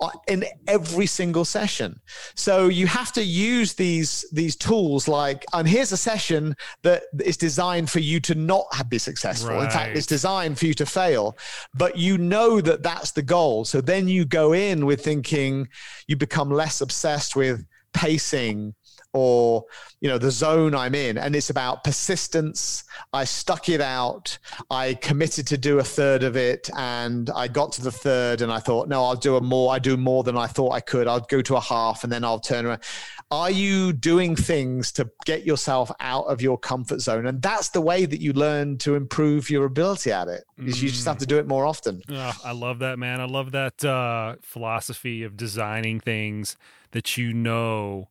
uh, 0.00 0.10
in 0.28 0.44
every 0.66 1.06
single 1.06 1.44
session. 1.44 2.00
So 2.34 2.68
you 2.68 2.86
have 2.86 3.12
to 3.12 3.22
use 3.22 3.74
these 3.74 4.24
these 4.32 4.56
tools 4.56 5.08
like, 5.08 5.44
and 5.52 5.68
here's 5.68 5.92
a 5.92 5.96
session 5.96 6.56
that 6.82 7.02
is 7.24 7.36
designed 7.36 7.90
for 7.90 7.98
you 8.00 8.20
to 8.20 8.34
not 8.34 8.66
be 8.88 8.98
successful. 8.98 9.50
Right. 9.50 9.64
In 9.64 9.70
fact, 9.70 9.96
it's 9.96 10.06
designed 10.06 10.58
for 10.58 10.66
you 10.66 10.74
to 10.74 10.86
fail, 10.86 11.36
but 11.74 11.96
you 11.96 12.18
know 12.18 12.60
that 12.60 12.82
that's 12.82 13.12
the 13.12 13.22
goal. 13.22 13.64
So 13.64 13.80
then 13.80 14.08
you 14.08 14.24
go 14.24 14.52
in 14.52 14.86
with 14.86 15.04
thinking 15.04 15.68
you 16.06 16.16
become 16.16 16.50
less 16.50 16.80
obsessed 16.80 17.36
with 17.36 17.64
pacing 17.92 18.74
or 19.12 19.64
you 20.00 20.08
know 20.08 20.18
the 20.18 20.30
zone 20.30 20.74
i'm 20.74 20.94
in 20.94 21.18
and 21.18 21.36
it's 21.36 21.50
about 21.50 21.84
persistence. 21.84 22.84
I 23.12 23.24
stuck 23.24 23.68
it 23.68 23.80
out. 23.80 24.38
I 24.70 24.94
committed 24.94 25.46
to 25.48 25.58
do 25.58 25.78
a 25.78 25.84
third 25.84 26.22
of 26.22 26.36
it 26.36 26.70
and 26.76 27.30
i 27.30 27.48
got 27.48 27.72
to 27.72 27.82
the 27.82 27.92
third 27.92 28.40
and 28.40 28.50
i 28.52 28.58
thought 28.58 28.88
no 28.88 29.04
i'll 29.04 29.16
do 29.16 29.36
a 29.36 29.40
more 29.40 29.72
i 29.72 29.78
do 29.78 29.96
more 29.96 30.22
than 30.22 30.36
i 30.36 30.46
thought 30.46 30.72
i 30.72 30.80
could. 30.80 31.06
I'll 31.06 31.20
go 31.20 31.42
to 31.42 31.56
a 31.56 31.60
half 31.60 32.04
and 32.04 32.12
then 32.12 32.24
i'll 32.24 32.40
turn 32.40 32.66
around. 32.66 32.82
Are 33.30 33.50
you 33.50 33.92
doing 33.92 34.36
things 34.36 34.92
to 34.92 35.10
get 35.24 35.46
yourself 35.46 35.90
out 36.00 36.24
of 36.24 36.42
your 36.42 36.58
comfort 36.58 37.00
zone? 37.00 37.26
And 37.26 37.40
that's 37.40 37.70
the 37.70 37.80
way 37.80 38.04
that 38.04 38.20
you 38.20 38.34
learn 38.34 38.76
to 38.78 38.94
improve 38.94 39.48
your 39.48 39.64
ability 39.64 40.12
at 40.12 40.28
it 40.28 40.44
is 40.58 40.78
mm. 40.78 40.82
you 40.82 40.88
just 40.90 41.06
have 41.06 41.18
to 41.18 41.26
do 41.26 41.38
it 41.38 41.46
more 41.46 41.64
often. 41.64 42.02
Oh, 42.10 42.32
i 42.44 42.52
love 42.52 42.80
that 42.80 42.98
man. 42.98 43.20
I 43.20 43.24
love 43.24 43.52
that 43.52 43.82
uh, 43.84 44.36
philosophy 44.42 45.22
of 45.22 45.36
designing 45.36 45.98
things 46.00 46.56
that 46.90 47.16
you 47.16 47.32
know 47.32 48.08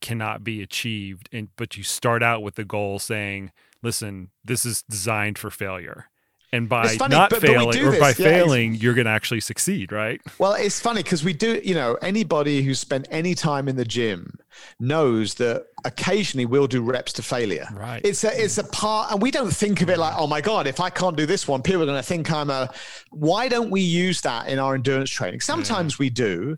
cannot 0.00 0.42
be 0.44 0.62
achieved 0.62 1.28
and 1.32 1.48
but 1.56 1.76
you 1.76 1.82
start 1.82 2.22
out 2.22 2.42
with 2.42 2.54
the 2.56 2.64
goal 2.64 2.98
saying 2.98 3.50
listen 3.82 4.30
this 4.44 4.64
is 4.64 4.82
designed 4.82 5.38
for 5.38 5.50
failure 5.50 6.06
and 6.50 6.66
by 6.66 6.88
funny, 6.96 7.14
not 7.14 7.28
but- 7.28 7.42
but 7.42 7.46
failing 7.46 7.70
do 7.72 7.88
or 7.88 7.90
this. 7.90 8.00
by 8.00 8.08
Yeah, 8.08 8.14
failing, 8.14 8.74
you're 8.74 8.94
going 8.94 9.04
to 9.04 9.10
actually 9.10 9.40
succeed, 9.40 9.92
right? 9.92 10.18
Well, 10.38 10.54
it's 10.54 10.80
funny 10.80 11.02
because 11.02 11.22
we 11.22 11.34
do, 11.34 11.60
you 11.62 11.74
know, 11.74 11.98
anybody 12.00 12.62
who's 12.62 12.78
spent 12.80 13.06
any 13.10 13.34
time 13.34 13.68
in 13.68 13.76
the 13.76 13.84
gym 13.84 14.32
knows 14.80 15.34
that 15.34 15.66
occasionally 15.84 16.46
we'll 16.46 16.66
do 16.66 16.80
reps 16.82 17.12
to 17.14 17.22
failure. 17.22 17.68
Right. 17.74 18.00
It's 18.02 18.24
a 18.24 18.42
it's 18.42 18.56
a 18.56 18.64
part, 18.64 19.12
and 19.12 19.20
we 19.20 19.30
don't 19.30 19.50
think 19.54 19.82
of 19.82 19.90
it 19.90 19.98
like, 19.98 20.14
oh 20.16 20.26
my 20.26 20.40
god, 20.40 20.66
if 20.66 20.80
I 20.80 20.88
can't 20.88 21.18
do 21.18 21.26
this 21.26 21.46
one, 21.46 21.60
people 21.60 21.82
are 21.82 21.86
going 21.86 21.98
to 22.00 22.02
think 22.02 22.30
I'm 22.32 22.48
a. 22.48 22.72
Why 23.10 23.48
don't 23.48 23.68
we 23.68 23.82
use 23.82 24.22
that 24.22 24.48
in 24.48 24.58
our 24.58 24.74
endurance 24.74 25.10
training? 25.10 25.40
Sometimes 25.42 25.98
we 25.98 26.08
do, 26.08 26.56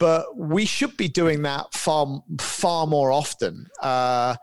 but 0.00 0.36
we 0.36 0.64
should 0.64 0.96
be 0.96 1.06
doing 1.06 1.42
that 1.42 1.72
far 1.72 2.24
far 2.40 2.88
more 2.88 3.12
often. 3.12 3.66
Uh, 3.80 4.34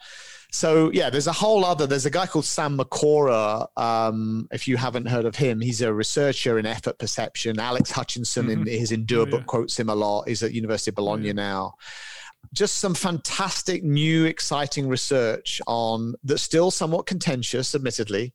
so 0.50 0.90
yeah, 0.94 1.10
there's 1.10 1.28
a 1.28 1.34
whole 1.34 1.66
other. 1.66 1.86
There's 1.86 2.06
a 2.06 2.10
guy 2.10 2.26
called 2.26 2.46
Sam 2.46 2.78
Marcora. 2.78 3.68
Um, 3.76 4.48
if 4.52 4.68
you 4.68 4.78
haven't 4.78 5.08
heard 5.08 5.26
of 5.26 5.36
him, 5.36 5.60
he's 5.60 5.82
a 5.82 5.94
researcher 5.94 6.58
in 6.58 6.66
effort 6.66 6.98
perception. 7.00 7.60
Alex 7.60 7.92
Hutchinson 7.92 8.50
in 8.50 8.66
his 8.66 8.94
Endure 8.94 9.24
Oh, 9.24 9.26
book 9.26 9.42
yeah. 9.42 9.46
quotes 9.46 9.78
him 9.78 9.90
a 9.90 9.96
lot. 9.96 10.30
He's 10.30 10.44
at 10.44 10.54
University 10.54 10.92
of 10.92 10.96
Bologna 10.96 11.28
yeah. 11.28 11.34
now. 11.34 11.74
Just 12.54 12.80
some 12.80 12.94
fantastic 12.94 13.84
new 13.84 14.26
exciting 14.26 14.88
research 14.88 15.62
on 15.68 16.16
that's 16.24 16.42
still 16.42 16.72
somewhat 16.72 17.06
contentious, 17.06 17.76
admittedly, 17.76 18.34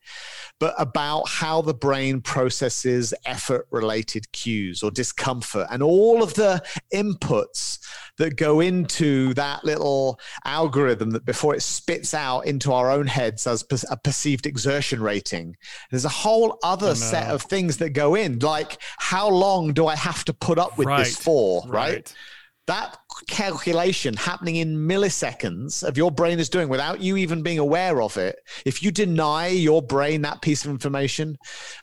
but 0.60 0.74
about 0.78 1.28
how 1.28 1.62
the 1.62 1.74
brain 1.74 2.20
processes 2.20 3.14
effort 3.26 3.66
related 3.70 4.30
cues 4.32 4.82
or 4.82 4.90
discomfort 4.90 5.66
and 5.70 5.82
all 5.82 6.22
of 6.22 6.34
the 6.34 6.62
inputs 6.92 7.78
that 8.18 8.36
go 8.36 8.60
into 8.60 9.32
that 9.34 9.64
little 9.64 10.20
algorithm 10.44 11.10
that 11.10 11.24
before 11.24 11.54
it 11.54 11.62
spits 11.62 12.14
out 12.14 12.40
into 12.40 12.72
our 12.72 12.90
own 12.90 13.06
heads 13.06 13.46
as 13.46 13.62
per- 13.62 13.78
a 13.90 13.96
perceived 13.96 14.46
exertion 14.46 15.02
rating. 15.02 15.56
There's 15.90 16.04
a 16.04 16.10
whole 16.10 16.58
other 16.62 16.90
oh, 16.90 16.94
set 16.94 17.28
know. 17.28 17.34
of 17.34 17.42
things 17.42 17.78
that 17.78 17.90
go 17.90 18.14
in, 18.14 18.38
like 18.40 18.78
how 18.98 19.28
long 19.28 19.72
do 19.72 19.86
I 19.86 19.96
have 19.96 20.24
to 20.26 20.34
put 20.34 20.58
up 20.58 20.76
with 20.78 20.86
Right. 20.88 21.04
this 21.04 21.16
for, 21.16 21.62
right? 21.66 22.12
That 22.66 22.96
calculation 23.28 24.14
happening 24.14 24.56
in 24.56 24.76
milliseconds 24.76 25.82
of 25.82 25.96
your 25.96 26.10
brain 26.10 26.38
is 26.38 26.48
doing 26.48 26.68
without 26.68 27.00
you 27.00 27.16
even 27.16 27.42
being 27.42 27.58
aware 27.58 28.00
of 28.00 28.16
it 28.16 28.36
if 28.64 28.82
you 28.82 28.90
deny 28.92 29.48
your 29.48 29.82
brain 29.82 30.22
that 30.22 30.40
piece 30.42 30.64
of 30.64 30.70
information 30.70 31.36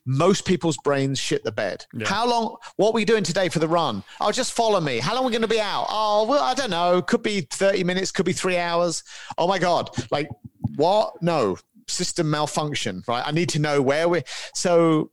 most 0.06 0.46
people's 0.46 0.78
brains 0.78 1.20
shit 1.20 1.44
the 1.44 1.52
bed. 1.52 1.86
Yeah. 1.94 2.08
how 2.08 2.28
long 2.28 2.56
what 2.78 2.90
are 2.90 2.94
we 2.94 3.06
doing 3.06 3.24
today 3.24 3.50
for 3.50 3.60
the 3.60 3.68
run? 3.68 4.04
Oh 4.22 4.32
just 4.32 4.54
follow 4.54 4.80
me. 4.80 5.00
How 5.00 5.16
long 5.16 5.24
are 5.24 5.28
we 5.28 5.32
going 5.32 5.42
to 5.42 5.48
be 5.48 5.60
out? 5.60 5.88
Oh 5.90 6.26
well 6.26 6.44
i 6.44 6.54
don't 6.54 6.72
know. 6.72 7.02
Could 7.02 7.24
be 7.24 7.42
30 7.42 7.84
minutes 7.84 8.12
could 8.12 8.26
be 8.26 8.34
three 8.34 8.58
hours. 8.58 9.04
Oh 9.38 9.48
my 9.48 9.60
god 9.60 9.90
like 10.12 10.30
what? 10.76 11.22
No. 11.22 11.58
System 11.88 12.30
malfunction 12.30 13.04
right? 13.08 13.24
I 13.26 13.32
need 13.32 13.50
to 13.50 13.60
know 13.60 13.82
where 13.82 14.08
we 14.08 14.24
so 14.54 15.12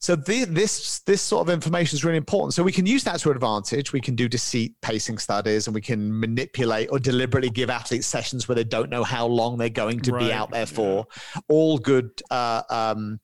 so 0.00 0.16
the, 0.16 0.44
this 0.46 1.00
this 1.00 1.20
sort 1.20 1.46
of 1.46 1.52
information 1.52 1.94
is 1.94 2.04
really 2.04 2.16
important. 2.16 2.54
So 2.54 2.62
we 2.62 2.72
can 2.72 2.86
use 2.86 3.04
that 3.04 3.20
to 3.20 3.28
our 3.28 3.34
advantage. 3.34 3.92
We 3.92 4.00
can 4.00 4.14
do 4.14 4.28
deceit 4.28 4.74
pacing 4.80 5.18
studies, 5.18 5.66
and 5.66 5.74
we 5.74 5.82
can 5.82 6.18
manipulate 6.18 6.88
or 6.90 6.98
deliberately 6.98 7.50
give 7.50 7.68
athletes 7.68 8.06
sessions 8.06 8.48
where 8.48 8.56
they 8.56 8.64
don't 8.64 8.88
know 8.88 9.04
how 9.04 9.26
long 9.26 9.58
they're 9.58 9.68
going 9.68 10.00
to 10.00 10.12
Right, 10.12 10.26
be 10.26 10.32
out 10.32 10.50
there 10.50 10.64
for. 10.66 11.06
All 11.48 11.76
good 11.76 12.10
uh, 12.30 12.62
um, 12.70 13.20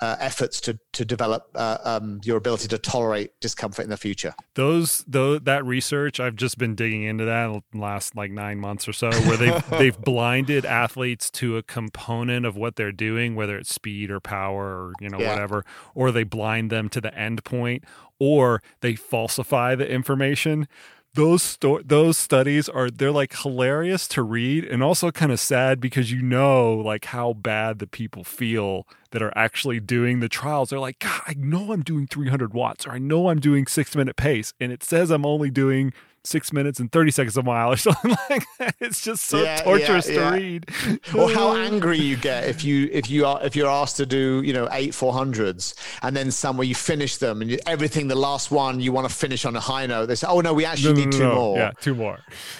uh, 0.00 0.16
efforts 0.18 0.60
to 0.60 0.78
to 0.92 1.04
develop 1.04 1.46
uh, 1.54 1.78
um, 1.84 2.20
your 2.24 2.36
ability 2.36 2.66
to 2.68 2.78
tolerate 2.78 3.30
discomfort 3.40 3.84
in 3.84 3.90
the 3.90 3.96
future. 3.96 4.34
those 4.54 5.04
though 5.06 5.38
that 5.38 5.64
research 5.64 6.18
i've 6.20 6.34
just 6.36 6.58
been 6.58 6.74
digging 6.74 7.04
into 7.04 7.24
that 7.24 7.48
in 7.48 7.62
the 7.72 7.78
last 7.78 8.16
like 8.16 8.30
nine 8.32 8.58
months 8.58 8.88
or 8.88 8.92
so 8.92 9.10
where 9.22 9.36
they've 9.36 9.70
they've 9.78 10.00
blinded 10.00 10.64
athletes 10.66 11.30
to 11.30 11.56
a 11.56 11.62
component 11.62 12.44
of 12.44 12.56
what 12.56 12.76
they're 12.76 12.92
doing 12.92 13.34
whether 13.36 13.56
it's 13.56 13.72
speed 13.72 14.10
or 14.10 14.18
power 14.20 14.64
or 14.86 14.92
you 15.00 15.08
know 15.08 15.18
Yeah. 15.18 15.30
whatever 15.30 15.64
or 15.94 16.10
they 16.10 16.24
blind 16.24 16.70
them 16.70 16.88
to 16.90 17.00
the 17.00 17.16
end 17.16 17.44
point 17.44 17.84
or 18.18 18.62
they 18.80 18.94
falsify 18.94 19.74
the 19.74 19.88
information 19.88 20.66
those 21.14 21.42
sto- 21.42 21.80
those 21.84 22.18
studies 22.18 22.68
are 22.68 22.90
they're 22.90 23.12
like 23.12 23.36
hilarious 23.36 24.08
to 24.08 24.22
read 24.22 24.64
and 24.64 24.82
also 24.82 25.10
kind 25.10 25.30
of 25.30 25.38
sad 25.38 25.80
because 25.80 26.10
you 26.10 26.20
know 26.20 26.74
like 26.74 27.06
how 27.06 27.32
bad 27.32 27.78
the 27.78 27.86
people 27.86 28.24
feel 28.24 28.86
that 29.12 29.22
are 29.22 29.32
actually 29.36 29.78
doing 29.78 30.18
the 30.20 30.28
trials. 30.28 30.70
They're 30.70 30.78
like 30.80 30.98
god 30.98 31.22
i 31.26 31.34
know 31.36 31.72
i'm 31.72 31.82
doing 31.82 32.06
300 32.06 32.52
watts 32.52 32.86
or 32.86 32.92
i 32.92 32.98
know 32.98 33.28
i'm 33.28 33.40
doing 33.40 33.66
six 33.66 33.94
minute 33.94 34.16
pace 34.16 34.52
and 34.60 34.72
it 34.72 34.82
says 34.82 35.10
i'm 35.10 35.24
only 35.26 35.50
doing 35.50 35.92
six 36.26 36.52
minutes 36.54 36.80
and 36.80 36.90
30 36.90 37.10
seconds 37.10 37.36
a 37.36 37.42
mile 37.42 37.72
or 37.72 37.76
something 37.76 38.16
like 38.30 38.44
that. 38.58 38.74
It's 38.80 39.02
just 39.02 39.24
so 39.26 39.42
Yeah, 39.42 39.56
yeah, 39.56 39.62
torturous 39.62 40.08
yeah. 40.08 40.30
to 40.30 40.36
read. 40.36 40.66
Or 41.14 41.30
how 41.30 41.54
angry 41.56 41.98
you 41.98 42.16
get 42.16 42.44
if 42.44 42.64
you 42.64 42.88
if 42.92 43.10
you 43.10 43.26
are 43.26 43.44
if 43.44 43.54
you're 43.54 43.68
asked 43.68 43.98
to 43.98 44.06
do 44.06 44.40
you 44.42 44.52
know 44.54 44.66
eight 44.72 44.94
four 44.94 45.12
hundreds 45.12 45.74
and 46.02 46.16
then 46.16 46.30
somewhere 46.30 46.64
you 46.64 46.74
finish 46.74 47.18
them 47.18 47.42
and 47.42 47.50
you, 47.50 47.58
everything 47.66 48.08
the 48.08 48.14
last 48.14 48.50
one 48.50 48.80
you 48.80 48.90
want 48.90 49.06
to 49.08 49.14
finish 49.14 49.44
on 49.44 49.54
a 49.54 49.60
high 49.60 49.84
note. 49.86 50.06
They 50.06 50.14
say 50.14 50.26
oh 50.28 50.40
no 50.40 50.54
we 50.54 50.64
actually 50.64 50.94
No, 50.94 50.98
no, 51.00 51.04
need 51.04 51.12
two 51.12 51.18
no. 51.24 51.34
more. 51.34 51.56
Yeah 51.58 51.70
two 51.80 51.94
more. 51.94 52.18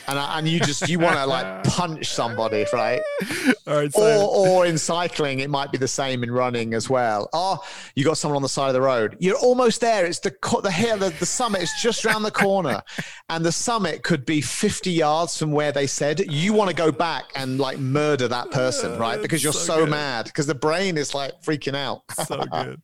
And 0.09 0.19
uh, 0.19 0.29
and 0.35 0.47
you 0.47 0.61
just 0.61 0.89
you 0.89 0.99
want 0.99 1.17
to 1.17 1.25
like 1.27 1.65
punch 1.65 2.07
somebody 2.11 2.67
right? 2.73 3.01
All 3.67 3.77
right 3.77 3.93
so 3.93 4.27
or 4.27 4.49
or 4.49 4.67
in 4.67 4.77
cycling 4.77 5.39
it 5.41 5.49
might 5.49 5.73
be 5.73 5.79
the 5.79 5.89
same 5.89 6.23
in 6.23 6.31
running 6.31 6.75
as 6.75 6.91
well. 6.91 7.31
Oh 7.33 7.65
you 7.95 8.05
got 8.05 8.19
someone 8.19 8.37
on 8.37 8.43
the 8.43 8.49
side 8.49 8.69
of 8.69 8.75
the 8.75 8.83
road. 8.83 9.17
You're 9.21 9.39
almost 9.39 9.81
there. 9.81 10.05
It's 10.05 10.19
the 10.19 10.35
the 10.63 10.71
hill 10.71 10.99
the, 10.99 11.11
the 11.19 11.27
summit 11.27 11.63
is 11.63 11.73
just 11.81 12.05
around 12.05 12.25
the 12.25 12.31
corner. 12.31 12.83
And 13.31 13.45
the 13.45 13.54
summit 13.55 14.03
could 14.03 14.27
be 14.27 14.41
50 14.41 14.91
yards 14.91 15.39
from 15.39 15.53
where 15.53 15.73
they 15.73 15.87
said 15.87 16.33
you 16.33 16.53
want 16.53 16.71
to 16.71 16.77
go 16.77 16.91
back 16.91 17.25
and 17.35 17.59
like 17.59 17.79
murder 17.79 18.29
that 18.29 18.51
person 18.51 18.99
right 18.99 19.21
because 19.23 19.43
you're 19.43 19.53
so 19.53 19.85
so, 19.85 19.87
mad 19.87 20.27
because 20.27 20.47
the 20.47 20.55
brain 20.55 20.97
is 20.97 21.15
like 21.15 21.41
freaking 21.43 21.75
out 21.75 22.03
so 22.27 22.39
good. 22.39 22.81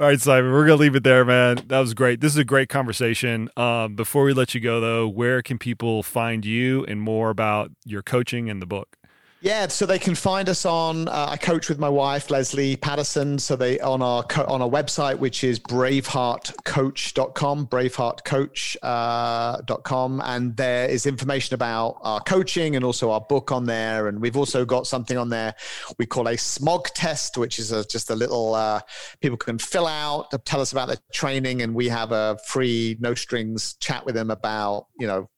All 0.00 0.06
right, 0.06 0.20
Simon, 0.20 0.52
we're 0.52 0.66
gonna 0.66 0.76
leave 0.76 0.94
it 0.94 1.04
there, 1.04 1.24
man. 1.24 1.58
That 1.66 1.80
was 1.80 1.94
great. 1.94 2.20
This 2.20 2.32
is 2.32 2.38
a 2.38 2.44
great 2.44 2.68
conversation. 2.68 3.48
Um, 3.56 3.96
before 3.96 4.24
we 4.24 4.32
let 4.32 4.54
you 4.54 4.60
go, 4.60 4.80
though, 4.80 5.08
where 5.08 5.42
can 5.42 5.58
people 5.58 6.02
find 6.02 6.44
you 6.44 6.84
and 6.86 7.00
more 7.00 7.30
about 7.30 7.70
your 7.84 8.02
coaching 8.02 8.48
and 8.48 8.62
the 8.62 8.66
book? 8.66 8.96
Yeah, 9.44 9.68
so 9.68 9.84
they 9.84 9.98
can 9.98 10.14
find 10.14 10.48
us 10.48 10.64
on. 10.64 11.06
Uh, 11.06 11.26
I 11.28 11.36
coach 11.36 11.68
with 11.68 11.78
my 11.78 11.90
wife 11.90 12.30
Lesley 12.30 12.76
Paterson. 12.76 13.38
So 13.38 13.56
they 13.56 13.78
on 13.78 14.00
our 14.00 14.22
co- 14.22 14.46
on 14.46 14.62
our 14.62 14.70
website, 14.70 15.18
which 15.18 15.44
is 15.44 15.60
braveheartcoach.com, 15.60 17.66
braveheartcoach.com, 17.66 20.20
uh, 20.20 20.24
and 20.24 20.56
there 20.56 20.88
is 20.88 21.04
information 21.04 21.52
about 21.52 21.98
our 22.00 22.20
coaching 22.20 22.74
and 22.74 22.86
also 22.86 23.10
our 23.10 23.20
book 23.20 23.52
on 23.52 23.66
there. 23.66 24.08
And 24.08 24.18
we've 24.18 24.38
also 24.38 24.64
got 24.64 24.86
something 24.86 25.18
on 25.18 25.28
there 25.28 25.54
we 25.98 26.06
call 26.06 26.28
a 26.28 26.38
smog 26.38 26.86
test, 26.94 27.36
which 27.36 27.58
is 27.58 27.70
a, 27.70 27.84
just 27.84 28.08
a 28.08 28.14
little 28.14 28.54
uh, 28.54 28.80
people 29.20 29.36
can 29.36 29.58
fill 29.58 29.86
out, 29.86 30.30
tell 30.46 30.62
us 30.62 30.72
about 30.72 30.88
their 30.88 30.96
training, 31.12 31.60
and 31.60 31.74
we 31.74 31.88
have 31.88 32.12
a 32.12 32.38
free 32.46 32.96
no 32.98 33.14
strings 33.14 33.74
chat 33.74 34.06
with 34.06 34.14
them 34.14 34.30
about 34.30 34.86
you 34.98 35.06
know 35.06 35.28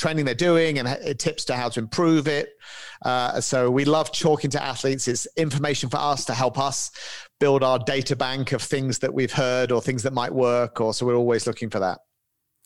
training 0.00 0.24
they're 0.24 0.34
doing 0.34 0.78
and 0.78 1.18
tips 1.18 1.44
to 1.44 1.54
how 1.54 1.68
to 1.68 1.78
improve 1.78 2.26
it. 2.26 2.54
Uh, 3.02 3.40
so 3.40 3.70
we 3.70 3.84
love 3.84 4.10
talking 4.10 4.50
to 4.50 4.62
athletes. 4.62 5.06
It's 5.06 5.26
information 5.36 5.90
for 5.90 5.98
us 5.98 6.24
to 6.24 6.34
help 6.34 6.58
us 6.58 6.90
build 7.38 7.62
our 7.62 7.78
data 7.78 8.16
bank 8.16 8.52
of 8.52 8.62
things 8.62 8.98
that 9.00 9.12
we've 9.12 9.32
heard 9.32 9.70
or 9.70 9.82
things 9.82 10.02
that 10.02 10.12
might 10.12 10.32
work. 10.32 10.80
Or 10.80 10.94
so 10.94 11.04
we're 11.06 11.14
always 11.14 11.46
looking 11.46 11.68
for 11.68 11.80
that. 11.80 11.98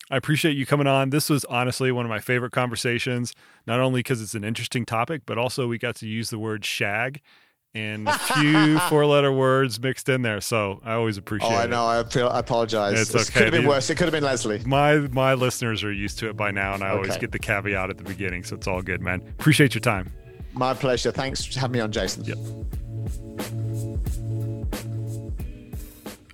I 0.09 0.17
appreciate 0.17 0.55
you 0.55 0.65
coming 0.65 0.87
on. 0.87 1.09
This 1.09 1.29
was 1.29 1.45
honestly 1.45 1.91
one 1.91 2.05
of 2.05 2.09
my 2.09 2.19
favorite 2.19 2.51
conversations, 2.51 3.33
not 3.65 3.79
only 3.79 3.99
because 3.99 4.21
it's 4.21 4.35
an 4.35 4.43
interesting 4.43 4.85
topic, 4.85 5.23
but 5.25 5.37
also 5.37 5.67
we 5.67 5.77
got 5.77 5.95
to 5.97 6.07
use 6.07 6.29
the 6.29 6.39
word 6.39 6.63
shag 6.63 7.21
and 7.75 8.07
a 8.07 8.17
few 8.17 8.79
four 8.89 9.05
letter 9.05 9.31
words 9.31 9.79
mixed 9.79 10.07
in 10.09 10.21
there. 10.21 10.41
So 10.41 10.79
I 10.83 10.93
always 10.93 11.17
appreciate 11.17 11.51
Oh, 11.51 11.53
I 11.55 11.65
it. 11.65 11.69
know. 11.69 11.85
I 11.85 12.03
feel. 12.05 12.29
I 12.29 12.39
apologize. 12.39 12.99
It's 12.99 13.09
It 13.13 13.21
okay, 13.21 13.31
could 13.33 13.41
have 13.43 13.51
been 13.51 13.67
worse. 13.67 13.89
It 13.89 13.95
could 13.95 14.05
have 14.05 14.13
been 14.13 14.23
Lesley. 14.23 14.61
My 14.65 14.95
my 15.11 15.33
listeners 15.35 15.83
are 15.83 15.91
used 15.91 16.17
to 16.19 16.29
it 16.29 16.37
by 16.37 16.51
now, 16.51 16.73
and 16.73 16.83
I 16.83 16.89
always 16.89 17.17
get 17.17 17.31
the 17.31 17.39
caveat 17.39 17.89
at 17.89 17.97
the 17.97 18.03
beginning, 18.03 18.43
so 18.43 18.55
it's 18.55 18.67
all 18.67 18.81
good, 18.81 19.01
man. 19.01 19.21
Appreciate 19.39 19.75
your 19.75 19.81
time. 19.81 20.11
My 20.53 20.73
pleasure. 20.73 21.11
Thanks 21.11 21.43
for 21.45 21.59
having 21.59 21.73
me 21.73 21.79
on, 21.81 21.91
Jason. 21.91 22.23
Yep. 22.23 22.37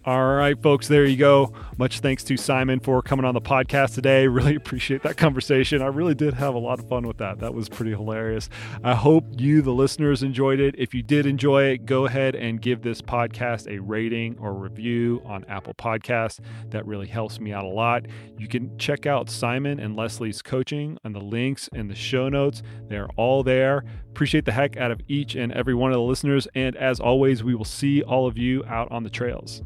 All 0.04 0.34
right, 0.34 0.60
folks, 0.62 0.88
there 0.88 1.06
you 1.06 1.16
go. 1.18 1.54
Much 1.82 2.00
thanks 2.00 2.24
to 2.24 2.38
Simon 2.38 2.80
for 2.80 3.02
coming 3.02 3.26
on 3.26 3.34
the 3.34 3.42
podcast 3.42 3.96
today. 3.96 4.28
Really 4.42 4.54
appreciate 4.54 5.02
that 5.02 5.18
conversation. 5.18 5.82
I 5.82 5.88
really 5.88 6.14
did 6.14 6.36
have 6.36 6.54
a 6.54 6.60
lot 6.60 6.78
of 6.78 6.88
fun 6.88 7.08
with 7.08 7.18
that. 7.18 7.40
That 7.40 7.56
was 7.56 7.68
pretty 7.68 7.90
hilarious. 7.90 8.50
I 8.84 8.94
hope 8.94 9.26
you, 9.32 9.64
the 9.64 9.72
listeners, 9.72 10.22
enjoyed 10.22 10.60
it. 10.60 10.76
If 10.78 10.94
you 10.94 11.02
did 11.02 11.26
enjoy 11.26 11.64
it, 11.72 11.88
go 11.88 12.06
ahead 12.06 12.36
and 12.36 12.62
give 12.62 12.84
this 12.84 13.02
podcast 13.02 13.68
a 13.68 13.80
rating 13.80 14.38
or 14.40 14.54
review 14.54 15.24
on 15.26 15.44
Apple 15.46 15.74
Podcasts. 15.74 16.40
That 16.70 16.86
really 16.86 17.08
helps 17.08 17.40
me 17.40 17.52
out 17.52 17.66
a 17.66 17.68
lot. 17.68 18.06
You 18.38 18.48
can 18.48 18.78
check 18.78 19.08
out 19.08 19.28
Simon 19.28 19.80
and 19.80 19.96
Lesley's 19.96 20.44
coaching 20.44 21.00
on 21.04 21.14
the 21.14 21.20
links 21.20 21.68
in 21.74 21.88
the 21.88 21.96
show 21.96 22.30
notes. 22.30 22.62
They're 22.90 23.10
all 23.18 23.42
there. 23.42 23.84
Appreciate 24.08 24.46
the 24.46 24.52
heck 24.52 24.78
out 24.78 24.92
of 24.92 25.02
each 25.08 25.34
and 25.34 25.52
every 25.52 25.74
one 25.74 25.90
of 25.92 25.96
the 25.96 26.04
listeners. 26.04 26.48
And 26.54 26.76
as 26.76 27.00
always, 27.00 27.44
we 27.44 27.56
will 27.56 27.66
see 27.66 28.04
all 28.04 28.28
of 28.28 28.38
you 28.38 28.64
out 28.66 28.92
on 28.92 29.02
the 29.02 29.10
trails. 29.10 29.64